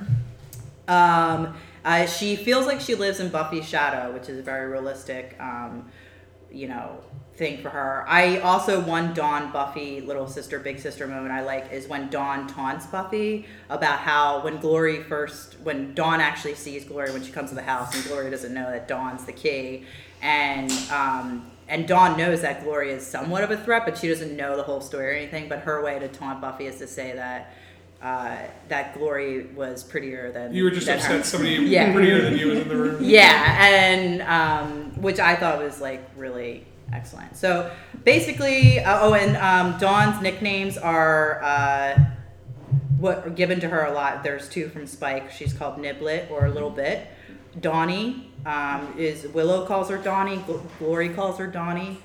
Um, 0.89 1.55
uh, 1.85 2.07
she 2.07 2.37
feels 2.37 2.67
like 2.67 2.81
she 2.81 2.95
lives 2.95 3.21
in 3.21 3.29
Buffy's 3.29 3.69
shadow, 3.69 4.13
which 4.13 4.31
is 4.31 4.43
very 4.43 4.69
realistic, 4.69 5.37
um, 5.39 5.91
you 6.51 6.69
know, 6.69 7.01
thing 7.39 7.63
for 7.63 7.71
her. 7.71 8.05
I 8.09 8.39
also 8.41 8.81
one 8.81 9.15
Dawn 9.15 9.53
Buffy 9.53 10.01
little 10.01 10.27
sister 10.27 10.59
big 10.59 10.79
sister 10.81 11.07
moment 11.07 11.31
I 11.33 11.43
like 11.43 11.73
is 11.73 11.87
when 11.87 12.11
Dawn 12.11 12.49
taunts 12.49 12.85
Buffy 12.87 13.47
about 13.71 14.01
how 14.01 14.43
when 14.43 14.59
Glory 14.59 15.03
first 15.05 15.57
when 15.63 15.95
Dawn 15.95 16.21
actually 16.21 16.57
sees 16.57 16.85
Glory 16.85 17.13
when 17.13 17.23
she 17.23 17.31
comes 17.31 17.51
to 17.51 17.55
the 17.55 17.63
house 17.63 17.95
and 17.95 18.05
Glory 18.05 18.29
doesn't 18.31 18.53
know 18.53 18.69
that 18.71 18.89
Dawn's 18.89 19.25
the 19.25 19.33
key 19.33 19.85
and 20.21 20.71
um, 20.91 21.49
and 21.69 21.87
Dawn 21.87 22.19
knows 22.19 22.41
that 22.43 22.65
Glory 22.65 22.91
is 22.91 23.07
somewhat 23.07 23.45
of 23.45 23.53
a 23.53 23.57
threat 23.57 23.83
but 23.85 23.97
she 23.97 24.09
doesn't 24.09 24.37
know 24.37 24.57
the 24.57 24.65
whole 24.65 24.81
story 24.81 25.07
or 25.07 25.11
anything 25.13 25.49
but 25.49 25.61
her 25.61 25.83
way 25.85 25.99
to 26.01 26.09
taunt 26.09 26.41
Buffy 26.41 26.67
is 26.67 26.77
to 26.79 26.89
say 26.89 27.13
that 27.15 27.55
uh, 28.03 28.37
that 28.69 28.95
Glory 28.99 29.47
was 29.55 29.85
prettier 29.85 30.33
than 30.33 30.53
You 30.53 30.65
were 30.65 30.71
just 30.71 30.87
than 30.87 30.99
her. 30.99 31.05
upset 31.05 31.25
somebody 31.27 31.55
Yeah. 31.55 31.93
prettier 31.93 32.21
than 32.23 32.37
you 32.37 32.49
was 32.49 32.59
in 32.61 32.69
the 32.69 32.77
room. 32.77 32.97
Yeah, 33.01 33.65
and 33.65 34.23
um, 34.23 35.01
which 35.03 35.19
I 35.21 35.35
thought 35.37 35.59
was 35.63 35.81
like 35.81 36.03
really 36.17 36.65
excellent. 36.93 37.37
So 37.37 37.71
basically, 38.05 38.81
uh, 38.81 38.99
oh, 39.03 39.15
and 39.15 39.37
um, 39.37 39.79
Dawn's 39.79 40.21
nicknames 40.23 40.77
are 40.77 41.43
uh, 41.43 42.05
what 42.99 43.27
are 43.27 43.31
given 43.31 43.61
to 43.61 43.69
her 43.69 43.85
a 43.85 43.93
lot. 43.93 44.23
There's 44.23 44.49
two 44.49 44.69
from 44.69 44.87
Spike. 44.87 45.31
She's 45.31 45.53
called 45.53 45.79
Niblet 45.79 46.31
or 46.31 46.47
a 46.47 46.51
little 46.51 46.71
bit. 46.71 47.07
Donnie 47.61 48.31
um, 48.47 48.95
is 48.97 49.27
Willow 49.29 49.67
calls 49.67 49.91
her 49.91 49.99
Donnie. 49.99 50.39
Gl- 50.39 50.63
Glory 50.79 51.09
calls 51.11 51.39
her 51.39 51.47
Donnie. 51.47 51.99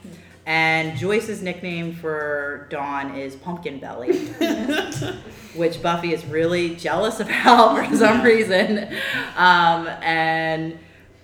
And 0.45 0.97
Joyce's 0.97 1.41
nickname 1.41 1.93
for 1.93 2.67
Dawn 2.69 3.15
is 3.15 3.34
Pumpkin 3.38 3.79
Belly, 3.79 4.17
which 5.55 5.81
Buffy 5.81 6.13
is 6.13 6.25
really 6.25 6.75
jealous 6.75 7.19
about 7.21 7.88
for 7.88 7.95
some 7.95 8.21
reason. 8.21 8.89
Um, 9.38 9.88
and 10.01 10.77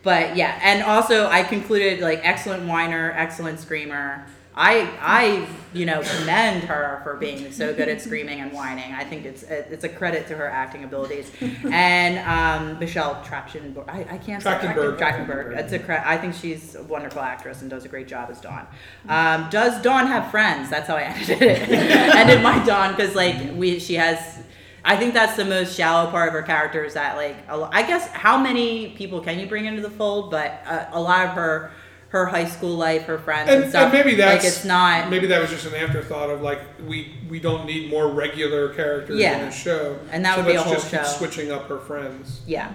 but 0.10 0.36
yeah, 0.36 0.60
and 0.64 0.82
also 0.82 1.28
I 1.28 1.44
concluded 1.44 2.00
like 2.00 2.22
excellent 2.24 2.68
whiner, 2.68 3.14
excellent 3.16 3.60
screamer. 3.60 4.26
I 4.56 4.90
I 5.00 5.48
you 5.72 5.86
know 5.86 6.02
commend 6.02 6.64
her 6.64 7.00
for 7.04 7.16
being 7.18 7.52
so 7.52 7.76
good 7.76 7.88
at 7.88 8.02
screaming 8.02 8.40
and 8.42 8.52
whining. 8.52 8.92
I 8.92 9.04
think 9.04 9.24
it's 9.26 9.44
it's 9.44 9.84
a 9.84 9.90
credit 9.90 10.26
to 10.30 10.36
her 10.36 10.48
acting 10.48 10.84
abilities. 10.84 11.32
And 11.72 12.18
um, 12.28 12.80
Michelle 12.80 13.24
Trachtenberg, 13.24 13.88
I, 13.88 14.00
I 14.16 14.18
can't 14.18 14.42
say 14.42 14.50
Trachtenberg. 14.50 14.98
Trachtenberg. 14.98 15.56
It's 15.56 15.74
a 15.74 15.80
cre- 15.80 16.04
I 16.14 16.18
think 16.18 16.34
she's 16.34 16.74
a 16.74 16.82
wonderful 16.82 17.22
actress 17.22 17.62
and 17.62 17.70
does 17.70 17.86
a 17.86 17.88
great 17.88 18.08
job 18.08 18.32
as 18.32 18.42
Dawn. 18.42 18.66
Um, 19.08 19.48
does 19.52 19.80
Dawn 19.84 20.08
have 20.08 20.32
friends? 20.32 20.72
That's 20.72 20.88
how 20.88 20.96
I 20.96 21.04
ended 21.14 21.40
it. 21.44 21.70
ended 22.22 22.42
my 22.42 22.58
Dawn 22.66 22.96
because 22.96 23.14
like 23.14 23.38
we 23.54 23.80
she 23.80 23.94
has. 23.94 24.40
I 24.86 24.96
think 24.98 25.14
that's 25.14 25.36
the 25.36 25.46
most 25.46 25.76
shallow 25.76 26.10
part 26.10 26.28
of 26.30 26.34
her 26.34 26.42
character 26.44 26.84
is 26.84 26.94
that 26.94 27.18
like 27.18 27.38
I 27.50 27.84
guess 27.84 28.08
how 28.10 28.38
many 28.38 28.90
people 28.92 29.20
can 29.22 29.40
you 29.40 29.48
bring 29.48 29.66
into 29.66 29.82
the 29.82 29.90
fold? 29.90 30.32
But 30.32 30.62
uh, 30.66 30.86
a 30.92 31.02
lot 31.02 31.28
of 31.28 31.34
her 31.34 31.72
her 32.10 32.26
high 32.26 32.46
school 32.46 32.76
life, 32.76 33.04
her 33.04 33.20
friends 33.20 33.50
and, 33.52 33.62
And, 33.64 33.70
stuff. 33.70 33.84
and 33.84 33.94
maybe 33.94 34.16
that's 34.16 34.44
like 34.44 34.48
it's 34.52 34.66
not. 34.66 35.10
Maybe 35.12 35.28
that 35.28 35.40
was 35.42 35.52
just 35.52 35.66
an 35.68 35.76
afterthought 35.76 36.30
of 36.32 36.42
like 36.42 36.60
we 36.88 37.18
we 37.30 37.40
don't 37.40 37.66
need 37.66 37.90
more 37.92 38.08
regular 38.10 38.74
characters 38.74 39.20
Yeah. 39.20 39.40
in 39.40 39.46
the 39.46 39.52
show. 39.52 40.00
And 40.12 40.26
that 40.26 40.36
so 40.36 40.42
would 40.44 40.50
be 40.50 40.56
a 40.56 40.62
whole 40.62 40.74
just 40.74 40.90
show. 40.90 41.04
switching 41.04 41.52
up 41.52 41.68
her 41.68 41.80
friends. 41.80 42.42
Yeah. 42.48 42.74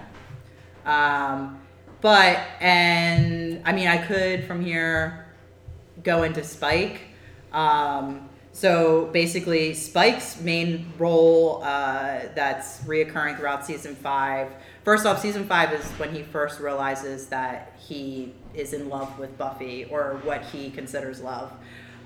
Um, 0.85 1.59
but 2.01 2.39
and 2.61 3.61
I 3.65 3.71
mean 3.73 3.87
I 3.87 3.97
could 3.97 4.45
from 4.45 4.61
here 4.63 5.25
go 6.03 6.23
into 6.23 6.43
Spike. 6.43 7.01
Um, 7.51 8.29
so 8.55 9.07
basically, 9.07 9.73
Spike's 9.73 10.39
main 10.39 10.93
role 10.97 11.61
uh, 11.61 12.21
that's 12.35 12.79
reoccurring 12.83 13.35
throughout 13.35 13.65
season 13.65 13.95
five. 13.95 14.49
First 14.85 15.05
off, 15.05 15.21
season 15.21 15.45
five 15.45 15.73
is 15.73 15.83
when 15.99 16.15
he 16.15 16.23
first 16.23 16.61
realizes 16.61 17.27
that 17.27 17.77
he 17.77 18.33
is 18.53 18.71
in 18.71 18.87
love 18.87 19.19
with 19.19 19.37
Buffy, 19.37 19.83
or 19.91 20.21
what 20.23 20.41
he 20.45 20.69
considers 20.69 21.19
love. 21.19 21.51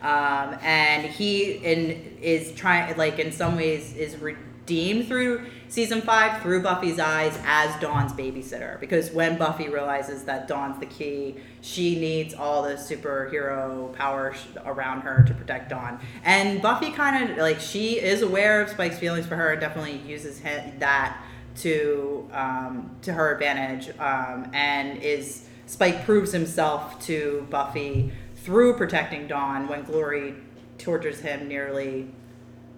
Um, 0.02 0.58
and 0.64 1.06
he 1.06 1.52
in 1.52 2.18
is 2.20 2.52
trying 2.54 2.98
like 2.98 3.20
in 3.20 3.32
some 3.32 3.56
ways 3.56 3.96
is 3.96 4.18
redeemed 4.18 5.08
through 5.08 5.46
season 5.68 6.02
five 6.02 6.42
through 6.42 6.64
Buffy's 6.64 6.98
eyes 6.98 7.38
as 7.46 7.80
Dawn's 7.80 8.14
babysitter 8.14 8.80
because 8.80 9.12
when 9.12 9.38
Buffy 9.38 9.70
realizes 9.70 10.24
that 10.24 10.48
Dawn's 10.48 10.80
the 10.80 10.88
key, 10.88 11.36
she 11.62 12.00
needs 12.00 12.34
all 12.34 12.64
the 12.64 12.76
superhero 12.76 13.94
power 13.94 14.34
sh- 14.34 14.58
around 14.66 15.02
her 15.02 15.24
to 15.24 15.34
protect 15.34 15.70
Dawn. 15.70 16.00
And 16.24 16.62
Buffy 16.62 16.92
kind 16.92 17.30
of 17.32 17.38
like 17.38 17.60
she 17.60 18.00
is 18.00 18.22
aware 18.22 18.62
of 18.62 18.70
Spike's 18.70 18.98
feelings 18.98 19.26
for 19.26 19.36
her 19.36 19.52
and 19.52 19.62
definitely 19.62 19.98
uses 19.98 20.42
that 20.42 21.22
to 21.58 22.30
um, 22.32 22.92
to 23.02 23.14
her 23.14 23.34
advantage 23.34 23.90
um, 24.00 24.50
and 24.54 25.02
is 25.04 25.46
Spike 25.66 26.06
proves 26.06 26.32
himself 26.32 27.00
to 27.06 27.46
Buffy 27.50 28.12
through 28.38 28.76
protecting 28.76 29.28
Dawn 29.28 29.68
when 29.68 29.84
Glory 29.84 30.36
tortures 30.78 31.20
him 31.20 31.48
nearly 31.48 32.08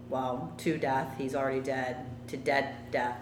well 0.09 0.51
to 0.57 0.77
death. 0.77 1.15
He's 1.17 1.35
already 1.35 1.61
dead 1.61 2.05
to 2.27 2.37
dead 2.37 2.75
death. 2.91 3.17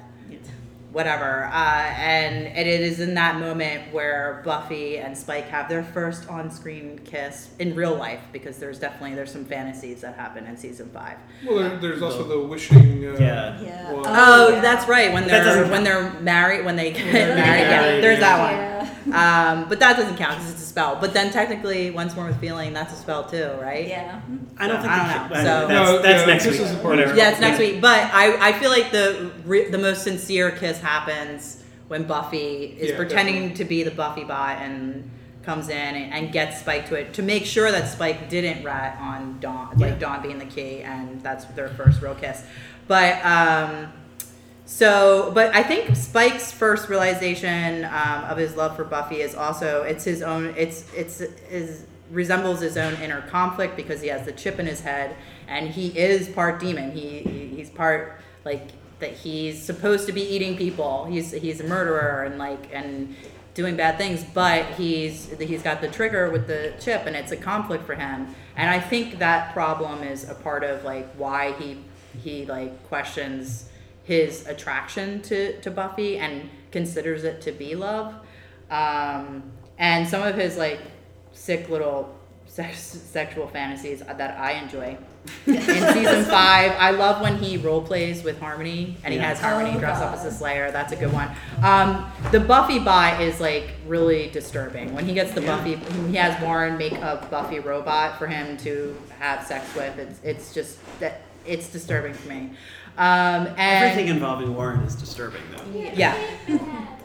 Whatever, 0.91 1.45
uh, 1.45 1.53
and, 1.53 2.47
and 2.47 2.67
it 2.67 2.81
is 2.81 2.99
in 2.99 3.13
that 3.13 3.39
moment 3.39 3.93
where 3.93 4.41
Buffy 4.43 4.97
and 4.97 5.15
Spike 5.15 5.47
have 5.49 5.69
their 5.69 5.83
first 5.83 6.27
on-screen 6.27 6.99
kiss 7.05 7.49
in 7.59 7.75
real 7.75 7.95
life, 7.95 8.21
because 8.33 8.57
there's 8.57 8.79
definitely 8.79 9.13
there's 9.15 9.31
some 9.31 9.45
fantasies 9.45 10.01
that 10.01 10.15
happen 10.15 10.47
in 10.47 10.57
season 10.57 10.89
five. 10.91 11.17
Well, 11.45 11.59
there, 11.59 11.77
there's 11.77 12.01
also 12.01 12.23
the 12.23 12.39
wishing. 12.39 13.05
Uh, 13.05 13.17
Yeah. 13.19 13.61
Yeah. 13.61 13.91
one. 13.93 14.03
Oh, 14.07 14.49
yeah. 14.49 14.61
that's 14.61 14.87
right. 14.87 15.13
When 15.13 15.27
they're 15.27 15.43
doesn't 15.43 15.69
when 15.69 15.83
they're 15.83 16.11
married, 16.21 16.65
when 16.65 16.75
they 16.75 16.91
get 16.91 17.11
they're 17.11 17.35
married, 17.45 17.61
yeah, 17.61 18.01
there's 18.01 18.19
yeah. 18.19 18.37
that 18.37 18.39
one. 18.39 19.13
Yeah. 19.13 19.51
Um, 19.61 19.69
but 19.69 19.79
that 19.79 19.95
doesn't 19.95 20.17
count 20.17 20.37
because 20.37 20.51
it's 20.51 20.63
a 20.63 20.65
spell. 20.79 20.95
But 20.99 21.13
then 21.13 21.31
technically, 21.31 21.91
once 21.91 22.15
more 22.15 22.25
with 22.25 22.39
feeling, 22.39 22.73
that's 22.73 22.93
a 22.93 22.95
spell 22.95 23.23
too, 23.25 23.49
right? 23.61 23.87
Yeah. 23.87 24.21
I 24.57 24.67
don't 24.67 24.81
think 24.81 24.91
I 24.91 25.17
don't 25.17 25.29
know. 25.29 25.35
So- 25.35 25.43
that's, 25.43 25.69
No, 25.69 26.01
that's 26.01 26.19
yeah, 26.21 26.25
next 26.25 26.43
this 26.45 26.53
week. 26.53 26.61
is 26.61 26.71
important. 26.71 27.01
Whatever. 27.01 27.17
Yeah, 27.17 27.31
it's 27.31 27.39
next 27.39 27.59
week. 27.59 27.81
But 27.81 28.09
I, 28.13 28.49
I 28.49 28.53
feel 28.53 28.69
like 28.69 28.91
the 28.91 29.31
re- 29.45 29.69
the 29.69 29.77
most 29.77 30.03
sincere 30.03 30.51
kiss 30.51 30.79
happens 30.79 31.63
when 31.87 32.03
Buffy 32.03 32.75
is 32.79 32.91
Yeah, 32.91 32.97
pretending 32.97 33.35
definitely. 33.35 33.63
to 33.63 33.65
be 33.69 33.83
the 33.83 33.91
Buffy 33.91 34.23
bot 34.23 34.59
and 34.59 35.09
comes 35.43 35.69
in 35.69 35.95
and, 35.95 36.13
and 36.13 36.31
gets 36.31 36.59
Spike 36.59 36.87
to 36.89 36.95
it 36.95 37.13
to 37.13 37.23
make 37.23 37.45
sure 37.45 37.71
that 37.71 37.87
Spike 37.89 38.29
didn't 38.29 38.63
rat 38.63 38.97
on 39.01 39.39
Dawn, 39.39 39.69
like 39.77 39.93
Yeah. 39.93 39.99
Dawn 39.99 40.21
being 40.21 40.37
the 40.37 40.45
key, 40.45 40.81
and 40.81 41.21
that's 41.21 41.45
their 41.45 41.69
first 41.69 42.01
real 42.01 42.15
kiss. 42.15 42.43
But 42.87 43.23
um, 43.25 43.91
so, 44.69 45.31
but 45.33 45.55
I 45.55 45.63
think 45.63 45.95
Spike's 45.95 46.51
first 46.51 46.89
realization 46.89 47.85
um, 47.85 48.23
of 48.25 48.37
his 48.37 48.55
love 48.55 48.75
for 48.75 48.83
Buffy 48.83 49.21
is 49.21 49.33
also 49.33 49.81
it's 49.81 50.03
his 50.03 50.21
own. 50.21 50.53
It's 50.55 50.85
it's 50.93 51.21
is 51.21 51.87
resembles 52.11 52.61
his 52.61 52.77
own 52.77 52.93
inner 53.01 53.21
conflict 53.21 53.75
because 53.75 53.99
he 53.99 54.09
has 54.09 54.25
the 54.25 54.31
chip 54.31 54.59
in 54.59 54.67
his 54.67 54.81
head 54.81 55.15
and 55.47 55.69
he 55.69 55.87
is 55.97 56.29
part 56.29 56.59
demon. 56.59 56.91
He, 56.91 57.21
he 57.21 57.47
he's 57.47 57.71
part 57.71 58.21
like 58.45 58.61
that. 58.99 59.13
He's 59.13 59.59
supposed 59.59 60.05
to 60.05 60.11
be 60.11 60.21
eating 60.21 60.55
people. 60.55 61.05
He's 61.05 61.31
he's 61.31 61.59
a 61.61 61.65
murderer 61.65 62.25
and 62.25 62.37
like 62.37 62.69
and 62.71 63.15
doing 63.55 63.75
bad 63.75 63.97
things, 63.97 64.23
but 64.35 64.67
he's 64.75 65.31
he's 65.39 65.63
got 65.63 65.81
the 65.81 65.87
trigger 65.87 66.29
with 66.29 66.45
the 66.45 66.75
chip 66.79 67.07
and 67.07 67.15
it's 67.15 67.31
a 67.31 67.37
conflict 67.37 67.87
for 67.87 67.95
him. 67.95 68.35
And 68.55 68.69
I 68.69 68.79
think 68.79 69.17
that 69.17 69.51
problem 69.51 70.03
is 70.03 70.29
a 70.29 70.35
part 70.35 70.63
of 70.63 70.83
like 70.83 71.11
why 71.15 71.53
he 71.53 71.79
he 72.21 72.45
like 72.45 72.87
questions 72.87 73.65
his 74.09 74.47
attraction 74.47 75.21
to, 75.21 75.61
to 75.61 75.69
Buffy 75.69 76.17
and 76.17 76.49
considers 76.71 77.23
it 77.23 77.41
to 77.41 77.51
be 77.51 77.75
love. 77.75 78.15
Um, 78.71 79.43
and 79.77 80.07
some 80.07 80.23
of 80.23 80.33
his 80.35 80.57
like 80.57 80.79
sick 81.31 81.69
little 81.69 82.15
sex, 82.47 82.79
sexual 82.79 83.45
fantasies 83.47 83.99
that 83.99 84.39
I 84.39 84.53
enjoy. 84.53 84.97
In 85.45 85.61
season 85.61 86.25
five, 86.25 86.71
I 86.79 86.89
love 86.89 87.21
when 87.21 87.37
he 87.37 87.57
role 87.57 87.83
plays 87.83 88.23
with 88.23 88.39
Harmony 88.39 88.97
and 89.03 89.13
he 89.13 89.19
Yeah. 89.19 89.27
has 89.27 89.39
Harmony 89.39 89.73
Oh, 89.75 89.79
dress 89.79 90.01
up 90.01 90.15
as 90.15 90.25
a 90.25 90.31
Slayer. 90.31 90.71
That's 90.71 90.91
a 90.91 90.95
good 90.95 91.13
one. 91.13 91.29
Um, 91.61 92.11
the 92.31 92.39
Buffy 92.39 92.79
bot 92.79 93.21
is 93.21 93.39
like 93.39 93.73
really 93.85 94.31
disturbing. 94.31 94.95
When 94.95 95.05
he 95.05 95.13
gets 95.13 95.33
the 95.33 95.41
Yeah. 95.43 95.55
Buffy, 95.55 95.75
he 96.09 96.15
has 96.15 96.41
Warren 96.41 96.79
make 96.79 96.93
a 96.93 97.27
Buffy 97.29 97.59
robot 97.59 98.17
for 98.17 98.25
him 98.25 98.57
to 98.57 98.97
have 99.19 99.45
sex 99.45 99.75
with. 99.75 99.99
It's 99.99 100.19
it's 100.23 100.51
just 100.51 100.79
that 100.99 101.21
it's 101.45 101.69
disturbing 101.69 102.15
to 102.15 102.27
me. 102.27 102.51
Um, 102.99 103.47
and 103.57 103.85
Everything 103.85 104.09
involving 104.09 104.53
Warren 104.53 104.81
is 104.81 104.93
disturbing, 104.95 105.41
though. 105.55 105.63
yeah. 105.95 106.15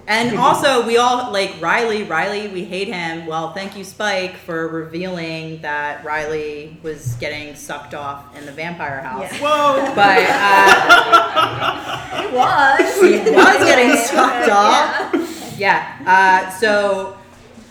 And 0.07 0.37
also, 0.39 0.87
we 0.87 0.99
all 0.99 1.33
like 1.33 1.55
Riley. 1.63 2.03
Riley, 2.03 2.49
we 2.49 2.63
hate 2.65 2.89
him. 2.89 3.25
Well, 3.25 3.53
thank 3.55 3.75
you, 3.75 3.85
Spike, 3.85 4.37
for 4.37 4.69
revealing 4.69 5.63
that 5.63 6.05
Riley 6.05 6.77
was 6.83 7.15
getting 7.15 7.55
sucked 7.55 7.95
off 7.95 8.37
in 8.37 8.45
the 8.45 8.53
vampire 8.53 9.01
house. 9.01 9.33
Yeah. 9.33 9.39
Whoa! 9.41 9.95
But 9.95 10.27
uh, 10.29 12.23
It 12.23 12.33
was. 12.35 13.01
he 13.01 13.31
was 13.31 13.59
getting 13.65 13.97
sucked 13.97 14.51
off. 14.51 15.59
Yeah. 15.59 15.97
Uh, 16.05 16.51
so 16.59 17.17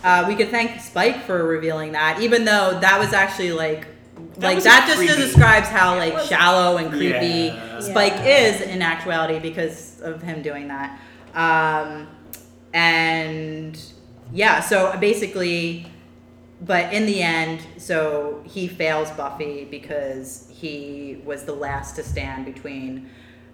uh, 0.02 0.24
we 0.26 0.34
could 0.34 0.48
thank 0.48 0.80
Spike 0.80 1.22
for 1.24 1.44
revealing 1.44 1.92
that, 1.92 2.20
even 2.20 2.44
though 2.44 2.78
that 2.80 2.98
was 2.98 3.12
actually 3.12 3.52
like. 3.52 3.86
That 4.38 4.54
like 4.54 4.62
that 4.64 4.86
just 4.86 4.98
creepy. 4.98 5.14
describes 5.16 5.68
how 5.68 5.96
like 5.96 6.18
shallow 6.26 6.76
and 6.78 6.90
creepy 6.90 7.52
Yeah. 7.54 7.80
Spike 7.80 8.12
Yeah. 8.14 8.38
is 8.48 8.60
in 8.62 8.82
actuality 8.82 9.38
because 9.38 10.00
of 10.02 10.22
him 10.22 10.42
doing 10.42 10.68
that. 10.68 10.98
Um, 11.34 12.08
and 12.72 13.80
yeah, 14.32 14.60
so 14.60 14.96
basically, 14.98 15.86
but 16.60 16.92
in 16.92 17.06
the 17.06 17.22
end, 17.22 17.60
so 17.78 18.42
he 18.44 18.66
fails 18.68 19.10
Buffy 19.12 19.64
because 19.64 20.48
he 20.50 21.20
was 21.24 21.44
the 21.44 21.52
last 21.54 21.96
to 21.96 22.02
stand 22.02 22.44
between 22.44 23.08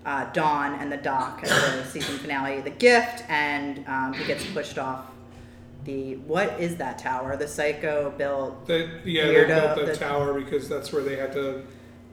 uh, 0.06 0.24
Dawn 0.32 0.74
and 0.80 0.90
the 0.90 0.96
Doc 0.96 1.40
at 1.42 1.48
the 1.48 1.84
season 1.84 2.16
finale, 2.18 2.60
the 2.62 2.70
gift, 2.70 3.24
and 3.28 3.84
um, 3.86 4.14
he 4.14 4.24
gets 4.26 4.44
pushed 4.52 4.78
off 4.78 5.04
the 5.84 6.16
what 6.16 6.60
is 6.60 6.76
that 6.76 6.98
tower? 6.98 7.36
The 7.36 7.48
Psycho 7.48 8.10
built. 8.16 8.66
They, 8.66 8.90
yeah, 9.04 9.26
they 9.26 9.44
built 9.46 9.76
the, 9.78 9.86
the- 9.86 9.96
tower 9.96 10.32
because 10.38 10.68
that's 10.68 10.92
where 10.92 11.02
they 11.02 11.16
had 11.16 11.32
to 11.32 11.62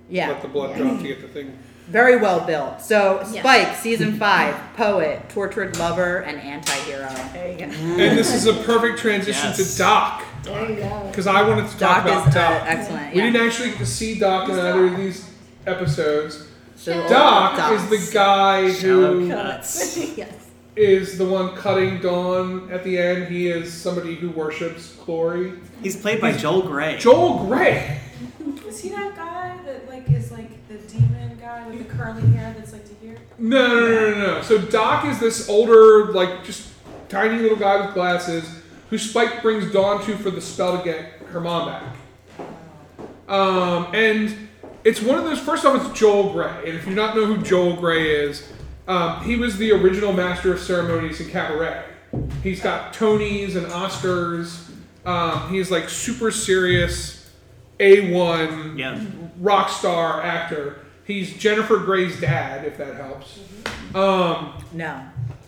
Yeah, 0.09 0.29
let 0.29 0.41
the 0.41 0.47
blood 0.47 0.71
Yeah. 0.71 0.77
drop 0.83 0.97
to 1.01 1.03
get 1.07 1.21
the 1.21 1.27
thing. 1.27 1.57
very 1.89 2.17
well 2.17 2.39
built. 2.41 2.81
So 2.81 3.21
Yeah. 3.31 3.41
Spike, 3.41 3.75
season 3.77 4.17
five, 4.19 4.55
poet, 4.75 5.29
tortured 5.29 5.77
lover, 5.79 6.17
and 6.19 6.39
anti-hero. 6.39 7.09
There 7.33 7.51
you 7.51 7.57
go. 7.57 7.63
And 7.65 8.17
this 8.17 8.33
is 8.33 8.45
a 8.47 8.53
perfect 8.63 8.99
transition 8.99 9.49
Yes. 9.49 9.71
to 9.73 9.77
Doc 9.77 10.23
There 10.43 10.69
you 10.69 10.75
go. 10.77 11.07
because 11.09 11.27
I 11.27 11.41
wanted 11.47 11.69
to 11.69 11.77
talk 11.77 12.03
about 12.05 12.27
is 12.29 12.35
uh, 12.35 12.39
Doc. 12.39 12.63
excellent. 12.67 13.13
We 13.13 13.19
yeah. 13.19 13.31
didn't 13.31 13.47
actually 13.47 13.69
get 13.69 13.77
to 13.79 13.85
see 13.85 14.17
Doc 14.19 14.49
in 14.49 14.55
either 14.59 14.85
of 14.87 14.97
these 14.97 15.29
episodes. 15.65 16.45
So, 16.75 16.93
Doc 17.09 17.57
Docs. 17.57 17.81
is 17.83 18.07
the 18.07 18.13
guy 18.13 18.71
Shallow 18.71 19.19
who 19.19 19.29
cuts. 19.29 19.97
yes. 20.17 20.31
Is 20.77 21.17
the 21.17 21.25
one 21.25 21.55
cutting 21.55 21.99
Dawn 22.01 22.71
at 22.71 22.83
the 22.83 22.99
end. 22.99 23.33
He 23.33 23.47
is 23.47 23.73
somebody 23.73 24.13
who 24.13 24.29
worships 24.29 24.93
Glory. 25.07 25.53
He's 25.81 25.95
played 25.95 26.21
by 26.21 26.33
Joel 26.33 26.61
Grey. 26.61 26.99
Joel 26.99 27.47
Grey. 27.47 27.99
Is 28.67 28.79
he 28.81 28.89
that 28.89 29.15
guy 29.15 29.57
that 29.65 29.89
like 29.89 30.07
is 30.11 30.31
like 30.31 30.67
the 30.67 30.77
demon 30.77 31.35
guy 31.41 31.67
with 31.67 31.79
the 31.79 31.95
curly 31.95 32.21
hair 32.27 32.53
that's 32.55 32.73
like 32.73 32.87
to 32.87 32.93
here? 33.01 33.17
No, 33.39 33.67
no, 33.67 33.79
no, 33.79 34.11
no, 34.11 34.27
no. 34.35 34.41
So 34.43 34.59
Doc 34.59 35.05
is 35.05 35.19
this 35.19 35.49
older, 35.49 36.13
like 36.13 36.43
just 36.43 36.69
tiny 37.09 37.41
little 37.41 37.57
guy 37.57 37.83
with 37.83 37.95
glasses 37.95 38.47
who 38.91 38.99
Spike 38.99 39.41
brings 39.41 39.71
Dawn 39.73 40.05
to 40.05 40.15
for 40.15 40.29
the 40.29 40.41
spell 40.41 40.77
to 40.77 40.83
get 40.83 41.05
her 41.31 41.39
mom 41.39 41.69
back. 41.69 41.95
Um, 43.27 43.87
and 43.95 44.49
it's 44.83 45.01
one 45.01 45.17
of 45.17 45.23
those. 45.23 45.39
First 45.39 45.65
off, 45.65 45.83
it's 45.83 45.99
Joel 45.99 46.33
Grey, 46.33 46.55
and 46.67 46.77
if 46.77 46.83
you 46.83 46.91
do 46.91 46.95
not 46.95 47.15
know 47.15 47.25
who 47.25 47.41
Joel 47.41 47.75
Grey 47.77 48.11
is, 48.11 48.47
um, 48.87 49.23
he 49.23 49.35
was 49.35 49.57
the 49.57 49.71
original 49.71 50.13
master 50.13 50.53
of 50.53 50.59
ceremonies 50.59 51.19
in 51.21 51.29
cabaret. 51.29 51.83
He's 52.43 52.61
got 52.61 52.93
Tonys 52.93 53.55
and 53.55 53.67
Oscars. 53.67 54.69
Um, 55.05 55.49
he's 55.49 55.69
like 55.71 55.89
super 55.89 56.31
serious, 56.31 57.29
a 57.79 58.11
one 58.13 58.77
Yeah. 58.77 58.99
rock 59.39 59.69
star 59.69 60.21
actor. 60.21 60.77
He's 61.05 61.33
Jennifer 61.37 61.77
Grey's 61.77 62.19
dad, 62.19 62.65
if 62.65 62.77
that 62.77 62.95
helps. 62.95 63.39
Um, 63.95 64.53
No, 64.73 65.01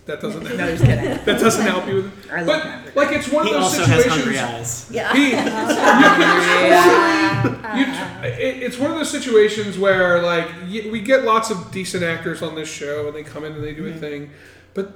that 0.10 0.22
doesn't 0.22 0.44
no, 0.44 0.50
just 0.58 0.84
kidding. 0.84 1.04
that 1.26 1.40
doesn't 1.40 1.66
help 1.66 1.88
you. 1.88 1.96
With 1.96 2.12
I 2.32 2.42
it. 2.42 2.48
love 2.48 2.64
But 2.86 2.96
like 2.96 3.12
it's 3.16 3.30
one 3.32 3.46
He 3.46 3.54
of 3.54 3.62
those 3.62 3.80
also 3.80 3.86
has 3.86 4.04
situations. 4.04 4.24
hungry 4.24 4.40
eyes. 4.40 4.88
Yeah. 4.92 5.14
He, 5.14 5.26
you 5.30 5.36
can 5.36 7.44
totally, 7.44 7.80
you 7.80 7.86
it, 8.28 8.64
it's 8.64 8.78
one 8.80 8.90
of 8.92 8.98
those 8.98 9.12
situations 9.12 9.78
where 9.78 10.22
like 10.24 10.48
y- 10.68 10.88
we 10.92 11.00
get 11.02 11.24
lots 11.26 11.52
of 11.52 11.72
decent 11.72 12.04
actors 12.04 12.42
on 12.42 12.56
this 12.56 12.70
show 12.72 13.06
and 13.08 13.16
they 13.16 13.24
come 13.24 13.44
in 13.46 13.54
and 13.54 13.64
they 13.64 13.74
do 13.74 13.86
a 13.86 13.90
mm-hmm. 13.92 14.00
thing, 14.00 14.30
but 14.74 14.94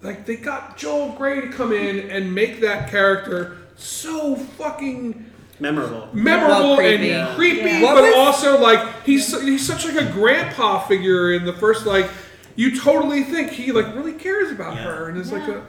like 0.00 0.26
they 0.26 0.36
got 0.36 0.76
Joel 0.76 1.10
Grey 1.16 1.40
to 1.40 1.48
come 1.48 1.72
in 1.72 2.08
and 2.10 2.32
make 2.32 2.60
that 2.60 2.88
character 2.88 3.58
so 3.76 4.36
fucking 4.36 5.30
Memorable. 5.58 6.08
memorable 6.12 6.70
Well, 6.70 6.76
creepy. 6.76 7.10
and 7.12 7.34
creepy, 7.36 7.60
Yeah. 7.60 7.94
But 7.94 8.14
also 8.16 8.60
like 8.60 9.02
he's 9.04 9.40
he's 9.42 9.66
such 9.66 9.84
like 9.86 9.96
a 9.96 10.10
grandpa 10.12 10.80
figure 10.86 11.32
in 11.32 11.44
the 11.44 11.52
first 11.52 11.84
like 11.84 12.08
you 12.56 12.78
totally 12.80 13.22
think 13.24 13.50
he 13.50 13.72
like 13.72 13.94
really 13.94 14.12
cares 14.12 14.50
about 14.52 14.76
Yeah. 14.76 14.84
her 14.84 15.08
and 15.08 15.18
is 15.18 15.32
like 15.32 15.48
a. 15.48 15.64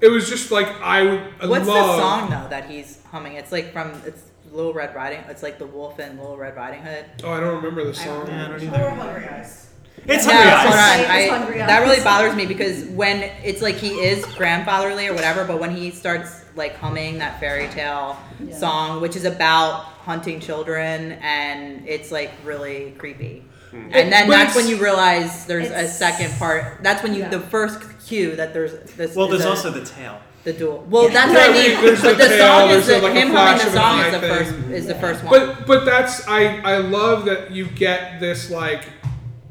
It 0.00 0.08
was 0.08 0.28
just 0.28 0.50
like 0.50 0.68
I 0.80 1.02
would 1.02 1.20
I 1.40 1.46
What's 1.46 1.66
love. 1.66 1.96
the 1.96 2.02
song 2.02 2.30
though 2.30 2.48
that 2.50 2.70
he's 2.70 3.00
humming? 3.10 3.34
It's 3.34 3.50
like 3.52 3.72
from 3.72 3.90
it's 4.06 4.22
Little 4.52 4.72
Red 4.72 4.94
Riding. 4.94 5.20
It's 5.28 5.42
like 5.42 5.58
the 5.58 5.66
wolf 5.66 5.98
in 6.00 6.16
Little 6.18 6.36
Red 6.36 6.56
Riding 6.56 6.82
Hood. 6.82 7.04
Oh, 7.24 7.32
I 7.32 7.40
don't 7.40 7.56
remember 7.56 7.84
the 7.84 8.00
I 8.00 8.04
don't 8.04 8.26
song. 8.26 8.28
Yeah, 8.28 8.44
I 8.44 8.48
don't 8.48 8.60
Or 8.60 8.64
either. 8.64 8.90
Hungry 8.90 9.28
Eyes. 9.28 9.64
It's 10.06 10.24
No, 10.26 10.32
hungry 10.32 10.50
hold 10.52 10.74
eyes. 10.74 10.94
on. 10.94 11.00
It's 11.00 11.10
I- 11.32 11.36
hungry 11.38 11.58
that 11.58 11.80
really 11.82 12.02
bothers 12.04 12.34
me 12.36 12.46
because 12.46 12.84
when 12.84 13.30
it's 13.42 13.60
like 13.60 13.74
he 13.74 13.94
is 14.00 14.24
grandfatherly 14.36 15.08
or 15.08 15.12
whatever, 15.14 15.44
but 15.44 15.58
when 15.58 15.74
he 15.74 15.90
starts 15.90 16.44
like 16.54 16.76
humming 16.76 17.18
that 17.18 17.40
fairy 17.40 17.66
tale 17.68 18.16
Yeah. 18.40 18.56
song, 18.56 19.00
which 19.00 19.16
is 19.16 19.24
about 19.24 19.82
hunting 20.06 20.38
children, 20.40 21.12
and 21.20 21.86
it's 21.86 22.10
like 22.12 22.30
really 22.44 22.94
creepy. 22.96 23.44
Hmm. 23.70 23.90
And 23.92 24.12
then 24.12 24.26
But 24.28 24.32
that's 24.36 24.56
when 24.56 24.68
you 24.68 24.76
realize 24.78 25.46
there's 25.46 25.70
a 25.70 25.86
second 25.88 26.32
part. 26.38 26.78
That's 26.82 27.02
when 27.02 27.12
you 27.14 27.20
Yeah. 27.20 27.28
the 27.28 27.40
first 27.40 27.80
cue 28.06 28.36
that 28.36 28.52
there's 28.54 28.72
this. 28.96 29.14
Well, 29.14 29.28
there's 29.28 29.44
a- 29.44 29.48
also 29.50 29.70
the 29.70 29.84
tail. 29.84 30.20
the 30.44 30.52
duel. 30.54 30.86
Well, 30.88 31.08
that's 31.10 31.30
Yeah, 31.32 31.38
what 31.38 31.50
I 31.50 31.52
mean. 31.52 31.84
there's 31.84 32.00
But 32.00 32.16
the 32.16 32.24
the 32.24 32.28
tail, 32.30 32.46
song 32.46 32.70
is 32.70 32.86
there's 32.86 33.00
the, 33.02 33.06
like 33.08 33.16
him 33.16 33.30
flash 33.32 33.60
humming 33.60 33.66
of 33.66 33.72
the 33.72 33.78
song 33.78 33.98
eye 34.00 34.06
is 34.06 34.12
the 34.12 34.20
thing. 34.20 34.30
first 34.30 34.70
is 34.72 34.86
the 34.86 34.94
first 34.94 35.24
one. 35.24 35.30
But 35.46 35.66
but 35.66 35.84
that's 35.84 36.26
I 36.28 36.60
I 36.64 36.76
love 36.78 37.24
that 37.26 37.50
you 37.50 37.66
get 37.66 38.20
this 38.20 38.50
like 38.50 38.84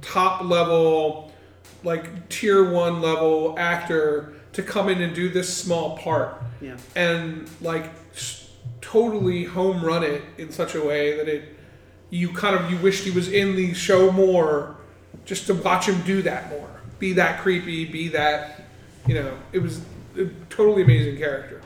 top 0.01 0.43
level 0.45 1.31
like 1.83 2.29
tier 2.29 2.63
one 2.71 3.01
level 3.01 3.53
actor 3.59 4.33
to 4.53 4.63
come 4.63 4.89
in 4.89 5.01
and 5.01 5.13
do 5.13 5.29
this 5.29 5.53
small 5.55 5.95
part 5.97 6.41
Yeah. 6.61 6.77
and 6.95 7.47
like 7.61 7.91
totally 8.81 9.43
home 9.43 9.83
run 9.83 10.03
it 10.03 10.23
in 10.37 10.51
such 10.51 10.73
a 10.75 10.81
way 10.81 11.15
that 11.17 11.27
it 11.27 11.56
you 12.09 12.29
kind 12.33 12.55
of 12.55 12.71
you 12.71 12.77
wished 12.77 13.03
he 13.03 13.11
was 13.11 13.31
in 13.31 13.55
the 13.55 13.73
show 13.73 14.11
more 14.11 14.75
just 15.25 15.47
to 15.47 15.53
watch 15.53 15.87
him 15.87 15.99
do 16.03 16.21
that 16.21 16.49
more 16.49 16.69
be 16.99 17.13
that 17.13 17.41
creepy 17.41 17.83
be 17.85 18.07
that 18.09 18.63
you 19.07 19.13
know 19.13 19.37
it 19.51 19.59
was 19.59 19.81
a 20.17 20.25
totally 20.49 20.81
amazing 20.83 21.17
character 21.17 21.61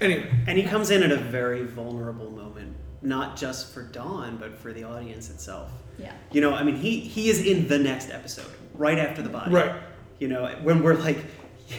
anyway 0.00 0.28
And 0.46 0.58
he 0.58 0.64
comes 0.64 0.90
in 0.90 1.02
at 1.02 1.12
a 1.12 1.16
very 1.16 1.64
vulnerable 1.64 2.30
moment, 2.30 2.74
not 3.02 3.36
just 3.36 3.72
for 3.72 3.82
Dawn, 3.82 4.36
but 4.38 4.58
for 4.58 4.72
the 4.72 4.84
audience 4.84 5.30
itself. 5.30 5.70
Yeah. 5.98 6.12
You 6.32 6.40
know, 6.40 6.52
I 6.54 6.62
mean, 6.64 6.76
he 6.76 7.00
he 7.00 7.28
is 7.30 7.40
in 7.46 7.68
the 7.68 7.78
next 7.78 8.10
episode, 8.10 8.50
right 8.74 8.98
after 8.98 9.22
the 9.22 9.28
body. 9.28 9.52
right 9.52 9.72
You 10.18 10.28
know, 10.28 10.46
when 10.62 10.82
we're 10.82 10.94
like, 10.94 11.18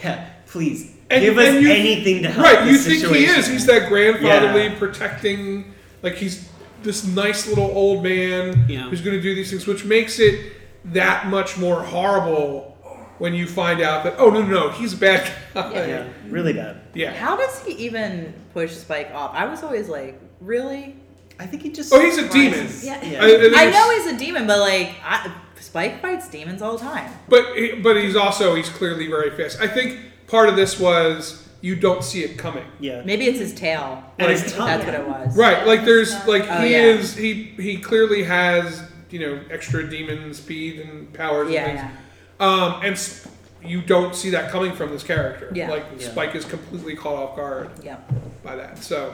yeah, 0.03 0.29
please 0.47 0.95
And- 1.09 1.21
give 1.23 1.37
us 1.37 1.53
you- 1.61 1.69
anything 1.69 2.23
to 2.23 2.29
help. 2.31 2.45
Right, 2.47 2.65
you 2.65 2.77
this 2.77 2.87
think 2.87 3.15
he 3.15 3.25
is. 3.25 3.45
He's 3.47 3.65
that 3.67 3.89
grandfatherly, 3.89 4.67
Yeah. 4.67 4.79
protecting, 4.79 5.73
like 6.05 6.15
he's 6.15 6.47
this 6.83 7.03
nice 7.05 7.47
little 7.47 7.69
old 7.75 8.03
man 8.03 8.65
Yeah. 8.69 8.89
who's 8.89 9.01
going 9.01 9.17
to 9.17 9.21
do 9.21 9.33
these 9.35 9.49
things, 9.49 9.65
which 9.67 9.83
makes 9.83 10.19
it 10.19 10.53
that 10.85 11.27
much 11.27 11.57
more 11.57 11.81
horrible 11.83 12.71
when 13.17 13.33
you 13.33 13.47
find 13.47 13.81
out 13.81 14.03
that 14.03 14.15
oh 14.19 14.29
no 14.29 14.41
no 14.41 14.47
no 14.67 14.69
he's 14.69 14.93
a 14.93 14.97
bad 14.97 15.31
guy. 15.53 15.71
Yeah. 15.73 15.87
Yeah, 15.87 16.07
really 16.29 16.53
bad. 16.53 16.81
Yeah. 16.93 17.11
How 17.13 17.35
does 17.35 17.63
he 17.65 17.73
even 17.85 18.33
push 18.53 18.71
Spike 18.71 19.11
off? 19.13 19.31
I 19.33 19.45
was 19.45 19.63
always 19.63 19.89
like, 19.89 20.19
really? 20.39 20.95
I 21.39 21.45
think 21.47 21.63
he 21.63 21.69
just. 21.69 21.91
Oh, 21.93 21.99
he's 21.99 22.17
a 22.17 22.29
demon. 22.29 22.67
Yeah. 22.81 23.03
Yeah. 23.03 23.21
I, 23.23 23.63
I 23.63 23.67
I 23.67 23.71
know 23.71 23.89
he's 23.97 24.07
a 24.13 24.17
demon, 24.17 24.47
but 24.47 24.59
like, 24.59 24.93
I, 25.03 25.33
Spike 25.59 26.01
fights 26.01 26.29
demons 26.29 26.61
all 26.61 26.77
the 26.77 26.83
time. 26.83 27.11
but 27.27 27.55
he, 27.57 27.73
but 27.73 27.97
he's 27.97 28.15
also 28.15 28.53
he's 28.55 28.69
clearly 28.69 29.07
very 29.07 29.31
fast. 29.35 29.59
I 29.59 29.67
think 29.67 29.99
part 30.27 30.47
of 30.49 30.55
this 30.55 30.79
was 30.79 31.44
you 31.61 31.75
don't 31.75 32.03
see 32.03 32.23
it 32.23 32.37
coming. 32.37 32.65
yeah. 32.79 33.01
Maybe 33.03 33.25
it's 33.25 33.39
his 33.39 33.53
tail. 33.53 34.03
And 34.19 34.27
Like, 34.31 34.41
his 34.43 34.53
tongue. 34.53 34.67
That's 34.67 34.85
what 34.85 34.93
it 34.95 35.07
was. 35.07 35.35
Right, 35.37 35.65
like 35.65 35.83
there's 35.85 36.13
like 36.27 36.43
Oh, 36.49 36.61
he 36.61 36.71
yeah. 36.71 36.83
is 36.83 37.15
he 37.15 37.33
he 37.57 37.77
clearly 37.77 38.23
has 38.23 38.81
you 39.09 39.19
know 39.19 39.39
extra 39.49 39.89
demon 39.89 40.33
speed 40.33 40.79
and 40.79 41.11
powers 41.13 41.49
Yeah, 41.51 41.65
and 41.65 41.79
things. 41.79 41.91
yeah. 42.39 42.45
Um, 42.47 42.81
and 42.83 42.93
s- 42.93 43.27
you 43.63 43.81
don't 43.81 44.13
see 44.15 44.29
that 44.31 44.51
coming 44.51 44.73
from 44.73 44.91
this 44.91 45.03
character. 45.03 45.49
Yeah. 45.53 45.69
Like 45.71 45.85
Yeah. 45.97 46.09
Spike 46.11 46.35
is 46.35 46.45
completely 46.45 46.95
caught 46.95 47.15
off 47.15 47.35
guard 47.35 47.69
Yeah. 47.83 47.97
by 48.43 48.55
that. 48.57 48.77
So 48.83 49.13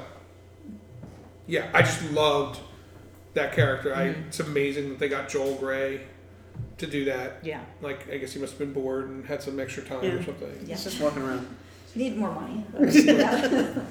yeah, 1.47 1.67
I 1.73 1.81
just 1.81 2.03
loved 2.11 2.59
that 3.33 3.53
character. 3.53 3.95
I 3.95 4.07
Mhm. 4.07 4.27
it's 4.27 4.39
amazing 4.39 4.89
that 4.89 4.99
they 4.99 5.07
got 5.07 5.29
Joel 5.29 5.55
Grey 5.55 6.01
to 6.79 6.87
do 6.87 7.05
that. 7.05 7.37
Yeah. 7.43 7.61
Like 7.81 8.11
I 8.11 8.17
guess 8.17 8.33
he 8.33 8.39
must 8.39 8.53
have 8.53 8.59
been 8.59 8.73
bored 8.73 9.07
and 9.07 9.25
had 9.25 9.41
some 9.41 9.59
extra 9.59 9.83
time 9.83 10.03
Yeah. 10.03 10.11
or 10.11 10.23
something. 10.23 10.49
Yeah. 10.65 10.75
He's 10.75 10.83
just 10.83 10.99
walking 10.99 11.21
around. 11.23 11.47
Need 11.95 12.17
more 12.17 12.31
money. 12.31 12.63
Yeah. 12.91 13.73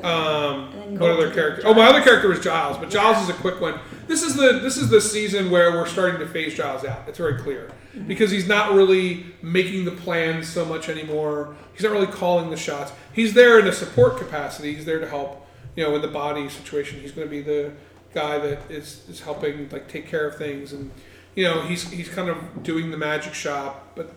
So, 0.00 0.04
Um, 0.04 0.70
And 0.70 0.72
then 0.74 0.90
what 0.92 0.98
go 1.00 1.14
other 1.14 1.28
to 1.28 1.34
character? 1.34 1.62
Oh, 1.64 1.74
my 1.74 1.82
other 1.86 1.94
Giles. 1.94 2.04
character 2.04 2.28
was 2.28 2.38
Giles, 2.40 2.76
but 2.78 2.88
Giles 2.88 3.20
is 3.24 3.30
a 3.30 3.32
quick 3.40 3.60
one. 3.60 3.80
This 4.06 4.22
is 4.22 4.36
the 4.36 4.60
this 4.62 4.76
is 4.76 4.88
the 4.90 5.00
season 5.00 5.50
where 5.50 5.72
we're 5.72 5.88
starting 5.88 6.20
to 6.20 6.26
phase 6.26 6.54
Giles 6.54 6.84
out. 6.84 7.02
It's 7.08 7.18
very 7.18 7.36
clear 7.40 7.72
because 8.06 8.30
he's 8.30 8.46
not 8.46 8.74
really 8.74 9.26
making 9.42 9.84
the 9.86 9.90
plans 9.90 10.48
so 10.48 10.64
much 10.64 10.88
anymore. 10.88 11.56
He's 11.74 11.82
not 11.82 11.90
really 11.90 12.06
calling 12.06 12.48
the 12.50 12.56
shots. 12.56 12.92
He's 13.12 13.34
there 13.34 13.58
in 13.58 13.66
a 13.66 13.72
support 13.72 14.18
capacity. 14.18 14.72
He's 14.74 14.84
there 14.84 15.00
to 15.00 15.08
help. 15.08 15.44
You 15.74 15.82
know, 15.84 15.94
in 15.96 16.02
the 16.02 16.08
body 16.08 16.48
situation, 16.48 17.00
he's 17.00 17.10
going 17.12 17.26
to 17.26 17.30
be 17.30 17.42
the 17.42 17.72
guy 18.14 18.38
that 18.38 18.70
is 18.70 19.02
is 19.08 19.20
helping 19.22 19.68
like 19.70 19.88
take 19.88 20.06
care 20.06 20.28
of 20.28 20.36
things, 20.36 20.72
and 20.72 20.92
you 21.34 21.42
know 21.42 21.62
he's 21.62 21.90
he's 21.90 22.08
kind 22.08 22.28
of 22.28 22.62
doing 22.62 22.92
the 22.92 22.96
magic 22.96 23.34
shop, 23.34 23.92
but 23.96 24.12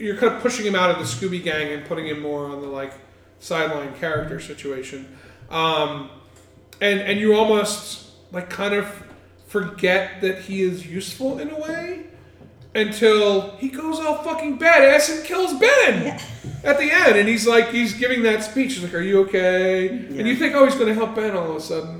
you're 0.00 0.16
kind 0.16 0.34
of 0.34 0.40
pushing 0.42 0.66
him 0.66 0.74
out 0.74 0.90
of 0.90 0.98
the 0.98 1.04
Scooby 1.04 1.42
Gang 1.42 1.72
and 1.72 1.84
putting 1.84 2.06
him 2.06 2.20
more 2.20 2.46
on 2.46 2.60
the 2.60 2.66
like 2.68 2.92
sideline 3.38 3.94
character 3.94 4.40
situation, 4.40 5.06
um, 5.50 6.10
and 6.80 7.00
and 7.00 7.20
you 7.20 7.34
almost 7.34 8.08
like 8.32 8.48
kind 8.50 8.74
of 8.74 8.86
forget 9.46 10.20
that 10.20 10.38
he 10.40 10.62
is 10.62 10.86
useful 10.86 11.38
in 11.38 11.50
a 11.50 11.58
way 11.60 12.04
until 12.74 13.56
he 13.56 13.68
goes 13.68 13.98
all 13.98 14.22
fucking 14.22 14.58
badass 14.58 15.10
and 15.16 15.24
kills 15.24 15.52
Ben 15.54 16.04
Yeah. 16.04 16.20
at 16.62 16.78
the 16.78 16.90
end, 16.92 17.16
and 17.16 17.28
he's 17.28 17.46
like 17.46 17.70
he's 17.70 17.94
giving 17.94 18.22
that 18.22 18.44
speech. 18.44 18.74
He's 18.74 18.82
like, 18.82 18.94
"Are 18.94 19.00
you 19.00 19.20
okay?" 19.22 19.84
Yeah. 19.86 20.18
And 20.20 20.28
you 20.28 20.36
think, 20.36 20.54
"Oh, 20.54 20.64
he's 20.64 20.74
going 20.76 20.86
to 20.88 20.94
help 20.94 21.14
Ben 21.14 21.36
all 21.36 21.50
of 21.50 21.56
a 21.56 21.60
sudden." 21.60 21.99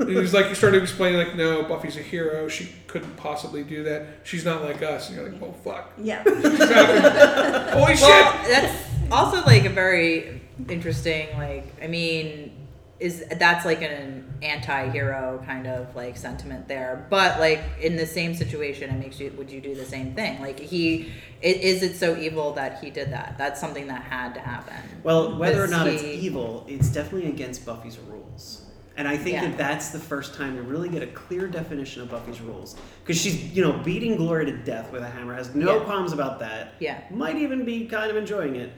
Yeah. 0.00 0.06
And 0.06 0.16
he's 0.18 0.32
like, 0.34 0.48
you 0.48 0.54
started 0.54 0.82
explaining, 0.82 1.18
like, 1.18 1.34
no, 1.34 1.62
Buffy's 1.64 1.96
a 1.96 2.02
hero. 2.02 2.48
She 2.48 2.70
couldn't 2.86 3.16
possibly 3.16 3.64
do 3.64 3.82
that. 3.84 4.06
She's 4.24 4.44
not 4.44 4.62
like 4.62 4.82
us. 4.82 5.08
And 5.08 5.16
you're 5.18 5.28
like, 5.30 5.42
oh, 5.42 5.52
fuck. 5.64 5.92
Yeah. 5.98 6.22
Holy 7.72 7.96
shit! 7.96 8.08
Well, 8.08 8.48
that's 8.48 8.88
also 9.10 9.42
like 9.44 9.64
a 9.64 9.70
very 9.70 10.40
interesting. 10.68 11.28
Like, 11.36 11.66
I 11.82 11.86
mean, 11.86 12.52
is 13.00 13.24
that's 13.36 13.64
like 13.64 13.82
an 13.82 14.24
anti-hero 14.42 15.42
kind 15.46 15.66
of 15.66 15.94
like 15.96 16.16
sentiment 16.16 16.68
there. 16.68 17.06
But 17.10 17.38
like 17.40 17.60
in 17.80 17.96
the 17.96 18.06
same 18.06 18.34
situation, 18.34 18.90
it 18.90 18.98
makes 18.98 19.18
you. 19.20 19.32
Would 19.36 19.50
you 19.50 19.60
do 19.60 19.74
the 19.74 19.84
same 19.84 20.14
thing? 20.14 20.40
Like 20.40 20.58
he, 20.60 21.12
i- 21.42 21.46
is 21.46 21.82
it 21.82 21.96
so 21.96 22.16
evil 22.16 22.52
that 22.54 22.82
he 22.82 22.90
did 22.90 23.10
that? 23.12 23.36
That's 23.38 23.60
something 23.60 23.86
that 23.88 24.02
had 24.02 24.34
to 24.34 24.40
happen. 24.40 24.74
Well, 25.02 25.36
whether 25.38 25.62
or 25.62 25.64
Is 25.66 25.70
not 25.70 25.86
it's 25.86 26.02
evil, 26.02 26.64
it's 26.68 26.88
definitely 26.88 27.30
against 27.30 27.64
Buffy's 27.66 27.98
rules. 27.98 28.64
And 28.98 29.06
I 29.06 29.16
think 29.16 29.36
Yeah. 29.36 29.48
that 29.48 29.56
that's 29.56 29.90
the 29.90 29.98
first 30.00 30.34
time 30.34 30.56
we 30.56 30.60
really 30.60 30.88
get 30.88 31.04
a 31.04 31.06
clear 31.06 31.46
definition 31.46 32.02
of 32.02 32.10
Buffy's 32.10 32.40
rules. 32.40 32.76
Because 33.04 33.16
she's, 33.18 33.44
you 33.56 33.62
know, 33.62 33.72
beating 33.72 34.16
Gloria 34.16 34.46
to 34.46 34.56
death 34.58 34.90
with 34.90 35.02
a 35.02 35.08
hammer, 35.08 35.34
has 35.34 35.54
no 35.54 35.78
Yeah. 35.78 35.84
qualms 35.84 36.12
about 36.12 36.40
that. 36.40 36.74
Yeah. 36.80 37.00
Might 37.10 37.36
even 37.36 37.64
be 37.64 37.86
kind 37.86 38.10
of 38.10 38.16
enjoying 38.16 38.56
it. 38.56 38.72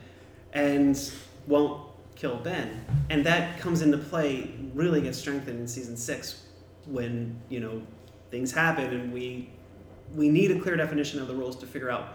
And 0.53 1.01
won't 1.47 1.81
kill 2.17 2.37
Ben. 2.37 2.85
And 3.09 3.25
that 3.25 3.59
comes 3.61 3.81
into 3.81 3.97
play, 3.97 4.51
really 4.75 5.01
gets 5.01 5.17
strengthened 5.17 5.59
in 5.59 5.67
season 5.67 5.97
six 5.97 6.43
when, 6.85 7.41
you 7.49 7.61
know, 7.61 7.81
things 8.31 8.53
happen 8.53 8.93
and 8.93 9.13
we 9.13 9.51
we 10.17 10.29
need 10.29 10.51
a 10.51 10.59
clear 10.59 10.77
definition 10.77 11.21
of 11.21 11.29
the 11.29 11.35
rules 11.35 11.55
to 11.55 11.67
figure 11.67 11.89
out 11.89 12.15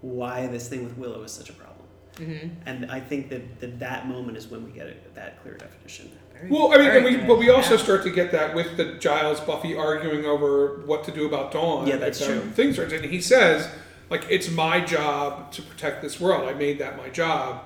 why 0.00 0.46
this 0.46 0.68
thing 0.70 0.82
with 0.84 0.96
Willow 0.96 1.22
is 1.22 1.32
such 1.32 1.50
a 1.50 1.52
problem. 1.52 1.86
Mm-hmm. 2.16 2.48
And 2.64 2.90
I 2.90 2.98
think 2.98 3.28
that 3.28 3.60
that, 3.60 3.78
that 3.80 4.08
moment 4.08 4.38
is 4.38 4.48
when 4.48 4.64
we 4.64 4.70
get 4.70 4.86
it, 4.86 5.14
that 5.14 5.42
clear 5.42 5.54
definition. 5.54 6.10
Well, 6.48 6.72
I 6.72 6.78
mean, 6.78 6.90
and 6.90 7.04
we, 7.04 7.16
but 7.16 7.38
we 7.38 7.50
also 7.50 7.76
start 7.76 8.02
to 8.04 8.10
get 8.10 8.32
that 8.32 8.54
with 8.54 8.76
the 8.76 8.94
Giles 8.94 9.40
Buffy 9.40 9.76
arguing 9.76 10.24
over 10.24 10.82
what 10.84 11.04
to 11.04 11.12
do 11.12 11.26
about 11.26 11.52
Dawn. 11.52 11.86
Yeah, 11.86 11.96
that's 11.96 12.24
true. 12.24 12.40
Things 12.40 12.78
are, 12.78 12.84
and 12.84 13.04
he 13.04 13.20
says, 13.20 13.68
like, 14.10 14.26
it's 14.28 14.50
my 14.50 14.80
job 14.80 15.52
to 15.52 15.62
protect 15.62 16.02
this 16.02 16.20
world. 16.20 16.48
I 16.48 16.54
made 16.54 16.78
that 16.78 16.96
my 16.96 17.08
job. 17.08 17.62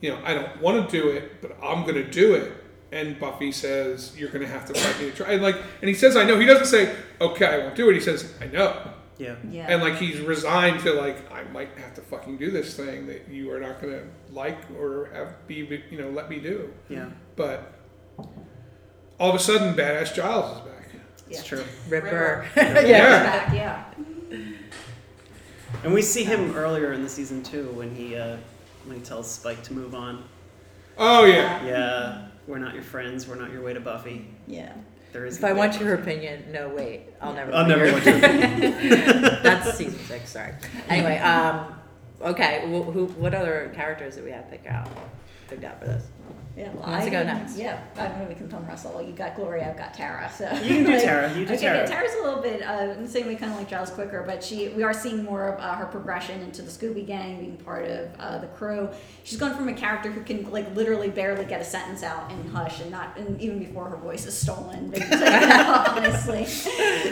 You 0.00 0.10
know, 0.10 0.20
I 0.24 0.34
don't 0.34 0.60
want 0.60 0.88
to 0.88 1.00
do 1.00 1.10
it, 1.10 1.40
but 1.40 1.56
I'm 1.62 1.82
going 1.82 1.94
to 1.94 2.08
do 2.08 2.34
it. 2.34 2.52
And 2.90 3.18
Buffy 3.18 3.52
says, 3.52 4.12
"You're 4.18 4.28
going 4.28 4.44
to 4.44 4.50
have 4.50 4.66
to 4.66 4.74
fight 4.74 5.00
me 5.00 5.10
to 5.10 5.16
try." 5.16 5.32
And 5.32 5.42
like, 5.42 5.56
and 5.80 5.88
he 5.88 5.94
says, 5.94 6.16
"I 6.16 6.24
know." 6.24 6.38
He 6.38 6.44
doesn't 6.44 6.66
say, 6.66 6.94
"Okay, 7.20 7.46
I 7.46 7.58
won't 7.58 7.74
do 7.74 7.88
it." 7.88 7.94
He 7.94 8.00
says, 8.00 8.34
"I 8.40 8.48
know." 8.48 8.92
Yeah. 9.18 9.36
Yeah. 9.48 9.66
And 9.68 9.82
like 9.82 9.96
he's 9.96 10.20
resigned 10.20 10.80
to 10.80 10.92
like 10.92 11.30
I 11.32 11.44
might 11.44 11.70
have 11.78 11.94
to 11.94 12.00
fucking 12.00 12.38
do 12.38 12.50
this 12.50 12.76
thing 12.76 13.06
that 13.06 13.28
you 13.28 13.52
are 13.52 13.60
not 13.60 13.80
gonna 13.80 14.02
like 14.30 14.58
or 14.78 15.10
have 15.12 15.46
be 15.46 15.82
you 15.90 15.98
know 15.98 16.10
let 16.10 16.28
me 16.28 16.40
do. 16.40 16.72
Yeah. 16.88 17.10
But 17.36 17.72
all 19.18 19.30
of 19.30 19.34
a 19.34 19.38
sudden, 19.38 19.74
badass 19.74 20.14
Giles 20.14 20.56
is 20.58 20.62
back. 20.64 20.88
It's 21.28 21.38
Yeah. 21.38 21.42
true. 21.42 21.64
Ripper. 21.88 22.46
yeah. 22.56 22.80
Yeah. 22.80 23.22
Back, 23.22 23.54
yeah. 23.54 23.84
And 25.84 25.92
we 25.94 26.02
see 26.02 26.24
him 26.24 26.54
earlier 26.56 26.92
in 26.92 27.02
the 27.02 27.08
season 27.08 27.42
too 27.42 27.68
when 27.72 27.94
he 27.94 28.14
uh, 28.16 28.36
when 28.84 28.96
he 28.98 29.02
tells 29.02 29.30
Spike 29.30 29.62
to 29.64 29.72
move 29.72 29.94
on. 29.94 30.24
Oh 30.98 31.24
yeah. 31.24 31.64
Yeah, 31.64 32.26
we're 32.46 32.58
not 32.58 32.74
your 32.74 32.82
friends. 32.82 33.26
We're 33.26 33.36
not 33.36 33.50
your 33.50 33.62
way 33.62 33.72
to 33.74 33.80
Buffy. 33.80 34.26
Yeah. 34.46 34.72
There 35.12 35.26
is. 35.26 35.38
If 35.38 35.44
I 35.44 35.52
want 35.52 35.78
your 35.80 35.94
opinion, 35.94 36.44
no 36.52 36.68
wait, 36.68 37.02
I'll 37.20 37.32
never. 37.34 37.52
I'll 37.52 37.66
never 37.66 37.84
your- 37.84 37.92
want 37.94 38.04
your 38.06 38.16
opinion. 38.16 38.60
That's 39.42 39.74
season 39.76 39.98
six. 40.06 40.30
Sorry. 40.30 40.54
Anyway, 40.88 41.18
um, 41.18 41.74
okay. 42.22 42.60
Wh- 42.66 42.92
who? 42.92 43.06
What 43.18 43.34
other 43.34 43.70
characters 43.74 44.14
did 44.14 44.24
we 44.24 44.30
have 44.30 44.48
picked 44.50 44.66
out? 44.66 44.88
Picked 45.48 45.64
out 45.64 45.80
for 45.80 45.86
this? 45.86 46.04
Yeah, 46.56 46.64
well, 46.74 46.82
Who 46.82 46.90
wants 46.90 47.02
I 47.02 47.04
to 47.06 47.10
go 47.10 47.24
can- 47.24 47.26
next? 47.38 47.56
Yeah, 47.56 47.80
I 47.96 48.08
mean, 48.18 48.28
we 48.28 48.34
can 48.34 48.46
thumb 48.48 48.66
wrestle. 48.68 49.00
You 49.00 49.12
got 49.14 49.36
Gloria, 49.36 49.70
I've 49.70 49.78
got 49.78 49.94
Tara. 49.94 50.30
So 50.36 50.44
You 50.62 50.74
can 50.76 50.84
do 50.84 51.00
Tara, 51.00 51.28
you 51.32 51.46
do 51.46 51.54
okay, 51.54 51.62
Tara. 51.62 51.78
Yeah, 51.78 51.86
Tara's 51.86 52.12
a 52.20 52.22
little 52.24 52.42
bit 52.42 52.60
uh, 52.62 52.92
in 52.96 53.02
the 53.02 53.08
same 53.08 53.26
way, 53.26 53.36
kind 53.36 53.50
of 53.52 53.58
like 53.58 53.70
Giles 53.70 53.88
Quicker, 53.90 54.22
but 54.26 54.44
she 54.44 54.68
we 54.68 54.82
are 54.82 54.92
seeing 54.92 55.24
more 55.24 55.48
of 55.48 55.60
uh, 55.60 55.74
her 55.76 55.86
progression 55.86 56.42
into 56.42 56.60
the 56.60 56.70
Scooby 56.70 57.06
Gang, 57.06 57.40
being 57.40 57.56
part 57.56 57.86
of 57.86 58.10
uh, 58.18 58.36
the 58.38 58.48
crew. 58.48 58.90
She's 59.24 59.38
gone 59.38 59.54
from 59.56 59.68
a 59.68 59.72
character 59.72 60.10
who 60.10 60.20
can 60.22 60.50
like 60.50 60.74
literally 60.76 61.08
barely 61.08 61.46
get 61.46 61.62
a 61.62 61.64
sentence 61.64 62.02
out 62.02 62.30
in 62.30 62.46
Hush, 62.50 62.80
and 62.82 62.90
not 62.90 63.16
and 63.16 63.40
even 63.40 63.58
before 63.58 63.88
her 63.88 63.96
voice 63.96 64.26
is 64.26 64.36
stolen, 64.36 64.92
honestly. 65.12 66.44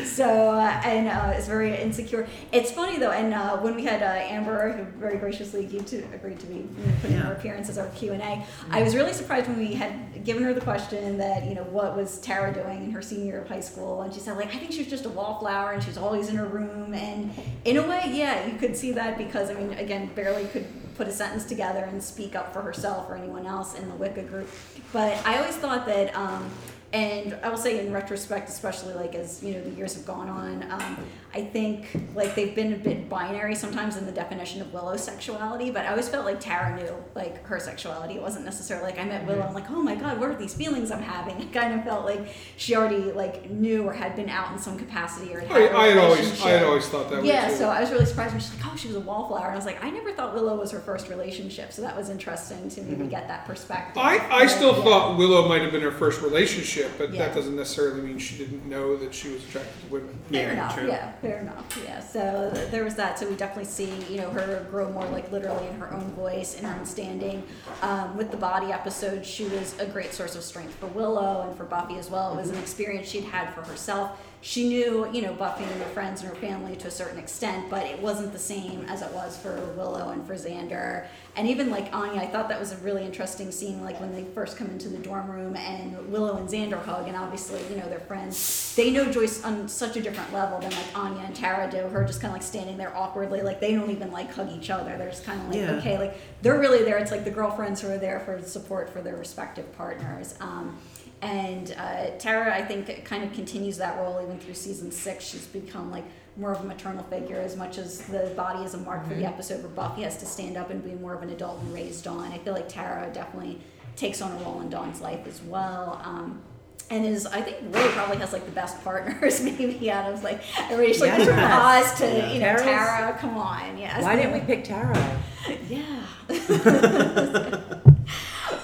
So 0.04 0.50
uh, 0.50 0.80
and 0.84 1.08
uh, 1.08 1.32
it's 1.34 1.46
very 1.48 1.76
insecure. 1.80 2.28
It's 2.52 2.70
funny 2.70 2.98
though, 2.98 3.12
and 3.12 3.32
uh, 3.32 3.56
when 3.58 3.74
we 3.74 3.84
had 3.84 4.02
uh, 4.02 4.06
Amber, 4.06 4.72
who 4.72 4.84
very 4.98 5.16
graciously 5.16 5.64
agreed 5.64 5.86
to 5.86 5.98
agreed 6.14 6.38
to 6.40 6.46
be 6.46 6.56
you 6.56 6.62
know, 6.62 6.92
put 7.00 7.10
in 7.10 7.16
Yeah. 7.16 7.22
her 7.22 7.32
appearance 7.32 7.70
as 7.70 7.78
our 7.78 7.88
Q 7.88 8.12
and 8.12 8.22
A, 8.22 8.44
I 8.70 8.82
was 8.82 8.94
really 8.94 9.12
surprised 9.14 9.29
when 9.30 9.58
we 9.58 9.74
had 9.74 10.24
given 10.24 10.42
her 10.42 10.52
the 10.52 10.60
question 10.60 11.16
that 11.18 11.44
you 11.44 11.54
know 11.54 11.62
what 11.64 11.96
was 11.96 12.20
Tara 12.20 12.52
doing 12.52 12.84
in 12.84 12.90
her 12.90 13.00
senior 13.00 13.24
year 13.24 13.42
of 13.42 13.48
high 13.48 13.60
school, 13.60 14.02
and 14.02 14.12
she 14.12 14.18
said 14.20 14.36
like 14.36 14.48
I 14.48 14.58
think 14.58 14.72
she 14.72 14.78
was 14.78 14.88
just 14.88 15.06
a 15.06 15.08
wallflower, 15.08 15.72
and 15.72 15.82
she 15.82 15.88
was 15.88 15.96
always 15.96 16.28
in 16.28 16.36
her 16.36 16.46
room, 16.46 16.92
and 16.94 17.30
in 17.64 17.76
a 17.76 17.86
way, 17.86 18.10
yeah, 18.12 18.46
you 18.46 18.58
could 18.58 18.76
see 18.76 18.92
that 18.92 19.16
because 19.16 19.48
I 19.48 19.54
mean, 19.54 19.72
again, 19.74 20.10
barely 20.14 20.46
could 20.46 20.66
put 20.96 21.06
a 21.06 21.12
sentence 21.12 21.44
together 21.44 21.84
and 21.84 22.02
speak 22.02 22.34
up 22.34 22.52
for 22.52 22.60
herself 22.60 23.08
or 23.08 23.16
anyone 23.16 23.46
else 23.46 23.74
in 23.74 23.88
the 23.88 23.94
Wicca 23.94 24.24
group, 24.24 24.48
but 24.92 25.24
I 25.26 25.38
always 25.38 25.56
thought 25.56 25.86
that. 25.86 26.14
Um, 26.16 26.50
and 26.92 27.36
I 27.42 27.48
will 27.48 27.56
say, 27.56 27.84
in 27.86 27.92
retrospect, 27.92 28.48
especially 28.48 28.94
like 28.94 29.14
as 29.14 29.42
you 29.42 29.54
know 29.54 29.60
the 29.62 29.70
years 29.70 29.94
have 29.94 30.04
gone 30.06 30.28
on, 30.28 30.70
um, 30.70 30.96
I 31.32 31.42
think 31.42 31.86
like 32.16 32.34
they've 32.34 32.54
been 32.54 32.72
a 32.72 32.76
bit 32.76 33.08
binary 33.08 33.54
sometimes 33.54 33.96
in 33.96 34.06
the 34.06 34.12
definition 34.12 34.60
of 34.60 34.72
Willow's 34.72 35.04
sexuality. 35.04 35.70
But 35.70 35.86
I 35.86 35.90
always 35.90 36.08
felt 36.08 36.24
like 36.24 36.40
Tara 36.40 36.74
knew 36.74 36.92
like 37.14 37.44
her 37.46 37.60
sexuality. 37.60 38.14
It 38.14 38.22
wasn't 38.22 38.44
necessarily 38.44 38.86
like 38.90 38.98
I 38.98 39.04
met 39.04 39.24
Willow. 39.26 39.42
I'm 39.42 39.54
like, 39.54 39.70
oh 39.70 39.80
my 39.82 39.94
god, 39.94 40.18
what 40.18 40.30
are 40.30 40.34
these 40.36 40.54
feelings 40.54 40.90
I'm 40.90 41.02
having? 41.02 41.36
I 41.40 41.44
kind 41.52 41.74
of 41.78 41.84
felt 41.84 42.04
like 42.04 42.26
she 42.56 42.74
already 42.74 43.12
like 43.12 43.48
knew 43.50 43.84
or 43.84 43.92
had 43.92 44.16
been 44.16 44.28
out 44.28 44.50
in 44.52 44.58
some 44.58 44.76
capacity 44.76 45.32
or 45.32 45.40
had 45.40 45.52
I, 45.52 45.78
I 45.82 45.86
had 45.88 45.98
always. 45.98 46.42
I 46.42 46.48
had 46.50 46.62
always 46.64 46.88
thought 46.88 47.08
that. 47.10 47.24
Yeah, 47.24 47.54
so 47.54 47.68
I 47.68 47.80
was 47.80 47.90
really 47.92 48.06
surprised 48.06 48.32
when 48.32 48.40
she's 48.40 48.52
like, 48.54 48.66
"Oh, 48.72 48.76
she 48.76 48.88
was 48.88 48.96
a 48.96 49.00
wallflower," 49.00 49.44
and 49.44 49.52
I 49.52 49.56
was 49.56 49.66
like, 49.66 49.82
"I 49.84 49.90
never 49.90 50.10
thought 50.12 50.34
Willow 50.34 50.56
was 50.58 50.72
her 50.72 50.80
first 50.80 51.08
relationship." 51.08 51.72
So 51.72 51.82
that 51.82 51.96
was 51.96 52.10
interesting 52.10 52.68
to 52.70 52.82
maybe 52.82 53.06
get 53.06 53.28
that 53.28 53.46
perspective. 53.46 54.02
I, 54.02 54.18
I 54.28 54.46
still 54.46 54.76
Yeah. 54.76 54.82
thought 54.82 55.18
Willow 55.18 55.48
might 55.48 55.62
have 55.62 55.70
been 55.72 55.82
her 55.82 55.92
first 55.92 56.20
relationship, 56.22 56.79
but 56.98 57.12
Yeah. 57.12 57.26
that 57.26 57.34
doesn't 57.34 57.56
necessarily 57.56 58.00
mean 58.02 58.18
she 58.18 58.36
didn't 58.36 58.66
know 58.66 58.96
that 58.96 59.14
she 59.14 59.28
was 59.30 59.44
attracted 59.44 59.80
to 59.82 59.86
women. 59.92 60.18
Fair 60.30 60.46
Yeah, 60.48 60.52
enough. 60.52 60.74
true. 60.76 60.88
Yeah, 60.88 61.12
fair 61.20 61.38
enough. 61.38 61.78
Yeah. 61.84 62.00
So 62.00 62.50
there 62.70 62.84
was 62.84 62.94
that. 62.96 63.18
So 63.18 63.28
we 63.28 63.34
definitely 63.36 63.70
see, 63.70 63.92
you 64.12 64.20
know, 64.20 64.30
her 64.30 64.66
grow 64.70 64.90
more 64.90 65.06
like 65.08 65.30
literally 65.32 65.66
in 65.68 65.74
her 65.80 65.92
own 65.92 66.10
voice, 66.12 66.58
in 66.58 66.64
her 66.64 66.78
own 66.78 66.86
standing. 66.86 67.42
Um, 67.82 68.16
with 68.16 68.30
the 68.30 68.36
body 68.36 68.72
episode, 68.72 69.24
she 69.26 69.44
was 69.44 69.74
a 69.78 69.86
great 69.86 70.12
source 70.14 70.34
of 70.36 70.42
strength 70.42 70.74
for 70.74 70.86
Willow 70.86 71.46
and 71.48 71.56
for 71.56 71.64
Buffy 71.64 71.98
as 71.98 72.10
well. 72.10 72.32
It 72.32 72.36
was 72.40 72.50
an 72.50 72.58
experience 72.58 73.08
she'd 73.08 73.24
had 73.24 73.52
for 73.54 73.62
herself. 73.62 74.18
She 74.42 74.66
knew, 74.68 75.06
you 75.12 75.20
know, 75.20 75.34
Buffy 75.34 75.64
and 75.64 75.82
her 75.82 75.88
friends 75.90 76.22
and 76.22 76.30
her 76.30 76.36
family 76.36 76.74
to 76.76 76.88
a 76.88 76.90
certain 76.90 77.18
extent, 77.18 77.68
but 77.68 77.84
it 77.84 78.00
wasn't 78.00 78.32
the 78.32 78.38
same 78.38 78.86
as 78.88 79.02
it 79.02 79.12
was 79.12 79.36
for 79.36 79.54
Willow 79.76 80.08
and 80.10 80.26
for 80.26 80.34
Xander. 80.34 81.06
And 81.36 81.46
even 81.46 81.68
like 81.70 81.94
Anya, 81.94 82.22
I 82.22 82.26
thought 82.26 82.48
that 82.48 82.58
was 82.58 82.72
a 82.72 82.76
really 82.78 83.04
interesting 83.04 83.52
scene, 83.52 83.84
like 83.84 84.00
when 84.00 84.12
they 84.14 84.24
first 84.34 84.56
come 84.56 84.68
into 84.68 84.88
the 84.88 84.96
dorm 84.96 85.30
room 85.30 85.56
and 85.56 86.10
Willow 86.10 86.38
and 86.38 86.48
Xander 86.48 86.82
hug, 86.82 87.06
and 87.06 87.16
obviously, 87.16 87.60
you 87.70 87.76
know, 87.76 87.86
they're 87.90 88.00
friends. 88.00 88.72
They 88.76 88.90
know 88.90 89.12
Joyce 89.12 89.44
on 89.44 89.68
such 89.68 89.96
a 89.96 90.00
different 90.00 90.32
level 90.32 90.58
than 90.58 90.70
like 90.70 90.86
Anya 90.98 91.22
and 91.26 91.36
Tara 91.36 91.70
do. 91.70 91.76
Her 91.88 92.04
just 92.06 92.22
kind 92.22 92.30
of 92.32 92.40
like 92.40 92.42
standing 92.42 92.78
there 92.78 92.96
awkwardly, 92.96 93.42
like 93.42 93.60
they 93.60 93.74
don't 93.74 93.90
even 93.90 94.10
like 94.10 94.32
hug 94.32 94.50
each 94.50 94.70
other. 94.70 94.96
They're 94.96 95.10
just 95.10 95.24
kind 95.24 95.38
of 95.40 95.48
like, 95.48 95.56
Yeah. 95.58 95.72
okay, 95.72 95.98
like 95.98 96.16
they're 96.40 96.58
really 96.58 96.82
there. 96.82 96.96
It's 96.96 97.10
like 97.10 97.24
the 97.24 97.30
girlfriends 97.30 97.82
who 97.82 97.90
are 97.90 97.98
there 97.98 98.20
for 98.20 98.40
support 98.42 98.90
for 98.90 99.02
their 99.02 99.16
respective 99.16 99.70
partners. 99.76 100.34
Um, 100.40 100.78
and 101.22 101.74
uh, 101.78 102.10
Tara, 102.18 102.54
I 102.54 102.62
think, 102.62 103.04
kind 103.04 103.22
of 103.24 103.32
continues 103.32 103.76
that 103.78 103.98
role 103.98 104.20
even 104.22 104.38
through 104.38 104.54
season 104.54 104.90
six. 104.90 105.24
She's 105.24 105.46
become 105.46 105.90
like 105.90 106.04
more 106.36 106.52
of 106.52 106.60
a 106.60 106.64
maternal 106.64 107.02
figure 107.04 107.36
as 107.40 107.56
much 107.56 107.76
as 107.76 108.00
the 108.02 108.32
body 108.36 108.64
is 108.64 108.74
a 108.74 108.78
mark 108.78 109.06
for 109.06 109.14
the 109.14 109.24
episode 109.26 109.60
where 109.62 109.70
Buffy 109.72 110.02
has 110.02 110.16
to 110.18 110.26
stand 110.26 110.56
up 110.56 110.70
and 110.70 110.82
be 110.82 110.92
more 110.94 111.12
of 111.14 111.22
an 111.22 111.30
adult 111.30 111.60
and 111.60 111.74
raise 111.74 112.00
Dawn. 112.00 112.32
I 112.32 112.38
feel 112.38 112.54
like 112.54 112.68
Tara 112.68 113.10
definitely 113.12 113.58
takes 113.96 114.22
on 114.22 114.32
a 114.32 114.36
role 114.44 114.60
in 114.62 114.70
Dawn's 114.70 115.00
life 115.00 115.26
as 115.26 115.42
well. 115.42 116.00
Um, 116.04 116.40
and 116.88 117.04
is 117.04 117.26
I 117.26 117.40
think 117.42 117.58
really 117.74 117.88
probably 117.90 118.16
has 118.18 118.32
like 118.32 118.46
the 118.46 118.50
best 118.52 118.82
partners 118.82 119.40
maybe 119.44 119.90
out 119.90 120.10
of 120.12 120.24
like 120.24 120.40
everybody 120.70 120.88
just 120.88 121.00
like 121.00 121.22
from 121.22 121.38
Oz 121.38 121.94
to 121.98 122.06
Yeah. 122.06 122.32
you 122.32 122.40
know 122.40 122.46
Tara's- 122.46 122.62
Tara. 122.62 123.18
Come 123.20 123.36
on, 123.36 123.76
yes. 123.78 124.02
Why 124.02 124.16
didn't 124.16 124.32
we 124.32 124.40
pick 124.40 124.64
Tara? 124.64 125.20
Yeah. 125.68 126.06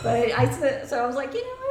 but 0.03 0.31
I 0.39 0.51
said- 0.59 0.89
so 0.89 1.03
I 1.03 1.07
was 1.07 1.17
like, 1.17 1.33
you 1.35 1.43
know, 1.43 1.66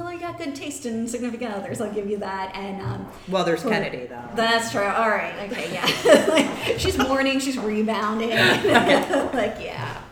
well, 0.00 0.08
I 0.08 0.16
got 0.16 0.38
good 0.38 0.54
taste 0.54 0.86
in 0.86 1.06
significant 1.06 1.52
others. 1.54 1.80
I'll 1.80 1.92
give 1.92 2.08
you 2.08 2.16
that. 2.18 2.54
And 2.56 2.80
um, 2.82 3.06
Well, 3.28 3.44
there's 3.44 3.62
Cool. 3.62 3.70
Kennedy 3.72 4.06
though. 4.06 4.22
that's 4.34 4.70
true. 4.72 4.82
All 4.82 5.08
right. 5.10 5.34
Okay. 5.50 5.72
Yeah. 5.72 6.24
like, 6.28 6.78
she's 6.78 6.96
mourning. 6.98 7.38
She's 7.40 7.58
rebounding. 7.58 8.30
like 8.30 9.56
yeah. 9.60 10.02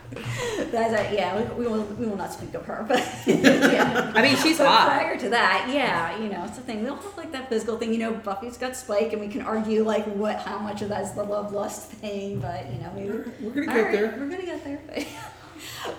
That's 0.71 0.93
a, 0.93 1.15
yeah. 1.15 1.39
We, 1.53 1.63
we 1.65 1.67
will 1.71 1.83
we 1.83 2.05
will 2.07 2.17
not 2.17 2.33
speak 2.33 2.53
of 2.53 2.65
her, 2.65 2.83
but 2.87 2.99
yeah. 3.27 4.11
I 4.15 4.21
mean, 4.21 4.35
she's 4.37 4.57
But 4.57 4.67
hot. 4.67 4.87
prior 4.87 5.17
to 5.19 5.29
that, 5.29 5.69
yeah, 5.71 6.17
you 6.19 6.29
know, 6.29 6.43
it's 6.45 6.57
the 6.57 6.63
thing. 6.63 6.79
We 6.81 6.87
don't 6.87 7.01
have 7.01 7.15
like 7.17 7.31
that 7.31 7.47
physical 7.49 7.77
thing. 7.77 7.93
You 7.93 7.99
know, 7.99 8.13
Buffy's 8.13 8.57
got 8.57 8.75
Spike, 8.75 9.13
and 9.13 9.21
we 9.21 9.27
can 9.27 9.41
argue 9.41 9.83
like 9.83 10.05
what, 10.05 10.37
how 10.39 10.57
much 10.59 10.81
of 10.81 10.89
that 10.89 11.03
is 11.03 11.11
the 11.13 11.23
love 11.23 11.53
lust 11.53 11.91
thing. 11.91 12.39
But 12.39 12.65
you 12.71 12.79
know, 12.79 12.91
maybe 12.95 13.09
We're 13.41 13.51
gonna 13.51 13.65
get 13.67 13.75
right, 13.83 13.91
there. 13.91 14.15
We're 14.19 14.29
gonna 14.29 14.45
get 14.45 14.63
there. 14.63 14.79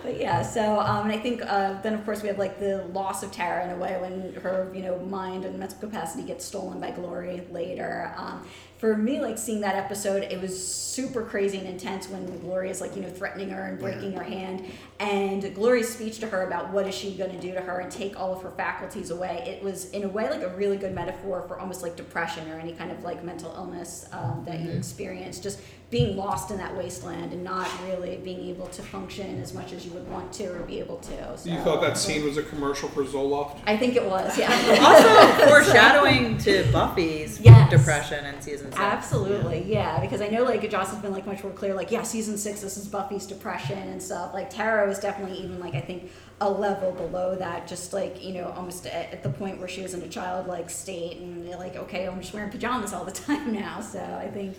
But, 0.02 0.18
yeah, 0.18 0.42
so 0.42 0.80
um, 0.80 1.10
and 1.10 1.12
I 1.12 1.18
think 1.18 1.42
uh, 1.44 1.80
then 1.82 1.94
of 1.94 2.04
course 2.04 2.22
we 2.22 2.28
have 2.28 2.38
like 2.38 2.58
the 2.58 2.84
loss 2.92 3.22
of 3.22 3.32
Tara 3.32 3.64
in 3.64 3.70
a 3.70 3.76
way 3.76 3.98
when 4.00 4.34
her 4.42 4.70
you 4.74 4.82
know 4.82 4.98
mind 4.98 5.44
and 5.44 5.58
mental 5.58 5.78
capacity 5.78 6.22
gets 6.22 6.44
stolen 6.44 6.80
by 6.80 6.90
Glory 6.90 7.42
later. 7.50 8.12
Um, 8.16 8.46
for 8.78 8.96
me, 8.96 9.20
like 9.20 9.36
seeing 9.36 9.60
that 9.60 9.74
episode, 9.74 10.22
it 10.22 10.40
was 10.40 10.66
super 10.66 11.22
crazy 11.22 11.58
and 11.58 11.66
intense 11.66 12.08
when 12.08 12.24
Glory 12.40 12.70
is 12.70 12.80
like 12.80 12.96
you 12.96 13.02
know 13.02 13.10
threatening 13.10 13.50
her 13.50 13.66
and 13.66 13.78
breaking 13.78 14.12
her 14.12 14.22
hand, 14.22 14.64
and 14.98 15.54
Glory's 15.54 15.92
speech 15.92 16.18
to 16.20 16.26
her 16.28 16.46
about 16.46 16.70
what 16.70 16.86
is 16.86 16.94
she 16.94 17.14
going 17.14 17.32
to 17.32 17.40
do 17.40 17.52
to 17.52 17.60
her 17.60 17.80
and 17.80 17.92
take 17.92 18.18
all 18.18 18.32
of 18.32 18.42
her 18.42 18.50
faculties 18.52 19.10
away. 19.10 19.44
It 19.46 19.62
was 19.62 19.90
in 19.90 20.04
a 20.04 20.08
way 20.08 20.30
like 20.30 20.42
a 20.42 20.48
really 20.56 20.78
good 20.78 20.94
metaphor 20.94 21.44
for 21.46 21.58
almost 21.60 21.82
like 21.82 21.96
depression 21.96 22.50
or 22.50 22.58
any 22.58 22.72
kind 22.72 22.90
of 22.90 23.04
like 23.04 23.22
mental 23.22 23.52
illness 23.54 24.08
um, 24.12 24.44
that 24.46 24.60
you 24.60 24.70
experience. 24.70 25.40
Just 25.40 25.60
being 25.90 26.16
lost 26.16 26.52
in 26.52 26.56
that 26.58 26.76
wasteland 26.76 27.32
and 27.32 27.42
not 27.42 27.68
really 27.88 28.16
being 28.18 28.48
able 28.48 28.66
to 28.68 28.80
function 28.80 29.40
as 29.42 29.52
much 29.52 29.72
as 29.72 29.84
you 29.84 29.90
would 29.90 30.08
want 30.08 30.32
to 30.32 30.44
or 30.46 30.60
be 30.60 30.78
able 30.78 30.98
to. 30.98 31.36
So, 31.36 31.50
You 31.50 31.58
thought 31.60 31.80
that 31.80 31.98
scene 31.98 32.24
was 32.24 32.36
a 32.36 32.44
commercial 32.44 32.88
for 32.90 33.02
Zoloft? 33.02 33.58
I 33.66 33.76
think 33.76 33.96
it 33.96 34.04
was, 34.04 34.38
yeah. 34.38 34.50
also 34.80 35.48
foreshadowing 35.50 36.38
to 36.38 36.64
Buffy's 36.72 37.40
Yes. 37.40 37.70
depression 37.70 38.24
in 38.24 38.40
season 38.40 38.66
six. 38.70 38.78
Absolutely, 38.80 39.64
yeah. 39.66 39.98
Because 40.00 40.20
I 40.20 40.28
know 40.28 40.44
like 40.44 40.68
Joss 40.70 40.90
has 40.92 41.00
been 41.00 41.12
like 41.12 41.26
much 41.26 41.42
more 41.42 41.52
clear, 41.52 41.74
like 41.74 41.90
yeah, 41.90 42.02
season 42.04 42.38
six, 42.38 42.60
this 42.60 42.76
is 42.76 42.86
Buffy's 42.86 43.26
depression 43.26 43.76
and 43.78 44.00
stuff. 44.00 44.32
Like 44.32 44.48
Tara 44.48 44.86
was 44.86 45.00
definitely 45.00 45.38
even 45.38 45.58
like 45.58 45.74
I 45.74 45.80
think 45.80 46.10
a 46.40 46.48
level 46.48 46.92
below 46.92 47.34
that, 47.34 47.66
just 47.66 47.92
like 47.92 48.22
you 48.24 48.32
know 48.34 48.52
almost 48.56 48.86
at, 48.86 49.12
at 49.12 49.22
the 49.24 49.28
point 49.30 49.58
where 49.58 49.68
she 49.68 49.82
was 49.82 49.94
in 49.94 50.02
a 50.02 50.08
childlike 50.08 50.70
state 50.70 51.16
and 51.18 51.48
like 51.50 51.74
okay, 51.74 52.06
I'm 52.06 52.20
just 52.20 52.32
wearing 52.32 52.50
pajamas 52.50 52.92
all 52.92 53.04
the 53.04 53.10
time 53.26 53.52
now. 53.52 53.80
So 53.80 53.98
I 54.00 54.28
think 54.30 54.56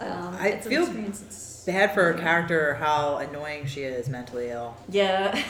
um, 0.00 0.36
I 0.38 0.48
it's 0.48 0.66
feel 0.66 0.82
experience 0.82 1.62
Bad 1.66 1.94
for 1.94 2.12
her 2.12 2.14
character, 2.18 2.74
how 2.74 3.16
annoying 3.16 3.64
she 3.66 3.82
is 3.84 4.08
mentally 4.08 4.50
ill. 4.50 4.76
yeah. 4.88 5.42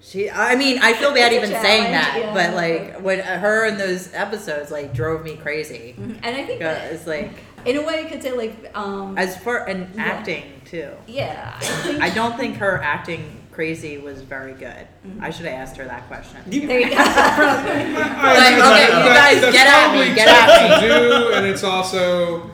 She, 0.00 0.30
I 0.30 0.54
mean, 0.54 0.78
I 0.80 0.94
feel 0.94 1.12
bad 1.12 1.32
even 1.32 1.50
saying 1.50 1.90
that, 1.92 2.16
yeah. 2.18 2.32
but 2.32 2.54
like 2.54 3.00
when 3.00 3.18
her 3.18 3.66
in 3.66 3.76
those 3.76 4.14
episodes 4.14 4.70
like 4.70 4.94
drove 4.94 5.22
me 5.24 5.36
crazy. 5.36 5.96
And 5.98 6.24
I 6.36 6.44
think 6.46 6.60
that 6.60 6.92
It's 6.92 7.06
like 7.06 7.32
in 7.66 7.76
a 7.76 7.82
way 7.82 8.02
you 8.02 8.08
could 8.08 8.22
say 8.22 8.32
like 8.32 8.70
um, 8.74 9.18
as 9.18 9.36
far 9.36 9.68
and 9.68 9.92
Yeah. 9.96 10.02
acting 10.04 10.44
too. 10.64 10.92
yeah. 11.08 11.56
I 11.60 11.64
think 11.64 12.00
I 12.00 12.10
don't 12.10 12.36
think 12.38 12.56
her 12.56 12.80
acting 12.80 13.44
crazy 13.50 13.98
was 13.98 14.22
very 14.22 14.54
good. 14.54 14.86
Mm-hmm. 15.04 15.22
I 15.24 15.30
should 15.30 15.46
have 15.46 15.54
asked 15.60 15.76
her 15.78 15.84
that 15.84 16.06
question. 16.06 16.38
there 16.46 16.80
you 16.80 16.90
go. 16.90 16.94
Like, 16.96 18.54
okay, 18.54 18.86
you 18.86 19.14
guys 19.14 19.52
get 19.52 19.66
at 19.66 19.92
me, 19.92 19.98
probably 19.98 20.14
get 20.14 20.26
tough 20.28 20.48
at 20.48 20.80
to 20.80 20.88
do, 20.88 21.32
and 21.34 21.44
it's 21.46 21.64
also 21.64 22.48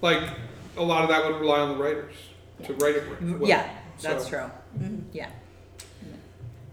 like 0.00 0.22
a 0.76 0.82
lot 0.82 1.02
of 1.02 1.08
that 1.10 1.24
would 1.26 1.40
rely 1.40 1.58
on 1.60 1.76
the 1.76 1.82
writers 1.82 2.14
to 2.64 2.74
write 2.74 2.96
it 2.96 3.04
well. 3.22 3.48
yeah, 3.48 3.68
that's 4.00 4.24
So- 4.24 4.30
true. 4.30 4.50
Mm-hmm. 4.78 4.96
Yeah. 5.12 5.30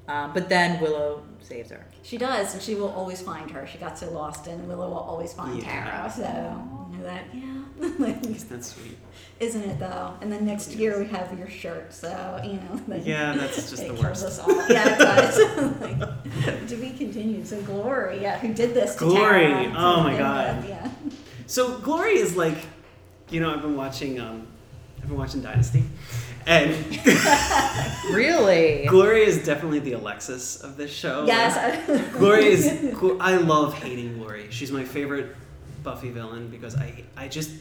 Um, 0.08 0.34
but 0.34 0.50
then 0.50 0.80
Willow 0.82 1.24
saves 1.42 1.72
her. 1.72 1.84
She 2.04 2.18
does, 2.20 2.54
and 2.54 2.62
she 2.62 2.76
will 2.76 2.90
always 2.92 3.22
find 3.22 3.50
her. 3.50 3.66
She 3.66 3.80
got 3.80 3.98
so 3.98 4.12
lost, 4.12 4.46
and 4.46 4.68
Willow 4.68 4.88
will 4.90 4.98
always 5.00 5.34
find 5.34 5.60
Yeah. 5.62 5.84
Tara. 5.84 6.12
So 6.12 6.92
you 6.92 6.98
know 7.00 7.04
that, 7.04 7.24
yeah. 7.34 8.42
That's 8.50 8.68
sweet. 8.76 8.98
Isn't 9.40 9.64
it 9.64 9.80
though? 9.80 10.14
And 10.22 10.32
then 10.32 10.46
next 10.46 10.76
year 10.76 11.00
we 11.00 11.08
have 11.08 11.36
your 11.38 11.50
shirt, 11.50 11.92
so 11.94 12.40
you 12.44 12.54
know. 12.54 12.80
Then 12.88 13.04
Yeah, 13.04 13.34
that's 13.36 13.56
just 13.56 13.74
it 13.74 13.88
the 13.88 13.94
kills 13.96 14.04
worst. 14.04 14.26
us 14.26 14.40
all. 14.40 14.56
Yeah, 14.70 14.94
it 14.94 15.00
does. 15.00 15.82
like, 15.82 16.68
to 16.68 16.76
be 16.76 16.92
continued. 16.92 17.48
So 17.48 17.60
Glory, 17.64 18.22
yeah, 18.22 18.38
who 18.38 18.54
did 18.54 18.76
this? 18.76 18.94
To 18.94 19.00
Glory, 19.00 19.48
Tara, 19.48 19.74
oh 19.76 20.04
my 20.04 20.16
God. 20.18 20.58
with, 20.58 20.70
Yeah. 20.70 20.90
So 21.48 21.80
Glory 21.80 22.18
is 22.18 22.38
like, 22.38 22.58
you 23.30 23.40
know, 23.40 23.54
I've 23.54 23.62
been 23.62 23.76
watching. 23.76 24.20
Um, 24.20 24.48
I've 25.02 25.10
been 25.10 25.18
watching 25.18 25.42
Dynasty, 25.42 25.84
and 26.48 26.74
Really? 28.12 28.86
Gloria 28.88 29.26
is 29.26 29.46
definitely 29.46 29.80
the 29.80 29.94
Alexis 29.94 30.62
of 30.62 30.78
this 30.78 30.92
show. 30.92 31.26
Yes. 31.26 32.14
Gloria 32.14 32.48
is. 32.48 32.96
I 33.20 33.38
love 33.38 33.74
hating 33.76 34.18
Glory. 34.18 34.48
She's 34.50 34.72
my 34.72 34.84
favorite 34.84 35.36
Buffy 35.84 36.10
villain 36.10 36.50
because 36.50 36.76
I 36.76 37.04
I 37.16 37.28
just 37.28 37.52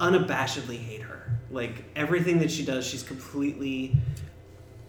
unabashedly 0.00 0.78
hate 0.78 1.02
her. 1.02 1.30
Like 1.50 1.84
everything 1.96 2.38
that 2.40 2.50
she 2.50 2.64
does, 2.64 2.86
she's 2.86 3.02
completely 3.02 3.96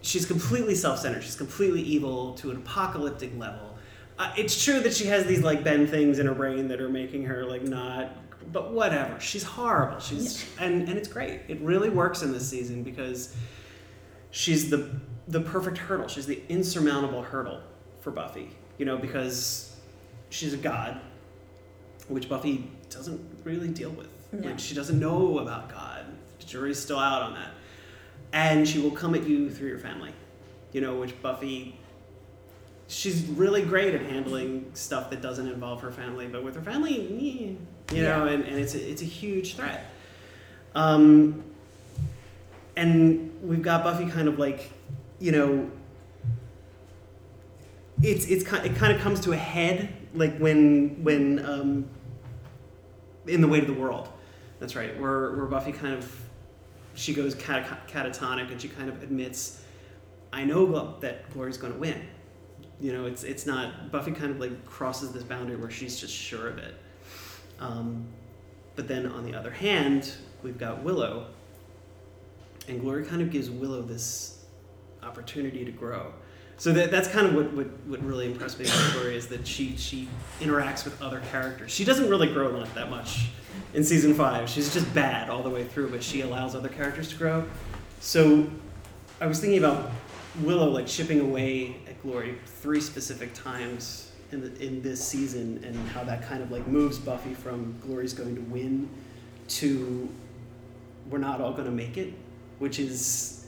she's 0.02 0.26
completely 0.26 0.74
self-centered. 0.74 1.22
She's 1.22 1.36
completely 1.36 1.82
evil 1.82 2.34
to 2.34 2.50
an 2.50 2.56
apocalyptic 2.58 3.36
level. 3.38 3.76
Uh, 4.18 4.32
it's 4.36 4.62
true 4.62 4.80
that 4.80 4.94
she 4.94 5.06
has 5.06 5.26
these 5.26 5.42
like 5.42 5.62
bend 5.64 5.88
things 5.88 6.18
in 6.18 6.26
her 6.26 6.34
brain 6.34 6.68
that 6.68 6.80
are 6.80 6.88
making 6.88 7.24
her 7.24 7.44
like 7.44 7.62
not 7.62 8.10
but 8.52 8.72
whatever. 8.72 9.18
She's 9.20 9.42
horrible. 9.42 10.00
She's 10.00 10.44
and 10.58 10.88
and 10.88 10.98
it's 10.98 11.08
great. 11.08 11.40
It 11.48 11.60
really 11.60 11.90
works 11.90 12.22
in 12.22 12.32
this 12.32 12.48
season 12.48 12.82
because 12.82 13.34
she's 14.30 14.70
the 14.70 14.90
the 15.26 15.40
perfect 15.40 15.78
hurdle. 15.78 16.08
She's 16.08 16.26
the 16.26 16.42
insurmountable 16.48 17.22
hurdle 17.22 17.60
for 18.00 18.10
Buffy. 18.10 18.50
You 18.78 18.84
know, 18.84 18.96
because 18.96 19.76
she's 20.30 20.54
a 20.54 20.58
god, 20.58 21.00
which 22.08 22.28
Buffy 22.28 22.70
doesn't 22.90 23.20
really 23.44 23.68
deal 23.68 23.90
with. 23.90 24.08
No. 24.32 24.48
Like 24.48 24.58
she 24.58 24.74
doesn't 24.74 24.98
know 24.98 25.38
about 25.38 25.68
God. 25.68 26.04
The 26.38 26.46
jury's 26.46 26.78
still 26.78 26.98
out 26.98 27.22
on 27.22 27.34
that. 27.34 27.50
And 28.32 28.68
she 28.68 28.78
will 28.78 28.90
come 28.90 29.14
at 29.14 29.26
you 29.26 29.50
through 29.50 29.68
your 29.68 29.78
family. 29.78 30.12
You 30.72 30.82
know, 30.82 30.96
which 30.96 31.20
Buffy 31.22 31.78
she's 32.88 33.26
really 33.26 33.62
great 33.62 33.94
at 33.94 34.00
handling 34.02 34.70
stuff 34.74 35.10
that 35.10 35.20
doesn't 35.20 35.46
involve 35.46 35.80
her 35.82 35.92
family, 35.92 36.26
but 36.26 36.42
with 36.42 36.56
her 36.56 36.62
family, 36.62 37.54
eh, 37.54 37.64
you 37.92 38.02
know, 38.02 38.26
and, 38.26 38.44
and 38.44 38.58
it's 38.58 38.74
a, 38.74 38.90
it's 38.90 39.02
a 39.02 39.06
huge 39.06 39.56
threat. 39.56 39.90
Um, 40.74 41.42
and 42.76 43.32
we've 43.42 43.62
got 43.62 43.82
Buffy 43.82 44.06
kind 44.06 44.28
of 44.28 44.38
like, 44.38 44.70
you 45.18 45.32
know, 45.32 45.70
it's 48.02 48.26
it's 48.26 48.44
kind 48.44 48.64
it 48.64 48.76
kind 48.76 48.92
of 48.92 49.00
comes 49.00 49.20
to 49.20 49.32
a 49.32 49.36
head 49.36 49.92
like 50.14 50.38
when 50.38 51.02
when 51.02 51.44
um, 51.44 51.88
in 53.26 53.40
the 53.40 53.48
weight 53.48 53.62
of 53.62 53.68
the 53.68 53.80
world. 53.80 54.08
That's 54.60 54.76
right. 54.76 54.98
Where 55.00 55.32
where 55.32 55.46
Buffy 55.46 55.72
kind 55.72 55.94
of 55.94 56.24
she 56.94 57.14
goes 57.14 57.34
cat- 57.34 57.88
catatonic 57.88 58.50
and 58.50 58.60
she 58.60 58.68
kind 58.68 58.88
of 58.88 59.02
admits, 59.02 59.62
I 60.32 60.44
know 60.44 60.98
that 61.00 61.32
Glory's 61.32 61.56
going 61.56 61.72
to 61.72 61.78
win. 61.78 62.02
You 62.80 62.92
know, 62.92 63.06
it's 63.06 63.24
it's 63.24 63.46
not 63.46 63.90
Buffy 63.90 64.12
kind 64.12 64.30
of 64.30 64.38
like 64.38 64.64
crosses 64.64 65.12
this 65.12 65.24
boundary 65.24 65.56
where 65.56 65.70
she's 65.70 65.98
just 65.98 66.14
sure 66.14 66.48
of 66.48 66.58
it. 66.58 66.74
Um, 67.60 68.06
but 68.76 68.88
then 68.88 69.06
on 69.06 69.24
the 69.24 69.34
other 69.34 69.50
hand, 69.50 70.12
we've 70.42 70.58
got 70.58 70.82
Willow, 70.82 71.26
and 72.68 72.80
Glory 72.80 73.04
kind 73.04 73.22
of 73.22 73.30
gives 73.30 73.50
Willow 73.50 73.82
this 73.82 74.44
opportunity 75.02 75.64
to 75.64 75.72
grow. 75.72 76.12
So 76.58 76.72
that, 76.72 76.90
that's 76.90 77.08
kind 77.08 77.26
of 77.26 77.34
what, 77.34 77.52
what, 77.52 77.66
what 77.86 78.04
really 78.04 78.26
impressed 78.26 78.58
me 78.58 78.64
about 78.66 78.92
Glory 78.92 79.16
is 79.16 79.28
that 79.28 79.46
she 79.46 79.76
she 79.76 80.08
interacts 80.40 80.84
with 80.84 81.00
other 81.00 81.20
characters. 81.30 81.70
She 81.70 81.84
doesn't 81.84 82.08
really 82.08 82.26
grow 82.26 82.50
not 82.50 82.72
that 82.74 82.90
much 82.90 83.28
in 83.74 83.84
season 83.84 84.12
five. 84.14 84.48
She's 84.48 84.72
just 84.72 84.92
bad 84.92 85.30
all 85.30 85.42
the 85.42 85.50
way 85.50 85.64
through, 85.64 85.90
but 85.90 86.02
she 86.02 86.22
allows 86.22 86.54
other 86.56 86.68
characters 86.68 87.08
to 87.10 87.16
grow. 87.16 87.44
So 88.00 88.48
I 89.20 89.26
was 89.26 89.40
thinking 89.40 89.58
about 89.58 89.90
Willow 90.42 90.68
like 90.68 90.88
shipping 90.88 91.20
away 91.20 91.76
at 91.88 92.00
Glory 92.02 92.38
three 92.44 92.80
specific 92.80 93.34
times 93.34 94.07
in 94.32 94.40
the, 94.42 94.62
in 94.64 94.82
this 94.82 95.04
season, 95.04 95.62
and 95.64 95.76
how 95.88 96.04
that 96.04 96.22
kind 96.22 96.42
of 96.42 96.50
like 96.50 96.66
moves 96.66 96.98
Buffy 96.98 97.34
from 97.34 97.78
Glory's 97.80 98.12
going 98.12 98.34
to 98.34 98.42
win 98.42 98.88
to 99.48 100.08
we're 101.10 101.18
not 101.18 101.40
all 101.40 101.52
going 101.52 101.64
to 101.64 101.70
make 101.70 101.96
it, 101.96 102.12
which 102.58 102.78
is 102.78 103.46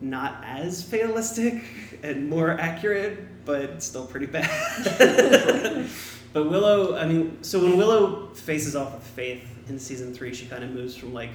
not 0.00 0.42
as 0.44 0.82
fatalistic 0.82 1.62
and 2.02 2.28
more 2.28 2.50
accurate, 2.50 3.44
but 3.44 3.82
still 3.82 4.06
pretty 4.06 4.26
bad. 4.26 4.48
but 6.32 6.50
Willow, 6.50 6.96
I 6.96 7.06
mean, 7.06 7.42
so 7.42 7.62
when 7.62 7.76
Willow 7.76 8.28
faces 8.34 8.74
off 8.76 8.94
with 8.94 9.02
Faith 9.02 9.44
in 9.68 9.78
season 9.78 10.14
three, 10.14 10.34
she 10.34 10.46
kind 10.46 10.64
of 10.64 10.70
moves 10.70 10.96
from 10.96 11.12
like 11.12 11.30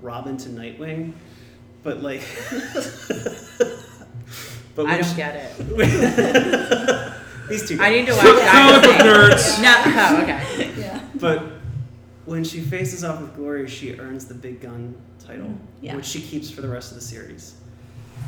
Robin 0.00 0.36
to 0.38 0.48
Nightwing, 0.48 1.12
but 1.82 2.02
like. 2.02 2.22
but 4.74 4.86
I 4.86 4.98
don't 4.98 5.04
she- 5.04 5.16
get 5.16 5.54
it. 5.58 7.08
These 7.52 7.68
two. 7.68 7.78
I 7.80 7.90
need 7.90 8.06
to 8.06 8.12
watch 8.12 8.22
Comic 8.22 8.82
book 8.82 8.98
Dynasty. 8.98 9.62
nerds. 9.62 9.62
No, 9.62 9.82
oh, 9.86 10.22
okay. 10.22 10.72
yeah. 10.80 11.00
But 11.16 11.44
when 12.24 12.44
she 12.44 12.60
faces 12.60 13.04
off 13.04 13.20
with 13.20 13.34
Glory, 13.36 13.68
she 13.68 13.94
earns 13.98 14.26
the 14.26 14.34
Big 14.34 14.60
Gun 14.60 14.94
title, 15.18 15.54
Yeah. 15.80 15.96
which 15.96 16.06
she 16.06 16.20
keeps 16.20 16.50
for 16.50 16.60
the 16.62 16.68
rest 16.68 16.90
of 16.92 16.96
the 16.96 17.02
series. 17.04 17.54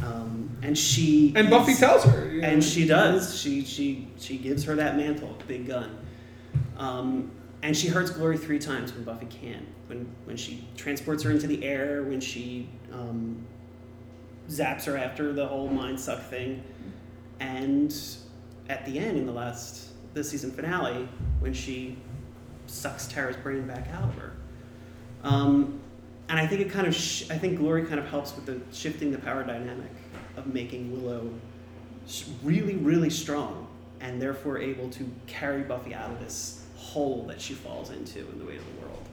Um, 0.04 0.50
and 0.62 0.76
she 0.76 1.32
And 1.36 1.48
Buffy 1.50 1.72
is- 1.72 1.78
tells 1.78 2.04
her. 2.04 2.28
you 2.30 2.40
know, 2.42 2.48
and 2.48 2.62
she 2.64 2.86
does. 2.86 3.38
She 3.40 3.64
she 3.64 4.08
she 4.18 4.36
gives 4.38 4.64
her 4.64 4.74
that 4.76 4.96
mantle, 4.96 5.36
Big 5.46 5.66
Gun. 5.66 5.96
Um, 6.76 7.30
and 7.62 7.76
she 7.76 7.88
hurts 7.88 8.10
Glory 8.10 8.36
three 8.36 8.58
times 8.58 8.92
when 8.92 9.04
Buffy 9.04 9.26
can. 9.26 9.66
When 9.86 10.06
when 10.24 10.36
she 10.36 10.66
transports 10.76 11.22
her 11.22 11.30
into 11.30 11.46
the 11.46 11.64
air, 11.64 12.02
when 12.02 12.20
she 12.20 12.68
um, 12.92 13.46
zaps 14.50 14.84
her 14.84 14.96
after 14.96 15.32
the 15.32 15.46
whole 15.46 15.68
mind 15.68 15.98
suck 16.00 16.22
thing, 16.28 16.62
and 17.40 17.94
at 18.68 18.84
the 18.86 18.98
end 18.98 19.18
in 19.18 19.26
the 19.26 19.32
last 19.32 19.90
the 20.14 20.22
season 20.22 20.50
finale 20.50 21.08
when 21.40 21.52
she 21.52 21.98
sucks 22.66 23.06
Tara's 23.06 23.36
brain 23.36 23.66
back 23.66 23.88
out 23.92 24.04
of 24.04 24.14
her. 24.14 24.32
Um, 25.22 25.80
and 26.28 26.38
I 26.38 26.46
think 26.46 26.60
it 26.62 26.70
kind 26.70 26.86
of 26.86 26.94
sh- 26.94 27.30
I 27.30 27.36
think 27.36 27.58
Glory 27.58 27.84
kind 27.84 27.98
of 27.98 28.06
helps 28.06 28.34
with 28.34 28.46
the 28.46 28.60
shifting 28.74 29.10
the 29.10 29.18
power 29.18 29.42
dynamic 29.42 29.90
of 30.36 30.46
making 30.46 30.92
Willow 30.92 31.30
really 32.42 32.76
really 32.76 33.10
strong 33.10 33.66
and 34.00 34.20
therefore 34.20 34.58
able 34.58 34.90
to 34.90 35.10
carry 35.26 35.62
Buffy 35.62 35.94
out 35.94 36.10
of 36.10 36.20
this 36.20 36.64
hole 36.76 37.24
that 37.26 37.40
she 37.40 37.54
falls 37.54 37.90
into 37.90 38.20
in 38.30 38.38
the 38.38 38.44
weight 38.44 38.58
of 38.58 38.66
the 38.74 38.80
world 38.80 39.08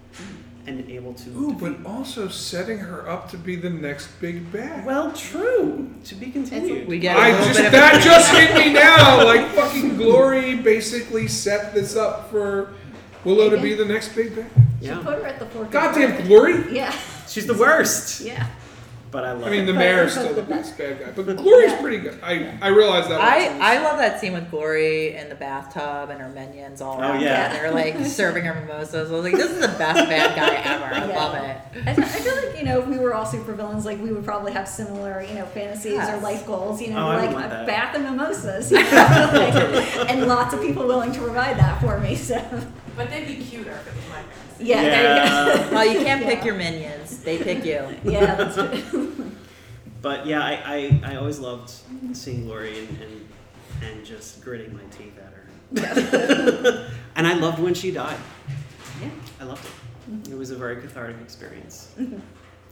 and 0.67 0.89
able 0.89 1.13
to 1.15 1.29
Ooh, 1.31 1.53
defeat- 1.53 1.81
but 1.83 1.89
also 1.89 2.27
setting 2.27 2.77
her 2.79 3.09
up 3.09 3.29
to 3.31 3.38
be 3.38 3.55
the 3.55 3.69
next 3.69 4.07
big 4.21 4.51
bad. 4.51 4.85
well 4.85 5.11
true 5.11 5.89
to 6.05 6.15
be 6.15 6.31
continued 6.31 6.88
We 6.88 6.99
get 6.99 7.15
a 7.15 7.19
I 7.19 7.31
little 7.31 7.45
just 7.47 7.57
bit 7.59 7.65
of 7.67 7.71
that 7.73 8.01
just 8.03 8.31
hit 8.31 8.55
me 8.55 8.73
now. 8.73 9.23
Like 9.25 9.47
fucking 9.51 9.97
Glory 9.97 10.55
basically 10.55 11.27
set 11.27 11.73
this 11.73 11.95
up 11.95 12.29
for 12.29 12.73
Willow 13.23 13.49
to 13.49 13.57
be 13.61 13.73
the 13.73 13.85
next 13.85 14.15
big 14.15 14.35
bad. 14.35 14.49
She 14.81 14.88
yeah 14.88 14.97
put 15.03 15.19
her 15.19 15.25
at 15.27 15.39
the 15.39 15.45
fork. 15.47 15.69
Goddamn 15.71 16.25
Glory! 16.27 16.73
Yeah. 16.75 16.91
she's 17.27 17.45
the 17.45 17.53
worst 17.53 18.21
Yeah. 18.21 18.47
But 19.11 19.23
I 19.25 19.33
love 19.33 19.43
I 19.47 19.51
mean, 19.51 19.65
the 19.65 19.73
But- 19.73 19.79
mayor's 19.79 20.11
still 20.13 20.29
the 20.29 20.35
the 20.35 20.41
best 20.43 20.77
bad 20.77 20.99
guy, 20.99 21.11
but 21.11 21.35
Glory's 21.38 21.71
Yeah. 21.71 21.81
pretty 21.81 21.97
good. 21.99 22.17
I 22.23 22.53
I 22.61 22.69
realize 22.69 23.07
that. 23.09 23.19
I. 23.21 23.49
I 23.59 23.83
love 23.83 23.97
that 23.99 24.19
scene 24.19 24.33
with 24.33 24.49
Glory 24.49 25.15
in 25.15 25.29
the 25.29 25.35
bathtub 25.35 26.09
and 26.09 26.19
her 26.21 26.29
minions 26.29 26.81
all 26.81 26.95
Oh, 26.97 27.01
around 27.01 27.21
yeah. 27.21 27.49
her. 27.49 27.53
They're 27.53 27.71
like 27.71 28.05
serving 28.05 28.45
her 28.45 28.53
mimosas. 28.53 29.09
I 29.11 29.13
was 29.13 29.23
like, 29.23 29.33
this 29.35 29.51
is 29.51 29.59
the 29.59 29.67
best 29.77 30.09
bad 30.09 30.35
guy 30.35 30.55
ever. 30.73 30.85
I 30.95 31.07
Yeah. 31.07 31.17
love 31.23 31.35
it. 31.35 31.57
I, 31.88 31.91
I 31.91 31.93
feel 31.95 32.35
like 32.35 32.57
you 32.57 32.65
know 32.65 32.79
if 32.81 32.88
we 32.88 32.97
were 32.97 33.13
all 33.13 33.25
supervillains, 33.25 33.83
like 33.85 34.01
we 34.01 34.11
would 34.11 34.23
probably 34.25 34.53
have 34.53 34.67
similar 34.67 35.21
you 35.21 35.35
know 35.35 35.45
fantasies 35.47 35.99
or 36.09 36.17
life 36.17 36.45
goals. 36.47 36.81
You 36.81 36.91
know, 36.91 37.11
Oh, 37.11 37.15
like 37.17 37.31
a 37.31 37.63
bath 37.67 37.95
and 37.95 38.03
mimosas, 38.05 38.71
you 38.71 38.77
know? 38.83 39.29
like, 39.33 40.09
and 40.09 40.27
lots 40.27 40.53
of 40.53 40.61
people 40.61 40.88
willing 40.88 41.11
to 41.11 41.19
provide 41.19 41.57
that 41.57 41.81
for 41.81 41.99
me. 41.99 42.15
So 42.15 42.39
But 42.95 43.09
they'd 43.09 43.25
be 43.27 43.35
cuter 43.43 43.71
if 43.71 43.88
it 43.88 43.95
was 43.95 44.05
my 44.09 44.21
parents. 44.63 44.67
yeah, 44.69 44.81
there 44.81 45.55
you 45.55 45.69
go. 45.69 45.71
Well, 45.75 45.85
you 45.85 45.99
can't 46.05 46.23
pick 46.23 46.39
Yeah. 46.39 46.45
your 46.45 46.55
minions. 46.55 47.19
They 47.23 47.38
pick 47.38 47.65
you. 47.65 47.88
yeah, 48.11 48.35
that's 48.35 48.55
true. 48.55 49.15
But 50.01 50.25
yeah, 50.25 50.41
I, 50.43 50.61
I, 50.65 51.01
I 51.11 51.15
always 51.17 51.38
loved 51.39 51.71
seeing 52.13 52.45
Glory 52.45 52.79
and, 52.79 53.01
and, 53.03 53.27
and 53.83 54.03
just 54.05 54.41
gritting 54.41 54.73
my 54.73 54.81
teeth 54.89 55.15
at 55.19 55.31
her. 55.31 56.89
and 57.15 57.27
I 57.27 57.33
loved 57.35 57.59
when 57.59 57.75
she 57.75 57.91
died. 57.91 58.17
Yeah. 58.99 59.09
I 59.39 59.43
loved 59.43 59.63
it. 59.63 60.31
It 60.31 60.35
was 60.38 60.49
a 60.49 60.55
very 60.55 60.77
cathartic 60.81 61.17
experience. 61.21 61.93
Mhm. 61.99 62.19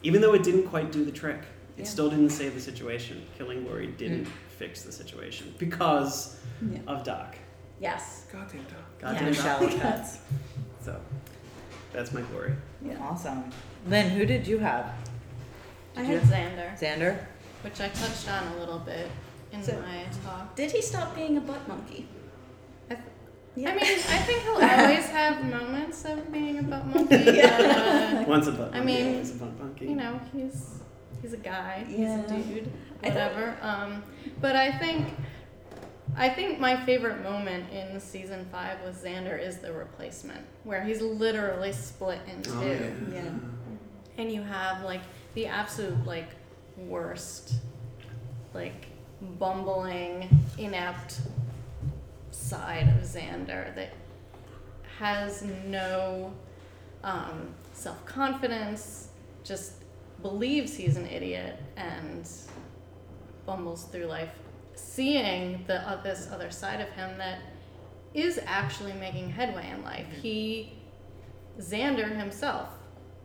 Even 0.01 0.21
though 0.21 0.33
it 0.33 0.41
didn't 0.41 0.63
quite 0.69 0.91
do 0.91 1.05
the 1.05 1.11
trick, 1.11 1.41
it 1.77 1.81
Yeah. 1.81 1.85
still 1.85 2.09
didn't 2.09 2.31
save 2.31 2.55
the 2.55 2.61
situation. 2.61 3.23
Killing 3.37 3.63
Glory 3.63 3.87
didn't 3.87 4.25
fix 4.57 4.81
the 4.81 4.91
situation 4.91 5.53
because 5.59 6.35
Yeah. 6.67 6.79
of 6.87 7.03
Doc. 7.03 7.35
Yes. 7.79 8.25
Goddamn 8.31 8.63
dog. 8.63 8.83
Goddamn 8.99 9.27
And 9.27 9.35
Doc. 9.35 9.45
shower 9.45 9.67
pets. 9.77 10.17
So 10.83 10.99
that's 11.93 12.11
my 12.13 12.21
glory. 12.21 12.53
Yeah. 12.85 12.97
Awesome. 13.01 13.49
Lynn, 13.87 14.09
who 14.09 14.25
did 14.25 14.47
you 14.47 14.59
have? 14.59 14.93
I 15.95 16.01
Did 16.01 16.05
had 16.05 16.23
you- 16.23 16.29
Xander, 16.31 16.79
Xander? 16.79 17.17
which 17.63 17.81
I 17.81 17.89
touched 17.89 18.29
on 18.29 18.47
a 18.53 18.57
little 18.59 18.79
bit 18.79 19.07
in 19.51 19.63
So- 19.63 19.81
my 19.81 20.03
talk. 20.23 20.55
Did 20.55 20.71
he 20.71 20.81
stop 20.81 21.15
being 21.15 21.37
a 21.37 21.41
butt 21.41 21.67
monkey? 21.67 22.07
I 22.89 22.95
th- 22.95 23.05
Yeah. 23.55 23.69
I 23.71 23.73
mean, 23.73 23.83
I 23.83 24.17
think 24.27 24.41
he'll 24.43 24.53
always 24.61 25.05
have 25.07 25.43
moments 25.43 26.05
of 26.05 26.31
being 26.31 26.59
a 26.59 26.63
butt 26.63 26.85
monkey. 26.85 27.15
Yeah. 27.35 28.13
but, 28.19 28.27
Once 28.27 28.47
a 28.47 28.51
butt 28.51 28.71
monkey. 28.71 28.77
I 28.77 28.79
monkey, 28.79 29.03
mean, 29.03 29.11
always 29.13 29.31
a 29.31 29.35
butt 29.35 29.59
monkey. 29.59 29.85
uh, 29.85 29.89
you 29.89 29.95
know, 29.95 30.19
he's 30.33 30.79
he's 31.21 31.33
a 31.33 31.37
guy. 31.37 31.83
He's 31.87 31.99
Yeah. 31.99 32.23
a 32.23 32.27
dude. 32.29 32.71
I 33.03 33.09
thought- 33.09 33.33
Whatever. 33.33 33.57
Um, 33.61 34.03
but 34.39 34.55
I 34.55 34.77
think 34.77 35.07
I 36.15 36.29
think 36.29 36.59
my 36.59 36.83
favorite 36.85 37.23
moment 37.23 37.71
in 37.71 37.99
season 37.99 38.45
five 38.51 38.77
with 38.83 39.01
Xander 39.01 39.41
is 39.41 39.57
the 39.57 39.71
replacement, 39.71 40.41
where 40.63 40.83
he's 40.83 41.01
literally 41.01 41.71
split 41.71 42.19
in 42.27 42.41
two. 42.41 42.51
Oh, 42.53 42.61
yeah. 42.63 42.89
Yeah. 43.13 43.29
and 44.17 44.31
you 44.31 44.41
have 44.41 44.83
like 44.83 45.01
the 45.33 45.47
absolute 45.47 46.05
like 46.05 46.29
worst, 46.77 47.55
like 48.53 48.87
bumbling, 49.39 50.29
inept 50.57 51.21
side 52.31 52.87
of 52.89 53.03
Xander 53.03 53.73
that 53.75 53.93
has 54.97 55.43
no 55.65 56.33
um, 57.03 57.49
self 57.73 58.05
confidence, 58.05 59.09
just 59.43 59.73
believes 60.21 60.75
he's 60.75 60.97
an 60.97 61.07
idiot 61.07 61.57
and 61.77 62.29
bumbles 63.45 63.85
through 63.85 64.05
life, 64.05 64.33
seeing 64.79 65.63
the 65.67 65.87
uh, 65.87 66.01
this 66.01 66.29
other 66.31 66.51
side 66.51 66.81
of 66.81 66.89
him 66.89 67.17
that 67.17 67.39
is 68.13 68.39
actually 68.45 68.93
making 68.93 69.29
headway 69.29 69.69
in 69.69 69.83
life. 69.83 70.07
He, 70.21 70.73
Xander 71.59 72.17
himself, 72.17 72.69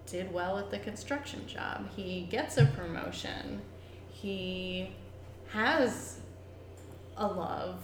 did 0.07 0.33
well 0.33 0.59
at 0.59 0.71
the 0.71 0.79
construction 0.79 1.47
job. 1.47 1.89
He 1.97 2.27
gets 2.31 2.59
a 2.59 2.67
promotion. 2.67 3.63
He 4.11 4.95
has 5.53 6.21
a 7.17 7.27
love. 7.27 7.81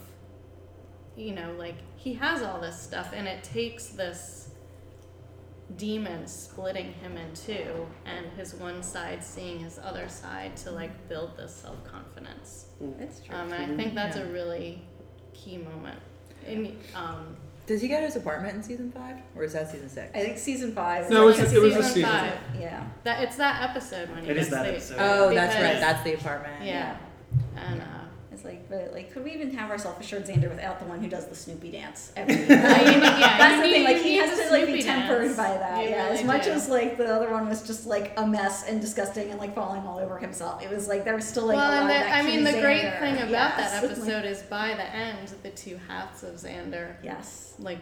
You 1.17 1.35
know, 1.35 1.55
like 1.59 1.77
he 1.97 2.15
has 2.15 2.43
all 2.43 2.61
this 2.61 2.81
stuff, 2.81 3.13
and 3.15 3.27
it 3.27 3.43
takes 3.43 3.87
this 3.87 4.51
demon 5.77 6.27
splitting 6.27 6.93
him 6.95 7.17
in 7.17 7.33
two, 7.35 7.87
and 8.05 8.27
his 8.37 8.55
one 8.55 8.83
side 8.83 9.23
seeing 9.23 9.59
his 9.61 9.79
other 9.79 10.09
side 10.09 10.57
to 10.59 10.71
like 10.71 11.09
build 11.09 11.37
this 11.37 11.55
self 11.55 11.83
confidence. 12.81 13.19
It's 13.19 13.27
true. 13.27 13.36
Um, 13.36 13.52
and 13.52 13.73
I 13.73 13.77
think 13.77 13.94
that's 13.94 14.16
a 14.16 14.27
really 14.27 14.82
key 15.35 15.59
moment. 15.59 15.98
In, 16.47 16.77
um, 16.94 17.36
Does 17.66 17.81
he 17.82 17.89
get 17.89 18.02
his 18.02 18.16
apartment 18.16 18.55
in 18.57 18.62
season 18.62 18.90
five, 18.90 19.16
or 19.36 19.44
is 19.44 19.52
that 19.52 19.70
season 19.70 19.89
six? 19.89 20.11
I 20.15 20.20
think 20.20 20.39
season 20.39 20.73
five. 20.74 21.09
No, 21.11 21.28
is 21.28 21.39
it 21.39 21.43
was- 21.43 21.52
like 21.52 21.57
it 21.57 21.61
was 21.62 21.73
a 21.77 21.82
season 21.82 21.94
season. 21.94 22.11
five. 22.11 22.39
Yeah. 22.59 22.85
That 23.05 23.23
it's 23.23 23.36
that 23.36 23.70
episode 23.70 24.09
when 24.11 24.24
he 24.24 24.31
It 24.31 24.36
is 24.36 24.48
gets 24.48 24.51
that 24.57 24.62
the- 24.65 24.73
episode. 24.73 24.97
Oh, 24.98 25.35
that's 25.35 25.55
right. 25.55 25.78
That's 25.81 26.02
the 26.02 26.15
apartment. 26.15 26.65
Yeah, 26.65 26.97
and 27.57 27.81
uh, 27.81 27.85
It's 28.41 28.47
like, 28.47 28.71
but 28.71 28.95
like, 28.95 29.12
could 29.12 29.23
we 29.23 29.33
even 29.33 29.51
have 29.53 29.71
our 29.71 29.77
self-assured 29.77 30.25
Xander 30.25 30.49
without 30.49 30.79
the 30.81 30.87
one 30.87 30.99
who 31.01 31.09
does 31.11 31.27
the 31.27 31.35
Snoopy 31.35 31.73
dance 31.73 32.11
every 32.17 32.37
week? 32.41 32.51
I 32.51 32.55
mean, 32.85 33.03
yeah, 33.03 33.37
That's 33.37 33.57
the 33.61 33.67
need- 33.67 33.73
thing. 33.73 33.85
Like, 33.85 34.03
he 34.03 34.17
has 34.17 34.39
to 34.41 34.51
like 34.51 34.67
be 34.67 34.83
tempered 34.83 35.25
dance. 35.27 35.37
by 35.37 35.49
that. 35.59 35.85
You 35.85 35.91
yeah. 35.91 36.07
as 36.07 36.25
much 36.25 36.45
do. 36.45 36.53
as 36.53 36.69
like 36.71 36.97
the 36.97 37.05
other 37.15 37.31
one 37.31 37.47
was 37.51 37.67
just 37.67 37.85
like 37.87 38.15
a 38.17 38.27
mess 38.27 38.67
and 38.67 38.81
disgusting 38.81 39.31
and 39.31 39.39
like 39.39 39.55
falling 39.55 39.83
all 39.83 39.99
over 39.99 40.19
himself. 40.19 40.62
It 40.62 40.71
was 40.71 40.89
like 40.89 41.05
there 41.05 41.15
was 41.15 41.29
still 41.29 41.45
like 41.47 41.57
well, 41.57 41.71
a 41.71 41.81
and 41.81 41.91
the, 41.91 41.95
of 41.97 42.01
that 42.01 42.19
I 42.19 42.23
mean, 42.27 42.45
the 42.45 42.53
key 42.53 42.61
great 42.62 42.99
thing 42.99 43.17
about 43.17 43.29
Yes. 43.31 43.73
that 43.73 43.85
episode 43.91 44.25
is 44.25 44.43
by 44.45 44.69
the 44.69 44.91
end, 44.95 45.29
the 45.43 45.51
two 45.51 45.79
halves 45.87 46.23
of 46.23 46.37
Xander 46.37 46.95
yes. 47.03 47.55
like 47.59 47.81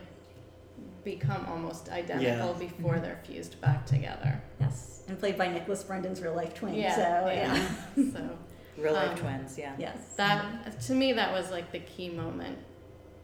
become 1.05 1.47
almost 1.47 1.89
identical 1.89 2.57
Yeah. 2.61 2.67
before 2.69 2.99
they're 2.99 3.21
fused 3.25 3.61
back 3.61 3.87
together. 3.87 4.43
Yes. 4.61 5.03
And 5.07 5.19
played 5.21 5.39
by 5.39 5.47
Nicholas 5.53 5.85
Brendon's 5.85 6.21
real 6.21 6.35
life 6.35 6.55
twin. 6.55 6.75
Yeah, 6.75 6.95
So 6.97 7.01
yeah. 7.01 7.69
yeah. 7.97 8.05
so 8.13 8.39
Real 8.79 8.93
life 8.95 9.11
Um, 9.13 9.17
twins. 9.19 9.59
Yeah. 9.59 9.73
yes. 9.79 9.97
that 10.17 10.81
to 10.83 10.93
me 10.95 11.13
that 11.15 11.33
was 11.33 11.51
like 11.51 11.73
the 11.73 11.81
key 11.81 12.09
moment 12.11 12.59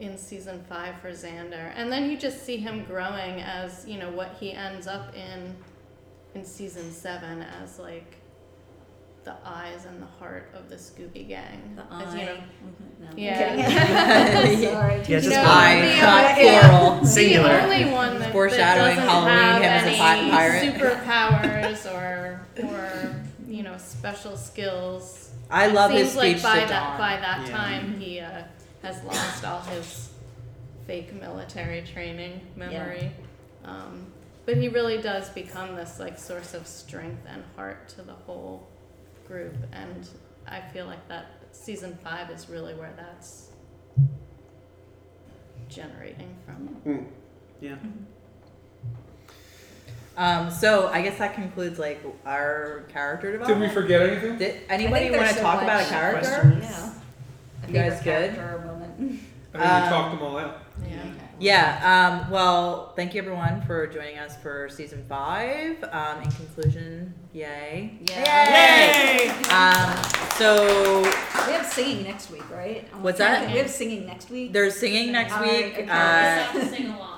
in 0.00 0.18
season 0.18 0.64
five 0.68 0.96
for 1.00 1.10
Xander, 1.12 1.72
and 1.76 1.90
then 1.92 2.10
you 2.10 2.16
just 2.18 2.44
see 2.44 2.56
him 2.56 2.84
growing 2.84 3.40
as 3.40 3.84
you 3.86 3.98
know 3.98 4.10
what 4.10 4.34
he 4.40 4.52
ends 4.52 4.86
up 4.86 5.14
in 5.14 5.54
in 6.34 6.44
season 6.44 6.90
seven 6.90 7.42
as 7.62 7.78
like 7.78 8.16
the 9.22 9.34
eyes 9.44 9.86
and 9.86 10.02
the 10.02 10.06
heart 10.18 10.50
of 10.52 10.68
the 10.68 10.74
Scooby 10.76 11.26
Gang. 11.26 11.76
The 11.76 11.94
As, 11.94 12.14
you 12.14 12.26
know, 12.26 12.34
Mhm. 12.34 13.00
No, 13.00 13.08
Yeah. 13.16 13.56
kidding. 13.56 14.68
Sorry. 14.70 14.96
Yeah, 15.08 15.20
just 15.20 15.30
No, 15.30 15.42
I, 15.46 15.80
the 15.80 15.96
not 16.02 16.30
only- 16.38 16.42
plural. 16.98 17.06
Singular. 17.06 17.48
The 17.56 17.62
only 17.62 17.84
one 17.90 18.18
that, 18.18 18.32
Foreshadowing 18.32 18.96
that 18.96 19.06
doesn't 19.06 19.08
Halloween, 19.08 19.62
have 19.62 19.62
him 19.62 19.70
as 19.72 19.98
a 19.98 20.02
any 20.02 20.30
pirate. 20.30 20.74
superpowers 20.74 21.94
or 21.94 22.40
or 22.66 23.14
you 23.54 23.62
know 23.62 23.76
special 23.78 24.36
skills. 24.36 25.30
I 25.50 25.68
love 25.68 25.92
Seems 25.92 26.08
his 26.08 26.16
like 26.16 26.32
speech 26.32 26.42
by 26.42 26.60
to 26.60 26.66
that 26.66 26.88
Dawn. 26.90 26.98
by 26.98 27.16
that 27.20 27.46
Yeah. 27.46 27.56
time 27.56 28.00
he 28.00 28.20
uh, 28.20 28.42
has 28.82 29.02
lost 29.04 29.44
all 29.44 29.60
his 29.60 30.10
fake 30.86 31.12
military 31.14 31.82
training 31.82 32.40
memory. 32.56 33.10
Um, 33.64 34.06
but 34.44 34.56
he 34.56 34.68
really 34.68 34.98
does 35.00 35.28
become 35.30 35.76
this 35.76 35.98
like 36.00 36.18
source 36.18 36.52
of 36.52 36.66
strength 36.66 37.22
and 37.28 37.42
heart 37.56 37.88
to 37.90 38.02
the 38.02 38.12
whole 38.12 38.66
group, 39.26 39.54
and 39.72 40.08
I 40.46 40.60
feel 40.72 40.86
like 40.86 41.06
that 41.08 41.26
season 41.52 41.96
five 42.02 42.30
is 42.30 42.50
really 42.50 42.74
where 42.74 42.92
that's 42.96 43.50
generating 45.68 46.34
from. 46.44 46.76
Mm. 46.86 47.06
Yeah. 47.60 47.76
Um, 50.16 50.50
so 50.50 50.88
I 50.88 51.02
guess 51.02 51.18
that 51.18 51.34
concludes 51.34 51.78
like 51.78 52.04
our 52.24 52.84
character 52.92 53.32
development. 53.32 53.60
Did 53.60 53.68
we 53.68 53.74
forget 53.74 54.02
anything? 54.02 54.38
Did 54.38 54.60
anybody 54.68 55.10
want 55.10 55.28
to 55.28 55.34
so 55.34 55.40
talk 55.42 55.62
about 55.62 55.82
a 55.82 55.86
character? 55.86 56.30
Questions? 56.30 56.64
Yeah. 56.64 56.90
A 57.64 57.66
You 57.68 57.72
guys 57.74 58.02
favorite 58.02 58.30
good? 58.34 58.66
moment. 58.66 58.92
I 58.94 58.96
think 58.96 59.20
we 59.54 59.60
Um, 59.60 59.88
talked 59.88 60.10
them 60.18 60.22
all 60.22 60.38
out. 60.38 60.62
Yeah. 60.88 60.96
Yeah. 61.40 62.20
Um, 62.24 62.30
well, 62.30 62.92
thank 62.94 63.14
you 63.14 63.20
everyone 63.20 63.62
for 63.66 63.86
joining 63.88 64.18
us 64.18 64.36
for 64.36 64.68
season 64.68 65.04
five. 65.08 65.82
Um, 65.90 66.22
in 66.22 66.30
conclusion, 66.30 67.12
yay! 67.32 67.98
Yay! 68.08 69.28
Um, 69.50 70.02
so 70.36 71.00
We 71.46 71.52
have 71.52 71.66
singing 71.66 72.04
next 72.04 72.30
week, 72.30 72.48
right? 72.50 72.88
I'm 72.94 73.02
What's 73.02 73.18
that? 73.18 73.50
We 73.50 73.58
have 73.58 73.68
singing 73.70 74.06
next 74.06 74.30
week. 74.30 74.52
there's 74.52 74.76
singing 74.78 75.10
next 75.12 75.38
week. 75.40 75.74
Uh, 75.78 75.82
We 75.82 75.88
have 75.88 76.52
to 76.52 76.66
sing 76.68 76.86
along. 76.86 77.13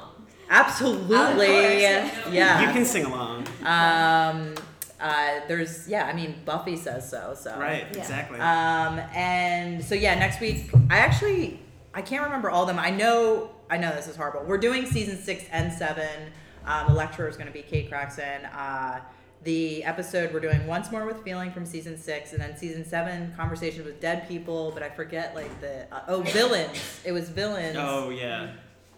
Absolutely. 0.51 1.16
Course. 1.16 2.32
Yeah. 2.32 2.60
You 2.60 2.73
can 2.73 2.85
sing 2.85 3.05
along. 3.06 3.47
Um, 3.64 4.55
uh, 5.01 5.40
there's 5.48 5.86
yeah. 5.89 6.06
I 6.06 6.12
mean, 6.12 6.36
Buffy 6.44 6.77
says 6.77 7.09
so. 7.09 7.35
So 7.39 7.59
Right, 7.59 7.86
Yeah. 7.93 7.98
exactly. 7.98 8.39
Um, 8.40 8.98
and 9.14 9.85
so 9.85 9.94
yeah, 9.94 10.14
next 10.18 10.40
week 10.40 10.70
I 10.90 10.98
actually 10.98 11.60
I 11.94 12.02
can't 12.02 12.24
remember 12.24 12.51
all 12.51 12.62
of 12.62 12.68
them. 12.68 12.78
I 12.78 12.90
know 12.90 13.51
I 13.68 13.77
know 13.78 13.94
this 13.94 14.06
is 14.09 14.16
horrible. 14.16 14.44
We're 14.47 14.59
doing 14.59 14.86
season 14.86 15.18
six 15.18 15.44
and 15.51 15.73
seven. 15.73 16.32
Um, 16.64 16.89
the 16.89 16.94
lecturer 16.94 17.28
is 17.28 17.36
going 17.36 17.47
to 17.47 17.52
be 17.52 17.62
Kate 17.62 17.90
Craxton. 17.90 18.48
Uh, 18.56 19.01
the 19.44 19.85
episode 19.85 20.32
we're 20.32 20.40
doing 20.40 20.66
once 20.66 20.90
more 20.90 21.06
with 21.06 21.23
feeling 21.23 21.52
from 21.52 21.64
season 21.64 21.97
six, 21.97 22.32
and 22.32 22.40
then 22.43 22.56
season 22.56 22.85
seven 22.85 23.32
conversations 23.36 23.86
with 23.86 24.01
dead 24.01 24.27
people. 24.27 24.73
But 24.73 24.82
I 24.82 24.89
forget 24.89 25.35
like 25.35 25.60
the 25.60 25.86
uh, 25.94 26.01
oh 26.09 26.23
villains. 26.23 27.01
It 27.05 27.12
was 27.12 27.28
villains. 27.28 27.77
oh 27.78 28.10
yeah. 28.10 28.52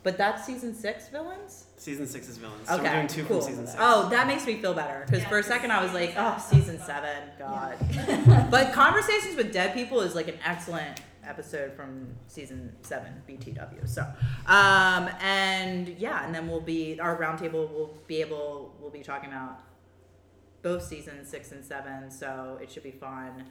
But 0.08 0.16
that's 0.16 0.46
season 0.46 0.74
six 0.74 1.10
villains. 1.10 1.66
Season 1.76 2.06
six 2.06 2.30
is 2.30 2.38
villains. 2.38 2.66
So 2.66 2.76
Okay, 2.76 2.84
we're 2.84 2.92
doing 2.94 3.06
two 3.08 3.24
cool. 3.24 3.42
from 3.42 3.50
season 3.50 3.66
six. 3.66 3.78
Oh, 3.78 4.08
that 4.08 4.26
makes 4.26 4.46
me 4.46 4.56
feel 4.56 4.72
better 4.72 5.04
because 5.04 5.20
Yeah, 5.20 5.28
for 5.28 5.36
a 5.38 5.42
second 5.42 5.70
I 5.70 5.82
was 5.82 5.92
like, 5.92 6.14
oh, 6.16 6.42
season 6.50 6.78
seven, 6.78 7.24
God. 7.38 7.76
but 8.50 8.72
Conversations 8.72 9.36
with 9.36 9.52
Dead 9.52 9.74
People 9.74 10.00
is 10.00 10.14
like 10.14 10.28
an 10.28 10.38
excellent 10.42 11.02
episode 11.22 11.74
from 11.74 12.06
season 12.26 12.74
seven 12.80 13.20
BTW. 13.28 13.86
So, 13.86 14.00
um, 14.46 15.10
and 15.20 15.90
yeah, 15.98 16.24
and 16.24 16.34
then 16.34 16.48
we'll 16.48 16.62
be 16.62 16.98
our 16.98 17.14
roundtable 17.20 17.70
will 17.70 17.94
be 18.06 18.22
able 18.22 18.74
we'll 18.80 18.88
be 18.88 19.02
talking 19.02 19.28
about 19.28 19.60
both 20.62 20.84
seasons 20.84 21.28
six 21.28 21.52
and 21.52 21.62
seven. 21.62 22.10
So 22.10 22.58
it 22.62 22.70
should 22.70 22.82
be 22.82 22.92
fun. 22.92 23.44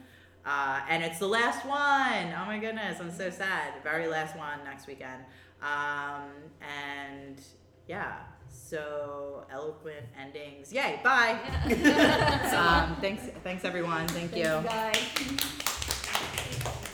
Uh, 0.44 0.80
and 0.88 1.04
it's 1.04 1.18
the 1.18 1.28
last 1.28 1.64
one. 1.66 2.32
Oh 2.32 2.46
my 2.46 2.58
goodness, 2.58 2.98
I'm 3.00 3.12
so 3.12 3.30
sad. 3.30 3.74
Very 3.84 4.08
last 4.08 4.36
one 4.36 4.58
next 4.64 4.88
weekend. 4.88 5.22
Um, 5.62 6.30
and 6.60 7.40
yeah, 7.86 8.18
so 8.48 9.46
eloquent 9.50 10.06
endings. 10.20 10.70
Yay! 10.72 11.00
Bye. 11.02 11.38
um, 12.54 12.96
thanks, 13.00 13.24
thanks 13.42 13.64
everyone. 13.64 14.06
Thank, 14.08 14.30
Thank 14.30 14.44
you. 14.44 14.50
you 14.50 14.62
guys. 14.62 14.98